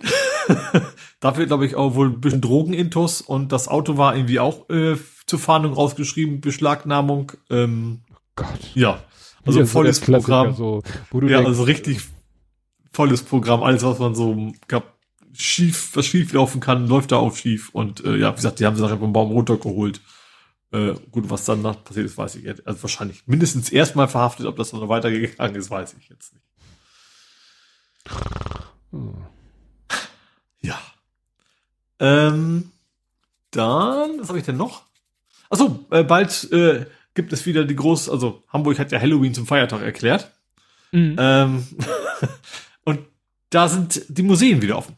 [1.20, 4.96] Dafür, glaube ich, auch wohl ein bisschen Drogenintus und das Auto war irgendwie auch äh,
[5.32, 7.32] zur Fahndung rausgeschrieben, Beschlagnahmung.
[7.48, 8.00] Ähm,
[8.36, 8.46] Gott.
[8.74, 9.02] Ja.
[9.46, 10.54] Also ein volles so Programm.
[10.54, 12.02] So, ja, denkst, also richtig
[12.92, 13.62] volles Programm.
[13.62, 14.98] Alles, was man so gab,
[15.32, 17.70] schief, was schief laufen kann, läuft da auch schief.
[17.70, 20.02] Und äh, ja, wie gesagt, die haben sie nachher vom Baum runtergeholt.
[20.70, 22.66] Äh, gut, was dann noch passiert ist, weiß ich jetzt.
[22.66, 26.44] Also wahrscheinlich mindestens erstmal verhaftet, ob das dann noch weitergegangen ist, weiß ich jetzt nicht.
[28.90, 29.14] Hm.
[30.60, 30.78] Ja.
[32.00, 32.70] Ähm,
[33.50, 34.82] dann, was habe ich denn noch?
[35.52, 39.46] Achso, äh, bald äh, gibt es wieder die große, also Hamburg hat ja Halloween zum
[39.46, 40.32] Feiertag erklärt.
[40.92, 41.16] Mhm.
[41.18, 41.66] Ähm,
[42.84, 43.00] und
[43.50, 44.96] da sind die Museen wieder offen.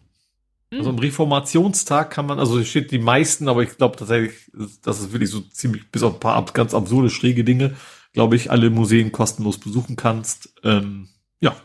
[0.70, 0.78] Mhm.
[0.78, 4.50] Also am Reformationstag kann man, also steht die meisten, aber ich glaube tatsächlich,
[4.82, 7.74] das ist wirklich so ziemlich, bis auf ein paar ganz absurde, schräge Dinge,
[8.12, 10.54] glaube ich, alle Museen kostenlos besuchen kannst.
[10.62, 11.08] Ähm,
[11.40, 11.56] ja.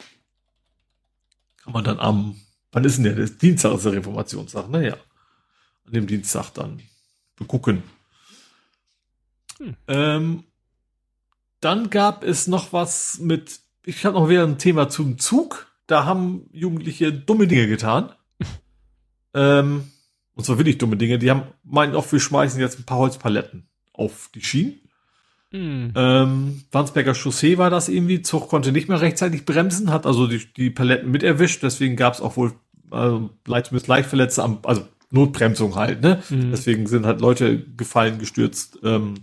[1.64, 2.36] Kann man dann am
[2.72, 3.26] Wann ist denn der?
[3.26, 4.92] Dienstag ist der Reformationstag, naja.
[4.92, 4.98] Ne?
[5.86, 6.82] An dem Dienstag dann
[7.36, 7.84] begucken.
[9.60, 9.76] Hm.
[9.88, 10.44] Ähm,
[11.62, 15.68] dann gab es noch was mit, ich habe noch wieder ein Thema zum Zug.
[15.88, 18.12] Da haben Jugendliche dumme Dinge getan.
[19.34, 19.92] ähm,
[20.36, 21.20] und zwar wirklich dumme Dinge.
[21.20, 24.80] Die haben meinen auch, wir schmeißen jetzt ein paar Holzpaletten auf die Schienen.
[25.52, 25.94] Mhm.
[25.96, 28.22] Ähm, Wandsberger Chaussee war das irgendwie.
[28.22, 31.64] Zug konnte nicht mehr rechtzeitig bremsen, hat also die, die Paletten mit erwischt.
[31.64, 32.54] Deswegen gab es auch wohl
[32.92, 36.02] also, leicht bis leicht Verletzte, am, also Notbremsung halt.
[36.02, 36.22] Ne?
[36.30, 36.52] Mhm.
[36.52, 39.16] Deswegen sind halt Leute gefallen, gestürzt, ähm,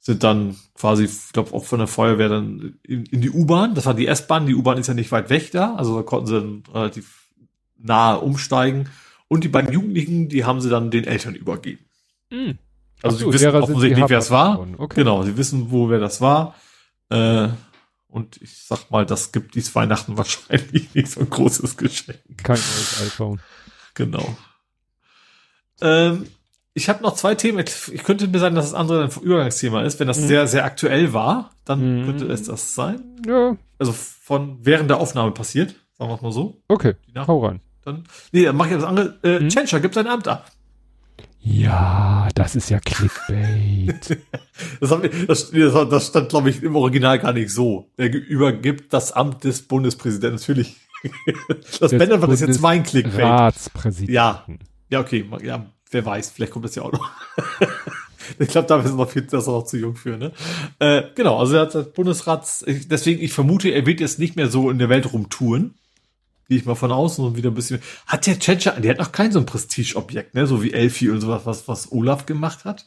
[0.00, 3.74] sind dann quasi, ich glaube auch von der Feuerwehr dann in, in die U-Bahn.
[3.74, 4.46] Das war die S-Bahn.
[4.46, 7.28] Die U-Bahn ist ja nicht weit weg da, also da konnten sie dann relativ
[7.76, 8.88] nahe umsteigen.
[9.28, 11.84] Und die beiden Jugendlichen, die haben sie dann den Eltern übergeben.
[12.30, 12.58] Mhm.
[13.02, 14.66] Also so, sie wissen offensichtlich, wer es war.
[14.78, 15.02] Okay.
[15.02, 16.54] Genau, sie wissen, wo wer das war.
[17.10, 17.48] Äh,
[18.08, 22.18] und ich sag mal, das gibt dies Weihnachten wahrscheinlich nicht so ein großes Geschenk.
[22.42, 23.40] Kein neues iPhone.
[23.94, 24.36] Genau.
[25.80, 26.26] Ähm,
[26.74, 27.64] ich habe noch zwei Themen.
[27.92, 29.98] Ich könnte mir sagen, dass das andere ein Übergangsthema ist.
[29.98, 30.26] Wenn das mhm.
[30.26, 32.06] sehr, sehr aktuell war, dann mhm.
[32.06, 33.00] könnte es das sein.
[33.26, 33.56] Ja.
[33.78, 36.62] Also von während der Aufnahme passiert, sagen wir es mal so.
[36.68, 37.60] Okay, hau rein.
[37.84, 39.18] Dann, nee, dann mach ich das andere.
[39.22, 39.48] Äh, mhm.
[39.48, 40.50] Tschentscher gibt sein Amt ab.
[41.42, 44.18] Ja, das ist ja Clickbait.
[44.80, 47.90] das, haben, das, das stand, glaube ich, im Original gar nicht so.
[47.96, 50.38] Er übergibt das Amt des Bundespräsidenten.
[50.38, 50.76] Natürlich.
[51.80, 53.24] das wenn war das jetzt mein Clickbait.
[53.24, 54.10] Ratspräsident.
[54.10, 54.44] Ja.
[54.90, 55.24] Ja, okay.
[55.42, 56.30] Ja, wer weiß.
[56.30, 57.10] Vielleicht kommt das ja auch noch.
[58.38, 60.32] ich glaube, da ist noch viel, das ist noch zu jung für, ne?
[60.78, 61.38] Äh, genau.
[61.38, 64.78] Also er hat das Bundesrats, deswegen, ich vermute, er wird jetzt nicht mehr so in
[64.78, 65.74] der Welt rumtouren
[66.50, 67.80] gehe ich mal von außen und wieder ein bisschen.
[68.06, 70.48] Hat der Tschetscher, der hat noch kein so ein Prestigeobjekt, ne?
[70.48, 72.86] So wie Elfi und sowas, was, was Olaf gemacht hat.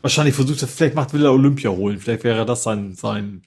[0.00, 2.00] Wahrscheinlich versucht er, vielleicht macht, will er Olympia holen.
[2.00, 3.42] Vielleicht wäre das sein, sein.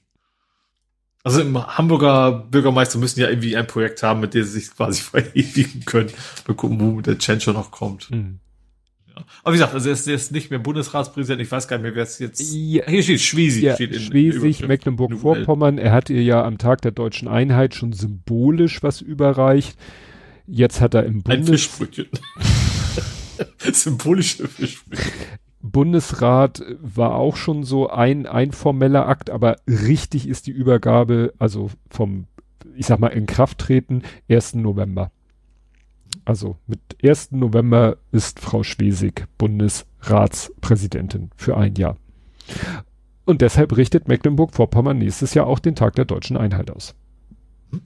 [1.22, 5.02] Also im Hamburger Bürgermeister müssen ja irgendwie ein Projekt haben, mit dem sie sich quasi
[5.02, 6.14] verewigen können.
[6.48, 8.10] Mal gucken, wo der Tschentscher noch kommt.
[8.12, 8.40] Mhm.
[9.46, 11.40] Aber wie gesagt, also er ist, er ist nicht mehr Bundesratspräsident.
[11.40, 12.42] Ich weiß gar nicht mehr, wer es jetzt.
[12.52, 13.62] Ja, hier steht Schwesig.
[13.62, 15.78] Ja, steht in, Schwesig, Mecklenburg-Vorpommern.
[15.78, 19.78] Er hat ihr ja am Tag der deutschen Einheit schon symbolisch was überreicht.
[20.48, 21.48] Jetzt hat er im Bundes...
[21.48, 22.08] Ein Fischbrötchen.
[23.72, 25.12] Symbolische Fischbrötchen.
[25.62, 31.70] Bundesrat war auch schon so ein, ein formeller Akt, aber richtig ist die Übergabe, also
[31.92, 32.26] vom,
[32.76, 34.56] ich sag mal, in Kraft treten, 1.
[34.56, 35.12] November.
[36.24, 37.32] Also mit 1.
[37.32, 41.98] November ist Frau Schwesig Bundesratspräsidentin für ein Jahr.
[43.26, 46.96] Und deshalb richtet Mecklenburg-Vorpommern nächstes Jahr auch den Tag der deutschen Einheit aus.
[47.72, 47.82] Hm.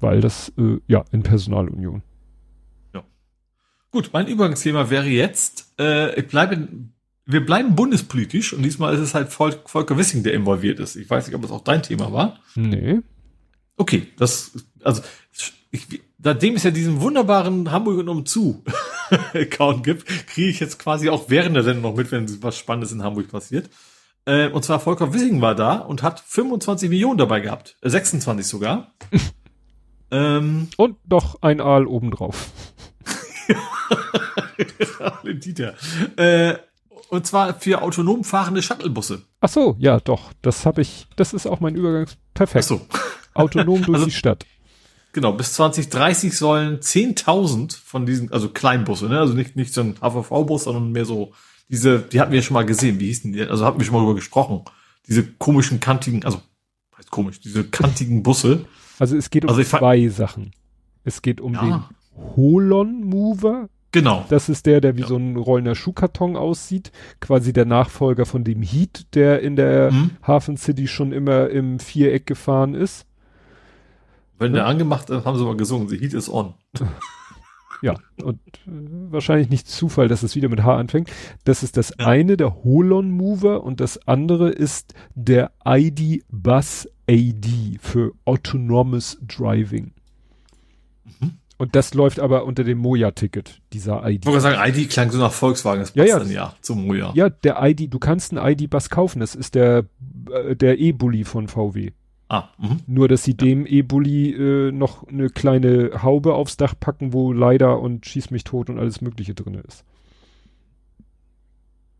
[0.00, 2.02] Weil das, äh, ja, in Personalunion.
[2.94, 3.04] Ja.
[3.90, 6.68] Gut, mein Übergangsthema wäre jetzt, äh, ich bleibe,
[7.26, 10.96] wir bleiben bundespolitisch und diesmal ist es halt Vol Volker Wissing, der involviert ist.
[10.96, 12.40] Ich weiß nicht, ob es auch dein Thema war.
[12.54, 13.00] Nee.
[13.76, 15.02] Okay, das, also,
[15.70, 18.62] ich, seitdem es ja diesen wunderbaren Hamburg und umzu
[19.34, 22.92] Account gibt, kriege ich jetzt quasi auch während der Sendung noch mit, wenn was Spannendes
[22.92, 23.70] in Hamburg passiert.
[24.26, 27.76] Äh, und zwar Volker Wissing war da und hat 25 Millionen dabei gehabt.
[27.80, 28.92] Äh, 26 sogar.
[30.10, 32.50] ähm, Und noch ein Aal obendrauf.
[35.24, 35.74] Dieter.
[36.16, 36.54] Äh,
[37.08, 39.22] und zwar für autonom fahrende Shuttlebusse.
[39.40, 40.32] Ach so, ja, doch.
[40.42, 42.16] Das habe ich, das ist auch mein Übergangs.
[42.34, 42.64] Perfekt.
[42.64, 42.80] Ach so.
[43.34, 44.44] Autonom durch Also- die Stadt.
[45.12, 49.18] Genau, bis 2030 sollen 10.000 von diesen, also Kleinbusse, ne?
[49.18, 51.32] also nicht, nicht so ein HVV-Bus, sondern mehr so
[51.68, 54.00] diese, die hatten wir schon mal gesehen, wie hießen die, also hatten wir schon mal
[54.00, 54.62] drüber gesprochen.
[55.08, 56.40] Diese komischen, kantigen, also,
[56.98, 58.64] heißt komisch, diese kantigen Busse.
[58.98, 60.52] Also es geht um Also zwei Sachen.
[61.04, 61.62] Es geht um Ja.
[62.16, 63.68] den Holon Mover.
[63.92, 64.24] Genau.
[64.28, 65.06] Das ist der, der wie Ja.
[65.08, 66.92] so ein rollender Schuhkarton aussieht.
[67.20, 70.10] Quasi der Nachfolger von dem Heat, der in der Mhm.
[70.22, 73.06] Hafen City schon immer im Viereck gefahren ist.
[74.40, 76.54] Wenn der angemacht ist, haben sie mal gesungen, the heat is on.
[77.82, 81.10] Ja, und äh, wahrscheinlich nicht Zufall, dass es wieder mit H anfängt.
[81.44, 82.08] Das ist das Ja.
[82.08, 89.92] eine, der Holon Mover, und das andere ist der ID Bus AD für Autonomous Driving.
[91.20, 91.32] Mhm.
[91.56, 94.24] Und das läuft aber unter dem Moja-Ticket, dieser ID.
[94.24, 96.18] Ich wollte sagen, ID klang so nach Volkswagen, das Ja, passt ja.
[96.18, 97.12] dann ja zum Moja.
[97.14, 99.86] Ja, der ID, du kannst einen ID-Bus kaufen, das ist der,
[100.30, 101.92] äh, der E-Bully von VW.
[102.30, 102.78] Ah, mhm.
[102.86, 104.30] Nur, dass sie dem E-Bully
[104.68, 108.78] äh, noch eine kleine Haube aufs Dach packen, wo Leider und Schieß mich tot und
[108.78, 109.84] alles Mögliche drin ist.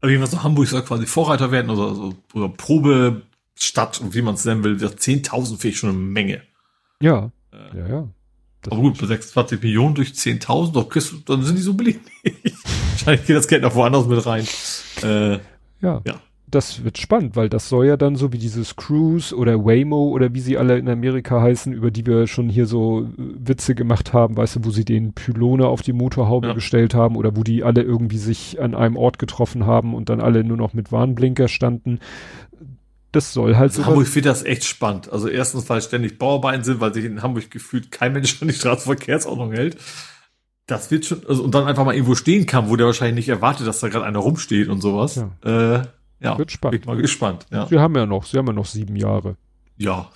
[0.00, 4.44] Aber jedenfalls so Hamburg soll quasi Vorreiter werden oder, so, oder Probestadt, wie man es
[4.44, 6.42] nennen will, wird 10.000 finde ich schon eine Menge.
[7.02, 8.08] Ja, Äh, ja, ja.
[8.62, 11.98] Das Aber gut, bei 26 Millionen durch 10.000, doch kriegst dann sind die so billig.
[12.90, 14.46] Wahrscheinlich geht das Geld noch woanders mit rein.
[15.02, 15.40] Äh,
[15.80, 16.02] Ja.
[16.04, 16.20] Ja.
[16.50, 20.34] Das wird spannend, weil das soll ja dann so wie dieses Cruise oder Waymo oder
[20.34, 24.12] wie sie alle in Amerika heißen, über die wir schon hier so äh, Witze gemacht
[24.12, 26.54] haben, weißt du, wo sie den Pylone auf die Motorhaube Ja.
[26.54, 30.20] gestellt haben oder wo die alle irgendwie sich an einem Ort getroffen haben und dann
[30.20, 32.00] alle nur noch mit Warnblinker standen.
[33.12, 33.86] Das soll halt so.
[33.86, 35.12] Hamburg finde das echt spannend.
[35.12, 38.54] Also erstens, weil ständig Bauarbeiten sind, weil sich in Hamburg gefühlt kein Mensch an die
[38.54, 39.76] Straßenverkehrsordnung hält.
[40.66, 43.28] Das wird schon, also und dann einfach mal irgendwo stehen kann, wo der wahrscheinlich nicht
[43.28, 45.16] erwartet, dass da gerade einer rumsteht und sowas.
[45.44, 45.82] Ja, äh,
[46.20, 46.82] ja Wird spannend.
[46.82, 47.46] bin mal gespannt.
[47.50, 47.66] Ja.
[47.66, 49.36] Sie haben ja noch, sie haben ja noch sieben Jahre.
[49.78, 50.10] ja.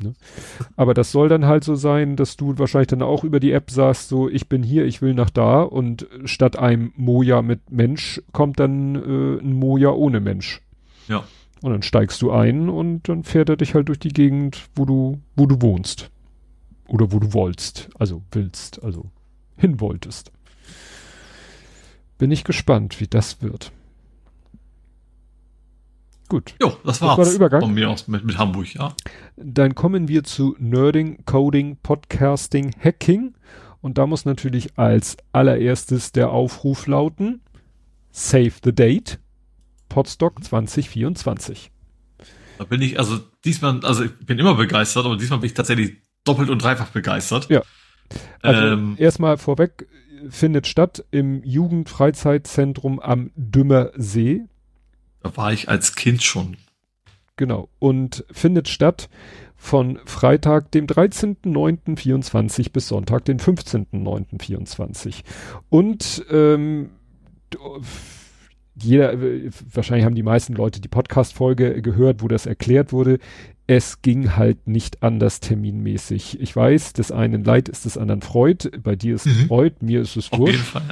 [0.77, 3.71] Aber das soll dann halt so sein, dass du wahrscheinlich dann auch über die App
[3.71, 8.21] sagst, so ich bin hier, ich will nach da und statt einem Moja mit Mensch
[8.33, 10.61] kommt dann äh, ein Moja ohne Mensch.
[11.09, 11.25] Ja.
[11.63, 14.85] Und dann steigst du ein und dann fährt er dich halt durch die Gegend, wo
[14.85, 16.11] du, wo du wohnst.
[16.87, 19.07] Oder wo du wolltst, also willst, also
[19.57, 20.31] hin wolltest.
[22.19, 23.73] Bin ich gespannt, wie das wird.
[26.29, 26.55] Gut.
[26.61, 27.29] Jo, das war war's.
[27.29, 27.61] der Übergang.
[27.61, 28.95] Von mir aus mit, mit Hamburg, ja.
[29.37, 33.35] Dann kommen wir zu Nerding, Coding, Podcasting, Hacking.
[33.81, 37.43] Und da muss natürlich als allererstes der Aufruf lauten,
[38.11, 39.19] Save the Date,
[39.91, 41.71] Podstock 2024.
[42.57, 45.97] Da bin ich, also diesmal, also ich bin immer begeistert, aber diesmal bin ich tatsächlich
[46.25, 47.51] doppelt und dreifach begeistert.
[47.51, 47.63] Ja.
[48.41, 49.87] Also Ähm, erstmal vorweg,
[50.31, 54.45] findet statt im Jugendfreizeitzentrum am Dümmersee.
[55.25, 56.57] Da war ich als Kind schon.
[57.37, 57.69] Genau.
[57.81, 59.09] Und findet statt
[59.57, 65.23] von Freitag, dem 13.09.24 bis Sonntag, den 15.09.24.
[65.71, 66.91] Und ähm,
[68.77, 69.15] jeder,
[69.73, 73.19] wahrscheinlich haben die meisten Leute die Podcast-Folge gehört, wo das erklärt wurde.
[73.67, 76.39] Es ging halt nicht anders terminmäßig.
[76.41, 78.69] Ich weiß, des einen Leid ist des anderen Freud.
[78.83, 79.47] Bei dir ist es Mhm.
[79.47, 80.65] Freud, mir ist es Auf jeden wurscht.
[80.65, 80.83] Fall.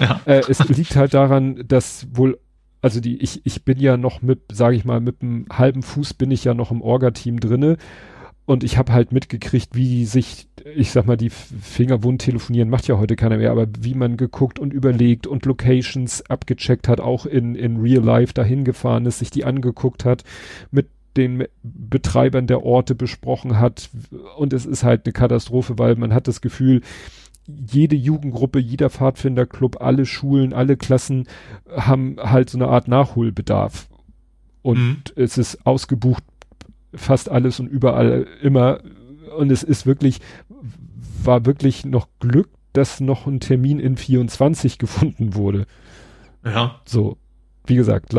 [0.00, 0.20] Ja.
[0.24, 2.40] Äh, es liegt halt daran, dass wohl,
[2.86, 6.14] also die, ich, ich bin ja noch mit, sage ich mal, mit einem halben Fuß
[6.14, 7.78] bin ich ja noch im Orga-Team drinne.
[8.44, 12.96] Und ich habe halt mitgekriegt, wie sich, ich sag mal, die Fingerwund telefonieren macht ja
[12.96, 17.56] heute keiner mehr, aber wie man geguckt und überlegt und Locations abgecheckt hat, auch in,
[17.56, 20.22] in Real Life dahin gefahren ist, sich die angeguckt hat,
[20.70, 23.90] mit den Betreibern der Orte besprochen hat.
[24.36, 26.82] Und es ist halt eine Katastrophe, weil man hat das Gefühl,
[27.46, 31.28] jede Jugendgruppe, jeder Pfadfinderclub, alle Schulen, alle Klassen
[31.70, 33.88] haben halt so eine Art Nachholbedarf.
[34.62, 34.96] Und Mhm.
[35.16, 36.24] es ist ausgebucht,
[36.94, 38.80] fast alles und überall immer.
[39.38, 40.20] Und es ist wirklich,
[41.22, 45.66] war wirklich noch Glück, dass noch ein Termin in 24 gefunden wurde.
[46.44, 46.80] Ja.
[46.84, 47.16] So,
[47.66, 48.14] wie gesagt,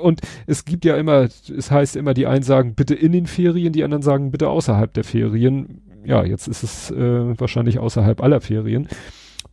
[0.00, 3.72] und es gibt ja immer, es heißt immer, die einen sagen bitte in den Ferien,
[3.72, 5.82] die anderen sagen bitte außerhalb der Ferien.
[6.04, 8.88] Ja, jetzt ist es äh, wahrscheinlich außerhalb aller Ferien.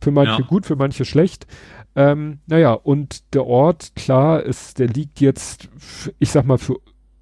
[0.00, 0.46] Für manche ja.
[0.46, 1.46] gut, für manche schlecht.
[1.94, 5.68] Ähm, naja, und der Ort, klar, ist, der liegt jetzt,
[6.18, 6.76] ich sag mal, für,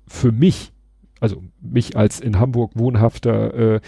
[0.07, 0.73] für mich,
[1.21, 3.81] also mich als in Hamburg wohnhafter, äh,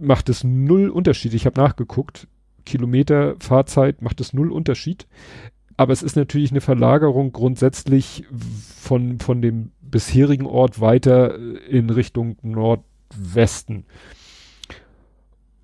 [0.00, 1.34] macht es null Unterschied.
[1.34, 2.28] Ich habe nachgeguckt.
[2.64, 5.06] Kilometer Fahrzeit macht es null Unterschied.
[5.76, 8.24] Aber es ist natürlich eine Verlagerung grundsätzlich
[8.80, 11.38] von, von dem bisherigen Ort weiter
[11.68, 13.84] in Richtung Nordwesten.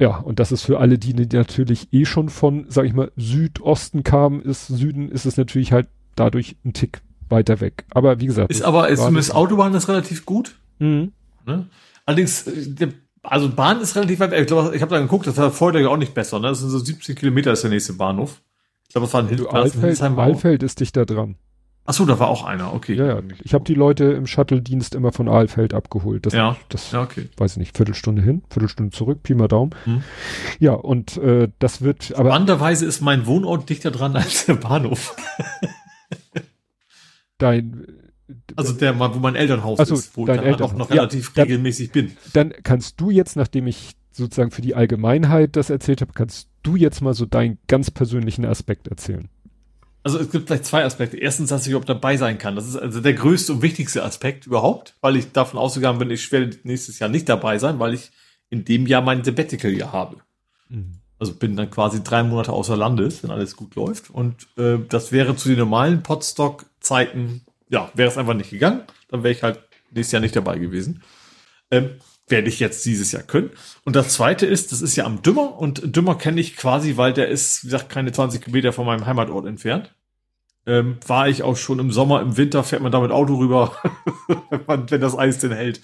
[0.02, 4.02] Ja, und das ist für alle, die natürlich eh schon von, sag ich mal, Südosten
[4.02, 7.84] kamen, ist Süden, ist es natürlich halt dadurch ein Tick weiter weg.
[7.92, 8.50] Aber wie gesagt.
[8.50, 10.56] Ist aber, ist zumindest Autobahn ist relativ gut.
[10.80, 11.12] Mhm.
[11.46, 11.68] Ne?
[12.04, 12.88] Allerdings, der,
[13.22, 14.40] also Bahn ist relativ weit weg.
[14.40, 16.40] Ich glaube, ich habe da geguckt, das hat Vorder auch nicht besser.
[16.40, 16.48] Ne?
[16.48, 18.42] Das sind so 17 Kilometer ist der nächste Bahnhof.
[18.88, 20.18] Ich glaube, das war ein Hildesheim.
[20.18, 21.36] Alfeld, ist dichter dran.
[21.84, 22.94] Ach so, da war auch einer, okay.
[22.94, 23.22] Ja, ja.
[23.42, 26.26] Ich habe die Leute im Shuttle-Dienst immer von Aalfeld abgeholt.
[26.26, 27.28] Das, ja, das, ja, okay.
[27.36, 29.72] weiß ich nicht, Viertelstunde hin, Viertelstunde zurück, Pi mal Daumen.
[29.84, 30.04] Hm.
[30.60, 32.30] Ja, und äh, das wird aber...
[32.30, 35.16] Spannenderweise ist mein Wohnort dichter dran als der Bahnhof.
[37.38, 37.86] Dein...
[38.54, 41.42] Also der, wo mein Elternhaus also ist, wo dein ich dann auch noch relativ ja,
[41.42, 42.16] regelmäßig dann, bin.
[42.32, 46.76] Dann kannst du jetzt, nachdem ich sozusagen für die Allgemeinheit das erzählt habe, kannst du
[46.76, 49.28] jetzt mal so deinen ganz persönlichen Aspekt erzählen.
[50.04, 51.16] Also es gibt vielleicht zwei Aspekte.
[51.16, 52.56] Erstens, dass ich überhaupt dabei sein kann.
[52.56, 56.30] Das ist also der größte und wichtigste Aspekt überhaupt, weil ich davon ausgegangen bin, ich
[56.32, 58.10] werde nächstes Jahr nicht dabei sein, weil ich
[58.50, 60.16] in dem Jahr mein Sabbatical hier habe.
[60.68, 60.98] Mhm.
[61.18, 64.10] Also bin dann quasi drei Monate außer Landes, wenn alles gut läuft.
[64.10, 68.82] Und äh, das wäre zu den normalen Podstock-Zeiten, ja, wäre es einfach nicht gegangen.
[69.08, 69.60] Dann wäre ich halt
[69.92, 71.02] nächstes Jahr nicht dabei gewesen.
[71.70, 71.90] Ähm,
[72.28, 73.50] werde ich jetzt dieses Jahr können.
[73.84, 77.12] Und das zweite ist, das ist ja am Dümmer und Dümmer kenne ich quasi, weil
[77.12, 79.94] der ist, wie gesagt, keine 20 Kilometer von meinem Heimatort entfernt.
[80.64, 83.76] Ähm, war ich auch schon im Sommer, im Winter fährt man da mit Auto rüber,
[84.66, 85.80] wenn das Eis denn hält.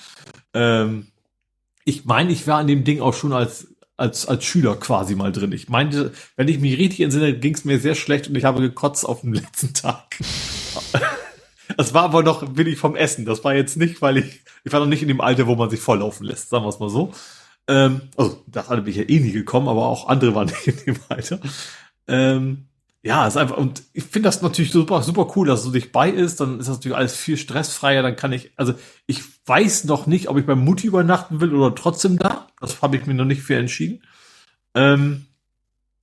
[0.54, 1.08] Ähm,
[1.84, 5.32] ich meine, ich war an dem Ding auch schon als, als, als Schüler quasi mal
[5.32, 5.50] drin.
[5.52, 8.60] Ich meinte, wenn ich mich richtig entsinne, ging es mir sehr schlecht und ich habe
[8.60, 10.16] gekotzt auf dem letzten Tag.
[11.76, 13.24] Das war aber noch wenig vom Essen.
[13.24, 15.70] Das war jetzt nicht, weil ich, ich war noch nicht in dem Alter, wo man
[15.70, 17.12] sich volllaufen lässt, sagen wir es mal so.
[17.66, 20.94] Ähm, also, das hatte mich ja eh nie gekommen, aber auch andere waren nicht in
[20.94, 21.40] dem Alter.
[22.06, 22.68] Ähm,
[23.02, 26.10] ja, ist einfach, und ich finde das natürlich super, super cool, dass so dich bei
[26.10, 28.74] ist, dann ist das natürlich alles viel stressfreier, dann kann ich, also
[29.06, 32.48] ich weiß noch nicht, ob ich beim Mutti übernachten will oder trotzdem da.
[32.60, 34.02] Das habe ich mir noch nicht für entschieden.
[34.74, 35.27] Ähm,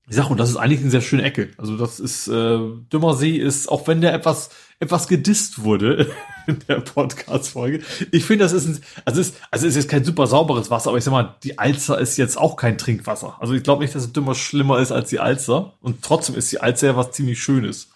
[0.08, 1.50] ich sag, und das ist eigentlich eine sehr schöne Ecke.
[1.58, 2.60] Also das ist, äh,
[2.94, 6.12] Dümmersee ist, auch wenn der etwas, etwas gedisst wurde
[6.48, 7.82] in der Podcast-Folge.
[8.12, 11.04] Ich finde, das ist ein, also ist, also ist kein super sauberes Wasser, aber ich
[11.04, 13.38] sag mal, die Alzer ist jetzt auch kein Trinkwasser.
[13.40, 15.74] Also ich glaube nicht, dass Dümmer schlimmer ist als die Alzer.
[15.82, 17.90] Und trotzdem ist die Alzer ja was ziemlich Schönes.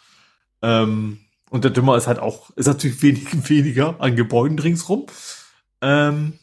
[0.63, 1.19] Ähm,
[1.51, 5.05] und der Dümmer ist halt auch, ist natürlich wenig, weniger an Gebäuden ringsrum.
[5.81, 6.39] Ähm,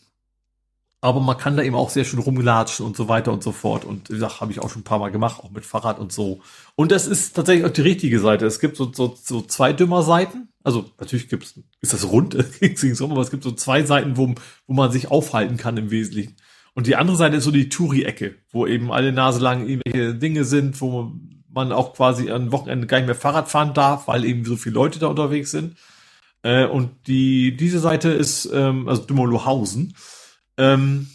[1.06, 3.84] aber man kann da eben auch sehr schön rumlatschen und so weiter und so fort.
[3.84, 6.10] Und wie gesagt, habe ich auch schon ein paar Mal gemacht, auch mit Fahrrad und
[6.10, 6.40] so.
[6.74, 8.44] Und das ist tatsächlich auch die richtige Seite.
[8.44, 10.48] Es gibt so, so, so zwei dümmer Seiten.
[10.64, 12.34] Also natürlich gibt's, ist das rund,
[13.00, 14.34] aber es gibt so zwei Seiten, wo,
[14.66, 16.34] wo man sich aufhalten kann im Wesentlichen.
[16.74, 20.44] Und die andere Seite ist so die Touri-Ecke, wo eben alle Nase lang irgendwelche Dinge
[20.44, 21.12] sind, wo
[21.48, 24.74] man auch quasi am Wochenende gar nicht mehr Fahrrad fahren darf, weil eben so viele
[24.74, 25.76] Leute da unterwegs sind.
[26.42, 29.94] Äh, und die, diese Seite ist, ähm, also Dümmerlohausen
[30.56, 31.08] ähm,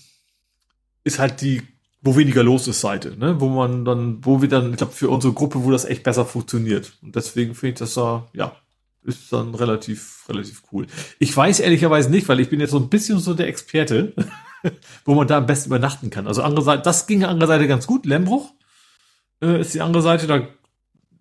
[1.03, 1.61] ist halt die,
[2.01, 3.39] wo weniger los ist Seite, ne?
[3.39, 6.25] Wo man dann, wo wir dann, ich glaube, für unsere Gruppe, wo das echt besser
[6.25, 6.93] funktioniert.
[7.01, 8.55] Und deswegen finde ich das da, ja,
[9.03, 10.87] ist dann relativ, relativ cool.
[11.19, 14.13] Ich weiß ehrlicherweise nicht, weil ich bin jetzt so ein bisschen so der Experte,
[15.05, 16.27] wo man da am besten übernachten kann.
[16.27, 18.05] Also andere Seite, das ging andere Seite ganz gut.
[18.05, 18.53] Lembruch
[19.41, 20.47] äh, ist die andere Seite, da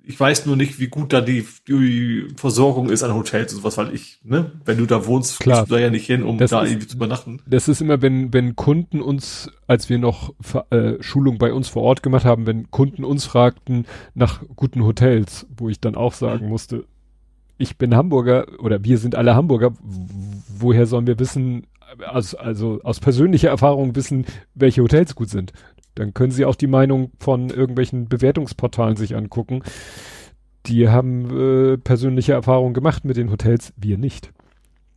[0.03, 3.77] ich weiß nur nicht, wie gut da die, die Versorgung ist an Hotels und sowas,
[3.77, 5.67] weil ich, ne, wenn du da wohnst, Klar.
[5.67, 7.41] du da ja nicht hin, um das da ist, irgendwie zu übernachten.
[7.47, 10.35] Das ist immer, wenn, wenn Kunden uns, als wir noch
[10.71, 15.47] äh, Schulung bei uns vor Ort gemacht haben, wenn Kunden uns fragten nach guten Hotels,
[15.57, 16.51] wo ich dann auch sagen mhm.
[16.51, 16.85] musste,
[17.59, 21.67] ich bin Hamburger oder wir sind alle Hamburger, woher sollen wir wissen,
[22.07, 25.53] also, also aus persönlicher Erfahrung wissen, welche Hotels gut sind?
[25.95, 29.63] Dann können Sie auch die Meinung von irgendwelchen Bewertungsportalen sich angucken.
[30.67, 34.33] Die haben äh, persönliche Erfahrungen gemacht mit den Hotels, wir nicht.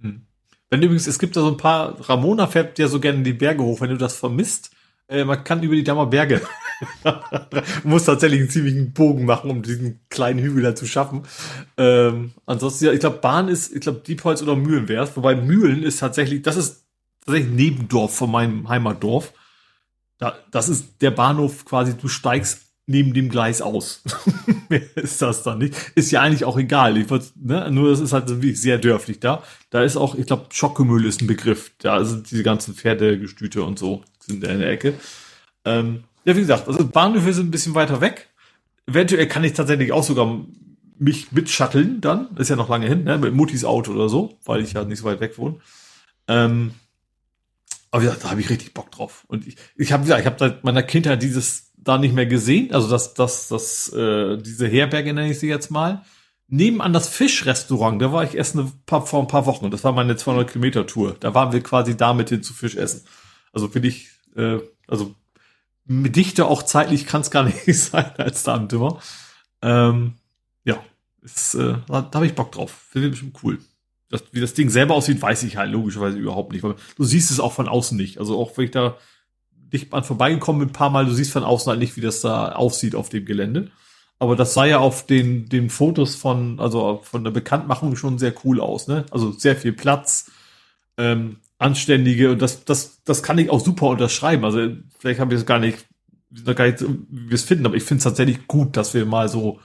[0.02, 0.24] Hm.
[0.70, 3.64] Wenn übrigens, es gibt da so ein paar, Ramona fährt ja so gerne die Berge
[3.64, 4.72] hoch, wenn du das vermisst.
[5.08, 6.42] Äh, man kann über die Dammer Berge.
[7.84, 11.24] muss tatsächlich einen ziemlichen Bogen machen, um diesen kleinen Hügel da zu schaffen.
[11.78, 15.16] Ähm, ansonsten, ja, ich glaube, Bahn ist, ich glaube, Diepholz oder Mühlen wäre es.
[15.16, 16.86] Wobei Mühlen ist tatsächlich, das ist
[17.26, 19.34] tatsächlich Nebendorf von meinem Heimatdorf.
[20.24, 24.04] Da, das ist der Bahnhof quasi, du steigst neben dem Gleis aus.
[24.70, 25.76] Mehr ist das dann nicht.
[25.96, 26.96] Ist ja eigentlich auch egal.
[26.96, 27.70] Ich, ne?
[27.70, 29.44] Nur das ist halt wirklich sehr dörflich da.
[29.70, 31.72] Da ist auch, ich glaube, Schockgemüll ist ein Begriff.
[31.80, 34.94] Da sind diese ganzen Pferdegestüte und so sind in der Ecke.
[35.66, 38.30] Ähm, ja, wie gesagt, also Bahnhöfe sind ein bisschen weiter weg.
[38.88, 40.40] Eventuell kann ich tatsächlich auch sogar
[40.98, 42.34] mich mitschatteln dann.
[42.38, 43.18] Ist ja noch lange hin, ne?
[43.18, 45.56] Mit Muttis Auto oder so, weil ich ja nicht so weit weg wohne.
[46.30, 46.72] Ähm,
[47.94, 49.24] aber gesagt, da habe ich richtig Bock drauf.
[49.28, 52.74] Und ich, ich habe, ich habe seit meiner Kindheit dieses da nicht mehr gesehen.
[52.74, 56.04] Also das, das, das, äh, diese Herberge nenne ich sie jetzt mal.
[56.48, 59.70] Nebenan das Fischrestaurant, da war ich erst eine paar, vor ein paar Wochen.
[59.70, 61.16] Das war meine 200 Kilometer Tour.
[61.20, 63.06] Da waren wir quasi damit hin zu Fisch essen.
[63.52, 64.58] Also finde ich, äh,
[64.88, 65.14] also
[65.86, 69.00] mit Dichte auch zeitlich kann es gar nicht sein als da am Dimmer.
[69.62, 70.16] Ähm,
[70.64, 70.84] ja,
[71.22, 72.72] ist, äh, da, da habe ich Bock drauf.
[72.90, 73.60] Finde ich bestimmt cool.
[74.14, 76.62] Das, wie das Ding selber aussieht, weiß ich halt logischerweise überhaupt nicht.
[76.62, 78.20] Weil du siehst es auch von außen nicht.
[78.20, 78.96] Also auch wenn ich da
[79.52, 82.22] dicht an vorbeigekommen bin, ein paar Mal, du siehst von außen halt nicht, wie das
[82.22, 83.72] da aussieht auf dem Gelände.
[84.20, 88.36] Aber das sah ja auf den, den Fotos von, also von der Bekanntmachung schon sehr
[88.46, 89.06] cool aus, ne?
[89.10, 90.32] Also sehr viel Platz,
[90.98, 94.46] ähm, anständige, und das, das, das kann ich auch super unterschreiben.
[94.46, 95.88] Also vielleicht haben wir es gar nicht,
[96.56, 99.28] gar nicht, wie wir es finden, aber ich finde es tatsächlich gut, dass wir mal
[99.28, 99.60] so,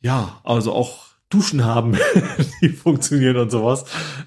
[0.00, 1.96] ja, also auch Duschen haben,
[2.60, 3.84] die funktionieren und sowas.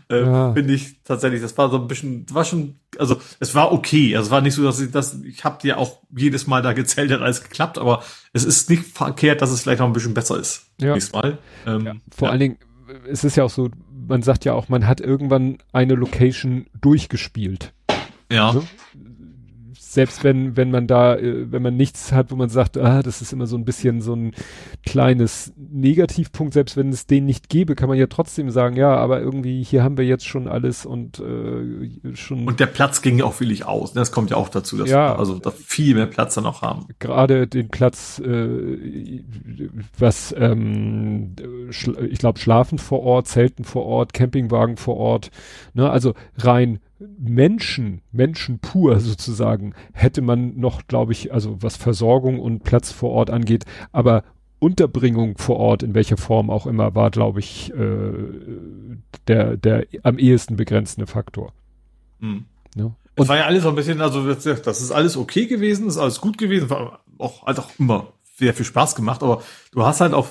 [0.09, 0.53] Äh, ja.
[0.53, 4.15] Finde ich tatsächlich, das war so ein bisschen, war schon, also es war okay.
[4.15, 6.71] Also es war nicht so, dass ich das, ich habe ja auch jedes Mal da
[6.71, 10.13] gezählt, hat alles geklappt, aber es ist nicht verkehrt, dass es vielleicht noch ein bisschen
[10.13, 10.65] besser ist.
[10.79, 10.97] Ja.
[11.11, 11.37] Mal.
[11.67, 11.93] Ähm, ja.
[12.15, 12.31] Vor ja.
[12.31, 12.57] allen Dingen,
[13.09, 13.69] es ist ja auch so,
[14.07, 17.73] man sagt ja auch, man hat irgendwann eine Location durchgespielt.
[18.31, 18.55] Ja.
[19.93, 23.21] Selbst wenn, wenn man da, äh, wenn man nichts hat, wo man sagt, ah, das
[23.21, 24.33] ist immer so ein bisschen so ein
[24.85, 29.21] kleines Negativpunkt, selbst wenn es den nicht gäbe, kann man ja trotzdem sagen, ja, aber
[29.21, 32.47] irgendwie hier haben wir jetzt schon alles und äh, schon.
[32.47, 33.93] Und der Platz ging ja auch willig aus.
[33.93, 34.01] Ne?
[34.01, 36.61] Das kommt ja auch dazu, dass ja, wir also da viel mehr Platz dann auch
[36.61, 36.87] haben.
[36.99, 39.23] Gerade den Platz, äh,
[39.97, 41.35] was ähm,
[42.09, 45.29] ich glaube, Schlafen vor Ort, Zelten vor Ort, Campingwagen vor Ort,
[45.73, 46.79] ne, also rein
[47.17, 53.11] Menschen, Menschen pur sozusagen, hätte man noch, glaube ich, also was Versorgung und Platz vor
[53.11, 54.23] Ort angeht, aber
[54.59, 58.13] Unterbringung vor Ort, in welcher Form auch immer, war, glaube ich, äh,
[59.27, 61.51] der, der am ehesten begrenzende Faktor.
[62.19, 62.45] Mhm.
[62.75, 62.95] Ja.
[63.17, 65.97] Und war ja alles so ein bisschen, also das, das ist alles okay gewesen, ist
[65.97, 70.01] alles gut gewesen, war auch, halt auch immer sehr viel Spaß gemacht, aber du hast
[70.01, 70.27] halt auch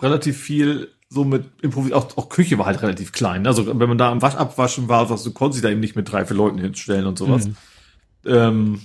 [0.00, 3.46] relativ viel so mit Improvis auch, auch Küche war halt relativ klein.
[3.46, 6.10] Also wenn man da am Waschabwaschen war, was, du konntest dich da eben nicht mit
[6.10, 7.46] drei, vier Leuten hinstellen und sowas.
[7.46, 7.56] Mhm.
[8.26, 8.80] Ähm,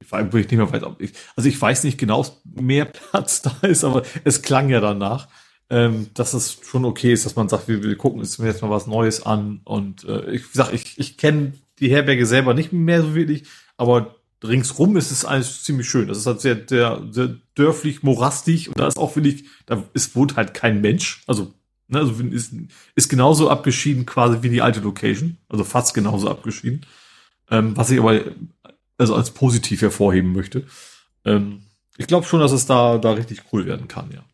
[0.00, 0.84] ich wirklich nicht mehr weit.
[0.98, 5.28] Ich, also ich weiß nicht genau, mehr Platz da ist, aber es klang ja danach,
[5.70, 8.70] ähm, dass es schon okay ist, dass man sagt, wir, wir gucken uns jetzt mal
[8.70, 9.60] was Neues an.
[9.64, 13.44] Und äh, ich sag, ich, ich kenne die Herberge selber nicht mehr so wirklich,
[13.76, 16.08] aber ringsrum ist es alles ziemlich schön.
[16.08, 20.14] Das ist halt sehr, sehr, sehr dörflich, morastig und da ist auch wirklich, da ist,
[20.14, 21.22] wohnt halt kein Mensch.
[21.26, 21.54] Also
[21.86, 22.54] Ne, also ist,
[22.94, 26.86] ist genauso abgeschieden quasi wie die alte Location, also fast genauso abgeschieden.
[27.50, 28.20] Ähm, was ich aber
[28.96, 30.66] also als positiv hervorheben möchte.
[31.24, 31.62] Ähm,
[31.96, 34.24] ich glaube schon, dass es da, da richtig cool werden kann, ja.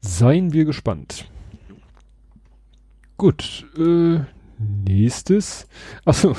[0.00, 1.28] Seien wir gespannt.
[3.16, 4.20] Gut, äh,
[4.58, 5.66] nächstes.
[6.04, 6.36] Achso.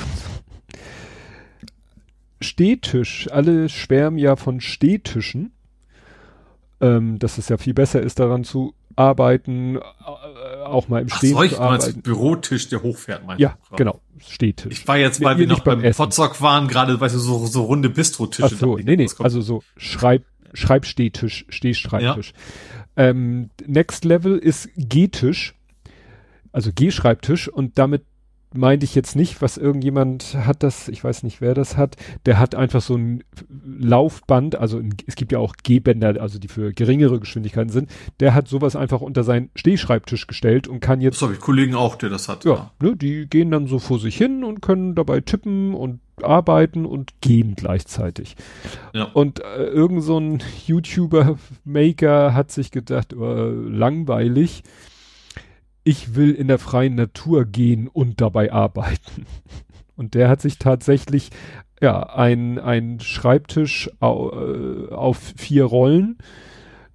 [2.40, 3.28] Stehtisch.
[3.30, 5.52] Alle schwärmen ja von Stehtischen.
[6.80, 9.80] Ähm, dass es ja viel besser ist, daran zu arbeiten, äh,
[10.64, 12.02] auch mal im Ach, Stehen solch, zu arbeiten.
[12.02, 13.76] Bürotisch, der hochfährt, meinst Ja, du?
[13.76, 14.80] genau, Stehtisch.
[14.80, 17.46] Ich war jetzt, weil wir, wir noch beim, beim Potsdok waren, gerade, weißt du, so,
[17.46, 18.44] so runde Bistrotische.
[18.54, 22.32] Ach so, nee, nee, also so Schreib, Schreibstehtisch, Stehschreibtisch.
[22.96, 23.08] Ja.
[23.08, 25.54] Ähm, Next Level ist G-Tisch,
[26.52, 28.04] also G-Schreibtisch und damit
[28.54, 31.96] meinte ich jetzt nicht, was irgendjemand hat das, ich weiß nicht, wer das hat,
[32.26, 36.72] der hat einfach so ein Laufband, also es gibt ja auch G-Bänder, also die für
[36.72, 41.16] geringere Geschwindigkeiten sind, der hat sowas einfach unter seinen Stehschreibtisch gestellt und kann jetzt.
[41.16, 42.44] Das habe ich Kollegen auch, der das hat.
[42.44, 42.70] Ja, ja.
[42.80, 47.20] Ne, die gehen dann so vor sich hin und können dabei tippen und arbeiten und
[47.20, 48.36] gehen gleichzeitig.
[48.92, 49.04] Ja.
[49.04, 54.62] Und äh, irgend so ein YouTuber-Maker hat sich gedacht, äh, langweilig,
[55.84, 59.26] ich will in der freien Natur gehen und dabei arbeiten.
[59.96, 61.28] Und der hat sich tatsächlich
[61.82, 66.16] ja ein, ein Schreibtisch au, äh, auf vier Rollen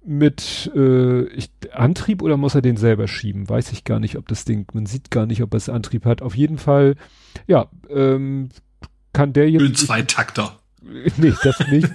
[0.04, 3.48] mit äh, ich, Antrieb oder muss er den selber schieben?
[3.48, 6.22] Weiß ich gar nicht, ob das Ding, man sieht gar nicht, ob es Antrieb hat.
[6.22, 6.96] Auf jeden Fall,
[7.46, 8.48] ja, ähm,
[9.12, 9.86] kann der jetzt.
[9.86, 10.58] Zwei Takter.
[11.16, 11.88] nee, das nicht.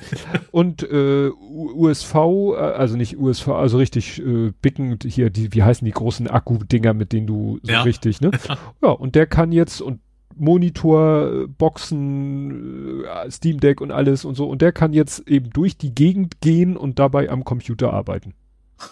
[0.52, 5.86] Und äh, USV, äh, also nicht USV, also richtig äh, bickend hier, die, wie heißen
[5.86, 7.84] die großen Akku-Dinger, mit denen du so ja.
[7.84, 8.32] richtig, ne?
[8.82, 10.00] Ja, und der kann jetzt, und
[10.36, 14.50] Monitor, Boxen, äh, Steam Deck und alles und so.
[14.50, 18.34] Und der kann jetzt eben durch die Gegend gehen und dabei am Computer arbeiten.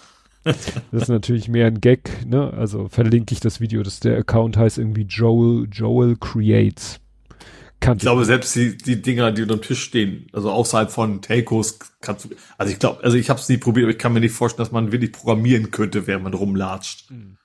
[0.44, 2.54] das ist natürlich mehr ein Gag, ne?
[2.54, 7.02] Also verlinke ich das Video, dass der Account heißt irgendwie Joel, Joel Creates.
[7.80, 11.22] Kannte ich glaube, selbst die, die Dinger, die unter dem Tisch stehen, also außerhalb von
[11.22, 14.12] Telcos, kannst du, also ich glaube, also ich habe es nie probiert, aber ich kann
[14.12, 17.10] mir nicht vorstellen, dass man wirklich programmieren könnte, während man rumlatscht.
[17.10, 17.38] Mhm.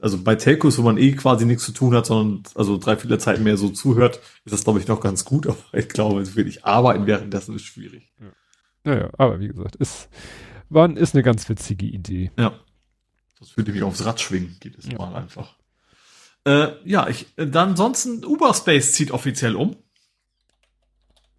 [0.00, 3.18] Also bei Telcos, wo man eh quasi nichts zu tun hat, sondern also drei, vier
[3.18, 6.64] Zeit mehr so zuhört, ist das, glaube ich, noch ganz gut, aber ich glaube, wirklich
[6.64, 8.12] arbeiten währenddessen ist schwierig.
[8.20, 8.26] Ja.
[8.84, 10.08] Naja, aber wie gesagt, ist,
[10.68, 12.30] war, ist eine ganz witzige Idee.
[12.38, 12.52] Ja.
[13.38, 14.98] Das würde mich aufs Rad schwingen, geht es ja.
[14.98, 15.56] mal einfach.
[16.44, 19.76] Äh, ja, ich, dann ansonsten Uberspace zieht offiziell um.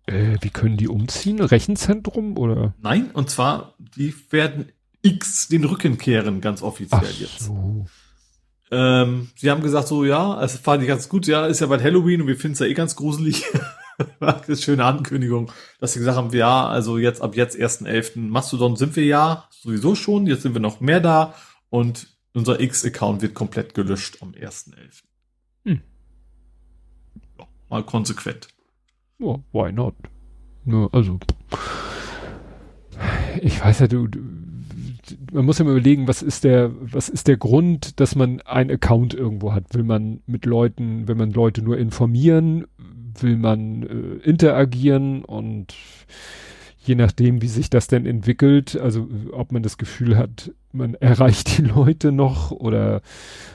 [0.05, 1.39] Äh, wie können die umziehen?
[1.39, 2.73] Rechenzentrum oder?
[2.81, 7.39] Nein, und zwar, die werden X den Rücken kehren, ganz offiziell Ach jetzt.
[7.39, 7.85] So.
[8.71, 11.83] Ähm, sie haben gesagt so, ja, es fand ich ganz gut, ja, ist ja bald
[11.83, 13.45] Halloween und wir finden es ja eh ganz gruselig.
[14.55, 18.19] schöne Ankündigung, dass sie gesagt haben, ja, also jetzt ab jetzt 1.11.
[18.19, 21.35] Mastodon sind wir ja sowieso schon, jetzt sind wir noch mehr da
[21.69, 25.03] und unser X-Account wird komplett gelöscht am 1.11.
[25.65, 25.81] Hm.
[27.39, 28.47] Ja, mal konsequent.
[29.19, 29.95] Oh, why not?
[30.65, 31.19] Nur, also.
[33.41, 34.19] Ich weiß ja, du, du,
[35.31, 38.71] man muss ja mal überlegen, was ist der, was ist der Grund, dass man einen
[38.71, 39.73] Account irgendwo hat?
[39.73, 42.65] Will man mit Leuten, will man Leute nur informieren?
[43.19, 45.23] Will man äh, interagieren?
[45.25, 45.75] Und
[46.79, 51.57] je nachdem, wie sich das denn entwickelt, also ob man das Gefühl hat, man erreicht
[51.57, 53.01] die Leute noch oder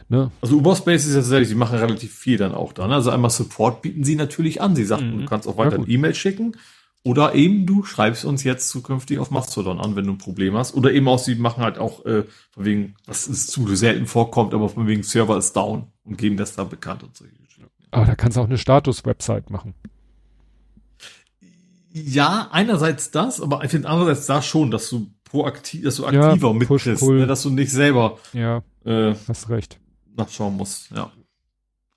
[0.08, 0.30] ne?
[0.40, 2.92] Also Uberspace ist ja tatsächlich, die machen relativ viel dann auch dann.
[2.92, 4.76] Also einmal Support bieten sie natürlich an.
[4.76, 5.20] Sie sagten, mhm.
[5.20, 6.56] du kannst auch weiter ja, E-Mail schicken.
[7.04, 10.74] Oder eben du schreibst uns jetzt zukünftig auf Mastodon an, wenn du ein Problem hast.
[10.74, 14.52] Oder eben auch, sie machen halt auch, äh, von wegen, das ist zu selten vorkommt,
[14.52, 17.24] aber von wegen Server ist down und geben das da bekannt und so.
[17.90, 19.74] Aber da kannst du auch eine Status-Website machen.
[21.92, 26.48] Ja, einerseits das, aber ich finde andererseits da schon, dass du proaktiv, dass du aktiver
[26.48, 29.78] ja, mitkriegst, ne, dass du nicht selber ja, äh, hast recht.
[30.16, 31.10] nachschauen musst, ja.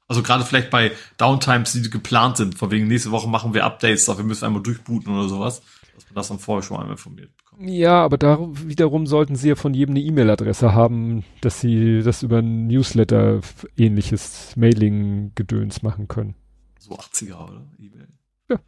[0.07, 4.05] Also gerade vielleicht bei Downtimes, die geplant sind, von wegen nächste Woche machen wir Updates,
[4.05, 5.61] dafür müssen wir einmal durchbooten oder sowas,
[5.95, 7.69] dass man das dann vorher schon einmal informiert bekommt.
[7.69, 12.23] Ja, aber da wiederum sollten sie ja von jedem eine E-Mail-Adresse haben, dass sie das
[12.23, 13.39] über ein Newsletter
[13.77, 16.35] ähnliches Mailing-Gedöns machen können.
[16.79, 17.65] So 80er, oder?
[17.79, 18.07] E-Mail.
[18.49, 18.59] Ja.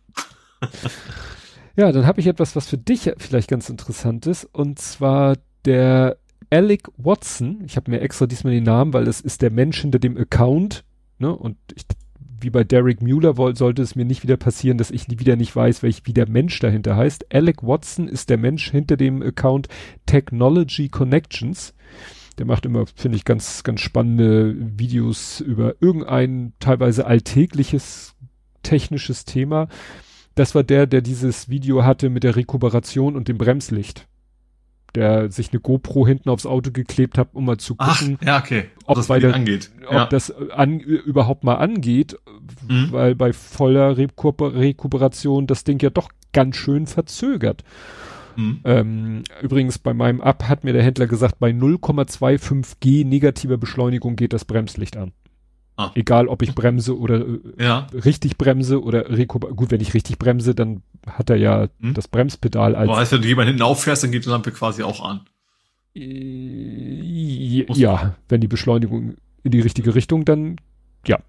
[1.75, 6.17] ja, dann habe ich etwas, was für dich vielleicht ganz interessant ist, und zwar der
[6.49, 7.63] Alec Watson.
[7.65, 10.83] Ich habe mir extra diesmal den Namen, weil das ist der Mensch hinter dem Account,
[11.17, 11.35] ne?
[11.35, 11.85] Und ich,
[12.39, 15.81] wie bei Derek Mueller sollte es mir nicht wieder passieren, dass ich wieder nicht weiß,
[15.81, 17.33] welch, wie der Mensch dahinter heißt.
[17.33, 19.67] Alec Watson ist der Mensch hinter dem Account
[20.05, 21.73] Technology Connections.
[22.37, 28.15] Der macht immer, finde ich, ganz, ganz spannende Videos über irgendein teilweise alltägliches
[28.63, 29.67] technisches Thema.
[30.35, 34.07] Das war der, der dieses Video hatte mit der Rekuperation und dem Bremslicht.
[34.95, 38.39] Der sich eine GoPro hinten aufs Auto geklebt hat, um mal zu gucken, Ach, ja,
[38.39, 38.65] okay.
[38.85, 39.71] ob, das, der, angeht.
[39.87, 42.15] ob das an, überhaupt mal angeht,
[42.67, 42.91] mhm.
[42.91, 47.63] weil bei voller Rekuper Rekuperation das Ding ja doch ganz schön verzögert.
[48.35, 48.61] Mhm.
[48.65, 54.15] Ähm, übrigens bei meinem Up hat mir der Händler gesagt, bei 0,25 G negativer Beschleunigung
[54.15, 55.11] geht das Bremslicht an.
[55.75, 55.91] Ah.
[55.95, 57.87] Egal, ob ich bremse oder äh, ja.
[57.93, 61.95] richtig bremse oder Rekuper gut, wenn ich richtig bremse, dann hat er ja hm.
[61.95, 62.89] das Bremspedal als.
[62.89, 65.21] Aber heißt, wenn du jemanden hinten auffährst, dann geht die Lampe quasi auch an.
[65.95, 70.57] Äh, ja, wenn die Beschleunigung in die richtige Richtung, dann
[71.07, 71.19] ja.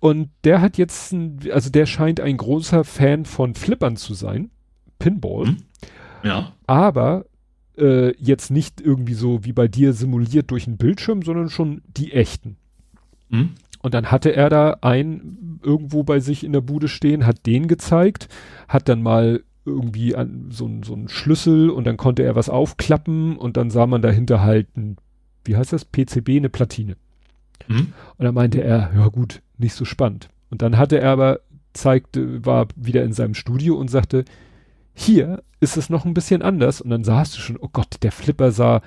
[0.00, 4.50] Und der hat jetzt, ein, also der scheint ein großer Fan von Flippern zu sein,
[4.98, 5.46] Pinball.
[5.46, 5.56] Hm.
[6.24, 6.52] Ja.
[6.66, 7.26] Aber
[7.78, 12.12] äh, jetzt nicht irgendwie so wie bei dir simuliert durch einen Bildschirm, sondern schon die
[12.12, 12.56] echten.
[13.32, 13.50] Mhm.
[13.80, 17.66] Und dann hatte er da einen irgendwo bei sich in der Bude stehen, hat den
[17.66, 18.28] gezeigt,
[18.68, 23.36] hat dann mal irgendwie an, so, so einen Schlüssel und dann konnte er was aufklappen
[23.36, 24.96] und dann sah man dahinter halt ein,
[25.44, 26.96] wie heißt das, PCB, eine Platine.
[27.68, 27.92] Mhm.
[28.16, 30.28] Und dann meinte er, ja gut, nicht so spannend.
[30.50, 31.40] Und dann hatte er aber,
[31.72, 34.24] zeigte, war wieder in seinem Studio und sagte,
[34.94, 36.80] hier ist es noch ein bisschen anders.
[36.80, 38.82] Und dann sahst du schon, oh Gott, der Flipper sah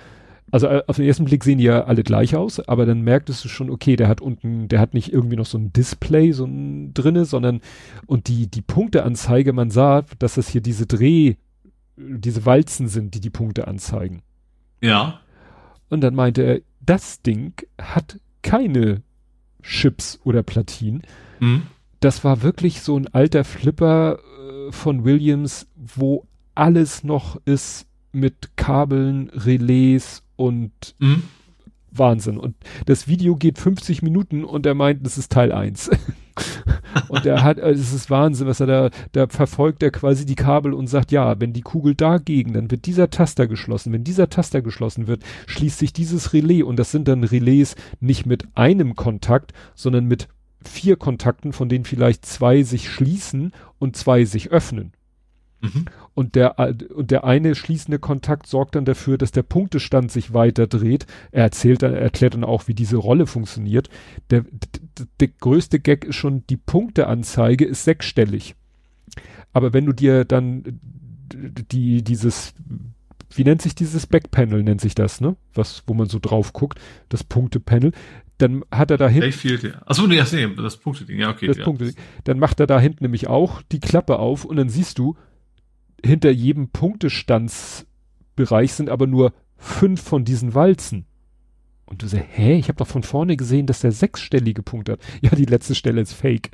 [0.55, 3.43] also äh, auf den ersten Blick sehen die ja alle gleich aus, aber dann merktest
[3.43, 6.45] du schon, okay, der hat unten, der hat nicht irgendwie noch so ein Display so
[6.45, 7.59] ein drinne, sondern
[8.05, 11.35] und die die Punkteanzeige, man sah, dass das hier diese Dreh,
[11.97, 14.21] diese Walzen sind, die die Punkte anzeigen.
[14.79, 15.19] Ja.
[15.89, 19.01] Und dann meinte er, das Ding hat keine
[19.61, 21.01] Chips oder Platinen.
[21.41, 21.63] Mhm.
[21.99, 28.55] Das war wirklich so ein alter Flipper äh, von Williams, wo alles noch ist mit
[28.55, 31.23] Kabeln, Relais und mhm.
[31.91, 32.37] Wahnsinn.
[32.37, 32.55] Und
[32.85, 35.91] das Video geht 50 Minuten und er meint, das ist Teil 1.
[37.07, 40.35] und er hat, also es ist Wahnsinn, was er da, da verfolgt er quasi die
[40.35, 43.93] Kabel und sagt, ja, wenn die Kugel dagegen, dann wird dieser Taster geschlossen.
[43.93, 48.25] Wenn dieser Taster geschlossen wird, schließt sich dieses Relais und das sind dann Relais nicht
[48.25, 50.27] mit einem Kontakt, sondern mit
[50.63, 54.91] vier Kontakten, von denen vielleicht zwei sich schließen und zwei sich öffnen.
[55.65, 55.85] Mhm.
[56.13, 56.57] Und der,
[56.95, 61.05] und der eine schließende Kontakt sorgt dann dafür, dass der Punktestand sich weiter dreht.
[61.31, 63.89] Er erzählt dann, erklärt dann auch, wie diese Rolle funktioniert.
[64.29, 64.45] Der,
[65.19, 68.55] der größte Gag ist schon, die Punkteanzeige ist sechsstellig.
[69.51, 70.79] Aber wenn du dir dann
[71.33, 72.53] die, dieses,
[73.33, 75.35] wie nennt sich dieses Backpanel, nennt sich das, ne?
[75.53, 76.79] Was, wo man so drauf guckt,
[77.09, 77.91] das Punktepanel
[78.37, 79.67] dann hat er da hinten.
[79.67, 79.81] Ja.
[79.85, 81.47] Achso, nee, nee, das Punkteding, ja, okay.
[81.47, 81.63] Das ja.
[81.63, 81.95] Punkteding.
[82.25, 85.15] Dann macht er da hinten nämlich auch die Klappe auf und dann siehst du,
[86.05, 91.05] hinter jedem Punktestandsbereich sind aber nur fünf von diesen Walzen.
[91.85, 94.99] Und du sagst, hä, ich habe doch von vorne gesehen, dass der sechsstellige Punkt hat.
[95.21, 96.51] Ja, die letzte Stelle ist fake.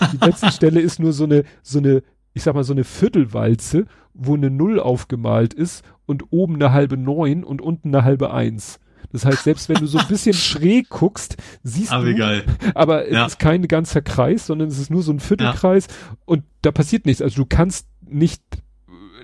[0.12, 2.02] die letzte Stelle ist nur so eine, so eine,
[2.32, 6.96] ich sag mal, so eine Viertelwalze, wo eine Null aufgemalt ist und oben eine halbe
[6.96, 8.80] Neun und unten eine halbe Eins.
[9.12, 12.44] Das heißt, selbst wenn du so ein bisschen schräg guckst, siehst aber du, geil.
[12.74, 13.26] aber ja.
[13.26, 16.16] es ist kein ganzer Kreis, sondern es ist nur so ein Viertelkreis ja.
[16.24, 17.22] und da passiert nichts.
[17.22, 18.42] Also du kannst nicht,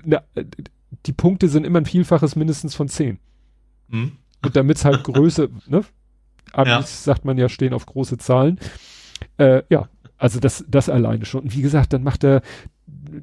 [0.03, 0.23] na,
[1.05, 3.19] die Punkte sind immer ein Vielfaches mindestens von zehn.
[3.87, 4.13] Mhm.
[4.43, 5.83] Und damit es halt Größe, ne?
[6.53, 6.81] Abis ja.
[6.81, 8.59] sagt man ja, stehen auf große Zahlen.
[9.37, 9.87] Äh, ja,
[10.17, 11.43] also das, das alleine schon.
[11.43, 12.41] Und wie gesagt, dann macht er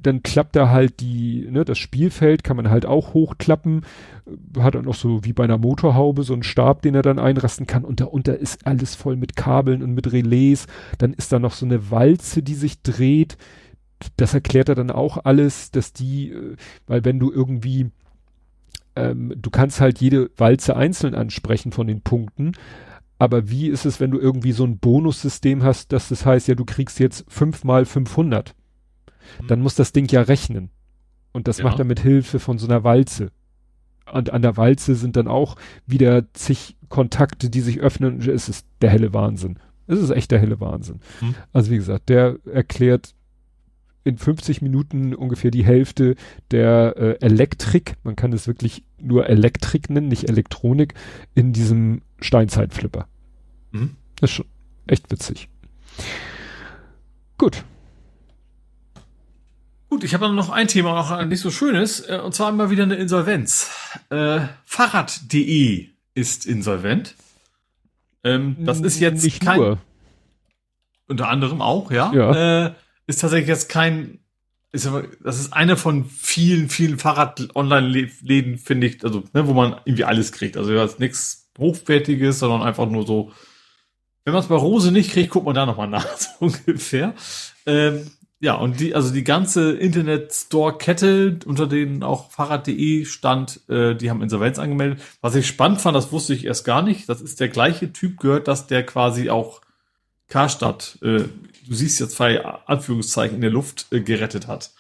[0.03, 3.83] dann klappt er halt die, ne, das Spielfeld kann man halt auch hochklappen,
[4.59, 7.67] hat er noch so wie bei einer Motorhaube so einen Stab, den er dann einrasten
[7.67, 10.67] kann und darunter ist alles voll mit Kabeln und mit Relais,
[10.99, 13.37] dann ist da noch so eine Walze, die sich dreht,
[14.17, 17.91] das erklärt er dann auch alles, dass die, äh, weil wenn du irgendwie,
[18.97, 22.53] ähm, du kannst halt jede Walze einzeln ansprechen von den Punkten,
[23.19, 26.55] aber wie ist es, wenn du irgendwie so ein Bonussystem hast, dass das heißt, ja,
[26.55, 28.55] du kriegst jetzt fünfmal 500
[29.47, 30.71] dann muss das Ding ja rechnen.
[31.33, 31.65] Und das ja.
[31.65, 33.31] macht er mit Hilfe von so einer Walze.
[34.13, 38.21] Und an der Walze sind dann auch wieder zig Kontakte, die sich öffnen.
[38.29, 39.59] Es ist der helle Wahnsinn.
[39.87, 41.01] Es ist echt der helle Wahnsinn.
[41.21, 41.35] Hm.
[41.53, 43.15] Also wie gesagt, der erklärt
[44.05, 46.15] in 50 Minuten ungefähr die Hälfte
[46.51, 50.95] der äh, Elektrik, man kann es wirklich nur Elektrik nennen, nicht Elektronik,
[51.35, 53.07] in diesem Steinzeitflipper.
[53.73, 53.97] Mhm.
[54.21, 54.47] Das ist schon
[54.87, 55.49] echt witzig.
[57.37, 57.63] Gut,
[59.91, 62.83] Gut, ich habe noch ein Thema, noch nicht so schönes, äh, und zwar immer wieder
[62.83, 63.71] eine Insolvenz.
[64.11, 67.15] Äh, Fahrrad.de ist insolvent.
[68.23, 69.79] Ähm, das ist jetzt nicht kein, nur.
[71.07, 72.13] Unter anderem auch, ja.
[72.13, 72.67] ja.
[72.67, 72.75] Äh,
[73.09, 74.21] ist tatsächlich jetzt kein,
[74.71, 79.81] ist aber, das ist eine von vielen, vielen Fahrrad-Online-Läden, finde ich, also, ne, wo man
[79.85, 80.57] irgendwie alles kriegt.
[80.57, 83.33] Also, das ist nichts Hochwertiges, sondern einfach nur so,
[84.25, 87.15] wenn man es bei Rose nicht kriegt, guckt man da nochmal nach, so ungefähr.
[87.67, 94.11] Ähm, ja, und die, also die ganze Internet-Store-Kette, unter denen auch Fahrrad.de stand, äh, die
[94.11, 95.01] haben Insolvenz angemeldet.
[95.23, 97.09] Was ich spannend fand, das wusste ich erst gar nicht.
[97.09, 99.61] Das ist der gleiche Typ, gehört, dass der quasi auch
[100.29, 101.25] Karstadt, äh,
[101.69, 104.73] du siehst ja zwei Anführungszeichen in der Luft, äh, gerettet hat.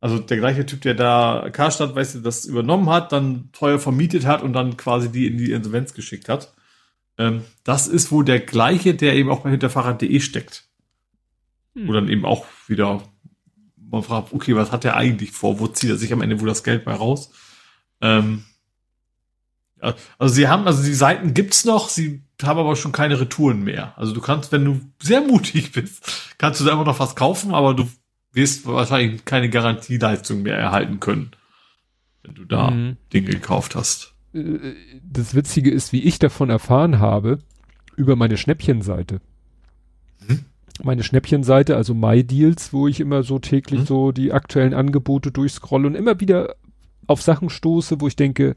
[0.00, 4.26] Also der gleiche Typ, der da Karstadt, weißt du, das übernommen hat, dann teuer vermietet
[4.26, 6.52] hat und dann quasi die in die Insolvenz geschickt hat.
[7.18, 10.64] Ähm, das ist wohl der gleiche, der eben auch bei Hinterfahrrad.de steckt.
[11.74, 11.88] Hm.
[11.88, 13.02] Wo dann eben auch wieder
[13.92, 15.60] man fragt, okay, was hat er eigentlich vor?
[15.60, 17.30] Wo zieht er sich am Ende wohl das Geld bei raus?
[18.00, 18.44] Ähm,
[20.18, 23.96] also sie haben, also die Seiten gibt's noch, sie haben aber schon keine Retouren mehr.
[23.98, 27.52] Also du kannst, wenn du sehr mutig bist, kannst du da immer noch was kaufen,
[27.52, 27.88] aber du
[28.32, 31.32] wirst wahrscheinlich keine Garantieleistung mehr erhalten können,
[32.22, 32.96] wenn du da mhm.
[33.12, 34.14] Dinge gekauft hast.
[34.32, 37.38] Äh, das Witzige ist, wie ich davon erfahren habe,
[37.96, 39.20] über meine Schnäppchenseite.
[40.26, 40.44] Mhm
[40.82, 43.86] meine Schnäppchenseite, also MyDeals, wo ich immer so täglich mhm.
[43.86, 46.56] so die aktuellen Angebote durchscrolle und immer wieder
[47.06, 48.56] auf Sachen stoße, wo ich denke,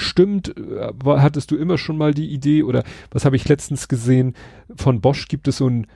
[0.00, 4.34] stimmt, äh, hattest du immer schon mal die Idee oder was habe ich letztens gesehen,
[4.76, 5.86] von Bosch gibt es so ein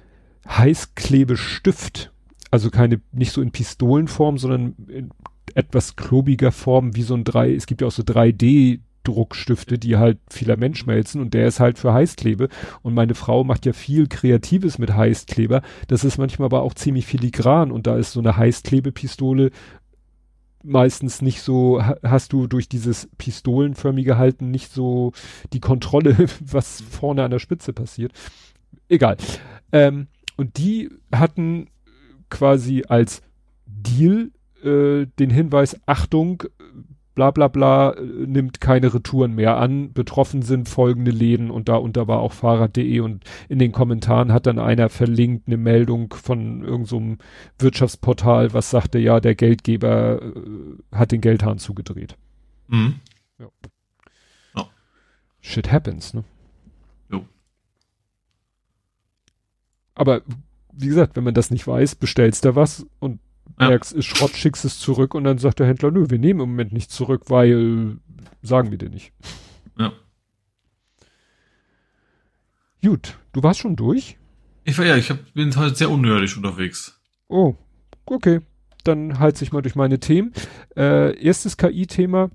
[0.49, 2.13] Heißklebestift,
[2.51, 5.11] also keine, nicht so in Pistolenform, sondern in
[5.55, 9.97] etwas klobiger Form, wie so ein 3, es gibt ja auch so 3D Druckstifte, die
[9.97, 12.49] halt Filament schmelzen und der ist halt für Heißklebe.
[12.83, 15.63] Und meine Frau macht ja viel Kreatives mit Heißkleber.
[15.89, 19.51] Das ist manchmal aber auch ziemlich filigran und da ist so eine Heißklebepistole
[20.65, 25.13] meistens nicht so, hast du durch dieses pistolenförmige Halten nicht so
[25.53, 28.13] die Kontrolle, was vorne an der Spitze passiert.
[28.89, 29.17] Egal.
[29.73, 31.69] Ähm, und die hatten
[32.31, 33.23] quasi als
[33.67, 34.31] Deal
[34.63, 36.45] äh, den Hinweis, Achtung,
[37.15, 39.93] bla bla bla, äh, nimmt keine Retouren mehr an.
[39.93, 44.47] Betroffen sind folgende Läden und da unter war auch Fahrrad.de und in den Kommentaren hat
[44.47, 50.97] dann einer verlinkt eine Meldung von irgendeinem so Wirtschaftsportal, was sagte, ja, der Geldgeber äh,
[50.97, 52.17] hat den Geldhahn zugedreht.
[52.69, 52.97] Mhm.
[53.39, 53.47] Ja.
[54.57, 54.67] ja.
[55.41, 56.25] Shit happens, ne?
[57.11, 57.25] Jo.
[59.95, 60.23] Aber
[60.73, 63.21] wie gesagt, wenn man das nicht weiß, bestellst du was und
[63.59, 63.69] ja.
[63.69, 66.51] merkst, ist Schrott, schickst es zurück und dann sagt der Händler, nö, wir nehmen im
[66.51, 67.99] Moment nicht zurück, weil
[68.43, 69.13] sagen wir dir nicht.
[69.79, 69.93] Ja.
[72.83, 74.19] Gut, du warst schon durch?
[74.65, 77.01] Ich war ja, ich hab, bin heute sehr unnötig unterwegs.
[77.29, 77.55] Oh,
[78.07, 78.41] okay.
[78.83, 80.33] Dann halte ich mal durch meine Themen.
[80.77, 82.31] Äh, erstes KI-Thema.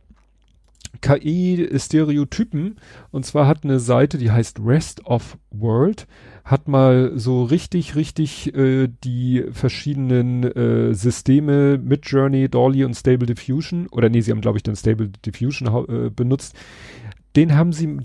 [1.01, 2.77] KI-Stereotypen.
[3.11, 6.07] Und zwar hat eine Seite, die heißt Rest of World,
[6.43, 13.27] hat mal so richtig, richtig äh, die verschiedenen äh, Systeme mit Journey, Dolly und Stable
[13.27, 16.55] Diffusion, oder nee, sie haben, glaube ich, dann Stable Diffusion äh, benutzt.
[17.35, 17.99] Den haben sie,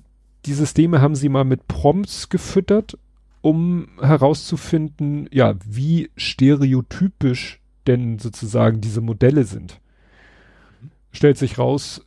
[0.45, 2.99] die Systeme haben sie mal mit Prompts gefüttert,
[3.41, 9.81] um herauszufinden, ja, wie stereotypisch denn sozusagen diese Modelle sind.
[11.13, 12.05] Stellt sich raus,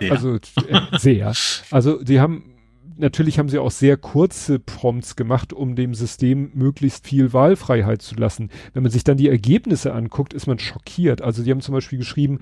[0.00, 1.32] äh, also äh, sehr.
[1.70, 2.52] Also die haben
[2.96, 8.14] natürlich haben sie auch sehr kurze Prompts gemacht, um dem System möglichst viel Wahlfreiheit zu
[8.14, 8.50] lassen.
[8.72, 11.22] Wenn man sich dann die Ergebnisse anguckt, ist man schockiert.
[11.22, 12.40] Also die haben zum Beispiel geschrieben,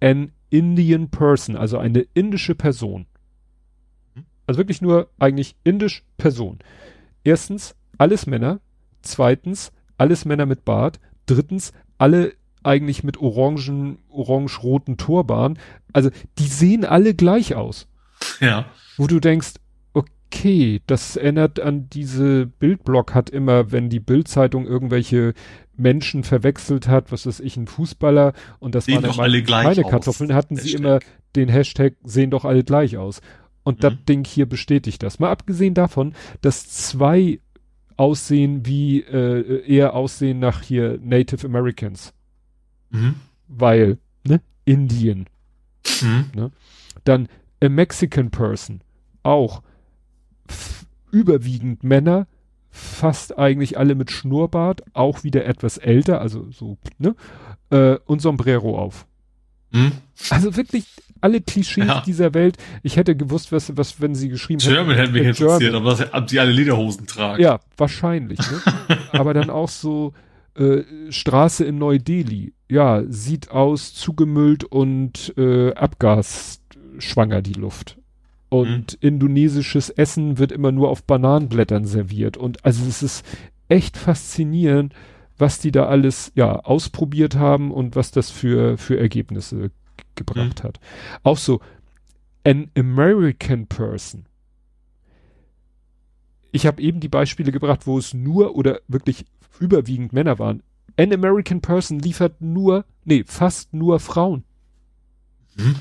[0.00, 3.06] an Indian person, also eine indische Person.
[4.46, 6.58] Also wirklich nur eigentlich indisch Person.
[7.24, 8.60] Erstens, alles Männer.
[9.02, 11.00] Zweitens, alles Männer mit Bart.
[11.26, 15.58] Drittens, alle eigentlich mit orangen, orange-roten Turban.
[15.92, 17.86] Also die sehen alle gleich aus.
[18.40, 18.66] Ja.
[18.96, 19.54] Wo du denkst,
[19.92, 25.34] okay, das erinnert an diese Bildblock hat immer, wenn die Bildzeitung irgendwelche
[25.76, 29.76] Menschen verwechselt hat, was weiß ich, ein Fußballer und das sehen waren doch alle gleich
[29.76, 30.70] keine Kartoffeln, hatten Hashtag.
[30.70, 30.98] sie immer
[31.36, 33.20] den Hashtag sehen doch alle gleich aus.
[33.62, 33.82] Und mhm.
[33.82, 35.18] das Ding hier bestätigt das.
[35.18, 37.40] Mal abgesehen davon, dass zwei
[37.96, 42.12] aussehen wie äh, eher aussehen nach hier Native Americans.
[42.90, 43.16] Mhm.
[43.48, 45.26] Weil, ne, Indien.
[46.02, 46.26] Mhm.
[46.34, 46.50] Ne?
[47.04, 47.28] Dann
[47.62, 48.82] a Mexican person.
[49.22, 49.62] Auch
[51.10, 52.26] überwiegend Männer,
[52.70, 57.14] fast eigentlich alle mit Schnurrbart, auch wieder etwas älter, also so, ne?
[57.70, 59.06] Äh, und Sombrero auf.
[59.72, 59.92] Hm?
[60.30, 60.86] Also wirklich
[61.20, 62.00] alle Klischees ja.
[62.00, 62.56] dieser Welt.
[62.82, 64.72] Ich hätte gewusst, was, was, wenn sie geschrieben hätten.
[64.72, 67.42] German hätte mich interessiert, aber dass ob sie alle Lederhosen tragen.
[67.42, 68.98] Ja, wahrscheinlich, ne?
[69.12, 70.14] aber dann auch so,
[70.58, 72.52] äh, Straße in Neu-Delhi.
[72.68, 77.98] Ja, sieht aus, zugemüllt und äh, abgasschwanger die Luft.
[78.50, 78.98] Und mhm.
[79.00, 82.36] indonesisches Essen wird immer nur auf Bananenblättern serviert.
[82.36, 83.26] Und also es ist
[83.68, 84.94] echt faszinierend,
[85.36, 89.70] was die da alles ja ausprobiert haben und was das für für Ergebnisse
[90.14, 90.68] gebracht mhm.
[90.68, 90.80] hat.
[91.22, 91.60] Auch so
[92.44, 94.26] an American person.
[96.50, 99.26] Ich habe eben die Beispiele gebracht, wo es nur oder wirklich
[99.60, 100.62] überwiegend Männer waren.
[100.98, 104.44] An American person liefert nur, nee, fast nur Frauen.
[105.56, 105.76] Mhm.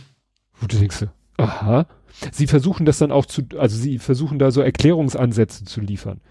[0.60, 1.88] Wo du denkst, aha,
[2.32, 6.22] sie versuchen das dann auch zu, also sie versuchen da so Erklärungsansätze zu liefern.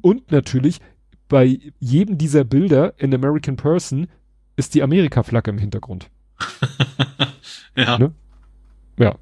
[0.00, 0.80] Und natürlich,
[1.28, 4.08] bei jedem dieser Bilder in American Person
[4.56, 6.10] ist die Amerika-Flagge im Hintergrund.
[7.76, 7.98] ja.
[7.98, 8.12] Ne?
[8.98, 9.16] Ja.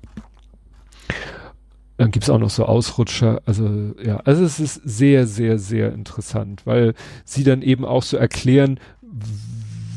[1.98, 6.64] Dann gibt's auch noch so Ausrutscher, also ja, also es ist sehr, sehr, sehr interessant,
[6.64, 6.94] weil
[7.24, 8.78] sie dann eben auch so erklären,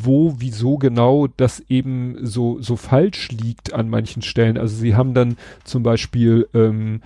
[0.03, 4.57] wo, wieso genau das eben so, so falsch liegt an manchen Stellen.
[4.57, 7.01] Also sie haben dann zum Beispiel, ähm,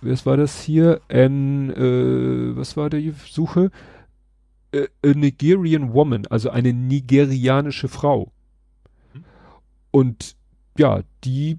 [0.00, 1.00] was war das hier?
[1.08, 3.72] N, äh, was war die Suche?
[4.70, 8.30] Äh, a Nigerian Woman, also eine nigerianische Frau.
[9.90, 10.36] Und
[10.78, 11.58] ja, die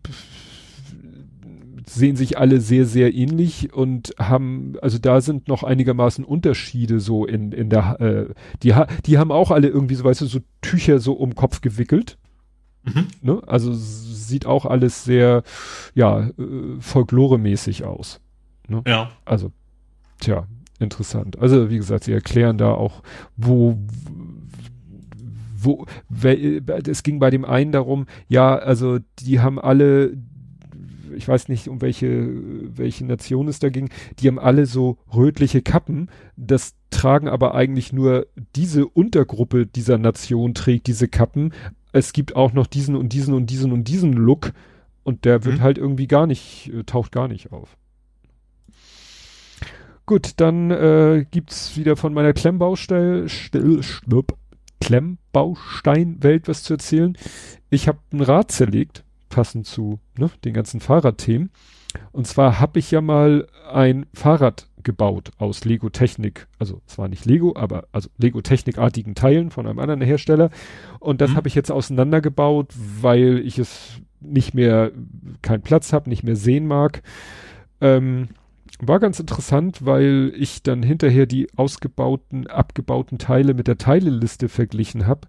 [1.90, 7.26] sehen sich alle sehr, sehr ähnlich und haben, also da sind noch einigermaßen Unterschiede so
[7.26, 8.76] in, in der, äh, die,
[9.06, 12.18] die haben auch alle irgendwie so, weißt du, so Tücher so um Kopf gewickelt.
[12.84, 13.08] Mhm.
[13.22, 13.42] Ne?
[13.48, 15.44] Also sieht auch alles sehr,
[15.94, 16.32] ja, äh,
[16.80, 18.20] folkloremäßig aus.
[18.68, 18.82] Ne?
[18.86, 19.12] Ja.
[19.24, 19.52] Also,
[20.20, 20.46] tja,
[20.80, 21.40] interessant.
[21.40, 23.02] Also, wie gesagt, sie erklären da auch,
[23.38, 23.78] wo,
[25.58, 25.86] wo,
[26.88, 30.18] es ging bei dem einen darum, ja, also die haben alle
[31.18, 32.30] ich weiß nicht, um welche,
[32.78, 33.90] welche Nation es da ging,
[34.20, 36.10] die haben alle so rötliche Kappen.
[36.38, 41.54] Das tragen aber eigentlich nur diese Untergruppe dieser Nation trägt diese Kappen.
[41.92, 44.54] Es gibt auch noch diesen und diesen und diesen und diesen Look
[45.04, 45.62] und der wird mhm.
[45.62, 47.78] halt irgendwie gar nicht, äh, taucht gar nicht auf.
[50.06, 53.28] Gut, dann äh, gibt's wieder von meiner Klemmbaustein,
[54.80, 57.18] Klemmbaustein-Welt was zu erzählen.
[57.70, 61.52] Ich habe ein Rad zerlegt passend zu ne, den ganzen Fahrradthemen.
[62.12, 66.48] Und zwar habe ich ja mal ein Fahrrad gebaut aus Lego Technik.
[66.60, 70.50] Also es war nicht Lego, aber also Lego Technikartigen Teilen von einem anderen Hersteller.
[71.00, 71.36] Und das mhm.
[71.36, 74.92] habe ich jetzt auseinandergebaut, weil ich es nicht mehr
[75.42, 77.02] keinen Platz habe, nicht mehr sehen mag.
[77.82, 78.30] Ähm,
[78.80, 85.08] war ganz interessant, weil ich dann hinterher die ausgebauten, abgebauten Teile mit der Teileliste verglichen
[85.08, 85.28] habe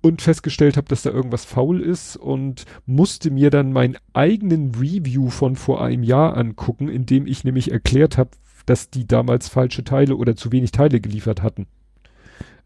[0.00, 5.30] und festgestellt habe, dass da irgendwas faul ist und musste mir dann meinen eigenen Review
[5.30, 8.30] von vor einem Jahr angucken, in dem ich nämlich erklärt habe,
[8.66, 11.66] dass die damals falsche Teile oder zu wenig Teile geliefert hatten.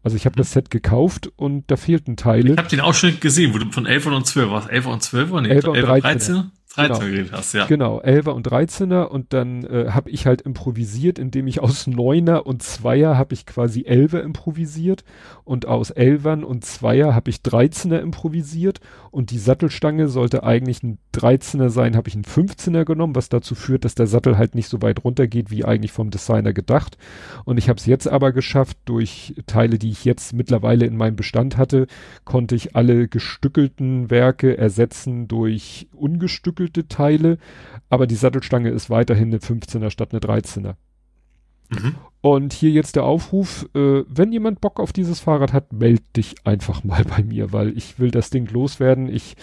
[0.03, 2.51] Also ich habe das Set gekauft und da fehlten Teile.
[2.51, 4.69] Ich habe den Ausschnitt gesehen, wo du von 11 und 12 warst.
[4.69, 5.51] 11 und 12 oder nicht?
[5.51, 6.01] 11 und 13.
[6.01, 6.35] 13?
[6.35, 6.99] 13 genau.
[6.99, 7.65] geredet hast, ja.
[7.67, 12.37] Genau, 11er und 13er und dann äh, habe ich halt improvisiert, indem ich aus 9er
[12.37, 15.03] und 2er habe ich quasi 11er improvisiert
[15.43, 18.79] und aus 11ern und 2er habe ich 13er improvisiert
[19.11, 23.53] und die Sattelstange sollte eigentlich ein 13er sein, habe ich einen 15er genommen, was dazu
[23.53, 26.97] führt, dass der Sattel halt nicht so weit runter geht, wie eigentlich vom Designer gedacht
[27.45, 31.15] und ich habe es jetzt aber geschafft, durch Teile, die ich jetzt mittlerweile in meinem
[31.15, 31.85] Bestand hatte,
[32.25, 37.37] konnte ich alle gestückelten Werke ersetzen durch ungestückelte gestückelte Teile,
[37.89, 40.75] aber die Sattelstange ist weiterhin eine 15er statt eine 13er.
[41.69, 41.95] Mhm.
[42.21, 46.35] Und hier jetzt der Aufruf, äh, wenn jemand Bock auf dieses Fahrrad hat, meld dich
[46.45, 49.09] einfach mal bei mir, weil ich will das Ding loswerden.
[49.09, 49.35] Ich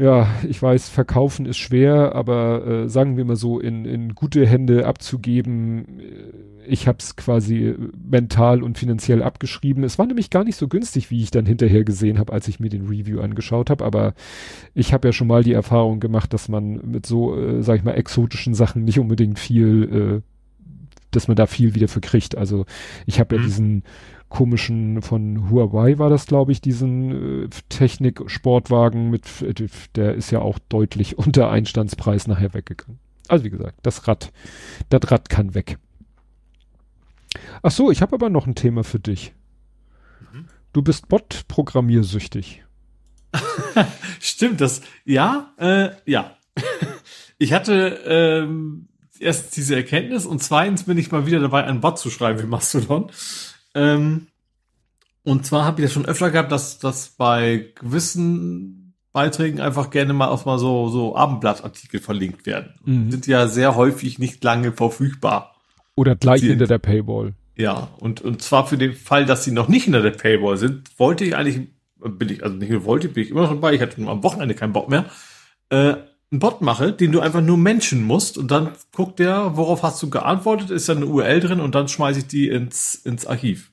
[0.00, 4.46] ja, ich weiß, verkaufen ist schwer, aber äh, sagen wir mal so, in, in gute
[4.46, 9.84] Hände abzugeben, äh, ich habe es quasi äh, mental und finanziell abgeschrieben.
[9.84, 12.60] Es war nämlich gar nicht so günstig, wie ich dann hinterher gesehen habe, als ich
[12.60, 14.14] mir den Review angeschaut habe, aber
[14.72, 17.84] ich habe ja schon mal die Erfahrung gemacht, dass man mit so, äh, sag ich
[17.84, 20.70] mal, exotischen Sachen nicht unbedingt viel, äh,
[21.10, 22.38] dass man da viel wieder für kriegt.
[22.38, 22.64] Also
[23.04, 23.44] ich habe ja mhm.
[23.44, 23.82] diesen
[24.30, 30.40] komischen von Huawei war das, glaube ich, diesen äh, Technik-Sportwagen mit, äh, der ist ja
[30.40, 32.98] auch deutlich unter Einstandspreis nachher weggegangen.
[33.28, 34.32] Also wie gesagt, das Rad,
[34.88, 35.78] das Rad kann weg.
[37.62, 39.34] Ach so, ich habe aber noch ein Thema für dich.
[40.32, 40.46] Mhm.
[40.72, 42.64] Du bist Bot-programmiersüchtig.
[44.20, 46.36] Stimmt, das, ja, äh, ja.
[47.38, 48.88] ich hatte ähm,
[49.20, 52.46] erst diese Erkenntnis und zweitens bin ich mal wieder dabei, einen Bot zu schreiben wie
[52.46, 53.10] Mastodon.
[53.74, 54.26] Ähm,
[55.22, 60.12] und zwar habe ich das schon öfter gehabt, dass, dass bei gewissen Beiträgen einfach gerne
[60.12, 62.74] mal auch mal so, so Abendblattartikel verlinkt werden.
[62.84, 63.10] Mhm.
[63.10, 65.56] Sind ja sehr häufig nicht lange verfügbar.
[65.96, 67.34] Oder gleich hinter der Paywall.
[67.56, 70.98] Ja, und, und zwar für den Fall, dass sie noch nicht hinter der Paywall sind,
[70.98, 71.68] wollte ich eigentlich,
[71.98, 74.54] bin ich, also nicht nur wollte, bin ich immer noch dabei, ich hatte am Wochenende
[74.54, 75.04] keinen Bock mehr,
[75.68, 75.96] äh,
[76.30, 80.02] einen Bot mache, den du einfach nur menschen musst und dann guckt der, worauf hast
[80.02, 83.72] du geantwortet, ist da eine URL drin und dann schmeiße ich die ins, ins Archiv.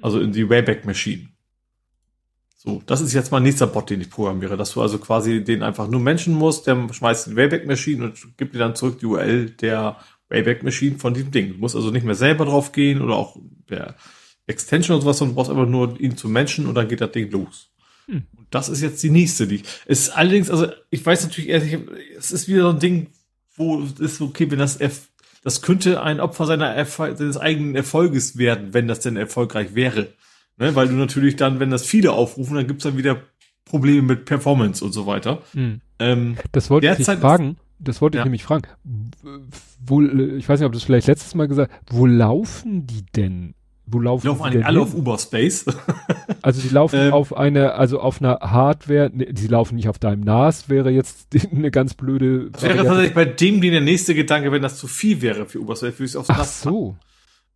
[0.00, 1.28] Also in die Wayback Machine.
[2.56, 5.62] So, das ist jetzt mein nächster Bot, den ich programmiere, dass du also quasi den
[5.62, 9.06] einfach nur menschen musst, der schmeißt die Wayback Machine und gibt dir dann zurück die
[9.06, 9.96] URL der
[10.28, 11.54] Wayback Machine von diesem Ding.
[11.54, 13.36] Du musst also nicht mehr selber drauf gehen oder auch
[13.68, 13.96] der
[14.46, 17.12] Extension oder sowas, sondern du brauchst einfach nur ihn zu menschen und dann geht das
[17.12, 17.71] Ding los.
[18.06, 18.24] Hm.
[18.36, 21.78] Und das ist jetzt die nächste, die ist allerdings, also ich weiß natürlich ehrlich,
[22.16, 23.08] es ist wieder so ein Ding,
[23.56, 25.08] wo es ist okay, wenn das F,
[25.44, 30.08] das könnte ein Opfer seiner Erf seines eigenen Erfolges werden, wenn das denn erfolgreich wäre.
[30.58, 30.74] Ne?
[30.74, 33.22] Weil du natürlich dann, wenn das viele aufrufen, dann gibt's dann wieder
[33.64, 35.42] Probleme mit Performance und so weiter.
[35.52, 35.80] Hm.
[35.98, 37.56] Ähm, das wollte ich fragen.
[37.78, 38.22] Das wollte ja.
[38.22, 38.68] ich nämlich fragen.
[39.84, 43.54] Wo, ich weiß nicht, ob du es vielleicht letztes Mal gesagt wo laufen die denn?
[43.92, 44.28] Wo laufen die?
[44.28, 44.88] Laufen die alle hin?
[44.88, 45.66] auf Uberspace.
[46.42, 49.98] also die laufen ähm, auf eine, also auf einer Hardware, ne, die laufen nicht auf
[49.98, 52.50] deinem NAS, wäre jetzt eine ganz blöde.
[52.50, 55.60] Das wäre tatsächlich bei dem die der nächste Gedanke, wenn das zu viel wäre für
[55.60, 56.96] Uberspace, würde ich es aufs Ach NAS so.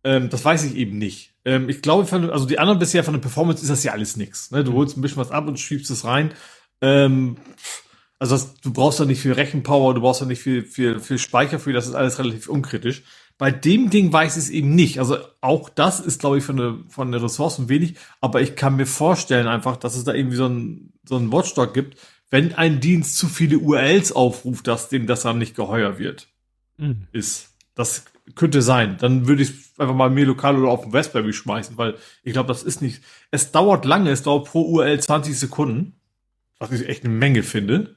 [0.03, 1.33] Ähm, das weiß ich eben nicht.
[1.43, 4.15] Ähm, ich glaube, von, also die anderen bisher von der Performance ist das ja alles
[4.15, 4.51] nix.
[4.51, 4.63] Ne?
[4.63, 6.31] Du holst ein bisschen was ab und schiebst es rein.
[6.81, 7.37] Ähm,
[8.19, 11.19] also das, du brauchst da nicht viel Rechenpower, du brauchst da nicht viel, viel, viel
[11.19, 13.03] Speicher für, das ist alles relativ unkritisch.
[13.37, 14.99] Bei dem Ding weiß ich es eben nicht.
[14.99, 18.75] Also auch das ist, glaube ich, von der, von der Ressourcen wenig, aber ich kann
[18.75, 21.97] mir vorstellen einfach, dass es da irgendwie so ein, so ein Watchdog gibt,
[22.29, 26.27] wenn ein Dienst zu viele URLs aufruft, dass dem das dann nicht geheuer wird.
[26.77, 27.07] Mhm.
[27.11, 27.53] Ist.
[27.75, 28.97] Das könnte sein.
[28.99, 32.47] Dann würde ich einfach mal mir lokal oder auf dem Raspberry schmeißen, weil ich glaube,
[32.47, 33.01] das ist nicht.
[33.31, 35.99] Es dauert lange, es dauert pro URL 20 Sekunden,
[36.59, 37.96] was ich echt eine Menge finde.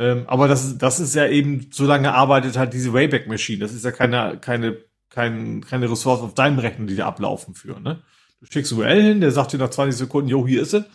[0.00, 3.58] Ähm, aber das, das ist ja eben, so lange arbeitet halt diese Wayback Machine.
[3.58, 4.78] Das ist ja keine, keine,
[5.10, 8.02] kein, keine Ressource auf deinem Rechner, die da ablaufen für, ne?
[8.40, 10.86] Du schickst URL hin, der sagt dir nach 20 Sekunden, jo, hier ist sie.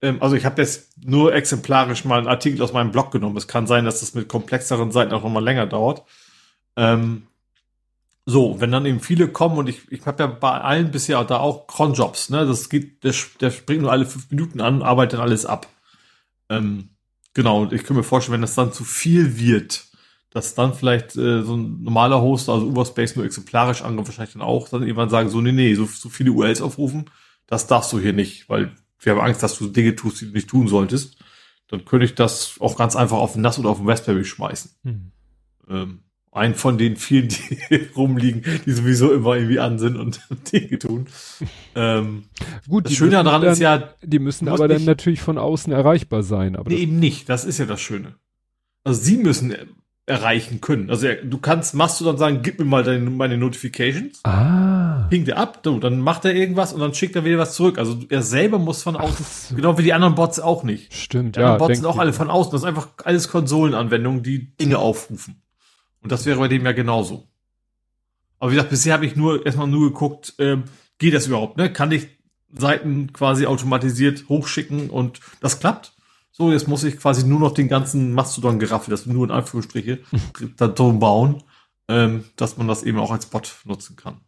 [0.00, 3.36] Ähm, also ich habe jetzt nur exemplarisch mal einen Artikel aus meinem Blog genommen.
[3.36, 6.02] Es kann sein, dass das mit komplexeren Seiten auch nochmal länger dauert.
[6.76, 7.26] Ähm,
[8.24, 11.36] so, wenn dann eben viele kommen und ich, ich habe ja bei allen bisher da
[11.36, 12.46] auch Cronjobs, ne?
[12.46, 13.12] Das geht, der,
[13.42, 15.66] der springt nur alle fünf Minuten an, arbeitet dann alles ab.
[16.48, 16.93] Ähm,
[17.34, 19.86] Genau, und ich kann mir vorstellen, wenn das dann zu viel wird,
[20.30, 24.42] dass dann vielleicht äh, so ein normaler Host, also Uberspace nur exemplarisch angreift, wahrscheinlich dann
[24.42, 27.10] auch, dann irgendwann sagen, so, nee, nee, so, so viele URLs aufrufen,
[27.46, 30.32] das darfst du hier nicht, weil wir haben Angst, dass du Dinge tust, die du
[30.32, 31.18] nicht tun solltest.
[31.68, 34.70] Dann könnte ich das auch ganz einfach auf den NAS oder auf den Raspberry schmeißen.
[34.84, 35.12] Hm.
[35.68, 36.02] Ähm,
[36.34, 40.20] ein von den vielen, die rumliegen, die sowieso immer irgendwie an sind und
[40.52, 41.06] Dinge tun.
[41.74, 42.24] Ähm,
[42.68, 46.22] Gut, das Schöne daran dann, ist ja, die müssen aber dann natürlich von außen erreichbar
[46.22, 46.56] sein.
[46.56, 47.28] Aber nee, eben nicht.
[47.28, 48.16] Das ist ja das Schöne.
[48.82, 49.54] Also sie müssen
[50.06, 50.90] erreichen können.
[50.90, 54.20] Also du kannst machst du dann sagen, gib mir mal deine, meine Notifications.
[54.24, 55.06] Ah.
[55.08, 57.78] Pingt er ab, du, dann macht er irgendwas und dann schickt er wieder was zurück.
[57.78, 59.54] Also er selber muss von außen, so.
[59.54, 60.92] genau wie die anderen Bots auch nicht.
[60.92, 61.54] Stimmt, die ja.
[61.54, 62.52] Die Bots sind auch alle von außen.
[62.52, 65.43] Das ist einfach alles Konsolenanwendungen, die Dinge aufrufen.
[66.04, 67.26] Und das wäre bei dem ja genauso.
[68.38, 70.64] Aber wie gesagt, bisher habe ich nur erstmal nur geguckt, ähm,
[70.98, 71.72] geht das überhaupt, ne?
[71.72, 72.08] Kann ich
[72.52, 75.94] Seiten quasi automatisiert hochschicken und das klappt?
[76.30, 80.00] So, jetzt muss ich quasi nur noch den ganzen Mastodon-Geraffel, das nur in Anführungsstriche,
[80.58, 81.42] da drum bauen,
[81.88, 84.20] ähm, dass man das eben auch als Bot nutzen kann.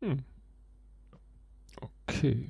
[0.00, 0.20] Hm.
[2.08, 2.48] Okay.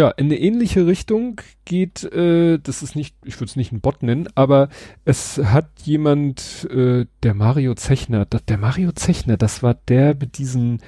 [0.00, 3.82] Ja, in eine ähnliche Richtung geht, äh, das ist nicht, ich würde es nicht ein
[3.82, 4.70] Bot nennen, aber
[5.04, 10.78] es hat jemand, äh, der Mario Zechner, der Mario Zechner, das war der mit diesen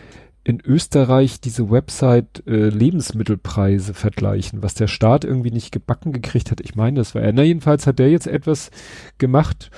[0.44, 6.62] in Österreich diese Website äh, Lebensmittelpreise vergleichen, was der Staat irgendwie nicht gebacken gekriegt hat.
[6.62, 7.34] Ich meine, das war er.
[7.34, 8.70] Na, jedenfalls hat der jetzt etwas
[9.18, 9.70] gemacht,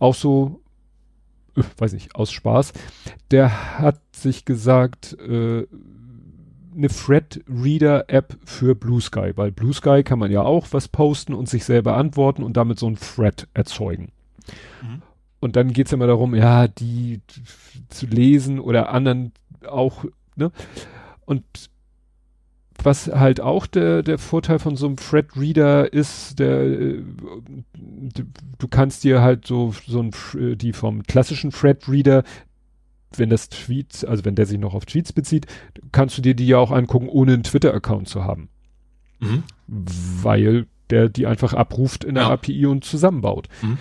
[0.00, 0.60] auch so,
[1.56, 2.74] äh, weiß nicht, aus Spaß.
[3.30, 5.66] Der hat sich gesagt, äh,
[6.76, 11.48] eine Thread-Reader-App für Blue Sky, weil Blue Sky kann man ja auch was posten und
[11.48, 14.12] sich selber antworten und damit so ein Thread erzeugen.
[14.82, 15.02] Mhm.
[15.40, 17.20] Und dann geht's immer darum, ja, die
[17.88, 19.32] zu lesen oder anderen
[19.66, 20.04] auch,
[20.36, 20.50] ne?
[21.24, 21.44] Und
[22.82, 27.02] was halt auch der, der Vorteil von so einem Thread-Reader ist, der, äh,
[27.74, 32.22] du kannst dir halt so, so ein, äh, die vom klassischen Thread-Reader,
[33.18, 35.46] wenn das Tweets, also wenn der sich noch auf Tweets bezieht,
[35.92, 38.48] kannst du dir die ja auch angucken, ohne einen Twitter-Account zu haben.
[39.20, 39.42] Mhm.
[39.66, 42.30] Weil der die einfach abruft in der ja.
[42.30, 43.48] API und zusammenbaut.
[43.62, 43.78] Mhm.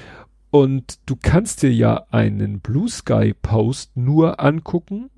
[0.51, 5.09] Und du kannst dir ja einen Blue Sky Post nur angucken,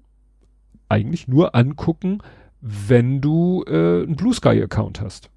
[0.90, 2.20] eigentlich nur angucken,
[2.62, 5.30] wenn du äh, einen Blue Sky Account hast.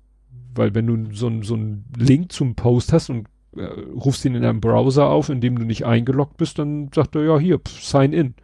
[0.54, 4.44] Weil wenn du so, so einen Link zum Post hast und äh, rufst ihn in
[4.44, 7.82] einem Browser auf, in dem du nicht eingeloggt bist, dann sagt er ja hier, pf,
[7.82, 8.34] sign in.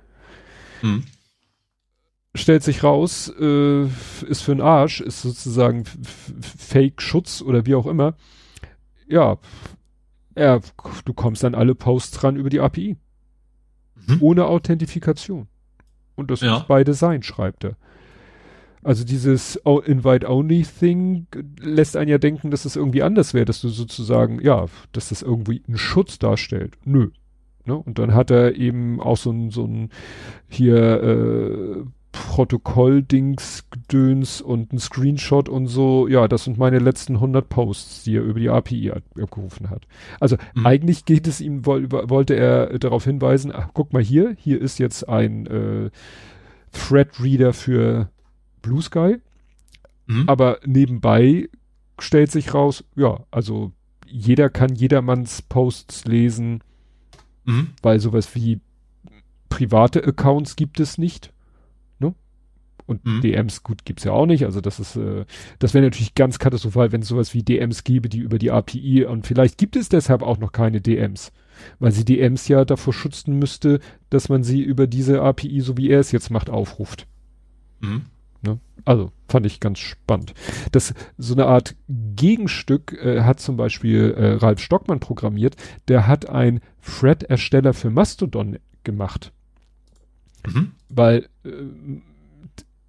[0.87, 1.05] Hm.
[2.35, 5.85] Stellt sich raus, äh, ist für einen Arsch, ist sozusagen
[6.41, 8.15] Fake-Schutz oder wie auch immer.
[9.09, 9.39] Ja,
[10.37, 10.61] ja,
[11.05, 12.97] du kommst an alle Posts ran über die API.
[14.07, 14.19] Mhm.
[14.21, 15.49] Ohne Authentifikation.
[16.15, 16.55] Und das ja.
[16.55, 17.77] muss beide sein, schreibt er.
[18.83, 21.27] Also dieses Invite-Only-Thing
[21.61, 25.23] lässt einen ja denken, dass das irgendwie anders wäre, dass du sozusagen, ja, dass das
[25.23, 26.77] irgendwie einen Schutz darstellt.
[26.85, 27.11] Nö.
[27.67, 27.77] Ne?
[27.77, 29.91] Und dann hat er eben auch so ein, so ein
[30.49, 31.85] hier äh,
[32.17, 36.09] Protokoll-Dings-Gedöns und ein Screenshot und so.
[36.09, 39.87] Ja, das sind meine letzten 100 Posts, die er über die API abgerufen hat.
[40.19, 40.65] Also mhm.
[40.67, 45.07] eigentlich geht es ihm, wollte er darauf hinweisen, ach, guck mal hier, hier ist jetzt
[45.09, 45.91] ein äh,
[46.73, 48.09] Thread-Reader für
[48.63, 49.17] Blue Sky.
[50.07, 50.25] Mhm.
[50.27, 51.51] Aber nebenbei
[51.99, 53.73] stellt sich raus, ja, also
[54.07, 56.63] jeder kann jedermanns Posts lesen,
[57.47, 57.69] mhm.
[57.83, 58.61] weil sowas wie
[59.49, 61.33] private Accounts gibt es nicht.
[62.87, 63.21] Und mhm.
[63.21, 64.45] DMs, gut, gibt's ja auch nicht.
[64.45, 65.25] Also das ist, äh,
[65.59, 69.05] das wäre natürlich ganz katastrophal, wenn es sowas wie DMs gäbe, die über die API
[69.05, 71.33] und vielleicht gibt es deshalb auch noch keine DMs.
[71.79, 75.91] Weil sie DMs ja davor schützen müsste, dass man sie über diese API, so wie
[75.91, 77.07] er es jetzt macht, aufruft.
[77.81, 78.03] Mhm.
[78.43, 78.59] Ne?
[78.85, 80.35] Also, fand ich ganz spannend.
[80.73, 85.57] Das, so eine Art Gegenstück äh, hat zum Beispiel äh, Ralf Stockmann programmiert.
[85.89, 89.33] Der hat ein Thread-Ersteller für Mastodon gemacht.
[90.47, 90.73] Mhm.
[90.89, 91.51] Weil äh,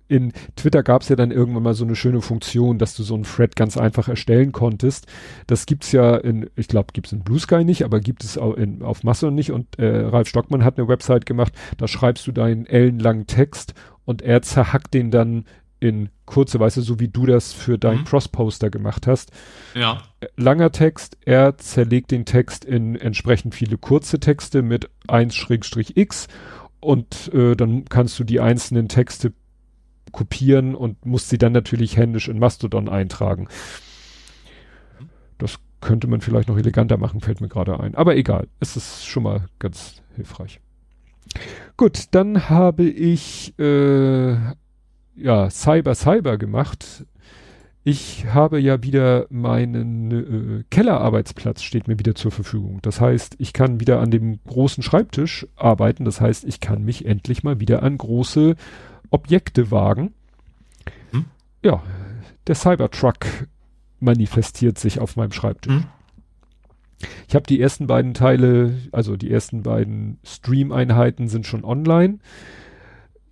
[0.08, 3.16] in Twitter gab es ja dann irgendwann mal so eine schöne Funktion, dass du so
[3.16, 5.08] einen Thread ganz einfach erstellen konntest.
[5.48, 8.54] Das gibt's ja in, ich glaube, gibt's in Blue Sky nicht, aber gibt es auch
[8.54, 9.52] in, auf Mastodon nicht.
[9.52, 13.74] Und äh, Ralf Stockmann hat eine Website gemacht, da schreibst du deinen ellenlangen Text
[14.08, 15.44] und er zerhackt den dann
[15.80, 18.06] in kurze Weise, so wie du das für deinen mhm.
[18.06, 19.32] Cross-Poster gemacht hast.
[19.76, 20.02] Ja.
[20.38, 26.28] Langer Text, er zerlegt den Text in entsprechend viele kurze Texte mit 1-x
[26.80, 29.34] und äh, dann kannst du die einzelnen Texte
[30.14, 33.50] kopieren und muss sie dann natürlich händisch in Mastodon eintragen.
[35.38, 37.94] Das könnte man vielleicht noch eleganter machen, fällt mir gerade ein.
[37.94, 40.62] Aber egal, es ist schon mal ganz hilfreich.
[41.78, 44.36] Gut, dann habe ich äh,
[45.16, 47.06] ja Cyber Cyber gemacht.
[47.84, 52.80] ich habe ja wieder meinen äh, Kellerarbeitsplatz steht mir wieder zur Verfügung.
[52.82, 56.04] Das heißt, ich kann wieder an dem großen Schreibtisch arbeiten.
[56.04, 58.56] Das heißt, ich kann mich endlich mal wieder an große
[59.10, 60.14] Objekte wagen.
[61.12, 61.26] Hm?
[61.64, 61.82] Ja,
[62.48, 63.26] der Cybertruck
[64.00, 65.74] manifestiert sich auf meinem Schreibtisch.
[65.74, 65.86] Hm?
[67.28, 72.20] Ich habe die ersten beiden Teile, also die ersten beiden Stream-Einheiten sind schon online.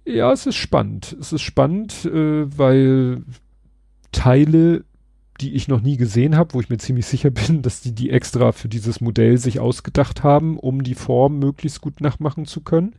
[0.05, 1.15] Ja, es ist spannend.
[1.19, 3.23] Es ist spannend, äh, weil
[4.11, 4.85] Teile,
[5.41, 8.11] die ich noch nie gesehen habe, wo ich mir ziemlich sicher bin, dass die die
[8.11, 12.95] extra für dieses Modell sich ausgedacht haben, um die Form möglichst gut nachmachen zu können.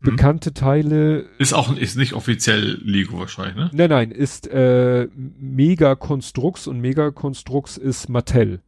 [0.00, 0.06] Mhm.
[0.06, 1.26] Bekannte Teile.
[1.38, 3.70] Ist auch ist nicht offiziell Lego wahrscheinlich, ne?
[3.74, 8.62] Nein, nein, ist äh, Mega Construx und Mega Construx ist Mattel.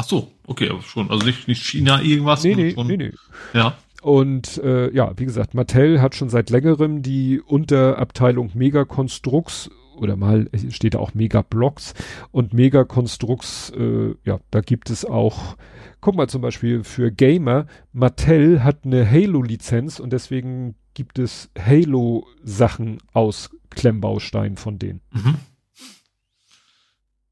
[0.00, 1.10] Ach so, okay, aber schon.
[1.10, 2.42] Also nicht, nicht China irgendwas.
[2.42, 3.12] Nee, nee, nee, nee.
[3.52, 3.74] Ja.
[4.00, 10.16] Und äh, ja, wie gesagt, Mattel hat schon seit längerem die Unterabteilung Mega Construx oder
[10.16, 11.92] mal steht da auch Mega Blocks
[12.32, 15.58] und Mega Construx, äh, ja, da gibt es auch,
[16.00, 23.00] guck mal zum Beispiel für Gamer, Mattel hat eine Halo-Lizenz und deswegen gibt es Halo-Sachen
[23.12, 25.02] aus Klemmbausteinen von denen.
[25.12, 25.34] Mhm.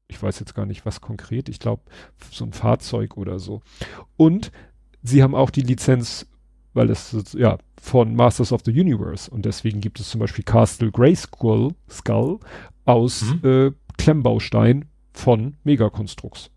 [0.09, 1.49] Ich weiß jetzt gar nicht, was konkret.
[1.49, 1.83] Ich glaube,
[2.31, 3.61] so ein Fahrzeug oder so.
[4.17, 4.51] Und
[5.01, 6.27] sie haben auch die Lizenz
[6.73, 10.91] weil das ja von Masters of the Universe und deswegen gibt es zum Beispiel Castle
[10.91, 12.39] Grayskull Skull
[12.85, 13.49] aus mhm.
[13.49, 16.51] äh, Klemmbaustein von Megakonstrux.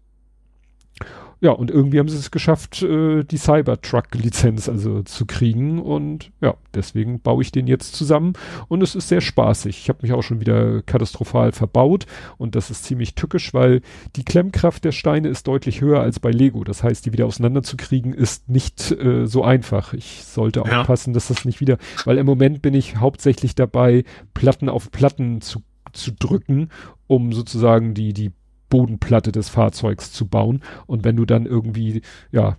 [1.42, 5.82] Ja, und irgendwie haben sie es geschafft, äh, die Cybertruck-Lizenz also zu kriegen.
[5.82, 8.34] Und ja, deswegen baue ich den jetzt zusammen.
[8.68, 9.76] Und es ist sehr spaßig.
[9.76, 12.06] Ich habe mich auch schon wieder katastrophal verbaut.
[12.38, 13.80] Und das ist ziemlich tückisch, weil
[14.14, 16.62] die Klemmkraft der Steine ist deutlich höher als bei Lego.
[16.62, 19.94] Das heißt, die wieder auseinanderzukriegen ist nicht äh, so einfach.
[19.94, 21.14] Ich sollte aufpassen, ja.
[21.14, 25.60] dass das nicht wieder, weil im Moment bin ich hauptsächlich dabei, Platten auf Platten zu
[25.92, 26.70] zu drücken,
[27.06, 28.32] um sozusagen die, die
[28.73, 30.62] Bodenplatte des Fahrzeugs zu bauen.
[30.86, 32.57] Und wenn du dann irgendwie, ja,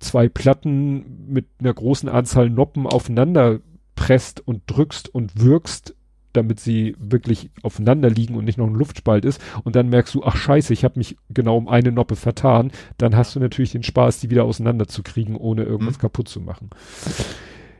[0.00, 3.60] zwei Platten mit einer großen Anzahl Noppen aufeinander
[3.94, 5.94] presst und drückst und wirkst,
[6.32, 9.40] damit sie wirklich aufeinander liegen und nicht noch ein Luftspalt ist.
[9.62, 12.72] Und dann merkst du, ach scheiße, ich habe mich genau um eine Noppe vertan.
[12.98, 16.00] Dann hast du natürlich den Spaß, die wieder auseinanderzukriegen, ohne irgendwas mhm.
[16.00, 16.70] kaputt zu machen.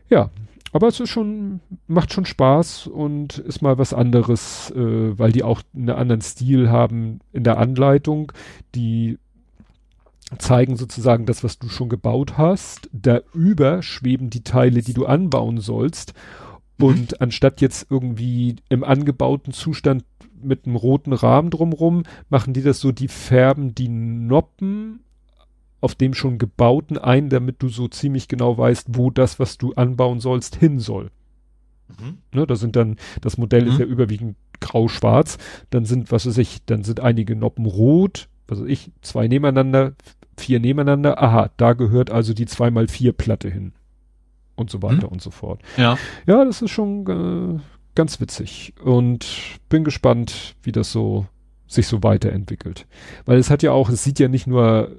[0.09, 0.31] Ja,
[0.77, 5.43] aber es ist schon, macht schon Spaß und ist mal was anderes, äh, weil die
[5.43, 8.33] auch einen anderen Stil haben in der Anleitung.
[8.75, 9.19] Die
[10.39, 12.91] zeigen sozusagen das, was du schon gebaut hast.
[12.93, 16.15] Darüber schweben die Teile, die du anbauen sollst.
[16.79, 17.17] Und mhm.
[17.21, 20.05] anstatt jetzt irgendwie im angebauten Zustand
[20.43, 25.01] mit einem roten Rahmen drumrum, machen die das so, die färben die Noppen
[25.87, 29.73] auf dem schon gebauten ein, damit du so ziemlich genau weißt, wo das, was du
[29.75, 31.13] anbauen sollst, hin soll.
[31.89, 32.19] Mhm.
[32.35, 33.69] Ne, da sind dann, das Modell mhm.
[33.71, 35.39] ist ja überwiegend grau-schwarz,
[35.71, 39.95] dann sind, was weiß ich, dann sind einige Noppen rot, was weiß ich, zwei nebeneinander,
[40.37, 43.73] vier nebeneinander, aha, da gehört also die 2x4 Platte hin.
[44.57, 45.13] Und so weiter mhm.
[45.13, 45.63] und so fort.
[45.77, 45.99] Ja.
[46.27, 47.61] Ja, das ist schon äh,
[47.95, 48.75] ganz witzig.
[48.83, 49.25] Und
[49.69, 51.27] bin gespannt, wie das so
[51.69, 52.87] sich so weiterentwickelt.
[53.25, 54.97] Weil es hat ja auch, es sieht ja nicht nur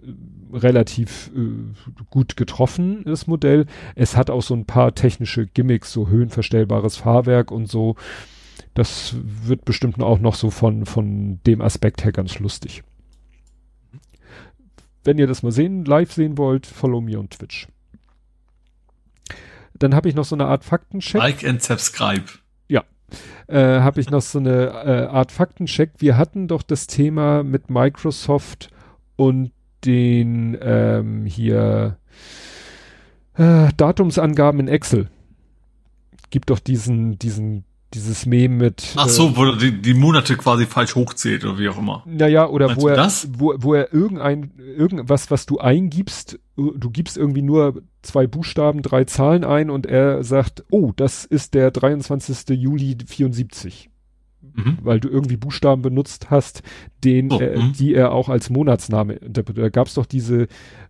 [0.58, 3.66] relativ äh, gut getroffen, das Modell.
[3.95, 7.95] Es hat auch so ein paar technische Gimmicks, so höhenverstellbares Fahrwerk und so.
[8.74, 12.84] Das wird bestimmt auch noch so von, von dem Aspekt her ganz lustig.
[15.03, 17.68] Wenn ihr das mal sehen, live sehen wollt, follow me on Twitch.
[19.80, 21.22] Dann habe ich noch so eine Art Faktencheck.
[21.22, 22.26] Like and subscribe.
[22.68, 22.84] Ja.
[23.48, 25.92] Äh, habe ich noch so eine äh, Art Faktencheck.
[26.00, 28.69] Wir hatten doch das Thema mit Microsoft
[29.16, 29.52] und
[29.86, 31.98] den ähm, hier
[33.36, 35.10] äh, Datumsangaben in Excel.
[36.30, 38.94] Gibt doch diesen, diesen, dieses Meme mit.
[38.98, 42.04] Ach so, äh, wo er die, die Monate quasi falsch hochzählt oder wie auch immer.
[42.06, 47.18] Naja, oder Meinst wo er, wo, wo er irgendein, irgendwas, was du eingibst, du gibst
[47.18, 52.50] irgendwie nur zwei Buchstaben, drei Zahlen ein und er sagt, oh, das ist der 23.
[52.58, 53.90] Juli 74
[54.58, 54.77] mhm.
[54.82, 56.64] weil du irgendwie Buchstaben benutzt hast,
[57.03, 57.74] den, oh, äh, mhm.
[57.74, 59.66] die er auch als Monatsname interpretiert.
[59.66, 60.48] Da gab es doch diese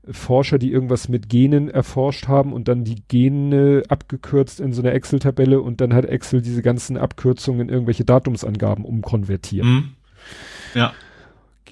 [0.09, 4.93] Forscher, die irgendwas mit Genen erforscht haben und dann die Gene abgekürzt in so einer
[4.93, 9.65] Excel-Tabelle und dann hat Excel diese ganzen Abkürzungen in irgendwelche Datumsangaben umkonvertiert.
[9.65, 9.89] Mhm.
[10.73, 10.93] Ja.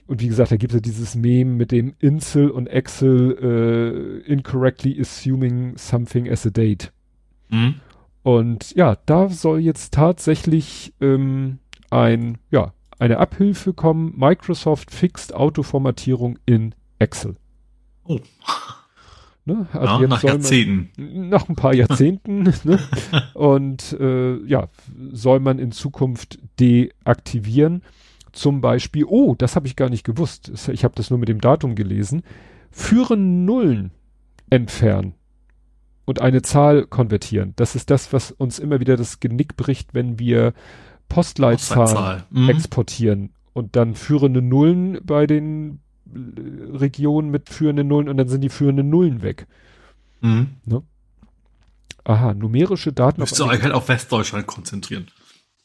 [0.07, 4.31] Und wie gesagt, da gibt es ja dieses Meme mit dem Insel und Excel äh,
[4.31, 6.91] incorrectly assuming something as a date.
[7.49, 7.75] Mhm.
[8.21, 11.59] Und ja, da soll jetzt tatsächlich ähm,
[11.95, 14.13] ein, ja, eine Abhilfe kommen.
[14.15, 17.35] Microsoft fixt Autoformatierung in Excel.
[18.03, 18.19] Oh.
[19.45, 19.67] Ne?
[19.73, 20.89] Also ja, nach Jahrzehnten.
[20.97, 22.43] Man, nach ein paar Jahrzehnten.
[22.63, 22.79] ne?
[23.33, 24.69] Und äh, ja,
[25.11, 27.83] soll man in Zukunft deaktivieren.
[28.31, 30.51] Zum Beispiel, oh, das habe ich gar nicht gewusst.
[30.71, 32.23] Ich habe das nur mit dem Datum gelesen.
[32.71, 33.91] Führen Nullen
[34.49, 35.13] entfernen
[36.05, 37.53] und eine Zahl konvertieren.
[37.55, 40.53] Das ist das, was uns immer wieder das Genick bricht, wenn wir
[41.09, 42.49] Postleitzahlen mhm.
[42.49, 45.79] exportieren und dann führende Nullen bei den
[46.13, 49.47] äh, Regionen mit führenden Nullen und dann sind die führenden Nullen weg.
[50.21, 50.55] Mhm.
[50.65, 50.83] Ne?
[52.03, 53.21] Aha, numerische Daten.
[53.21, 55.07] Müsstest du euch halt auf Westdeutschland konzentrieren.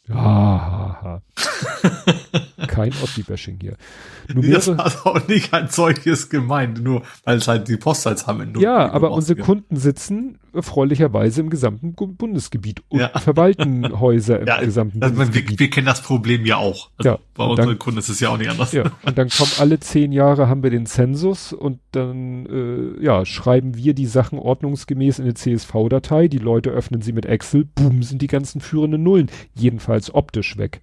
[0.08, 1.20] Ja,
[2.70, 3.76] kein Ossi-Bashing hier.
[4.50, 9.10] Das hat auch nicht ein solches gemeint, nur weil es halt die Postleitzahlen Ja, aber
[9.10, 13.18] unsere Kunden sitzen erfreulicherweise im gesamten Bundesgebiet und ja.
[13.18, 15.50] verwalten Häuser im ja, gesamten also Bundesgebiet.
[15.50, 16.90] Wir, wir, kennen das Problem ja auch.
[16.96, 18.72] Also ja, bei unseren dann, Kunden ist es ja auch nicht anders.
[18.72, 23.24] Ja, und dann kommen alle zehn Jahre haben wir den Zensus und dann äh, ja,
[23.24, 28.04] schreiben wir die Sachen ordnungsgemäß in eine CSV-Datei, die Leute öffnen sie mit Excel, boom,
[28.04, 30.80] sind die ganzen führenden Nullen, jedenfalls optisch weg.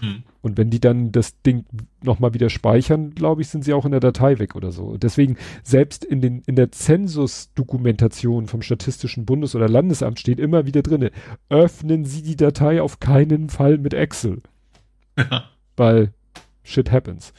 [0.00, 0.22] Hm.
[0.42, 1.64] Und wenn die dann das Ding
[2.02, 4.96] nochmal wieder speichern, glaube ich, sind sie auch in der Datei weg oder so.
[4.96, 10.82] Deswegen, selbst in, den, in der Zensusdokumentation vom Statistischen Bundes- oder Landesamt steht immer wieder
[10.82, 11.10] drinne,
[11.48, 14.42] öffnen Sie die Datei auf keinen Fall mit Excel.
[15.16, 15.44] Ja.
[15.76, 16.12] Weil
[16.62, 17.32] shit happens.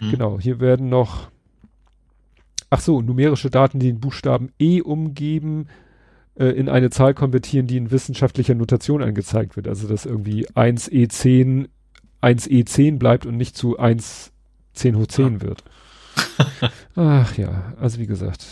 [0.00, 0.10] Hm.
[0.10, 1.30] Genau, hier werden noch,
[2.70, 5.66] ach so, numerische Daten, die den Buchstaben E umgeben,
[6.36, 9.68] äh, in eine Zahl konvertieren, die in wissenschaftlicher Notation angezeigt wird.
[9.68, 11.68] Also dass irgendwie 1E10
[12.22, 14.32] 1E10 bleibt und nicht zu 1
[14.74, 15.40] 10 hoch 10 ja.
[15.42, 15.64] wird.
[16.96, 18.44] Ach ja, also wie gesagt,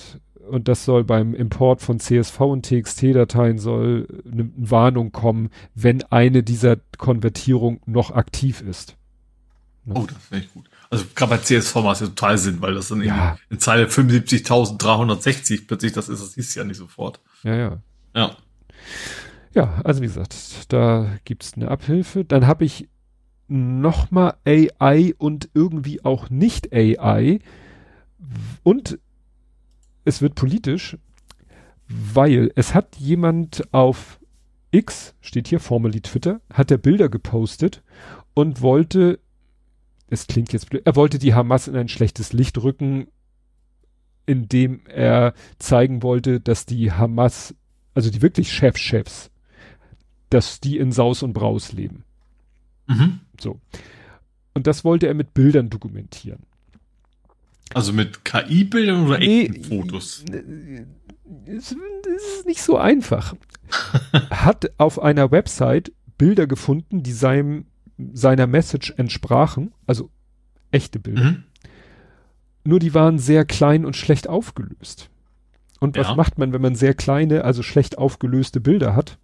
[0.49, 6.43] und das soll beim Import von CSV und TXT-Dateien soll eine Warnung kommen, wenn eine
[6.43, 8.97] dieser Konvertierungen noch aktiv ist.
[9.85, 9.95] Ne?
[9.97, 10.69] Oh, das finde ich gut.
[10.91, 13.39] Also gerade bei CSV macht es ja total Sinn, weil das dann ja.
[13.51, 17.21] in Zeile 75.360 plötzlich das ist, das du ja nicht sofort.
[17.43, 17.79] Ja, ja.
[18.15, 18.37] Ja.
[19.55, 22.25] Ja, also wie gesagt, da gibt's eine Abhilfe.
[22.25, 22.89] Dann habe ich
[23.49, 27.41] nochmal AI und irgendwie auch nicht AI.
[28.63, 28.99] Und
[30.05, 30.97] es wird politisch,
[31.89, 34.21] weil es hat jemand auf
[34.71, 37.83] X, steht hier formerly Twitter, hat er Bilder gepostet
[38.35, 39.19] und wollte,
[40.09, 43.09] es klingt jetzt blöd, er wollte die Hamas in ein schlechtes Licht rücken,
[44.27, 47.55] indem er zeigen wollte, dass die Hamas,
[47.95, 49.31] also die wirklich Chefchefs,
[50.29, 52.05] dass die in Saus und Braus leben.
[52.87, 53.21] Mhm.
[53.41, 53.61] So.
[54.55, 56.41] Und das wollte er mit Bildern dokumentieren.
[57.75, 60.25] Also mit KI-Bildern oder nee, echten Fotos?
[61.47, 63.35] Es ist nicht so einfach.
[64.31, 67.67] Hat auf einer Website Bilder gefunden, die seinem,
[68.13, 70.11] seiner Message entsprachen, also
[70.71, 71.25] echte Bilder.
[71.25, 71.45] Mhm.
[72.65, 75.11] Nur die waren sehr klein und schlecht aufgelöst.
[75.81, 76.15] Und was ja.
[76.15, 79.19] macht man, wenn man sehr kleine, also schlecht aufgelöste Bilder hat?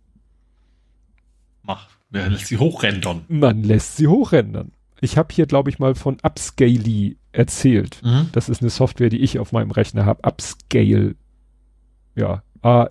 [1.62, 1.88] Mach.
[2.14, 3.24] Man lässt sie hochrendern.
[3.28, 4.72] Man lässt sie hochrendern.
[5.00, 8.00] Ich habe hier, glaube ich, mal von Upscaly erzählt.
[8.02, 8.28] Mhm.
[8.32, 10.22] Das ist eine Software, die ich auf meinem Rechner habe.
[10.22, 11.16] Upscale.
[12.14, 12.42] Ja.
[12.62, 12.88] A,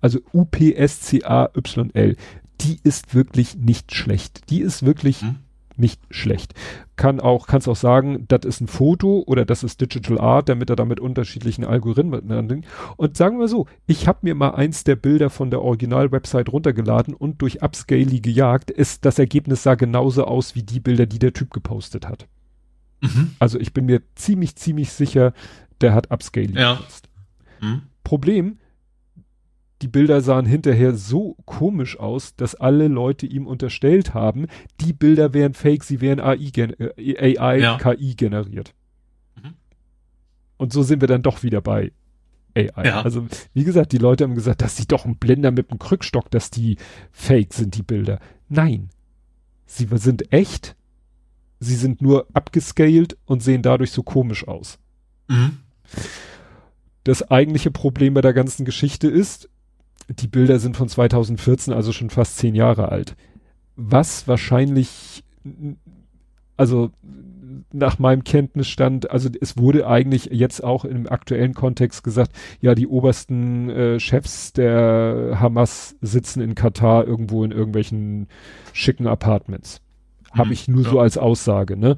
[0.00, 2.16] also U-P-S-C-A-Y-L.
[2.60, 4.48] Die ist wirklich nicht schlecht.
[4.50, 5.43] Die ist wirklich mhm
[5.78, 6.54] nicht schlecht.
[6.96, 10.70] Kann auch, kannst auch sagen, das ist ein Foto oder das ist Digital Art, damit
[10.70, 12.64] er damit unterschiedlichen Algorithmen
[12.96, 17.14] und sagen wir so, ich habe mir mal eins der Bilder von der Original-Website runtergeladen
[17.14, 21.32] und durch Upscaly gejagt, ist das Ergebnis sah genauso aus wie die Bilder, die der
[21.32, 22.28] Typ gepostet hat.
[23.00, 23.32] Mhm.
[23.38, 25.32] Also ich bin mir ziemlich, ziemlich sicher,
[25.80, 26.74] der hat Upscaly ja.
[26.74, 27.08] genutzt.
[27.60, 27.82] Mhm.
[28.04, 28.58] Problem,
[29.84, 34.46] die Bilder sahen hinterher so komisch aus, dass alle Leute ihm unterstellt haben,
[34.80, 36.50] die Bilder wären fake, sie wären AI,
[36.96, 37.76] äh, AI ja.
[37.76, 38.72] KI generiert.
[39.36, 39.52] Mhm.
[40.56, 41.92] Und so sind wir dann doch wieder bei
[42.56, 42.86] AI.
[42.86, 43.02] Ja.
[43.02, 46.30] Also, wie gesagt, die Leute haben gesagt, das sieht doch ein Blender mit einem Krückstock,
[46.30, 46.78] dass die
[47.12, 48.20] fake sind, die Bilder.
[48.48, 48.88] Nein.
[49.66, 50.76] Sie sind echt.
[51.60, 54.78] Sie sind nur abgescaled und sehen dadurch so komisch aus.
[55.28, 55.58] Mhm.
[57.02, 59.50] Das eigentliche Problem bei der ganzen Geschichte ist,
[60.08, 63.16] die Bilder sind von 2014, also schon fast zehn Jahre alt.
[63.76, 65.24] Was wahrscheinlich,
[66.56, 66.90] also
[67.72, 72.86] nach meinem Kenntnisstand, also es wurde eigentlich jetzt auch im aktuellen Kontext gesagt, ja, die
[72.86, 78.28] obersten äh, Chefs der Hamas sitzen in Katar irgendwo in irgendwelchen
[78.72, 79.80] schicken Apartments.
[80.30, 80.90] Habe hm, ich nur ja.
[80.90, 81.96] so als Aussage, ne?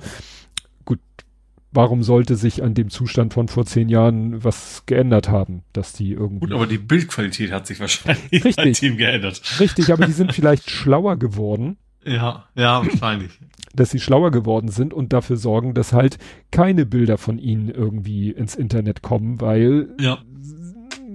[1.76, 6.12] Warum sollte sich an dem Zustand von vor zehn Jahren was geändert haben, dass die
[6.12, 6.46] irgendwie.
[6.46, 9.40] Gut, aber die Bildqualität hat sich wahrscheinlich richtig, Team geändert.
[9.60, 11.76] Richtig, aber die sind vielleicht schlauer geworden.
[12.04, 13.38] Ja, ja, wahrscheinlich.
[13.74, 16.18] Dass sie schlauer geworden sind und dafür sorgen, dass halt
[16.50, 20.18] keine Bilder von ihnen irgendwie ins Internet kommen, weil ja.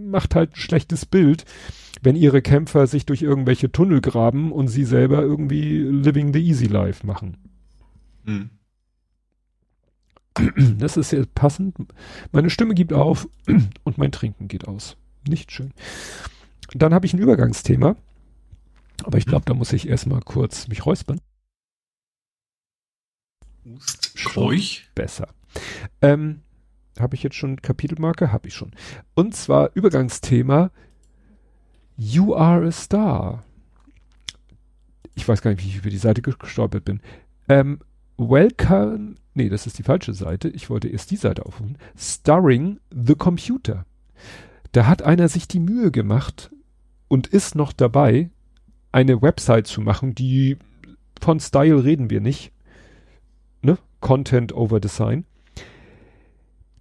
[0.06, 1.46] macht halt ein schlechtes Bild,
[2.02, 6.68] wenn ihre Kämpfer sich durch irgendwelche Tunnel graben und sie selber irgendwie living the easy
[6.68, 7.38] life machen.
[8.26, 8.50] Hm.
[10.34, 11.76] Das ist jetzt passend.
[12.32, 13.28] Meine Stimme gibt auf
[13.84, 14.96] und mein Trinken geht aus.
[15.28, 15.74] Nicht schön.
[16.74, 17.96] Dann habe ich ein Übergangsthema.
[19.04, 21.20] Aber ich glaube, da muss ich erstmal kurz mich räuspern.
[24.24, 24.84] Keuch?
[24.96, 25.28] Besser.
[26.02, 26.42] Ähm,
[27.00, 28.32] habe ich jetzt schon Kapitelmarke?
[28.32, 28.72] Habe ich schon.
[29.16, 30.72] Und zwar Übergangsthema
[31.98, 33.44] You are a Star.
[35.16, 37.02] Ich weiß gar nicht, wie ich über die Seite gestolpert bin.
[37.50, 37.80] Ähm,
[38.18, 40.50] welcome, nee, das ist die falsche Seite.
[40.50, 41.78] Ich wollte erst die Seite aufrufen.
[41.98, 43.86] Starring the Computer.
[44.72, 46.52] Da hat einer sich die Mühe gemacht
[47.08, 48.30] und ist noch dabei,
[48.92, 50.58] eine Website zu machen, die
[51.20, 52.52] von Style reden wir nicht.
[53.62, 53.78] Ne?
[54.00, 55.26] Content over Design.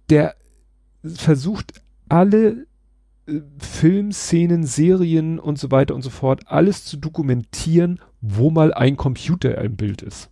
[0.09, 0.35] Der
[1.03, 2.65] versucht alle
[3.27, 8.97] äh, Filmszenen, Serien und so weiter und so fort, alles zu dokumentieren, wo mal ein
[8.97, 10.29] Computer im Bild ist.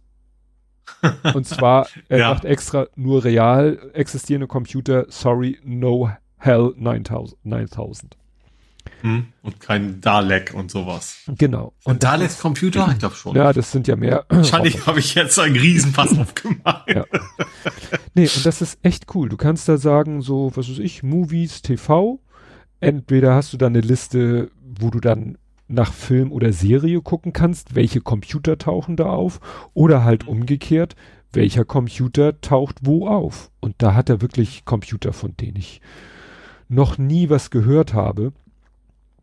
[1.34, 2.34] Und zwar, er ja.
[2.34, 7.38] macht extra nur real existierende Computer, sorry, no hell 9000.
[7.44, 8.16] 9000.
[9.02, 11.20] Hm, und kein Dalek und sowas.
[11.38, 11.74] Genau.
[11.84, 12.90] Und Daleks Computer?
[12.92, 13.36] Ich glaube schon.
[13.36, 14.26] Ja, das sind ja mehr.
[14.30, 16.90] Wahrscheinlich habe ich jetzt einen Riesenpass aufgemacht.
[16.90, 17.06] Ja.
[18.14, 19.30] Nee, und das ist echt cool.
[19.30, 22.20] Du kannst da sagen, so, was weiß ich, Movies, TV.
[22.82, 25.38] Entweder hast du da eine Liste, wo du dann
[25.70, 29.40] nach Film oder Serie gucken kannst, welche Computer tauchen da auf,
[29.74, 30.30] oder halt mhm.
[30.30, 30.96] umgekehrt,
[31.32, 33.52] welcher Computer taucht wo auf.
[33.60, 35.80] Und da hat er wirklich Computer, von denen ich
[36.68, 38.34] noch nie was gehört habe.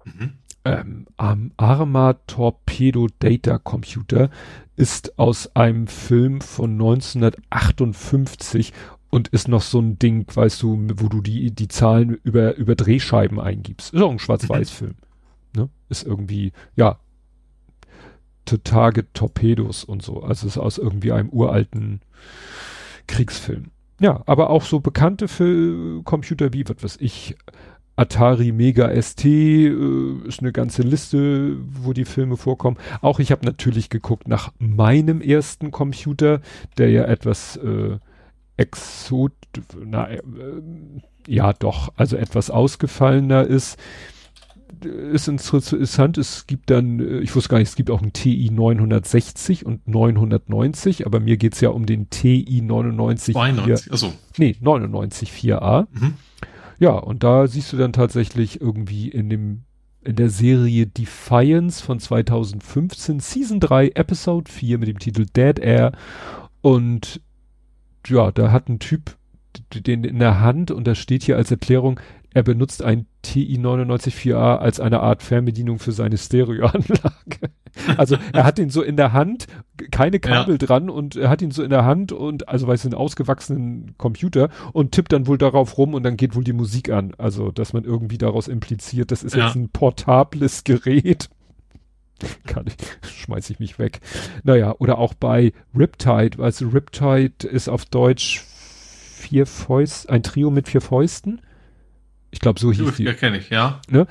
[0.04, 0.34] Mhm.
[0.64, 4.30] Ähm, am Arma Torpedo Data Computer
[4.74, 8.72] ist aus einem Film von 1958
[9.10, 12.74] und ist noch so ein Ding, weißt du, wo du die, die Zahlen über, über
[12.74, 13.94] Drehscheiben eingibst.
[13.94, 14.90] Ist auch ein Schwarz-Weiß-Film.
[14.90, 15.05] Ne?
[15.88, 16.98] Ist irgendwie, ja,
[18.44, 20.22] Target Torpedos und so.
[20.22, 22.00] Also ist aus irgendwie einem uralten
[23.06, 23.70] Kriegsfilm.
[24.00, 27.36] Ja, aber auch so bekannte für Computer wie, was weiß ich,
[27.96, 29.68] Atari Mega ST äh,
[30.26, 32.76] ist eine ganze Liste, wo die Filme vorkommen.
[33.00, 36.42] Auch ich habe natürlich geguckt nach meinem ersten Computer,
[36.76, 37.96] der ja etwas äh,
[38.58, 39.32] exot,
[39.82, 40.20] na, äh,
[41.26, 43.78] ja doch, also etwas ausgefallener ist.
[44.82, 48.50] Ist interessant, es gibt dann, äh, ich wusste gar nicht, es gibt auch einen TI
[48.50, 53.34] 960 und 990, aber mir geht's ja um den TI 99.
[53.34, 54.12] 92, achso.
[54.36, 55.86] Nee, 99 4a.
[55.92, 56.14] Mhm.
[56.78, 59.62] Ja, und da siehst du dann tatsächlich irgendwie in dem
[60.02, 65.92] in der Serie Defiance von 2015 Season 3 Episode 4 mit dem Titel Dead Air
[66.60, 67.20] und
[68.06, 69.16] ja, da hat ein Typ
[69.72, 71.98] den in der Hand und da steht hier als Erklärung,
[72.32, 77.10] er benutzt ein TI 994A als eine Art Fernbedienung für seine Stereoanlage.
[77.98, 79.48] Also er hat ihn so in der Hand,
[79.90, 80.66] keine Kabel ja.
[80.66, 84.48] dran und er hat ihn so in der Hand und also weiß einen ausgewachsenen Computer
[84.72, 87.12] und tippt dann wohl darauf rum und dann geht wohl die Musik an.
[87.18, 89.44] Also dass man irgendwie daraus impliziert, das ist ja.
[89.44, 91.28] jetzt ein portables Gerät.
[92.46, 92.76] Kann ich,
[93.10, 94.00] schmeiß ich mich weg.
[94.42, 100.66] Naja, oder auch bei Riptide, also Riptide ist auf Deutsch vier Fäuste, ein Trio mit
[100.66, 101.42] vier Fäusten.
[102.36, 103.04] Ich glaube, so hieß die.
[103.04, 103.80] Ja, kenne ich, ja.
[103.88, 104.06] Ne?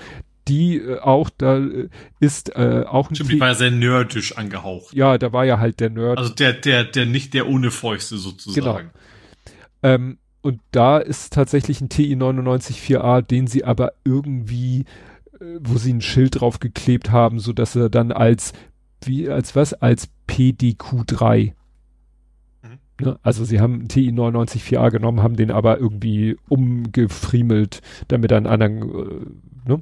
[0.48, 1.90] Die äh, auch, da äh,
[2.20, 4.96] ist äh, auch ein Stimmt, die war ja sehr nerdisch angehaucht.
[4.96, 6.18] Ja, da war ja halt der Nerd.
[6.18, 8.90] Also der, der, der nicht der ohne Fäuste sozusagen.
[8.90, 9.94] Genau.
[9.94, 14.86] Ähm, und da ist tatsächlich ein TI 99 4a, den sie aber irgendwie,
[15.40, 18.54] äh, wo sie ein Schild drauf geklebt haben, so dass er dann als,
[19.04, 19.74] wie, als was?
[19.74, 21.54] Als PDQ3
[23.00, 23.20] Ne?
[23.24, 28.48] Also sie haben TI 99 4a genommen, haben den aber irgendwie umgefriemelt, damit er einen
[28.48, 29.82] anderen, äh, ne?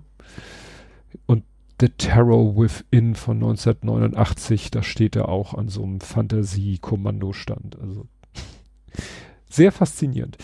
[1.28, 1.44] Und
[1.80, 7.80] The Terror Within von 1989, da steht er auch an so einem Fantasie-Kommandostand.
[7.80, 8.08] Also
[9.50, 10.38] sehr faszinierend.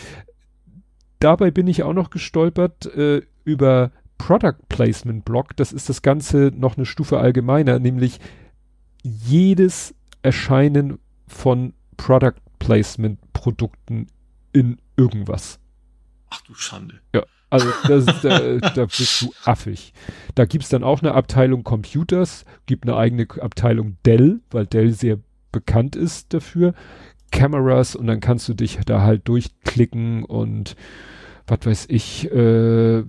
[1.18, 5.56] Dabei bin ich auch noch gestolpert äh, über Product Placement Blog.
[5.56, 8.20] Das ist das Ganze noch eine Stufe allgemeiner, nämlich
[9.02, 14.06] jedes Erscheinen von Product Placement Produkten
[14.52, 15.58] in irgendwas.
[16.30, 17.00] Ach du Schande.
[17.12, 17.24] Ja.
[17.50, 19.92] Also das, da, da bist du affig.
[20.36, 25.18] Da gibt's dann auch eine Abteilung Computers, gibt eine eigene Abteilung Dell, weil Dell sehr
[25.50, 26.74] bekannt ist dafür.
[27.32, 30.76] Cameras und dann kannst du dich da halt durchklicken und
[31.46, 33.02] was weiß ich, äh,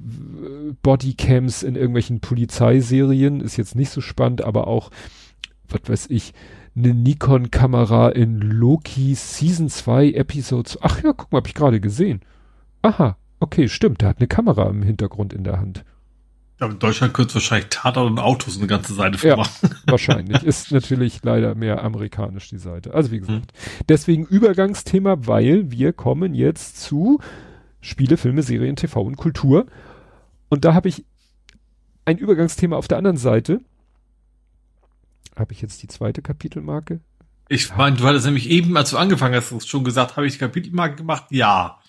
[0.81, 4.89] Bodycams in irgendwelchen Polizeiserien ist jetzt nicht so spannend, aber auch,
[5.69, 6.33] was weiß ich,
[6.75, 10.77] eine Nikon-Kamera in Loki Season 2 Episodes.
[10.81, 12.21] Ach ja, guck mal, hab ich gerade gesehen.
[12.81, 15.83] Aha, okay, stimmt, der hat eine Kamera im Hintergrund in der Hand.
[16.59, 19.35] in Deutschland könnte es wahrscheinlich Tatort und Autos eine ganze Seite für Ja.
[19.37, 19.69] machen.
[19.87, 20.43] Wahrscheinlich.
[20.43, 22.93] Ist natürlich leider mehr amerikanisch die Seite.
[22.93, 23.51] Also wie gesagt.
[23.89, 27.19] Deswegen Übergangsthema, weil wir kommen jetzt zu
[27.81, 29.65] Spiele, Filme, Serien, TV und Kultur.
[30.49, 31.03] Und da habe ich
[32.05, 33.61] ein Übergangsthema auf der anderen Seite.
[35.41, 36.99] Habe ich jetzt die zweite Kapitelmarke?
[37.49, 40.39] Ich meine, du hattest nämlich eben, als du angefangen hast, schon gesagt, habe ich die
[40.39, 41.25] Kapitelmarke gemacht?
[41.31, 41.79] Ja.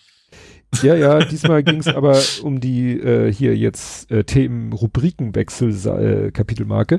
[0.83, 6.31] Ja, ja, diesmal ging es aber um die äh, hier jetzt äh, Themen Rubrikenwechsel äh,
[6.31, 6.99] Kapitelmarke.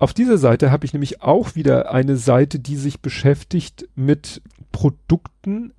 [0.00, 4.42] Auf dieser Seite habe ich nämlich auch wieder eine Seite, die sich beschäftigt mit
[4.72, 5.72] Produkten,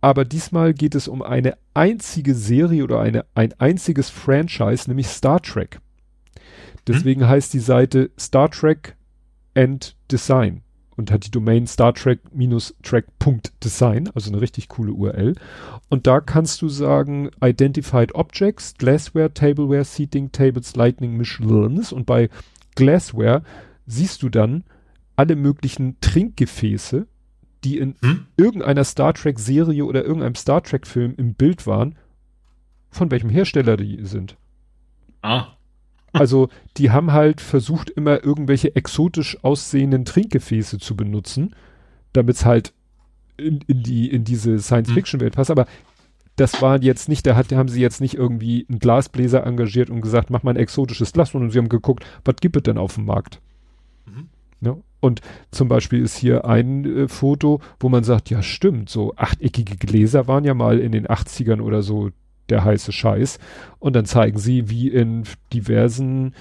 [0.00, 5.42] aber diesmal geht es um eine einzige Serie oder eine, ein einziges Franchise, nämlich Star
[5.42, 5.80] Trek.
[6.86, 8.96] Deswegen heißt die Seite Star Trek
[9.54, 10.62] and Design
[10.96, 15.34] und hat die Domain Star Trek-Track.design, also eine richtig coole URL.
[15.88, 22.30] Und da kannst du sagen Identified Objects, Glassware, Tableware, Seating, Tables, Lightning, Michelins und bei
[22.76, 23.42] Glassware
[23.86, 24.64] siehst du dann
[25.16, 27.06] alle möglichen Trinkgefäße,
[27.64, 28.26] die in Hm?
[28.36, 31.96] irgendeiner Star Trek Serie oder irgendeinem Star Trek Film im Bild waren,
[32.90, 34.36] von welchem Hersteller die sind.
[35.22, 35.55] Ah.
[36.18, 41.54] Also die haben halt versucht, immer irgendwelche exotisch aussehenden Trinkgefäße zu benutzen,
[42.12, 42.72] damit es halt
[43.36, 45.50] in, in, die, in diese Science-Fiction-Welt passt.
[45.50, 45.66] Aber
[46.36, 50.02] das war jetzt nicht, da hat, haben sie jetzt nicht irgendwie einen Glasbläser engagiert und
[50.02, 52.94] gesagt, mach mal ein exotisches Glas, sondern sie haben geguckt, was gibt es denn auf
[52.94, 53.40] dem Markt?
[54.06, 54.28] Mhm.
[54.60, 54.76] Ne?
[55.00, 55.20] Und
[55.50, 60.28] zum Beispiel ist hier ein äh, Foto, wo man sagt, ja stimmt, so achteckige Gläser
[60.28, 62.10] waren ja mal in den 80ern oder so
[62.48, 63.38] der heiße Scheiß.
[63.78, 66.34] Und dann zeigen sie, wie in diversen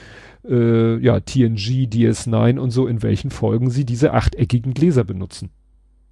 [0.48, 5.50] äh, ja, TNG, DS9 und so, in welchen Folgen sie diese achteckigen Gläser benutzen.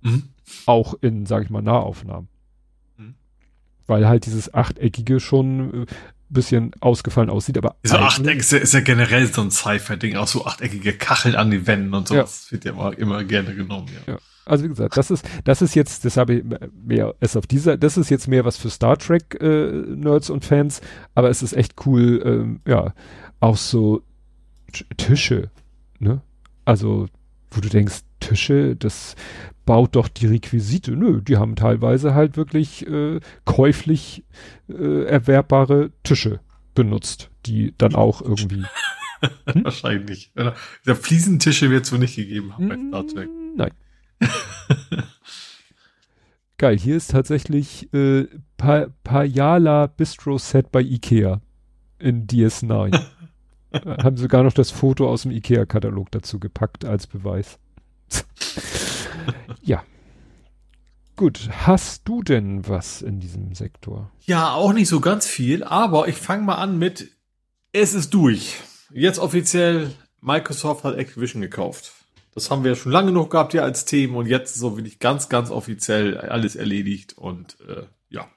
[0.02, 0.24] Mhm.
[0.66, 2.28] Auch in, sag ich mal, Nahaufnahmen.
[2.98, 3.16] Mhm.
[3.88, 5.86] Weil halt dieses achteckige schon äh,
[6.34, 10.28] bisschen ausgefallen aussieht, aber So Achteck ist ja, ist ja generell so ein Sci-Fi-Ding, auch
[10.28, 12.16] so achteckige Kacheln an die Wänden und so.
[12.16, 12.22] Ja.
[12.22, 14.14] Das wird ja immer, immer gerne genommen, ja.
[14.14, 14.20] Ja.
[14.46, 16.44] Also wie gesagt, das ist, das ist jetzt, das habe ich
[16.86, 20.44] mehr es auf dieser, das ist jetzt mehr was für Star Trek äh, Nerds und
[20.44, 20.82] Fans,
[21.16, 22.94] aber es ist echt cool, ähm, ja,
[23.40, 24.02] auch so
[24.72, 25.50] T- Tische,
[26.00, 26.22] ne?
[26.66, 27.08] Also,
[27.52, 29.16] wo du denkst, Tische, das
[29.66, 30.92] baut doch die Requisite.
[30.92, 34.24] Nö, die haben teilweise halt wirklich äh, käuflich
[34.70, 36.40] äh, erwerbbare Tische
[36.74, 38.64] benutzt, die dann auch irgendwie.
[39.46, 40.32] Wahrscheinlich.
[40.36, 40.54] Ja,
[40.96, 43.30] Fliesentische wird es wohl nicht gegeben haben bei Star Trek.
[43.56, 43.72] Nein.
[46.58, 48.28] Geil, hier ist tatsächlich äh,
[48.58, 51.42] pa Payala Bistro Set bei Ikea
[52.00, 52.96] in DS9.
[53.72, 57.58] Äh, Haben sogar noch das Foto aus dem Ikea-Katalog dazu gepackt als Beweis.
[59.62, 59.84] ja.
[61.16, 64.12] Gut, hast du denn was in diesem Sektor?
[64.22, 67.12] Ja, auch nicht so ganz viel, aber ich fange mal an mit,
[67.72, 68.62] es ist durch.
[68.92, 71.94] Jetzt offiziell, Microsoft hat Activision gekauft.
[72.34, 74.78] Das haben wir ja schon lange noch gehabt hier als Themen und jetzt ist so
[74.78, 78.28] wirklich ganz, ganz offiziell alles erledigt und äh, ja.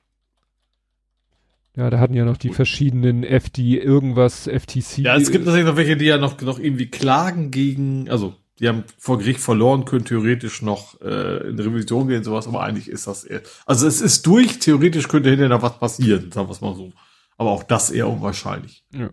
[1.76, 4.98] Ja, da hatten ja noch die verschiedenen FD irgendwas, FTC.
[4.98, 8.68] Ja, es gibt natürlich noch welche, die ja noch, noch irgendwie klagen gegen, also die
[8.68, 13.06] haben vor Gericht verloren, können theoretisch noch äh, in Revision gehen, sowas, aber eigentlich ist
[13.06, 13.42] das eher.
[13.66, 16.92] Also es ist durch, theoretisch könnte hinterher noch was passieren, sagen wir es mal so.
[17.36, 18.84] Aber auch das eher unwahrscheinlich.
[18.94, 19.10] Ja,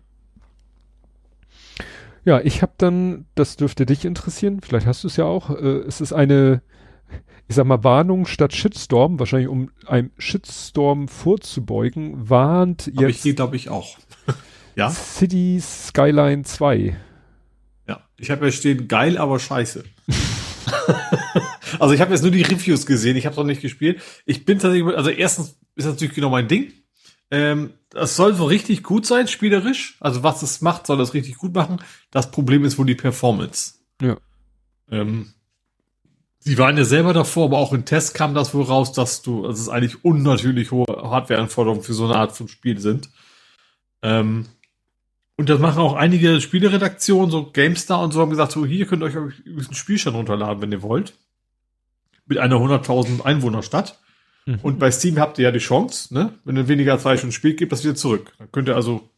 [2.42, 6.00] ich habe dann, das dürfte dich interessieren, vielleicht hast du es ja auch, äh, es
[6.00, 6.62] ist eine,
[7.48, 13.56] ich sag mal, Warnung statt Shitstorm, wahrscheinlich um einem Shitstorm vorzubeugen, warnt jetzt ich glaube
[13.56, 13.98] ich auch.
[14.74, 14.90] ja?
[14.90, 16.96] City Skyline 2.
[17.86, 18.00] Ja.
[18.16, 19.84] Ich habe ja stehen, geil, aber scheiße.
[21.78, 24.00] also ich habe jetzt nur die Reviews gesehen, ich habe noch nicht gespielt.
[24.24, 26.72] Ich bin tatsächlich, also erstens ist das natürlich genau mein Ding.
[27.30, 29.96] Ähm, das soll so richtig gut sein, spielerisch.
[30.00, 31.80] Also was es macht, soll das richtig gut machen.
[32.10, 33.74] Das Problem ist wohl die Performance.
[34.00, 34.16] Ja.
[34.90, 35.32] Ähm,
[36.40, 39.46] sie waren ja selber davor, aber auch im Test kam das wohl raus, dass du,
[39.46, 43.10] dass es eigentlich unnatürlich hohe Hardwareanforderungen für so eine Art von Spiel sind.
[44.02, 44.46] Ähm,
[45.36, 49.02] und das machen auch einige Spieleredaktionen, so GameStar und so, haben gesagt, so hier könnt
[49.02, 51.14] ihr euch einen Spielstand runterladen, wenn ihr wollt.
[52.26, 53.98] Mit einer 100.000 Einwohnerstadt.
[54.46, 54.58] Mhm.
[54.62, 56.34] Und bei Steam habt ihr ja die Chance, ne?
[56.44, 58.32] Wenn ihr weniger als zwei Stunden spielt, gebt das wieder zurück.
[58.38, 59.08] Dann könnt ihr also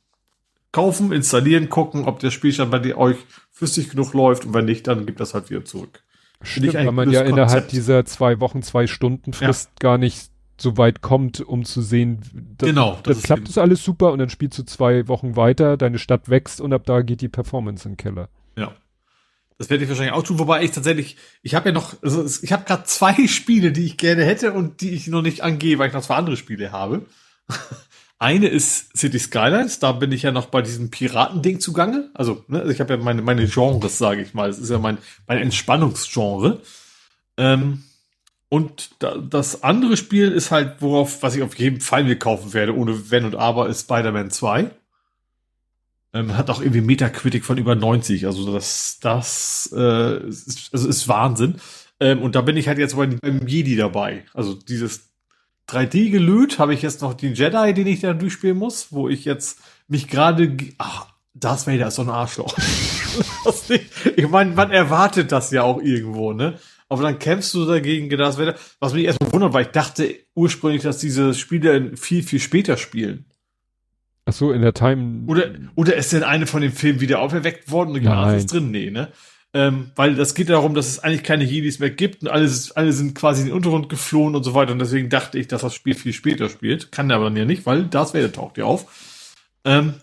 [0.72, 3.16] kaufen, installieren, gucken, ob der Spielstand bei euch
[3.50, 6.02] flüssig genug läuft und wenn nicht, dann gibt das halt wieder zurück.
[6.42, 7.72] Stimmt, weil man ja innerhalb Konzept.
[7.72, 12.20] dieser zwei Wochen, zwei Stunden Frist gar nicht so weit kommt, um zu sehen,
[12.58, 15.76] das, Genau, das das klappt das alles super und dann spielst du zwei Wochen weiter,
[15.76, 18.28] deine Stadt wächst und ab da geht die Performance in den Keller.
[18.56, 18.72] Ja.
[19.59, 22.52] Das werde ich wahrscheinlich auch tun, wobei ich tatsächlich, ich habe ja noch, also ich
[22.52, 25.89] habe gerade zwei Spiele, die ich gerne hätte und die ich noch nicht angehe, weil
[25.89, 27.07] ich noch zwei andere Spiele habe.
[28.18, 32.10] Eine ist City Skylines, da bin ich ja noch bei diesem Piratending zugange.
[32.15, 34.49] Also, ne, also ich habe ja meine, meine Genres, sage ich mal.
[34.49, 36.62] Das ist ja mein, mein Entspannungsgenre.
[37.36, 37.85] Ähm,
[38.49, 42.55] und da, das andere Spiel ist halt, worauf, was ich auf jeden Fall mir kaufen
[42.55, 44.70] werde, ohne Wenn und Aber, ist Spider-Man 2.
[46.12, 48.26] Ähm, hat auch irgendwie Metacritic von über 90.
[48.26, 51.57] Also das, das äh, ist, also ist Wahnsinn.
[52.01, 54.25] Ähm, und da bin ich halt jetzt beim, beim Jedi dabei.
[54.33, 55.10] Also dieses
[55.68, 59.25] 3D gelöt habe ich jetzt noch den Jedi, den ich da durchspielen muss, wo ich
[59.25, 62.57] jetzt mich gerade, ach, Darth Vader ist so ein Arschloch.
[64.17, 66.59] ich meine, man erwartet das ja auch irgendwo, ne?
[66.89, 70.83] aber dann kämpfst du dagegen Darth Vader, was mich erstmal wundert, weil ich dachte ursprünglich,
[70.83, 73.26] dass diese Spiele viel, viel später spielen.
[74.26, 75.24] Ach so, in der Time.
[75.28, 78.72] Oder, oder ist denn eine von den Filmen wieder auferweckt worden und gar ist drin?
[78.72, 79.12] Nee, ne?
[79.55, 82.92] Ähm, weil das geht darum, dass es eigentlich keine Jedis mehr gibt und alle, alle
[82.92, 84.72] sind quasi in den Untergrund geflohen und so weiter.
[84.72, 86.92] Und deswegen dachte ich, dass das Spiel viel später spielt.
[86.92, 89.55] Kann aber dann ja nicht, weil Darth Vader taucht ja auf.
[89.64, 89.94] Ähm,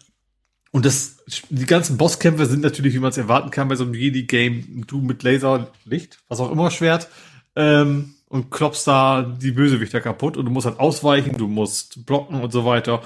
[0.71, 1.17] und das,
[1.49, 5.01] die ganzen Bosskämpfe sind natürlich, wie man es erwarten kann, bei so einem Jedi-Game, du
[5.01, 7.09] mit Laser, Licht, was auch immer, Schwert,
[7.55, 12.41] ähm, und klopfst da die Bösewichter kaputt und du musst halt ausweichen, du musst blocken
[12.41, 13.03] und so weiter.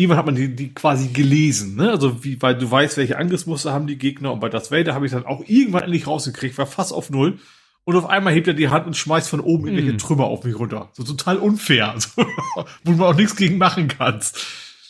[0.00, 1.90] Irgendwann hat man die, die quasi gelesen, ne?
[1.90, 5.04] Also wie, weil du weißt, welche Angriffsmuster haben die Gegner und bei das Vader habe
[5.04, 7.38] ich dann auch irgendwann endlich rausgekriegt, war fast auf null.
[7.84, 9.98] Und auf einmal hebt er die Hand und schmeißt von oben irgendwelche mm.
[9.98, 10.90] Trümmer auf mich runter.
[10.92, 12.24] So total unfair, so,
[12.84, 14.38] wo du auch nichts gegen machen kannst.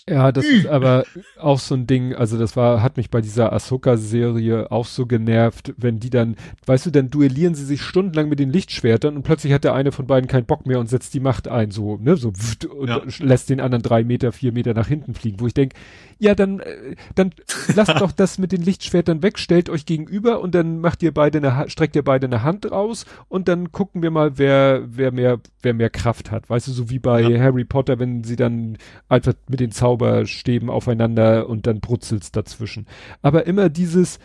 [0.08, 1.04] Ja, das ist aber
[1.38, 5.74] auch so ein Ding, also das war, hat mich bei dieser Ahsoka-Serie auch so genervt,
[5.76, 9.52] wenn die dann, weißt du, dann duellieren sie sich stundenlang mit den Lichtschwertern und plötzlich
[9.52, 12.16] hat der eine von beiden keinen Bock mehr und setzt die Macht ein, so, ne,
[12.16, 12.32] so,
[12.76, 13.02] und ja.
[13.18, 15.76] lässt den anderen drei Meter, vier Meter nach hinten fliegen, wo ich denke,
[16.18, 17.32] ja, dann, äh, dann
[17.74, 21.38] lasst doch das mit den Lichtschwertern weg, stellt euch gegenüber und dann macht ihr beide
[21.38, 25.40] eine, streckt ihr beide eine Hand raus und dann gucken wir mal, wer, wer mehr,
[25.62, 26.48] wer mehr Kraft hat.
[26.50, 27.40] Weißt du, so wie bei ja.
[27.40, 28.76] Harry Potter, wenn sie dann
[29.08, 32.86] einfach mit den Zauberstäben aufeinander und dann brutzelt's dazwischen.
[33.22, 34.18] Aber immer dieses,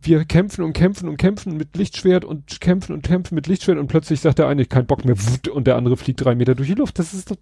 [0.00, 3.88] wir kämpfen und kämpfen und kämpfen mit Lichtschwert und kämpfen und kämpfen mit Lichtschwert und
[3.88, 5.16] plötzlich sagt der eine, kein Bock mehr,
[5.52, 6.98] und der andere fliegt drei Meter durch die Luft.
[6.98, 7.36] Das ist doch.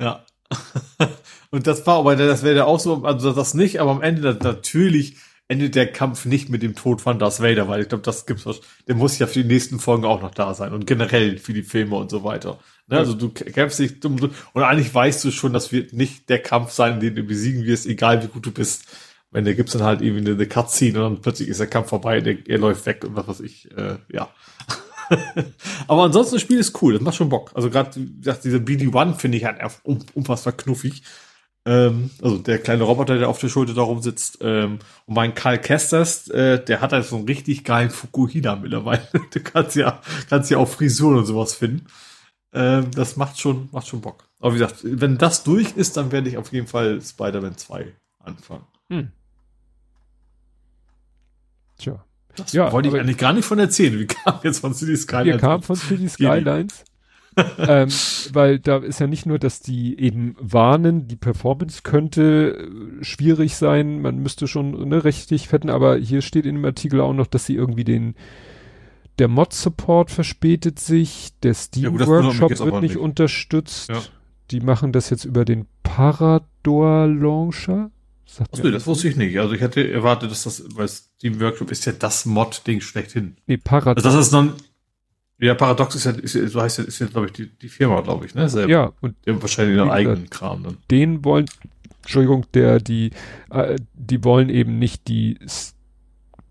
[0.00, 0.24] Ja.
[1.50, 5.16] Und das war aber, das wäre auch so, also das nicht, aber am Ende natürlich
[5.48, 8.44] endet der Kampf nicht mit dem Tod von Darth Vader, weil ich glaube, das gibt's,
[8.86, 11.62] der muss ja für die nächsten Folgen auch noch da sein und generell für die
[11.62, 12.58] Filme und so weiter.
[12.86, 12.98] Ne?
[12.98, 14.18] Also du kämpfst dich dumm,
[14.52, 17.86] und eigentlich weißt du schon, das wird nicht der Kampf sein, den du besiegen wirst,
[17.86, 18.84] egal wie gut du bist.
[19.30, 21.88] Wenn der gibt's dann halt irgendwie eine, eine Cutscene und dann plötzlich ist der Kampf
[21.88, 24.28] vorbei, der, er läuft weg und was weiß ich, äh, ja.
[25.88, 27.50] Aber ansonsten das Spiel ist cool, das macht schon Bock.
[27.54, 29.58] Also gerade diese BD-1 finde ich halt
[30.14, 31.02] unfassbar knuffig.
[31.64, 34.38] Ähm, also der kleine Roboter, der auf der Schulter da rumsitzt.
[34.40, 39.06] Ähm, und mein Karl Kesters, äh, der hat halt so einen richtig geilen Fukuhila mittlerweile.
[39.32, 41.86] du kannst ja, kannst ja auch Frisuren und sowas finden.
[42.52, 44.28] Ähm, das macht schon, macht schon Bock.
[44.40, 47.86] Aber wie gesagt, wenn das durch ist, dann werde ich auf jeden Fall Spider-Man 2
[48.18, 48.64] anfangen.
[48.88, 49.12] Hm.
[51.78, 52.04] Tja.
[52.36, 53.98] Das ja, wollte ich eigentlich gar nicht von erzählen.
[53.98, 55.34] Wie kam jetzt von City Skylines?
[55.34, 56.84] Wir kamen von City Skylines
[57.58, 57.88] ähm,
[58.32, 62.68] weil da ist ja nicht nur, dass die eben warnen, die Performance könnte
[63.00, 67.00] äh, schwierig sein, man müsste schon ne, richtig fetten, aber hier steht in dem Artikel
[67.00, 68.14] auch noch, dass sie irgendwie den
[69.18, 73.90] der Mod-Support verspätet sich, der Steam-Workshop ja, wird nicht, nicht, unterstützt.
[73.90, 74.00] Ja.
[74.50, 77.90] Die machen das jetzt über den Parador-Launcher.
[78.38, 79.38] Achso, das wusste ich nicht.
[79.38, 83.36] Also ich hätte erwartet, dass das, weil Steam Workshop ist ja das Mod-Ding schlechthin.
[83.46, 84.02] Nee, Parador.
[84.02, 84.54] Also das ist noch,
[85.42, 88.00] ja, Paradox ist ja, ist, so heißt ja, ist ja, glaube ich, die, die Firma,
[88.00, 88.48] glaube ich, ne?
[88.48, 88.70] Selber.
[88.70, 90.76] Ja, und die haben wahrscheinlich ihren eigenen Kram dann.
[90.88, 91.46] Den wollen,
[92.02, 93.10] Entschuldigung, der, die,
[93.50, 95.36] äh, die wollen eben nicht die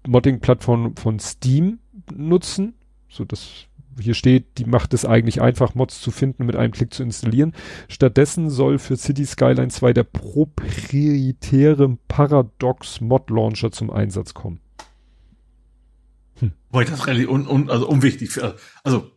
[0.05, 1.79] Modding-Plattform von Steam
[2.17, 2.73] nutzen,
[3.09, 3.67] so dass
[3.99, 7.53] hier steht, die macht es eigentlich einfach, Mods zu finden, mit einem Klick zu installieren.
[7.89, 14.59] Stattdessen soll für City Skyline 2 der proprietäre Paradox Mod Launcher zum Einsatz kommen.
[16.39, 16.53] Hm.
[16.69, 19.11] Weil das relativ un, un, also unwichtig für, also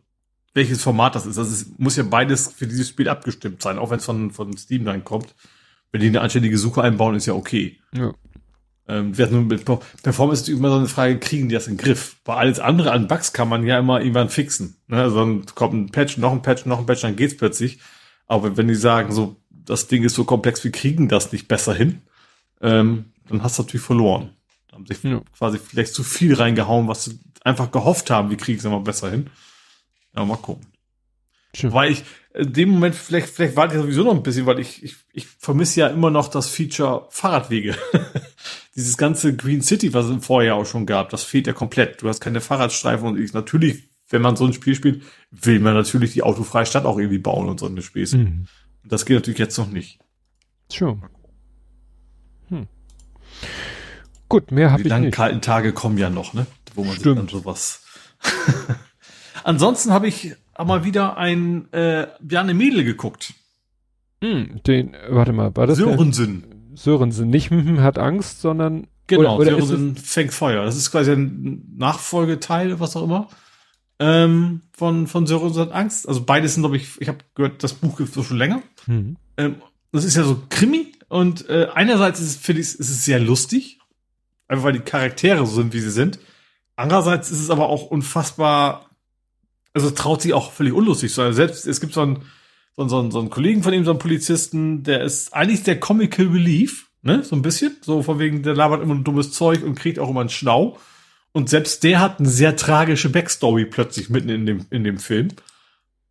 [0.53, 1.37] welches Format das ist.
[1.37, 4.55] Also es muss ja beides für dieses Spiel abgestimmt sein, auch wenn es von, von
[4.57, 5.35] Steam dann kommt.
[5.91, 7.77] Wenn die eine anständige Suche einbauen, ist ja okay.
[7.93, 8.13] Ja.
[8.87, 9.65] Ähm, wir hatten mit
[10.03, 12.17] Performance ist immer so eine Frage, kriegen die das in den Griff?
[12.25, 14.77] Weil alles andere an Bugs kann man ja immer irgendwann fixen.
[14.87, 15.01] Ne?
[15.01, 17.79] Also dann kommt ein Patch, noch ein Patch, noch ein Patch, dann geht's plötzlich.
[18.27, 21.73] Aber wenn die sagen, so, das Ding ist so komplex, wir kriegen das nicht besser
[21.73, 22.01] hin,
[22.61, 24.35] ähm, dann hast du natürlich verloren
[24.75, 25.21] haben sich ja.
[25.37, 29.09] quasi vielleicht zu viel reingehauen, was sie einfach gehofft haben, wir kriegen es immer besser
[29.09, 29.29] hin.
[30.15, 30.67] Ja, mal gucken.
[31.55, 31.71] Schön.
[31.71, 34.83] Weil ich in dem Moment, vielleicht, vielleicht warte ich sowieso noch ein bisschen, weil ich,
[34.83, 37.77] ich, ich vermisse ja immer noch das Feature Fahrradwege.
[38.75, 42.01] Dieses ganze Green City, was es im Vorjahr auch schon gab, das fehlt ja komplett.
[42.01, 45.73] Du hast keine Fahrradstreifen und ich natürlich, wenn man so ein Spiel spielt, will man
[45.73, 48.17] natürlich die autofreie Stadt auch irgendwie bauen und so eine Späße.
[48.17, 48.47] Mhm.
[48.83, 49.99] Das geht natürlich jetzt noch nicht.
[50.71, 51.03] Schon.
[52.49, 52.67] Hm.
[54.27, 55.15] Gut, mehr habe ich langen nicht.
[55.15, 56.45] kalten Tage kommen ja noch, ne?
[56.73, 57.19] Wo man Stimmt.
[57.21, 57.83] sich dann sowas.
[59.43, 63.33] Ansonsten habe ich mal wieder ein äh, Bjarne Mädel geguckt.
[64.23, 65.87] Hm, den, warte mal, war das der-
[66.75, 67.29] Sörensen.
[67.29, 70.65] Nicht hat Angst, sondern Genau, Oder- oder ist Sörensen fängt Feuer.
[70.65, 73.29] Das ist quasi ein Nachfolgeteil, was auch immer.
[73.99, 76.07] Ähm, von, von Sörensen hat Angst.
[76.07, 78.61] Also beides sind, glaube ich, ich habe gehört, das Buch gibt es schon länger.
[78.85, 79.17] hm.
[79.37, 79.55] Ähm,
[79.91, 83.19] das ist ja so Krimi und äh, einerseits ist es, finde ich, ist es sehr
[83.19, 83.79] lustig,
[84.49, 86.19] einfach weil die Charaktere so sind, wie sie sind.
[86.75, 88.89] Andererseits ist es aber auch unfassbar,
[89.73, 91.31] also traut sich auch völlig unlustig zu sein.
[91.33, 92.23] Selbst es gibt so einen,
[92.77, 96.27] so so so einen Kollegen von ihm, so einen Polizisten, der ist eigentlich der Comical
[96.27, 99.75] Relief, ne, so ein bisschen, so von wegen, der labert immer ein dummes Zeug und
[99.75, 100.77] kriegt auch immer einen Schnau.
[101.31, 105.29] Und selbst der hat eine sehr tragische Backstory plötzlich mitten in dem, in dem Film.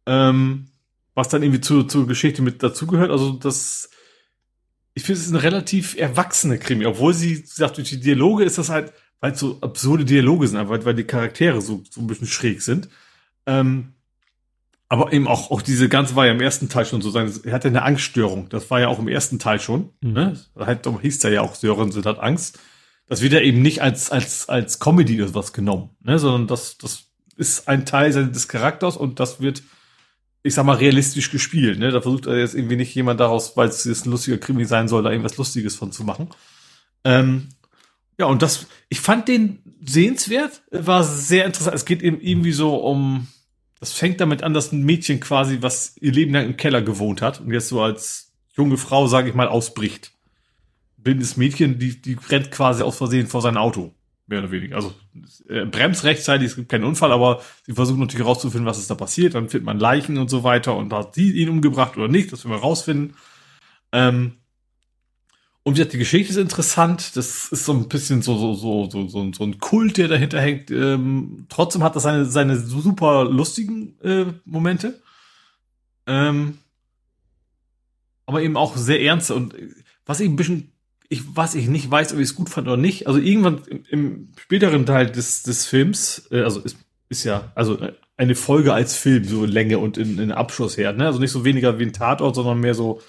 [0.07, 0.67] Ähm,
[1.15, 3.11] was dann irgendwie zu, zur Geschichte mit dazugehört.
[3.11, 3.89] Also das,
[4.95, 8.45] ich finde, es ist eine relativ erwachsene Krimi, obwohl sie sie sagt, durch die Dialoge
[8.45, 12.01] ist das halt, weil es so absurde Dialoge sind, einfach weil die Charaktere so, so
[12.01, 12.89] ein bisschen schräg sind.
[13.47, 13.95] Ähm,
[14.95, 17.53] aber eben auch, auch diese ganze war ja im ersten Teil schon so sein, er
[17.53, 18.49] hatte eine Angststörung.
[18.49, 19.91] Das war ja auch im ersten Teil schon.
[20.01, 20.13] Mhm.
[20.13, 20.41] Ne?
[20.57, 22.61] Halt, hieß er ja auch Sörensen hat Angst.
[23.09, 26.21] Das wird ja eben nicht als, als, als Comedy oder was genommen, ne?
[26.21, 27.07] sondern das, das
[27.37, 29.65] ist ein Teil seines Charakters und das wird,
[30.45, 31.81] ich sag mal, realistisch gespielt.
[31.81, 31.91] Ne?
[31.91, 34.87] Da versucht er jetzt irgendwie nicht jemand daraus, weil es jetzt ein lustiger Krimi sein
[34.87, 36.29] soll, da irgendwas Lustiges von zu machen.
[37.03, 37.49] Ähm,
[38.17, 41.75] ja, und das, ich fand den sehenswert, war sehr interessant.
[41.75, 43.27] Es geht eben irgendwie so um,
[43.81, 47.23] das fängt damit an, dass ein Mädchen quasi, was ihr Leben lang im Keller gewohnt
[47.23, 50.13] hat und jetzt so als junge Frau, sage ich mal, ausbricht.
[50.97, 53.93] Blindes Mädchen, die, die rennt quasi aus Versehen vor sein Auto.
[54.27, 54.77] Mehr oder weniger.
[54.77, 54.95] Also
[55.49, 58.95] äh, bremst rechtzeitig, es gibt keinen Unfall, aber sie versuchen natürlich herauszufinden, was ist da
[58.95, 59.35] passiert.
[59.35, 62.45] Dann findet man Leichen und so weiter und hat sie ihn umgebracht oder nicht, das
[62.45, 63.17] werden wir rausfinden.
[63.93, 64.39] Ähm,
[65.67, 67.17] und die Geschichte ist interessant.
[67.17, 70.39] Das ist so ein bisschen so, so, so, so, so, so ein Kult, der dahinter
[70.39, 70.71] hängt.
[70.71, 75.01] Ähm, trotzdem hat das seine, seine super lustigen äh, Momente.
[76.07, 76.59] Ähm,
[78.27, 79.35] aber eben auch sehr ernste.
[79.35, 79.71] Und äh,
[80.05, 80.71] was ich ein bisschen,
[81.09, 83.07] ich, was ich nicht weiß, ob ich es gut fand oder nicht.
[83.07, 86.77] Also irgendwann im, im späteren Teil des, des Films, äh, also ist,
[87.09, 90.77] ist ja, also äh, eine Folge als Film, so in Länge und in, in Abschluss
[90.77, 91.07] her, ne?
[91.07, 93.01] Also nicht so weniger wie ein Tatort, sondern mehr so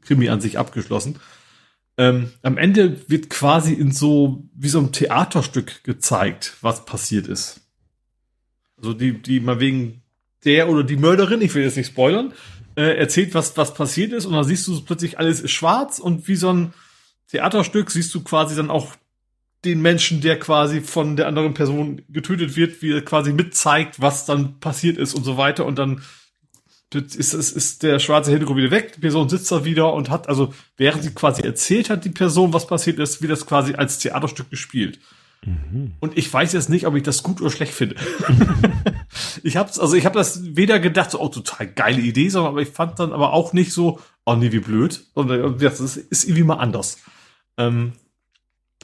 [0.00, 1.20] Krimi an sich abgeschlossen.
[1.98, 7.60] Ähm, am Ende wird quasi in so, wie so ein Theaterstück gezeigt, was passiert ist.
[8.76, 10.02] Also die, die mal wegen
[10.44, 12.32] der oder die Mörderin, ich will jetzt nicht spoilern,
[12.76, 14.26] äh, erzählt, was, was passiert ist.
[14.26, 15.98] Und dann siehst du plötzlich alles ist schwarz.
[15.98, 16.72] Und wie so ein
[17.28, 18.94] Theaterstück siehst du quasi dann auch
[19.64, 24.26] den Menschen, der quasi von der anderen Person getötet wird, wie er quasi mitzeigt, was
[24.26, 25.64] dann passiert ist und so weiter.
[25.66, 26.02] Und dann
[26.94, 30.28] ist, ist, ist der schwarze Hintergrund wieder weg, die Person sitzt da wieder und hat,
[30.28, 33.98] also während sie quasi erzählt hat, die Person, was passiert ist, wird das quasi als
[33.98, 34.98] Theaterstück gespielt.
[35.98, 37.96] Und ich weiß jetzt nicht, ob ich das gut oder schlecht finde.
[39.42, 42.62] ich hab's, also ich habe das weder gedacht, so, oh, total geile Idee, sondern aber
[42.62, 46.24] ich fand dann aber auch nicht so, oh nee, wie blöd, sondern das ist, ist
[46.24, 46.98] irgendwie mal anders.
[47.58, 47.92] Ähm,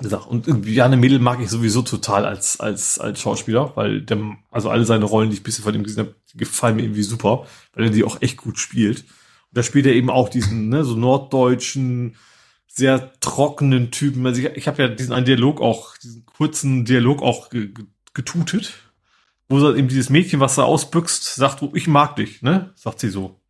[0.01, 4.18] gesagt, und Janne Mädel mag ich sowieso total als, als, als Schauspieler, weil der,
[4.51, 7.47] also alle seine Rollen, die ich bisher von ihm gesehen habe, gefallen mir irgendwie super,
[7.75, 9.01] weil er die auch echt gut spielt.
[9.01, 12.17] Und da spielt er eben auch diesen, ne, so norddeutschen,
[12.67, 14.27] sehr trockenen Typen.
[14.27, 17.86] Also ich, ich habe ja diesen einen Dialog auch, diesen kurzen Dialog auch ge, ge,
[18.15, 18.75] getutet,
[19.49, 22.73] wo sie eben dieses Mädchen, was da ausbüchst, sagt, oh, ich mag dich, ne?
[22.77, 23.41] Sagt sie so.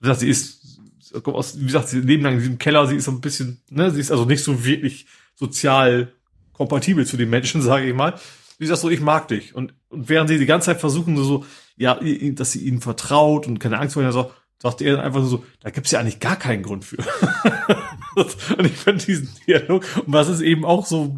[0.00, 0.80] Gesagt, sie ist,
[1.12, 4.00] wie gesagt, sie leben lang in diesem Keller, sie ist so ein bisschen, ne, sie
[4.00, 5.06] ist also nicht so wirklich
[5.38, 6.12] sozial
[6.52, 8.18] kompatibel zu den Menschen, sage ich mal.
[8.58, 9.54] Sie sagt so, ich mag dich.
[9.54, 11.44] Und, und während sie die ganze Zeit versuchen, so,
[11.76, 11.98] ja,
[12.32, 15.44] dass sie ihnen vertraut und keine Angst vor ihnen, so, sagt er dann einfach so,
[15.60, 16.96] da gibt's ja eigentlich gar keinen Grund für.
[18.16, 21.16] und ich fand diesen Dialog, und was ist eben auch so,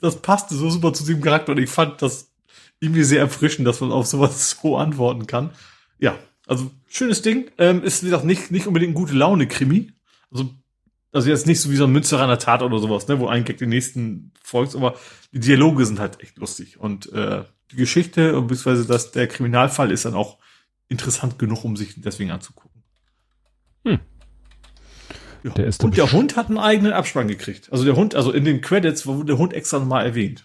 [0.00, 2.30] das passte so super zu diesem Charakter und ich fand das
[2.78, 5.50] irgendwie sehr erfrischend, dass man auf sowas so antworten kann.
[5.98, 7.50] Ja, also schönes Ding.
[7.58, 9.92] Ähm, ist wie gesagt nicht, nicht unbedingt gute Laune-Krimi.
[10.30, 10.50] Also,
[11.16, 13.56] also jetzt nicht so wie so ein Münsteraner Tat oder sowas, ne, wo ein Gag
[13.58, 14.94] den nächsten folgt, aber
[15.32, 16.78] die Dialoge sind halt echt lustig.
[16.78, 20.38] Und äh, die Geschichte, beziehungsweise dass der Kriminalfall ist dann auch
[20.88, 22.82] interessant genug, um sich deswegen anzugucken.
[23.84, 23.98] Hm.
[25.42, 25.50] Ja.
[25.52, 27.72] Der ist Und der Hund hat einen eigenen Abspann gekriegt.
[27.72, 30.44] Also der Hund, also in den Credits wurde der Hund extra nochmal erwähnt.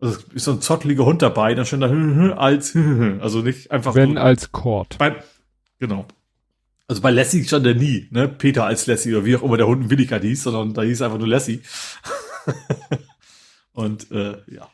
[0.00, 1.88] Also es ist so ein zotteliger Hund dabei, dann stand da
[2.36, 2.76] als,
[3.20, 4.96] also nicht einfach Wenn so, als Kord.
[5.78, 6.06] genau.
[6.94, 8.28] Also bei Lassie stand der nie, ne?
[8.28, 11.02] Peter als Lassie oder wie auch immer der Hund in Willigkeit hieß, sondern da hieß
[11.02, 11.60] einfach nur Lassie.
[13.72, 14.70] Und äh, ja.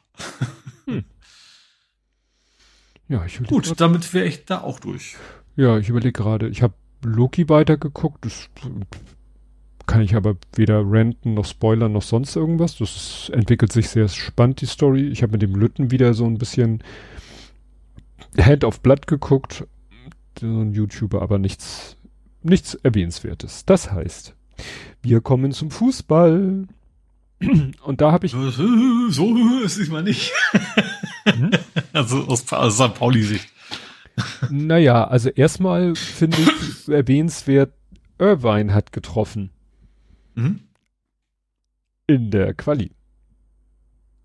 [3.08, 5.16] Ja, ich Gut, damit wäre ich da auch durch.
[5.57, 6.49] Ja, ich überlege gerade.
[6.49, 8.26] Ich habe Loki weitergeguckt.
[8.26, 8.50] Das
[9.86, 12.76] kann ich aber weder renten noch spoilern noch sonst irgendwas.
[12.76, 15.08] Das entwickelt sich sehr spannend, die Story.
[15.08, 16.84] Ich habe mit dem Lütten wieder so ein bisschen
[18.39, 19.66] Hand of Blood geguckt.
[20.39, 21.97] So ein YouTuber, aber nichts,
[22.43, 23.65] nichts Erwähnenswertes.
[23.65, 24.35] Das heißt,
[25.02, 26.67] wir kommen zum Fußball.
[27.83, 28.33] Und da habe ich.
[28.33, 30.33] So ist es mal nicht.
[31.25, 31.51] Hm?
[31.93, 32.94] Also aus, aus St.
[32.94, 33.49] Pauli-Sicht.
[34.49, 37.73] Naja, also erstmal finde ich erwähnenswert,
[38.19, 39.51] Irvine hat getroffen.
[40.35, 40.60] Mhm.
[42.07, 42.93] In der Quali.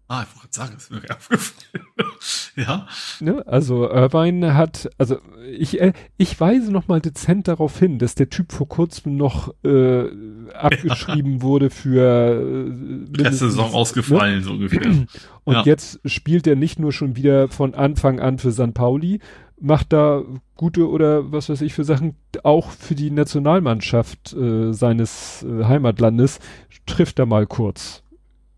[0.08, 1.85] Ah, ich wollte sagen, das ist mir aufgefallen.
[2.56, 2.88] ja.
[3.22, 5.17] Ne, also Irvine hat, also
[5.50, 9.53] ich, äh, ich weise noch mal dezent darauf hin, dass der Typ vor kurzem noch
[9.64, 10.06] äh,
[10.53, 11.42] abgeschrieben ja.
[11.42, 14.43] wurde für äh, letzte Saison ausgefallen, ne?
[14.43, 15.08] so ungefähr.
[15.43, 15.64] Und ja.
[15.64, 19.22] jetzt spielt er nicht nur schon wieder von Anfang an für San Pauli,
[19.59, 20.22] macht da
[20.56, 26.40] gute oder was weiß ich für Sachen auch für die Nationalmannschaft äh, seines äh, Heimatlandes,
[26.85, 28.03] trifft er mal kurz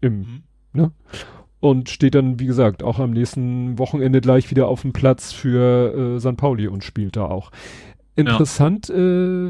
[0.01, 0.43] im, mhm.
[0.73, 0.91] ne?
[1.69, 6.15] Und steht dann, wie gesagt, auch am nächsten Wochenende gleich wieder auf dem Platz für
[6.15, 6.37] äh, St.
[6.37, 7.51] Pauli und spielt da auch.
[8.15, 8.95] Interessant ja.
[8.95, 9.49] äh,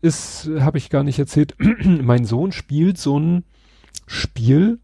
[0.00, 3.44] ist, habe ich gar nicht erzählt, mein Sohn spielt so ein
[4.06, 4.78] Spiel,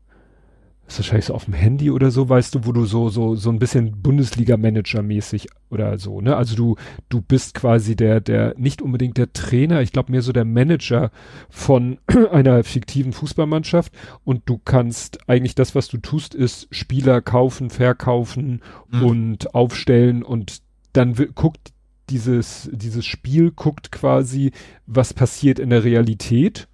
[0.93, 3.51] ist wahrscheinlich so auf dem Handy oder so, weißt du, wo du so, so, so
[3.51, 6.37] ein bisschen Bundesliga-Manager-mäßig oder so, ne?
[6.37, 6.77] Also du,
[7.09, 11.11] du bist quasi der, der, nicht unbedingt der Trainer, ich glaube mehr so der Manager
[11.49, 11.99] von
[12.33, 13.93] einer fiktiven Fußballmannschaft
[14.25, 19.03] und du kannst eigentlich das, was du tust, ist Spieler kaufen, verkaufen mhm.
[19.05, 20.63] und aufstellen und
[20.93, 21.73] dann guckt
[22.11, 24.53] dieses, dieses Spiel guckt quasi,
[24.87, 26.69] was passiert in der Realität.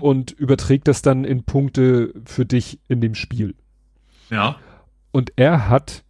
[0.00, 3.54] Und überträgt das dann in Punkte für dich in dem Spiel.
[4.30, 4.56] Ja.
[5.10, 6.04] Und er hat,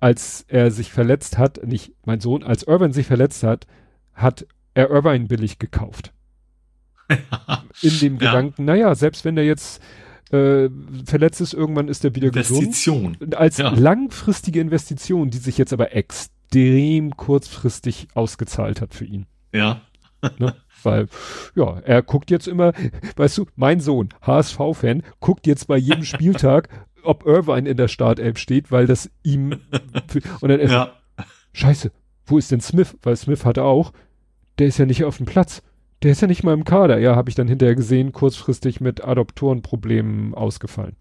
[0.00, 3.66] als er sich verletzt hat, nicht mein Sohn, als Irvine sich verletzt hat,
[4.14, 6.12] hat er Irvine billig gekauft.
[7.82, 8.18] in dem ja.
[8.18, 9.82] Gedanken, naja, selbst wenn er jetzt
[10.30, 10.68] äh,
[11.06, 13.14] verletzt ist, irgendwann ist er wieder Investition.
[13.14, 13.36] gesund.
[13.36, 13.70] Als ja.
[13.70, 19.26] langfristige Investition, die sich jetzt aber extrem kurzfristig ausgezahlt hat für ihn.
[19.52, 19.80] Ja.
[20.38, 20.54] ne?
[20.82, 21.08] Weil,
[21.54, 22.72] ja, er guckt jetzt immer,
[23.16, 26.68] weißt du, mein Sohn, HSV-Fan, guckt jetzt bei jedem Spieltag,
[27.02, 29.52] ob Irvine in der Startelf steht, weil das ihm,
[30.40, 30.92] und dann ist, ja.
[31.52, 31.90] scheiße,
[32.26, 32.96] wo ist denn Smith?
[33.02, 33.92] Weil Smith hatte auch,
[34.58, 35.62] der ist ja nicht auf dem Platz.
[36.02, 36.98] Der ist ja nicht mal im Kader.
[36.98, 40.96] Ja, habe ich dann hinterher gesehen, kurzfristig mit Adoptorenproblemen ausgefallen.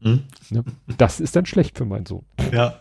[0.00, 0.24] Hm?
[0.50, 0.64] Ne?
[0.98, 2.24] Das ist dann schlecht für meinen Sohn.
[2.52, 2.80] Ja.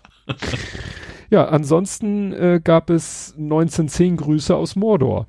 [1.30, 5.28] ja, ansonsten äh, gab es 1910 Grüße aus Mordor.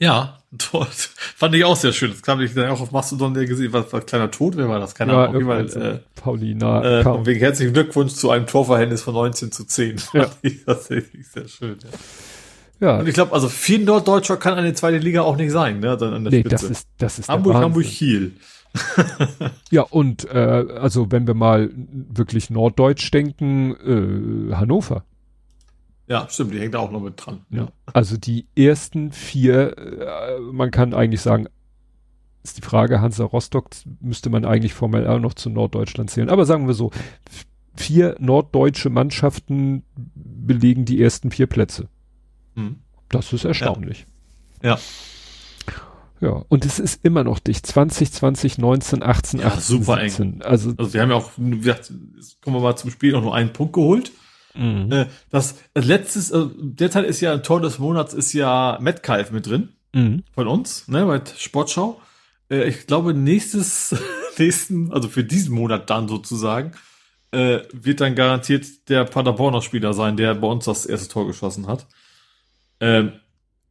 [0.00, 0.88] Ja, dort
[1.36, 2.10] fand ich auch sehr schön.
[2.10, 4.94] Das kam ich dann auch auf Mastodon gesehen, was, was kleiner Tod, wer war das?
[4.94, 5.48] Keine ja, Ahnung.
[5.48, 7.00] Äh, Paulina.
[7.02, 9.96] Äh, und wegen herzlichen Glückwunsch zu einem Torverhältnis von 19 zu 10.
[10.12, 10.22] Ja.
[10.22, 11.76] Fand ich tatsächlich sehr schön.
[11.82, 11.98] Ja.
[12.80, 12.98] Ja.
[12.98, 15.96] Und ich glaube, also viel Norddeutscher kann eine zweite Liga auch nicht sein, ne?
[15.98, 16.54] Dann an der nee, Spitze.
[16.54, 18.32] das ist, das ist Hamburg, Hamburg, Kiel.
[19.70, 25.04] ja, und äh, also wenn wir mal wirklich norddeutsch denken, äh, Hannover.
[26.10, 27.46] Ja, stimmt, die hängt auch noch mit dran.
[27.50, 27.68] Ja.
[27.92, 31.46] Also die ersten vier, äh, man kann eigentlich sagen,
[32.42, 36.28] ist die Frage, Hansa Rostock müsste man eigentlich formell auch noch zu Norddeutschland zählen.
[36.28, 36.90] Aber sagen wir so,
[37.76, 41.88] vier norddeutsche Mannschaften belegen die ersten vier Plätze.
[42.56, 42.80] Hm.
[43.08, 44.06] Das ist erstaunlich.
[44.62, 44.70] Ja.
[44.70, 44.80] ja.
[46.20, 47.66] Ja, und es ist immer noch dicht.
[47.66, 50.26] 20, 20, 19, 18, ja, 18, super 17.
[50.26, 50.42] eng.
[50.42, 53.72] Also, also wir haben ja auch, kommen wir mal zum Spiel, auch nur einen Punkt
[53.72, 54.12] geholt.
[54.54, 54.92] Mhm.
[54.92, 59.70] Äh, das letztes, äh, derzeit ist ja Tor des Monats ist ja Metcalf mit drin.
[59.92, 60.24] Mhm.
[60.34, 62.00] Von uns, ne, bei Sportschau.
[62.50, 63.96] Äh, ich glaube, nächstes,
[64.38, 66.72] nächsten, also für diesen Monat dann sozusagen,
[67.32, 71.66] äh, wird dann garantiert der Paderborner Spieler sein, der bei uns das erste Tor geschossen
[71.66, 71.86] hat.
[72.80, 73.12] Ähm,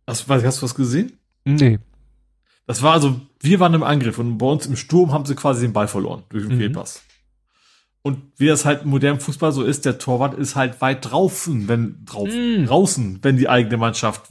[0.07, 1.19] hast, hast du was gesehen?
[1.45, 1.79] Nee.
[2.67, 5.61] Das war also, wir waren im Angriff und bei uns im Sturm haben sie quasi
[5.61, 6.59] den Ball verloren durch den mhm.
[6.59, 7.01] Fehlpass.
[8.01, 11.67] Und wie das halt im modernen Fußball so ist, der Torwart ist halt weit draußen,
[11.67, 12.65] wenn drauf, mm.
[12.65, 14.29] draußen, wenn die eigene Mannschaft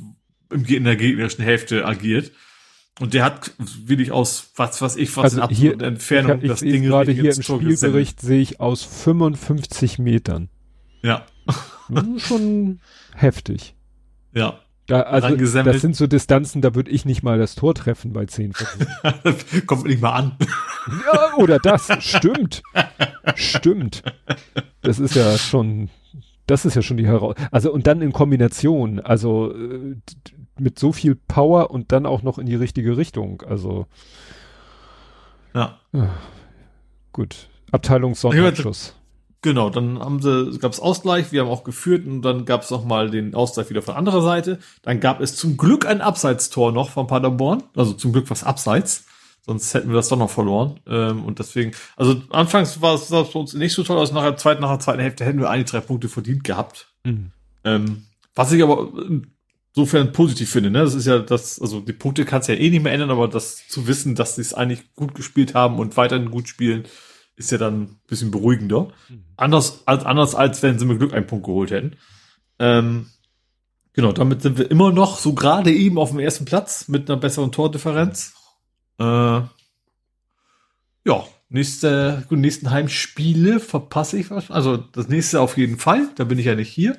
[0.51, 2.33] in der gegnerischen Hälfte agiert.
[3.01, 6.63] Und der hat wirklich aus was was ich was also in hier, Entfernung ich, das
[6.63, 10.49] ich Ding gerade hier im Spielbericht sehe ich aus 55 Metern.
[11.03, 11.27] Ja.
[12.19, 12.81] schon
[13.15, 13.75] heftig.
[14.35, 14.61] Ja.
[14.89, 18.25] Da, also das sind so Distanzen, da würde ich nicht mal das Tor treffen bei
[18.25, 18.55] 10
[19.67, 20.37] Kommt nicht mal an.
[21.13, 21.91] ja, oder das.
[22.01, 22.63] Stimmt.
[23.35, 24.03] Stimmt.
[24.81, 25.91] Das ist ja schon,
[26.47, 27.49] das ist ja schon die Herausforderung.
[27.53, 29.97] Also und dann in Kombination, also äh,
[30.59, 33.43] mit so viel Power und dann auch noch in die richtige Richtung.
[33.43, 33.87] Also
[35.55, 35.79] ja.
[37.13, 37.51] Gut.
[37.73, 38.98] Abteilung Sonderschuss.
[39.41, 42.71] Genau, dann haben sie, gab es Ausgleich, wir haben auch geführt und dann gab es
[42.71, 44.59] nochmal den Ausgleich wieder von anderer Seite.
[44.83, 49.07] Dann gab es zum Glück ein Abseitstor noch von Paderborn, also zum Glück was Abseits,
[49.47, 50.81] sonst hätten wir das doch noch verloren.
[50.89, 54.37] Ähm, und deswegen, also anfangs war es für uns nicht so toll, aus nach der
[54.37, 56.89] zweiten, nach der zweiten Hälfte hätten wir eigentlich drei Punkte verdient gehabt.
[57.05, 57.31] Mhm.
[57.63, 58.89] Ähm, was ich aber
[59.73, 60.81] insofern positiv finde, ne?
[60.81, 63.29] Das ist ja das, also die Punkte kannst du ja eh nicht mehr ändern, aber
[63.29, 66.85] das zu wissen, dass sie es eigentlich gut gespielt haben und weiterhin gut spielen,
[67.39, 68.89] ist ja dann ein bisschen beruhigender.
[69.09, 69.25] Mhm.
[69.37, 71.97] Anders als anders als wenn sie mit Glück einen Punkt geholt hätten.
[72.59, 73.07] Ähm,
[73.93, 77.19] genau, damit sind wir immer noch so gerade eben auf dem ersten Platz mit einer
[77.19, 78.35] besseren Tordifferenz.
[78.99, 79.49] Äh, ja,
[81.49, 84.51] nächste, gut, nächsten Heimspiele verpasse ich was.
[84.51, 86.99] Also das nächste auf jeden Fall, da bin ich ja nicht hier.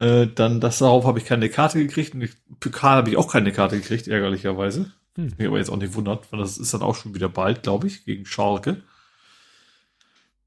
[0.00, 3.30] Äh, dann das darauf habe ich keine Karte gekriegt und ich, Pokal habe ich auch
[3.30, 4.92] keine Karte gekriegt, ärgerlicherweise.
[5.16, 5.32] Hm.
[5.38, 7.86] Mir aber jetzt auch nicht wundert, weil das ist dann auch schon wieder bald, glaube
[7.86, 8.82] ich, gegen Schalke.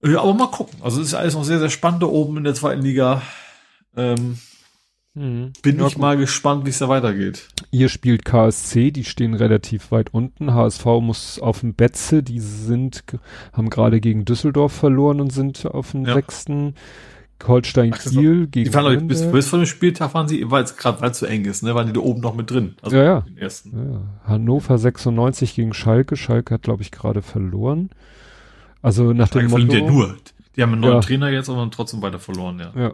[0.04, 0.80] Ja, aber mal gucken.
[0.82, 3.22] Also es ist alles noch sehr, sehr spannend da oben in der zweiten Liga.
[3.96, 4.38] Ähm,
[5.16, 5.54] hm.
[5.64, 6.02] Bin ja, ich gut.
[6.02, 7.48] mal gespannt, wie es da weitergeht.
[7.72, 10.54] Ihr spielt KSC, die stehen relativ weit unten.
[10.54, 13.04] HSV muss auf dem Betze, die sind,
[13.52, 16.14] haben gerade gegen Düsseldorf verloren und sind auf dem ja.
[16.14, 16.76] sechsten.
[17.46, 18.70] Holstein Kiel gegen.
[18.70, 21.20] Die waren doch, bis, bis vor dem Spieltag waren sie, weil es gerade weil es
[21.20, 22.76] zu eng ist, ne, waren die da oben noch mit drin.
[22.82, 23.26] Also ja, ja.
[23.40, 23.48] ja.
[24.24, 26.16] Hannover 96 gegen Schalke.
[26.16, 27.92] Schalke hat, glaube ich, gerade verloren.
[28.82, 29.74] Also nach dem Motto.
[29.74, 30.18] Ja nur.
[30.56, 31.02] Die haben einen neuen ja.
[31.02, 32.72] Trainer jetzt, aber trotzdem weiter verloren, ja.
[32.76, 32.94] Ja.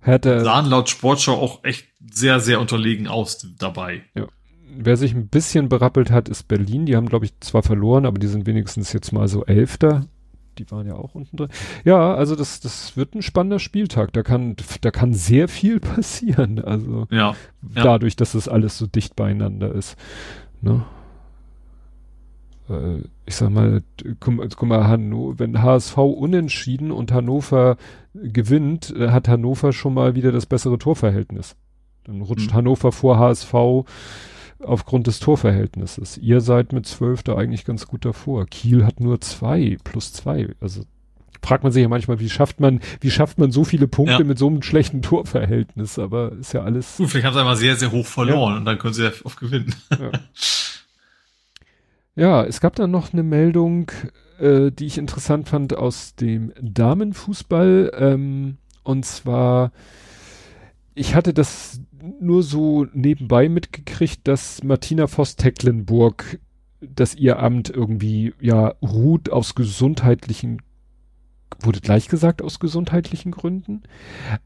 [0.00, 4.02] Hätte, sahen laut Sportschau auch echt sehr, sehr unterlegen aus dabei.
[4.14, 4.26] Ja.
[4.72, 6.86] Wer sich ein bisschen berappelt hat, ist Berlin.
[6.86, 10.06] Die haben, glaube ich, zwar verloren, aber die sind wenigstens jetzt mal so Elfter.
[10.58, 11.48] Die waren ja auch unten drin.
[11.84, 14.12] Ja, also das, das wird ein spannender Spieltag.
[14.12, 16.60] Da kann, da kann sehr viel passieren.
[16.60, 17.34] Also ja,
[17.74, 17.82] ja.
[17.82, 19.96] dadurch, dass es das alles so dicht beieinander ist.
[20.60, 20.84] Ne?
[22.68, 23.80] Äh, ich sag mal,
[24.18, 27.76] guck, mal, Hanno, wenn HSV unentschieden und Hannover
[28.12, 31.54] gewinnt, äh, hat Hannover schon mal wieder das bessere Torverhältnis.
[32.04, 32.54] Dann rutscht mhm.
[32.54, 33.54] Hannover vor HSV
[34.58, 36.18] aufgrund des Torverhältnisses.
[36.18, 38.46] Ihr seid mit zwölf da eigentlich ganz gut davor.
[38.46, 40.48] Kiel hat nur zwei, plus zwei.
[40.60, 40.82] Also
[41.40, 44.24] fragt man sich ja manchmal, wie schafft man, wie schafft man so viele Punkte ja.
[44.24, 46.00] mit so einem schlechten Torverhältnis?
[46.00, 46.96] Aber ist ja alles.
[46.96, 48.58] Gut, vielleicht haben sie einmal sehr, sehr hoch verloren ja.
[48.58, 49.72] und dann können sie ja oft gewinnen.
[49.92, 50.10] Ja.
[52.20, 53.90] Ja, es gab dann noch eine Meldung,
[54.38, 57.92] äh, die ich interessant fand aus dem Damenfußball.
[57.98, 59.72] Ähm, und zwar,
[60.94, 61.80] ich hatte das
[62.20, 66.40] nur so nebenbei mitgekriegt, dass Martina Voss-Tecklenburg,
[66.82, 70.60] dass ihr Amt irgendwie ja ruht aus gesundheitlichen
[71.60, 73.82] wurde gleich gesagt aus gesundheitlichen Gründen.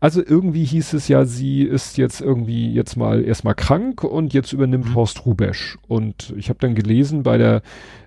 [0.00, 4.52] Also irgendwie hieß es ja, sie ist jetzt irgendwie jetzt mal erstmal krank und jetzt
[4.52, 4.94] übernimmt mhm.
[4.94, 5.78] Horst Rubesch.
[5.86, 7.62] Und ich habe dann gelesen bei der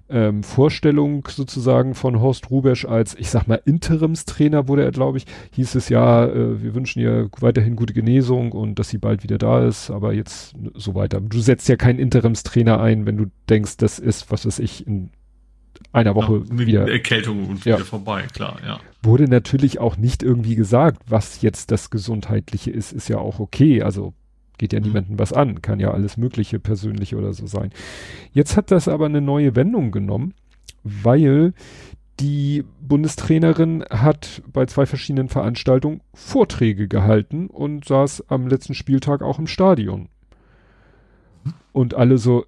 [0.10, 5.26] ähm, Vorstellung sozusagen von Horst Rubesch als, ich sag mal, Interimstrainer wurde er, glaube ich,
[5.52, 9.38] hieß es ja, äh, wir wünschen ihr weiterhin gute Genesung und dass sie bald wieder
[9.38, 11.20] da ist, aber jetzt so weiter.
[11.20, 15.12] Du setzt ja keinen Interimstrainer ein, wenn du denkst, das ist, was weiß ich, in
[15.92, 16.92] einer Woche ja, wieder.
[16.92, 17.76] Erkältung und ja.
[17.76, 18.80] wieder vorbei, klar, ja.
[19.04, 23.82] Wurde natürlich auch nicht irgendwie gesagt, was jetzt das Gesundheitliche ist, ist ja auch okay.
[23.82, 24.14] Also
[24.58, 24.88] geht ja mhm.
[24.88, 27.72] niemandem was an, kann ja alles Mögliche persönliche oder so sein.
[28.32, 30.34] Jetzt hat das aber eine neue Wendung genommen,
[30.84, 31.54] weil
[32.20, 39.38] die Bundestrainerin hat bei zwei verschiedenen Veranstaltungen Vorträge gehalten und saß am letzten Spieltag auch
[39.38, 40.10] im Stadion.
[41.44, 41.54] Mhm.
[41.74, 42.46] Und alle so,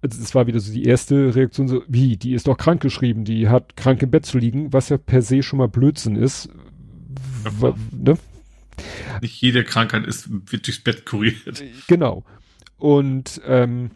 [0.00, 3.48] also es war wieder so die erste Reaktion so, wie, die ist doch krankgeschrieben, die
[3.48, 6.48] hat krank im Bett zu liegen, was ja per se schon mal Blödsinn ist.
[7.44, 8.18] Ja, ne?
[9.20, 11.62] Nicht jede Krankheit ist, wird durchs Bett kuriert.
[11.88, 12.24] Genau.
[12.76, 13.90] Und ähm,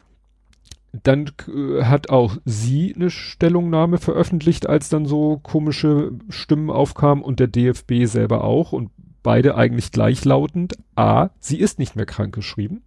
[0.92, 7.40] dann äh, hat auch sie eine Stellungnahme veröffentlicht, als dann so komische Stimmen aufkamen und
[7.40, 8.90] der DFB selber auch und
[9.22, 10.74] beide eigentlich gleichlautend.
[10.96, 12.82] A, sie ist nicht mehr krankgeschrieben.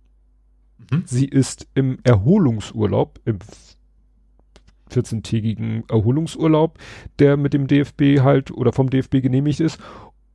[0.78, 1.04] Mhm.
[1.06, 3.40] Sie ist im Erholungsurlaub, im
[4.92, 6.78] 14-tägigen Erholungsurlaub,
[7.20, 9.80] der mit dem DFB halt oder vom DFB genehmigt ist.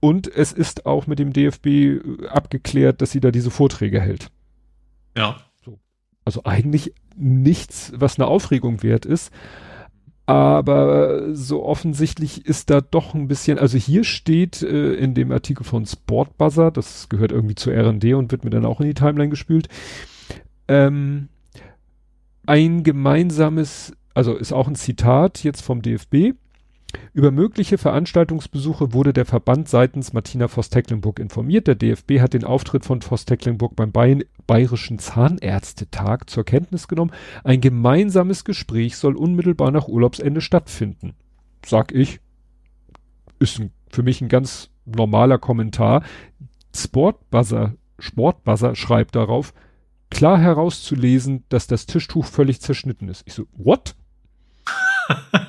[0.00, 4.30] Und es ist auch mit dem DFB äh, abgeklärt, dass sie da diese Vorträge hält.
[5.16, 5.36] Ja.
[5.64, 5.78] So.
[6.24, 9.30] Also eigentlich nichts, was eine Aufregung wert ist.
[10.26, 15.64] Aber so offensichtlich ist da doch ein bisschen, also hier steht äh, in dem Artikel
[15.64, 19.30] von Sportbuzzer, das gehört irgendwie zu R&D und wird mir dann auch in die Timeline
[19.30, 19.68] gespült,
[20.70, 21.28] ähm,
[22.46, 26.34] ein gemeinsames, also ist auch ein Zitat jetzt vom DFB.
[27.12, 31.66] Über mögliche Veranstaltungsbesuche wurde der Verband seitens Martina Voss-Tecklenburg informiert.
[31.66, 33.92] Der DFB hat den Auftritt von Voss-Tecklenburg beim
[34.46, 37.12] Bayerischen Zahnärztetag zur Kenntnis genommen.
[37.42, 41.14] Ein gemeinsames Gespräch soll unmittelbar nach Urlaubsende stattfinden.
[41.66, 42.20] Sag ich.
[43.40, 46.04] ist ein, für mich ein ganz normaler Kommentar.
[46.74, 49.52] Sportbuzzer, Sportbuzzer schreibt darauf,
[50.10, 53.22] klar herauszulesen, dass das Tischtuch völlig zerschnitten ist.
[53.26, 53.94] Ich so, what?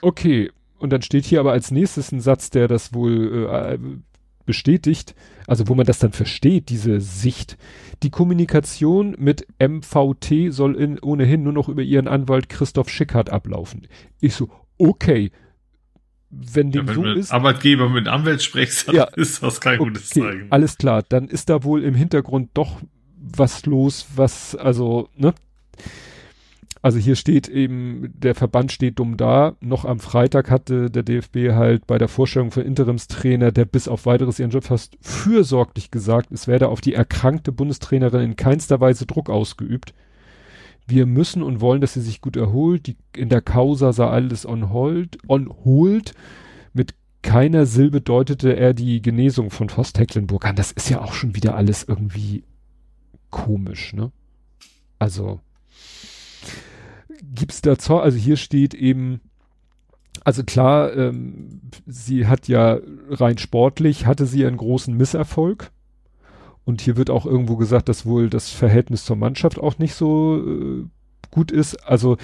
[0.00, 3.78] okay, und dann steht hier aber als nächstes ein Satz, der das wohl äh,
[4.44, 5.14] bestätigt,
[5.46, 7.58] also wo man das dann versteht, diese Sicht.
[8.02, 13.88] Die Kommunikation mit MVT soll in, ohnehin nur noch über ihren Anwalt Christoph Schickhardt ablaufen.
[14.20, 15.30] Ich so, okay.
[16.30, 17.32] Wenn dem ja, wenn so ist.
[17.32, 19.04] Arbeitgeber mit Anwalt sprichst, Ja.
[19.16, 20.46] ist das kein gutes Okay, Zeichen.
[20.52, 22.80] alles klar, dann ist da wohl im Hintergrund doch
[23.18, 25.32] was los, was, also, ne?
[26.80, 29.56] Also hier steht eben, der Verband steht dumm da.
[29.60, 34.06] Noch am Freitag hatte der DFB halt bei der Vorstellung für Interimstrainer, der bis auf
[34.06, 39.06] weiteres ihren Job fast fürsorglich gesagt, es werde auf die erkrankte Bundestrainerin in keinster Weise
[39.06, 39.92] Druck ausgeübt.
[40.88, 42.86] Wir müssen und wollen, dass sie sich gut erholt.
[42.86, 46.14] Die, in der Causa sah alles on hold, on hold.
[46.72, 50.56] Mit keiner Silbe deutete er die Genesung von Forst Tecklenburg an.
[50.56, 52.42] Das ist ja auch schon wieder alles irgendwie
[53.30, 54.10] komisch, ne?
[54.98, 55.40] Also
[57.34, 58.00] gibt's da Zoll?
[58.00, 59.20] Also hier steht eben,
[60.24, 62.78] also klar, ähm, sie hat ja
[63.10, 65.70] rein sportlich hatte sie einen großen Misserfolg.
[66.68, 70.36] Und hier wird auch irgendwo gesagt, dass wohl das Verhältnis zur Mannschaft auch nicht so
[70.36, 70.84] äh,
[71.30, 71.76] gut ist.
[71.76, 72.18] Also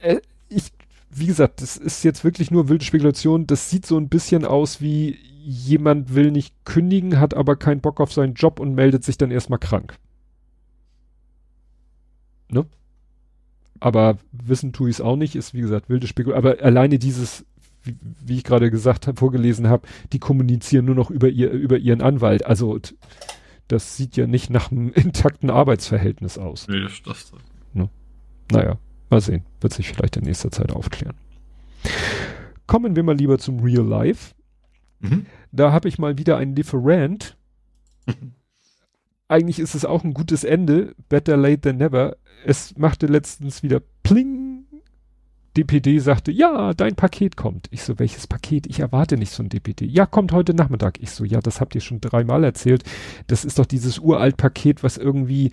[0.00, 0.70] äh, ich,
[1.10, 3.48] wie gesagt, das ist jetzt wirklich nur wilde Spekulation.
[3.48, 7.98] Das sieht so ein bisschen aus wie jemand will nicht kündigen, hat aber keinen Bock
[8.00, 9.96] auf seinen Job und meldet sich dann erstmal krank.
[12.48, 12.64] Ne?
[13.80, 16.46] Aber wissen tue ich es auch nicht, ist wie gesagt wilde Spekulation.
[16.46, 17.44] Aber alleine dieses,
[17.82, 21.78] wie, wie ich gerade gesagt habe, vorgelesen habe, die kommunizieren nur noch über ihr, über
[21.78, 22.46] ihren Anwalt.
[22.46, 22.78] Also
[23.68, 26.68] das sieht ja nicht nach einem intakten Arbeitsverhältnis aus.
[26.68, 27.32] Nee, das, das,
[28.52, 28.78] Naja,
[29.10, 29.44] mal sehen.
[29.60, 31.16] Wird sich vielleicht in nächster Zeit aufklären.
[32.66, 34.34] Kommen wir mal lieber zum Real Life.
[35.00, 35.26] mhm.
[35.50, 37.36] Da habe ich mal wieder einen Lieferant.
[39.28, 40.94] Eigentlich ist es auch ein gutes Ende.
[41.08, 42.16] Better late than never.
[42.44, 44.41] Es machte letztens wieder Pling.
[45.56, 47.68] DPD sagte, ja, dein Paket kommt.
[47.70, 48.66] Ich so, welches Paket?
[48.66, 49.84] Ich erwarte nicht so ein DPD.
[49.84, 50.98] Ja, kommt heute Nachmittag.
[51.00, 52.84] Ich so, ja, das habt ihr schon dreimal erzählt.
[53.26, 55.50] Das ist doch dieses uralt Paket, was irgendwie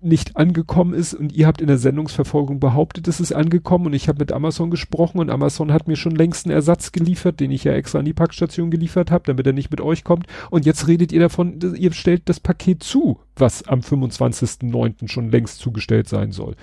[0.00, 4.08] nicht angekommen ist und ihr habt in der Sendungsverfolgung behauptet, es ist angekommen und ich
[4.08, 7.64] habe mit Amazon gesprochen und Amazon hat mir schon längst einen Ersatz geliefert, den ich
[7.64, 10.88] ja extra an die Packstation geliefert habe, damit er nicht mit euch kommt und jetzt
[10.88, 15.08] redet ihr davon, ihr stellt das Paket zu, was am 25.09.
[15.08, 16.54] schon längst zugestellt sein soll.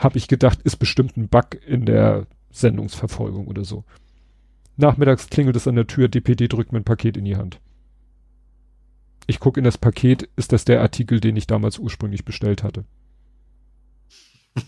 [0.00, 3.84] Habe ich gedacht, ist bestimmt ein Bug in der Sendungsverfolgung oder so.
[4.76, 7.60] Nachmittags klingelt es an der Tür, DPD drückt mir ein Paket in die Hand.
[9.26, 12.84] Ich gucke in das Paket, ist das der Artikel, den ich damals ursprünglich bestellt hatte.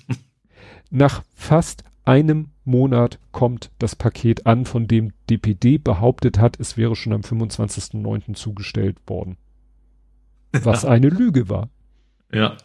[0.91, 6.97] Nach fast einem Monat kommt das Paket an, von dem DPD behauptet hat, es wäre
[6.97, 8.35] schon am 25.09.
[8.35, 9.37] zugestellt worden.
[10.53, 11.69] Was eine Lüge war.
[12.33, 12.57] Ja.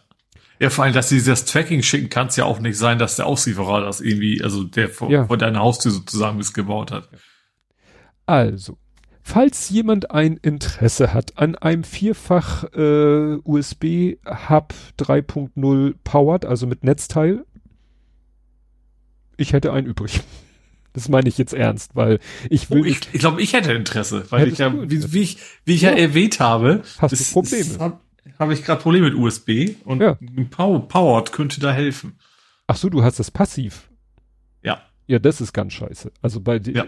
[0.58, 3.16] Ja, vor allem, dass sie das Tracking schicken, kann es ja auch nicht sein, dass
[3.16, 5.26] der Auslieferer das irgendwie, also der vor, Ja.
[5.26, 7.08] vor deiner Haustür sozusagen missgebaut hat.
[8.26, 8.78] Also,
[9.22, 14.16] falls jemand ein Interesse hat an einem vierfach äh, USB
[14.48, 17.44] Hub 3.0 powered, also mit Netzteil,
[19.36, 20.20] ich hätte einen übrig.
[20.94, 22.18] Das meine ich jetzt ernst, weil
[22.50, 25.38] ich Oh, will ich ich glaube, ich hätte Interesse, weil ich ja, wie, wie ich,
[25.64, 25.96] wie ich ja, Ja.
[25.96, 27.62] erwähnt habe, Hast du Probleme?
[27.62, 27.80] ist-
[28.38, 30.16] Habe hab ich gerade Probleme mit USB und Ja.
[30.20, 32.18] ein Pow Powered könnte da helfen.
[32.66, 33.88] Ach so, du hast das passiv.
[34.62, 34.80] Ja.
[35.08, 36.12] Ja, das ist ganz scheiße.
[36.22, 36.84] Also bei dir, Ja.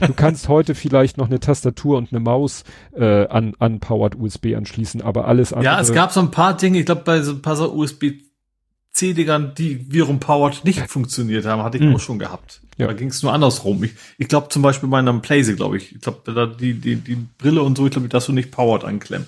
[0.06, 2.64] du kannst heute vielleicht noch eine Tastatur und eine Maus
[2.96, 5.74] äh, an an powered USB anschließen, aber alles andere.
[5.74, 9.52] Ja, es gab so ein paar Dinge, ich glaube, bei so ein paar so USB-C-Dingern,
[9.56, 11.94] die wiederum Powered nicht funktioniert haben, hatte ich Hm.
[11.94, 12.62] auch schon gehabt.
[12.78, 12.86] Ja.
[12.86, 13.82] Da ging es nur andersrum.
[13.84, 15.94] Ich, ich glaube zum Beispiel bei einem Playse, glaube ich.
[15.94, 18.84] Ich glaube, da die, die, die Brille und so, ich glaube, darfst du nicht Powered
[18.84, 19.26] anklemmen.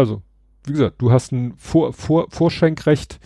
[0.00, 0.22] Also,
[0.64, 3.20] wie gesagt, du hast ein Vor, Vor, Vorschenkrecht.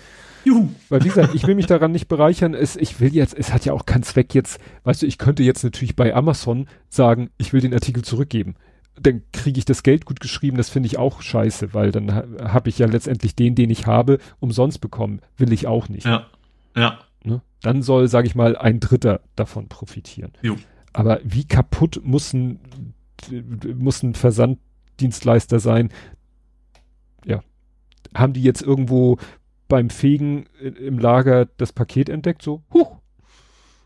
[0.44, 0.68] Juhu.
[0.88, 2.52] Weil wie gesagt, ich will mich daran nicht bereichern.
[2.52, 4.60] Es, ich will jetzt, es hat ja auch keinen Zweck jetzt.
[4.82, 8.56] Weißt du, ich könnte jetzt natürlich bei Amazon sagen, ich will den Artikel zurückgeben.
[9.00, 10.56] Dann kriege ich das Geld gut geschrieben.
[10.56, 13.86] Das finde ich auch scheiße, weil dann ha, habe ich ja letztendlich den, den ich
[13.86, 15.20] habe, umsonst bekommen.
[15.36, 16.06] Will ich auch nicht.
[16.06, 16.26] Ja.
[16.76, 16.98] Ja.
[17.24, 17.40] Ne?
[17.62, 20.32] Dann soll, sage ich mal, ein Dritter davon profitieren.
[20.42, 20.56] Jo.
[20.92, 22.60] Aber wie kaputt muss ein,
[23.76, 25.88] muss ein Versanddienstleister sein?
[27.26, 27.42] Ja.
[28.14, 29.18] Haben die jetzt irgendwo
[29.68, 32.42] beim Fegen i- im Lager das Paket entdeckt?
[32.42, 33.00] So, huch,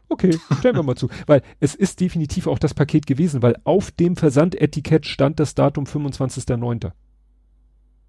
[0.08, 1.08] okay, stellen wir mal zu.
[1.26, 5.84] Weil es ist definitiv auch das Paket gewesen, weil auf dem Versandetikett stand das Datum
[5.84, 6.92] 25.09.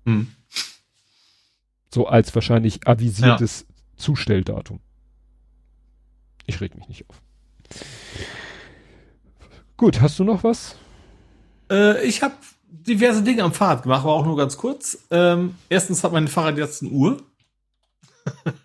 [0.05, 0.27] Hm.
[1.93, 4.79] So als wahrscheinlich avisiertes Zustelldatum.
[6.45, 7.21] Ich reg mich nicht auf.
[9.77, 10.75] Gut, hast du noch was?
[11.71, 12.33] Äh, ich habe
[12.71, 15.05] diverse Dinge am Fahrrad gemacht, aber auch nur ganz kurz.
[15.11, 17.17] Ähm, erstens hat mein Fahrrad jetzt eine Uhr.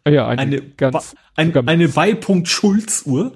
[0.05, 3.34] Ah ja, eine, eine, ganz, ein, eine Beipunkt Schulz Uhr.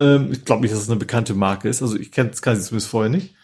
[0.00, 1.82] Ähm, ich glaube nicht, dass es eine bekannte Marke ist.
[1.82, 3.34] Also ich kenne es kann zumindest vorher nicht.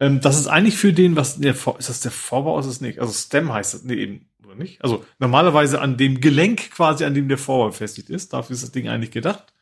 [0.00, 2.98] Ähm, das ist eigentlich für den, was der ist das der Vorbau ist es nicht?
[2.98, 4.82] Also Stem heißt es, nee, eben oder nicht?
[4.82, 8.32] Also normalerweise an dem Gelenk quasi, an dem der Vorbau befestigt ist.
[8.32, 9.52] Dafür ist das Ding eigentlich gedacht.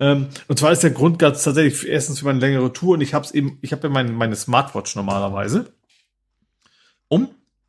[0.00, 3.14] Ähm, und zwar ist der Grund ganz tatsächlich erstens für meine längere Tour und ich
[3.14, 5.72] habe es eben, ich habe ja meine, meine Smartwatch normalerweise
[7.12, 7.28] um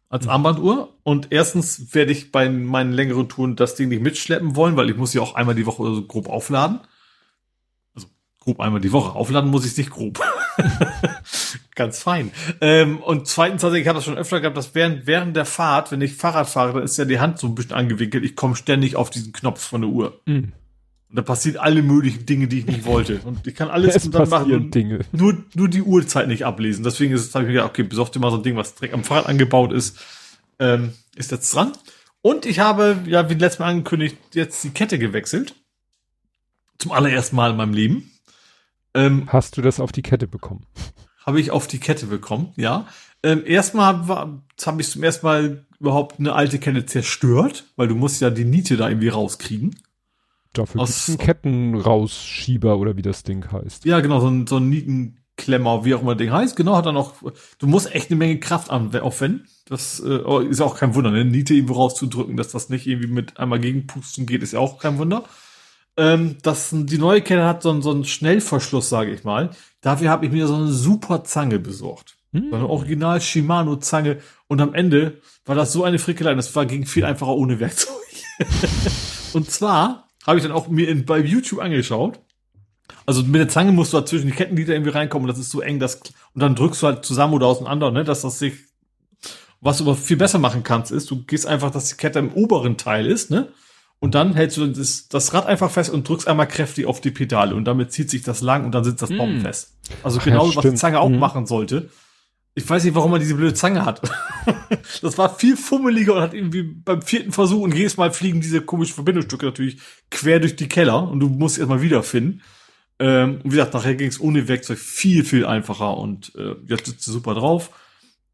[0.09, 4.77] als Armbanduhr und erstens werde ich bei meinen längeren Touren das Ding nicht mitschleppen wollen,
[4.77, 6.79] weil ich muss ja auch einmal die Woche so grob aufladen.
[7.95, 8.07] Also
[8.39, 9.17] grob einmal die Woche.
[9.17, 10.21] Aufladen muss ich es nicht grob.
[11.75, 12.31] Ganz fein.
[12.61, 15.91] Ähm, und zweitens, also ich habe das schon öfter gehabt, dass während, während der Fahrt,
[15.91, 18.23] wenn ich Fahrrad fahre, dann ist ja die Hand so ein bisschen angewinkelt.
[18.23, 20.21] Ich komme ständig auf diesen Knopf von der Uhr.
[20.25, 20.53] Mhm.
[21.13, 23.19] Und da passieren alle möglichen Dinge, die ich nicht wollte.
[23.23, 24.71] Und ich kann alles es dann machen.
[24.71, 25.01] Dinge.
[25.11, 26.83] Nur, nur die Uhrzeit nicht ablesen.
[26.83, 28.73] Deswegen ist es, habe ich mir gedacht, okay, besorg dir mal so ein Ding, was
[28.73, 29.99] direkt am Fahrrad angebaut ist.
[30.57, 31.73] Ähm, ist jetzt dran.
[32.23, 35.53] Und ich habe, ja, wie letztes Mal angekündigt, jetzt die Kette gewechselt.
[36.79, 38.11] Zum allerersten Mal in meinem Leben.
[38.95, 40.65] Ähm, Hast du das auf die Kette bekommen?
[41.23, 42.87] Habe ich auf die Kette bekommen, ja.
[43.21, 47.93] Ähm, erstmal habe hab ich zum ersten Mal überhaupt eine alte Kette zerstört, weil du
[47.93, 49.75] musst ja die Niete da irgendwie rauskriegen.
[50.53, 53.85] Dafür Aus, einen Kettenrausschieber oder wie das Ding heißt.
[53.85, 56.55] Ja, genau, so ein, so ein Nietenklemmer, wie auch immer das Ding heißt.
[56.55, 57.13] Genau, hat dann auch,
[57.57, 59.47] du musst echt eine Menge Kraft aufwenden.
[59.65, 61.25] Das äh, ist auch kein Wunder, ne?
[61.25, 64.99] Niete irgendwo rauszudrücken, dass das nicht irgendwie mit einmal gegenpusten geht, ist ja auch kein
[64.99, 65.23] Wunder.
[65.97, 69.51] Ähm, das, die neue Kette hat so, einen, so einen Schnellverschluss, sage ich mal.
[69.81, 72.15] Dafür habe ich mir so eine super Zange besorgt.
[72.31, 72.47] Hm.
[72.49, 74.19] So eine Original Shimano Zange.
[74.47, 77.93] Und am Ende war das so eine Frickelei, das war ging viel einfacher ohne Werkzeug.
[79.33, 82.19] und zwar habe ich dann auch mir in, bei YouTube angeschaut.
[83.05, 85.51] Also mit der Zange musst du halt zwischen die Kettenglieder irgendwie reinkommen und das ist
[85.51, 88.53] so eng, dass, und dann drückst du halt zusammen oder auseinander, ne, dass das sich,
[89.61, 92.33] was du aber viel besser machen kannst, ist, du gehst einfach, dass die Kette im
[92.33, 93.49] oberen Teil ist, ne,
[94.03, 97.11] und dann hältst du das, das Rad einfach fest und drückst einmal kräftig auf die
[97.11, 99.17] Pedale und damit zieht sich das lang und dann sitzt das mm.
[99.17, 99.77] bombenfest.
[100.03, 101.15] Also Ach, genau, ja, was die Zange auch mm.
[101.15, 101.89] machen sollte.
[102.55, 104.01] Ich weiß nicht, warum man diese blöde Zange hat.
[105.01, 108.61] das war viel fummeliger und hat irgendwie beim vierten Versuch und jedes Mal fliegen diese
[108.61, 109.79] komischen Verbindungsstücke natürlich
[110.11, 112.41] quer durch die Keller und du musst erstmal wiederfinden.
[112.99, 116.85] Ähm, und wie gesagt, nachher ging es ohne Werkzeug viel, viel einfacher und äh, jetzt
[116.85, 117.71] sitzt super drauf.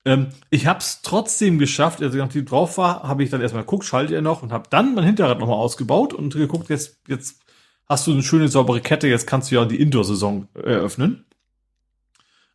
[0.03, 3.63] Ähm, ich habe es trotzdem geschafft, also nachdem ich drauf war, habe ich dann erstmal
[3.63, 7.41] geguckt, schaltet er noch und habe dann mein Hinterrad nochmal ausgebaut und geguckt, jetzt, jetzt
[7.87, 11.25] hast du eine schöne saubere Kette, jetzt kannst du ja die Indoor-Saison eröffnen.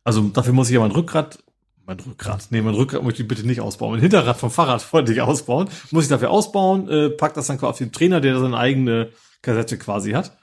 [0.03, 1.43] Also dafür muss ich ja mein Rückgrat
[1.85, 2.47] mein Rückgrat.
[2.49, 3.91] Nee, mein Rückgrat möchte ich bitte nicht ausbauen.
[3.91, 5.69] Mein Hinterrad vom Fahrrad wollte ich ausbauen.
[5.91, 9.77] Muss ich dafür ausbauen, äh, pack das dann auf den Trainer, der seine eigene Kassette
[9.77, 10.37] quasi hat.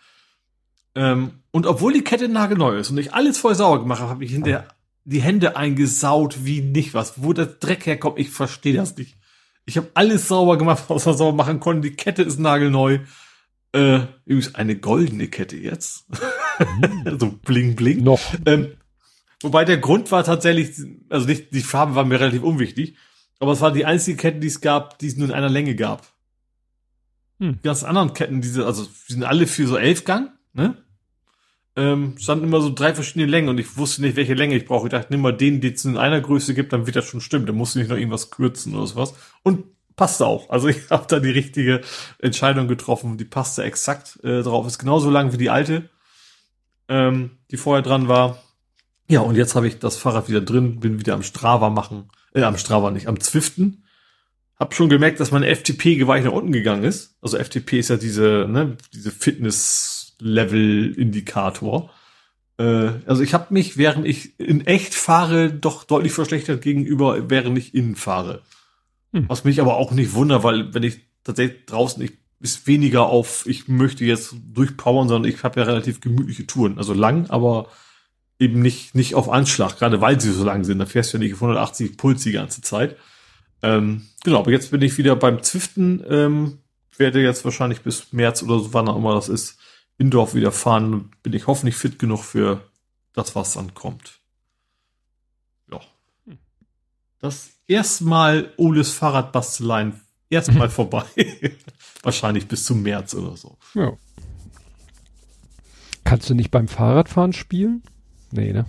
[0.94, 4.24] Ähm, und obwohl die Kette nagelneu ist und ich alles voll sauer gemacht habe, habe
[4.24, 4.68] ich hinterher
[5.04, 7.22] die Hände eingesaut wie nicht was.
[7.22, 9.16] Wo der Dreck herkommt, ich verstehe das nicht.
[9.64, 11.88] Ich habe alles sauber gemacht, was man sauber machen konnte.
[11.88, 13.00] Die Kette ist nagelneu.
[13.72, 16.06] Äh, übrigens eine goldene Kette jetzt.
[16.58, 17.18] Mm.
[17.18, 18.02] so bling bling.
[18.02, 18.20] Noch.
[18.44, 18.72] Ähm,
[19.42, 20.70] Wobei der Grund war tatsächlich,
[21.08, 22.96] also nicht, die Farbe war mir relativ unwichtig,
[23.38, 25.74] aber es war die einzige Kette, die es gab, die es nur in einer Länge
[25.74, 26.06] gab.
[27.40, 27.58] Hm.
[27.58, 30.76] Die ganzen anderen Ketten, diese, also die sind alle für so elf Gang, ne?
[31.74, 34.86] Ähm, standen immer so drei verschiedene Längen und ich wusste nicht, welche Länge ich brauche.
[34.86, 37.22] Ich dachte, nimm mal den, den es in einer Größe gibt, dann wird das schon
[37.22, 37.46] stimmen.
[37.46, 39.14] Da musst du nicht noch irgendwas kürzen oder sowas.
[39.42, 39.64] Und
[39.96, 40.50] passte auch.
[40.50, 41.80] Also ich habe da die richtige
[42.18, 43.16] Entscheidung getroffen.
[43.16, 44.66] Die passte exakt äh, drauf.
[44.66, 45.88] Ist genauso lang wie die alte,
[46.88, 48.42] ähm, die vorher dran war.
[49.12, 52.44] Ja, und jetzt habe ich das Fahrrad wieder drin, bin wieder am Strava machen, äh,
[52.44, 53.84] am Strava nicht, am Zwiften.
[54.58, 57.18] Hab schon gemerkt, dass meine FTP weit nach unten gegangen ist.
[57.20, 61.90] Also FTP ist ja diese, ne, diese Fitness-Level-Indikator.
[62.56, 67.58] Äh, also ich habe mich, während ich in echt fahre, doch deutlich verschlechtert gegenüber, während
[67.58, 68.40] ich innen fahre.
[69.12, 69.26] Hm.
[69.28, 73.44] Was mich aber auch nicht wundert, weil wenn ich tatsächlich draußen, ich ist weniger auf,
[73.46, 76.78] ich möchte jetzt durchpowern, sondern ich habe ja relativ gemütliche Touren.
[76.78, 77.68] Also lang, aber
[78.42, 80.80] eben nicht, nicht auf Anschlag, gerade weil sie so lang sind.
[80.80, 82.96] Da fährst du ja nicht auf 180 Puls die ganze Zeit.
[83.62, 86.58] Ähm, genau, aber jetzt bin ich wieder beim Zwiften, ähm,
[86.96, 89.58] werde jetzt wahrscheinlich bis März oder so, wann auch immer das ist,
[89.96, 91.12] in Dorf wieder fahren.
[91.22, 92.68] Bin ich hoffentlich fit genug für
[93.12, 94.18] das, was dann kommt.
[95.70, 95.80] Ja.
[97.20, 101.04] Das erstmal Oles Fahrradbasteleien erstmal vorbei.
[102.02, 103.56] wahrscheinlich bis zum März oder so.
[103.74, 103.92] Ja.
[106.02, 107.84] Kannst du nicht beim Fahrradfahren spielen?
[108.32, 108.66] Nee, ne?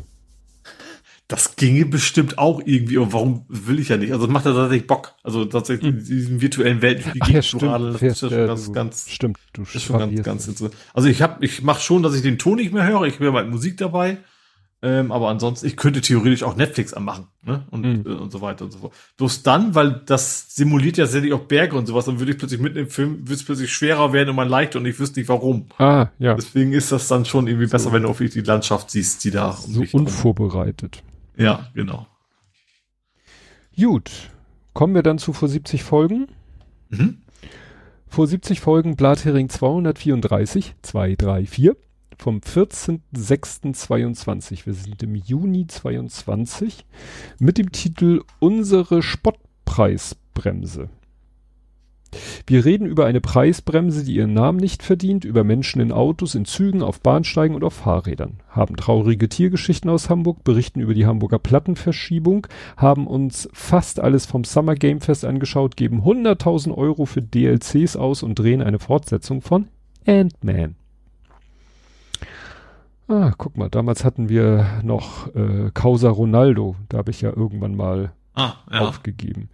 [1.30, 4.12] Das ginge bestimmt auch irgendwie, aber warum will ich ja nicht?
[4.12, 5.16] Also macht er tatsächlich Bock.
[5.24, 8.74] Also tatsächlich in diesen virtuellen Welten die Ach, ja, stimmt, das ist ja schon ganz,
[8.74, 10.76] ganz, stimmt, du ist schon ganz, ganz interessant.
[10.94, 13.04] Also ich habe, ich mache schon, dass ich den Ton nicht mehr höre.
[13.04, 14.18] Ich höre mal Musik dabei.
[14.86, 17.66] Ähm, aber ansonsten, ich könnte theoretisch auch Netflix anmachen, ne?
[17.72, 18.04] Und, Mhm.
[18.06, 18.94] äh, und so weiter und so fort.
[19.16, 22.60] Bloß dann, weil das simuliert ja tatsächlich auch Berge und sowas, dann würde ich plötzlich
[22.60, 25.30] mitten im Film, würde es plötzlich schwerer werden und man leichter und ich wüsste nicht
[25.30, 25.68] warum.
[25.78, 26.34] Ah, ja.
[26.34, 29.52] Deswegen ist das dann schon irgendwie besser, wenn du wirklich die Landschaft siehst, die da
[29.52, 31.02] um So unvorbereitet.
[31.38, 32.06] Ja, genau.
[33.78, 34.12] Gut.
[34.74, 36.28] Kommen wir dann zu vor 70 Folgen.
[36.90, 37.20] Mhm.
[38.10, 41.72] Vor 70 Folgen Blathering 234, 234,
[42.18, 44.66] vom 14.06.22.
[44.66, 46.86] Wir sind im Juni 22
[47.40, 50.90] mit dem Titel Unsere Spottpreisbremse.
[52.46, 56.46] Wir reden über eine Preisbremse, die ihren Namen nicht verdient, über Menschen in Autos, in
[56.46, 61.40] Zügen, auf Bahnsteigen und auf Fahrrädern, haben traurige Tiergeschichten aus Hamburg, berichten über die Hamburger
[61.40, 67.96] Plattenverschiebung, haben uns fast alles vom Summer Game Fest angeschaut, geben 100.000 Euro für DLCs
[67.96, 69.68] aus und drehen eine Fortsetzung von
[70.06, 70.76] Ant-Man.
[73.14, 77.76] Ah, guck mal, damals hatten wir noch äh, Causa Ronaldo, da habe ich ja irgendwann
[77.76, 78.80] mal Ah, ja.
[78.80, 79.50] aufgegeben.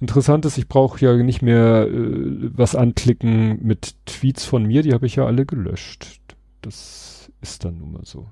[0.00, 4.92] Interessant ist, ich brauche ja nicht mehr äh, was anklicken mit Tweets von mir, die
[4.92, 6.20] habe ich ja alle gelöscht.
[6.62, 8.28] Das ist dann nun mal so.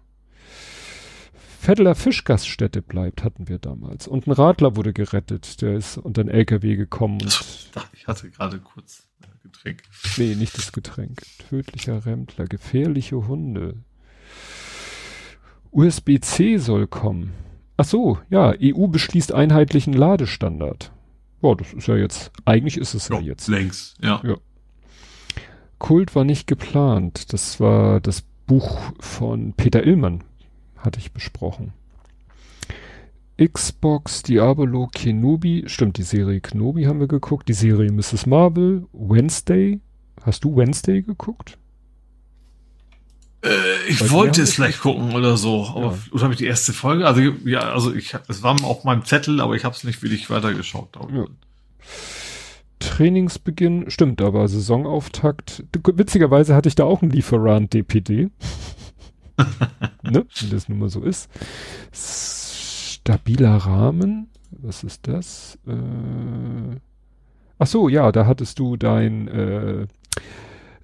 [1.61, 4.07] Vetteler Fischgaststätte bleibt, hatten wir damals.
[4.07, 7.19] Und ein Radler wurde gerettet, der ist unter den LKW gekommen
[7.95, 9.83] Ich hatte gerade kurz äh, Getränk.
[10.17, 11.23] Nee, nicht das Getränk.
[11.49, 13.83] Tödlicher Rempler, gefährliche Hunde.
[15.75, 17.33] USB-C soll kommen.
[17.77, 20.93] Ach so, ja, EU beschließt einheitlichen Ladestandard.
[21.41, 23.49] Boah, das ist ja jetzt, eigentlich ist es ja, Ja, jetzt.
[23.49, 24.23] Längs, ja.
[25.79, 27.33] Kult war nicht geplant.
[27.33, 30.23] Das war das Buch von Peter Illmann,
[30.79, 31.73] hatte ich besprochen.
[33.37, 38.27] Xbox, Diablo, Kenobi, stimmt, die Serie Kenobi haben wir geguckt, die Serie Mrs.
[38.27, 39.81] Marvel, Wednesday.
[40.23, 41.59] Hast du Wednesday geguckt?
[43.45, 45.99] Äh, ich Bei wollte es vielleicht gucken oder so, aber Ja.
[46.13, 47.07] oder habe ich die erste Folge?
[47.07, 50.31] Also ja, also ich es war auf meinem Zettel, aber ich habe es nicht wirklich
[50.31, 50.89] weitergeschaut.
[51.13, 51.27] Ja.
[52.79, 55.65] Trainingsbeginn, stimmt, aber Saisonauftakt.
[55.95, 58.31] Witzigerweise hatte ich da auch einen Lieferant-DPD.
[60.03, 60.27] ne?
[60.39, 61.29] Wie das nun mal so ist.
[61.93, 64.29] Stabiler Rahmen.
[64.51, 65.59] Was ist das?
[65.67, 66.77] Äh,
[67.59, 69.87] ach so, ja, da hattest du dein äh,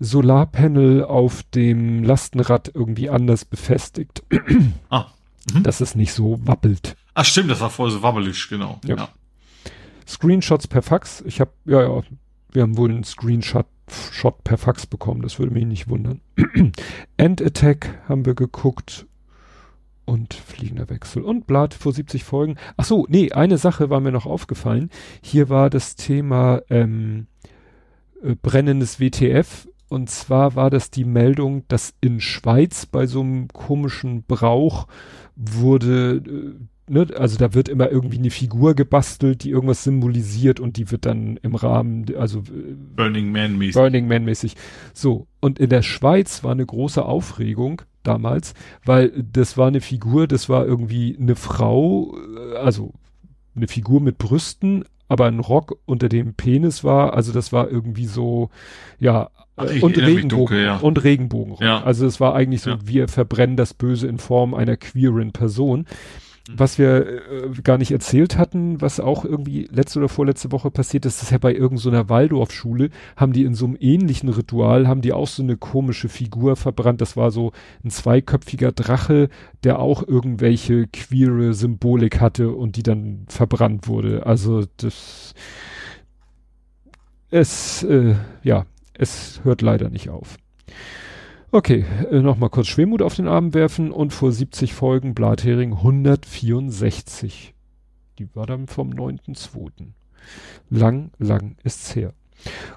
[0.00, 4.22] Solarpanel auf dem Lastenrad irgendwie anders befestigt,
[4.88, 5.06] Ah.
[5.54, 5.62] Mhm.
[5.62, 6.96] dass es nicht so wappelt.
[7.14, 8.80] Ach stimmt, das war voll so wabbelig, genau.
[8.84, 9.10] Ja.
[10.08, 11.22] Screenshots per Fax.
[11.26, 12.02] Ich habe, ja, ja,
[12.50, 13.66] wir haben wohl einen Screenshot
[14.12, 16.20] Shot per Fax bekommen, das würde mich nicht wundern.
[17.16, 19.06] End Attack haben wir geguckt
[20.04, 22.56] und Fliegender Wechsel und Blatt vor 70 Folgen.
[22.76, 24.90] Ach so, nee, eine Sache war mir noch aufgefallen.
[25.22, 27.26] Hier war das Thema ähm,
[28.22, 33.48] äh, brennendes WTF und zwar war das die Meldung, dass in Schweiz bei so einem
[33.48, 34.86] komischen Brauch
[35.36, 36.54] wurde äh,
[36.90, 41.06] ne, also da wird immer irgendwie eine Figur gebastelt, die irgendwas symbolisiert und die wird
[41.06, 43.74] dann im Rahmen, also äh, Burning Man mäßig.
[43.74, 44.56] Burning Man mäßig.
[44.92, 45.26] So.
[45.40, 48.54] Und in der Schweiz war eine große Aufregung damals,
[48.84, 52.92] weil das war eine Figur, das war irgendwie eine Frau, äh, also
[53.54, 58.06] eine Figur mit Brüsten, aber ein Rock unter dem Penis war, also das war irgendwie
[58.06, 58.50] so,
[58.98, 59.30] ja,
[59.64, 60.76] ich und Regenbogen dunkel, ja.
[60.76, 61.60] und Regenbogenrock.
[61.60, 61.82] Ja.
[61.82, 62.78] Also es war eigentlich so, Ja.
[62.84, 65.80] wir verbrennen das Böse in Form einer queeren Person.
[65.80, 66.54] Mhm.
[66.56, 71.04] Was wir äh, gar nicht erzählt hatten, was auch irgendwie letzte oder vorletzte Woche passiert
[71.06, 75.12] ist, ist ja bei irgendeiner Waldorfschule, haben die in so einem ähnlichen Ritual, haben die
[75.12, 77.00] auch so eine komische Figur verbrannt.
[77.00, 77.52] Das war so
[77.84, 79.28] ein zweiköpfiger Drache,
[79.64, 84.26] der auch irgendwelche queere Symbolik hatte und die dann verbrannt wurde.
[84.26, 85.34] Also das,
[87.30, 88.64] es, äh, ja,
[89.00, 90.36] es hört leider nicht auf.
[91.50, 97.54] Okay, äh, nochmal kurz Schwermut auf den Arm werfen und vor 70 Folgen Blathering 164.
[98.18, 99.92] Die war dann vom 9.2.
[100.68, 102.12] Lang, lang ist's her.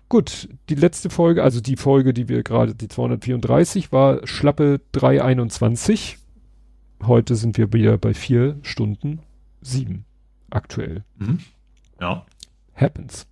[0.10, 6.18] Gut, die letzte Folge, also die Folge, die wir gerade, die 234, war schlappe 321.
[7.04, 9.20] Heute sind wir wieder bei vier Stunden
[9.62, 10.06] sieben
[10.50, 11.04] aktuell.
[11.18, 11.40] Mhm.
[12.00, 12.26] Ja.
[12.76, 13.28] Happens.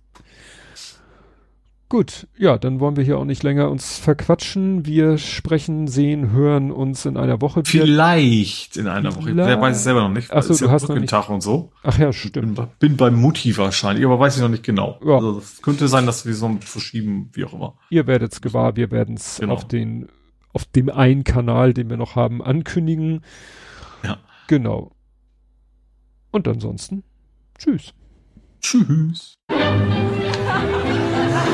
[1.92, 4.86] Gut, ja, dann wollen wir hier auch nicht länger uns verquatschen.
[4.86, 7.84] Wir sprechen, sehen, hören uns in einer Woche wieder.
[7.84, 9.36] Vielleicht in einer Woche.
[9.36, 10.30] Wer weiß es selber noch nicht.
[10.32, 11.70] Ach so, Ist du ja hast noch nicht- Brückentag und so.
[11.82, 12.54] Ach ja, Bin, stimmt.
[12.54, 14.98] bei- bin bei Mutti wahrscheinlich, aber weiß ich noch nicht genau.
[15.04, 15.16] Ja.
[15.16, 17.74] Also es könnte sein, dass wir so verschieben, wie auch immer.
[17.90, 19.52] Ihr werdet's gewahr, wir werden's Genau.
[19.52, 20.08] auf den,
[20.54, 23.20] auf dem einen Kanal, den wir noch haben, ankündigen.
[24.02, 24.16] Ja.
[24.46, 24.92] Genau.
[26.30, 27.04] Und ansonsten,
[27.58, 27.92] tschüss.
[28.62, 29.34] Tschüss.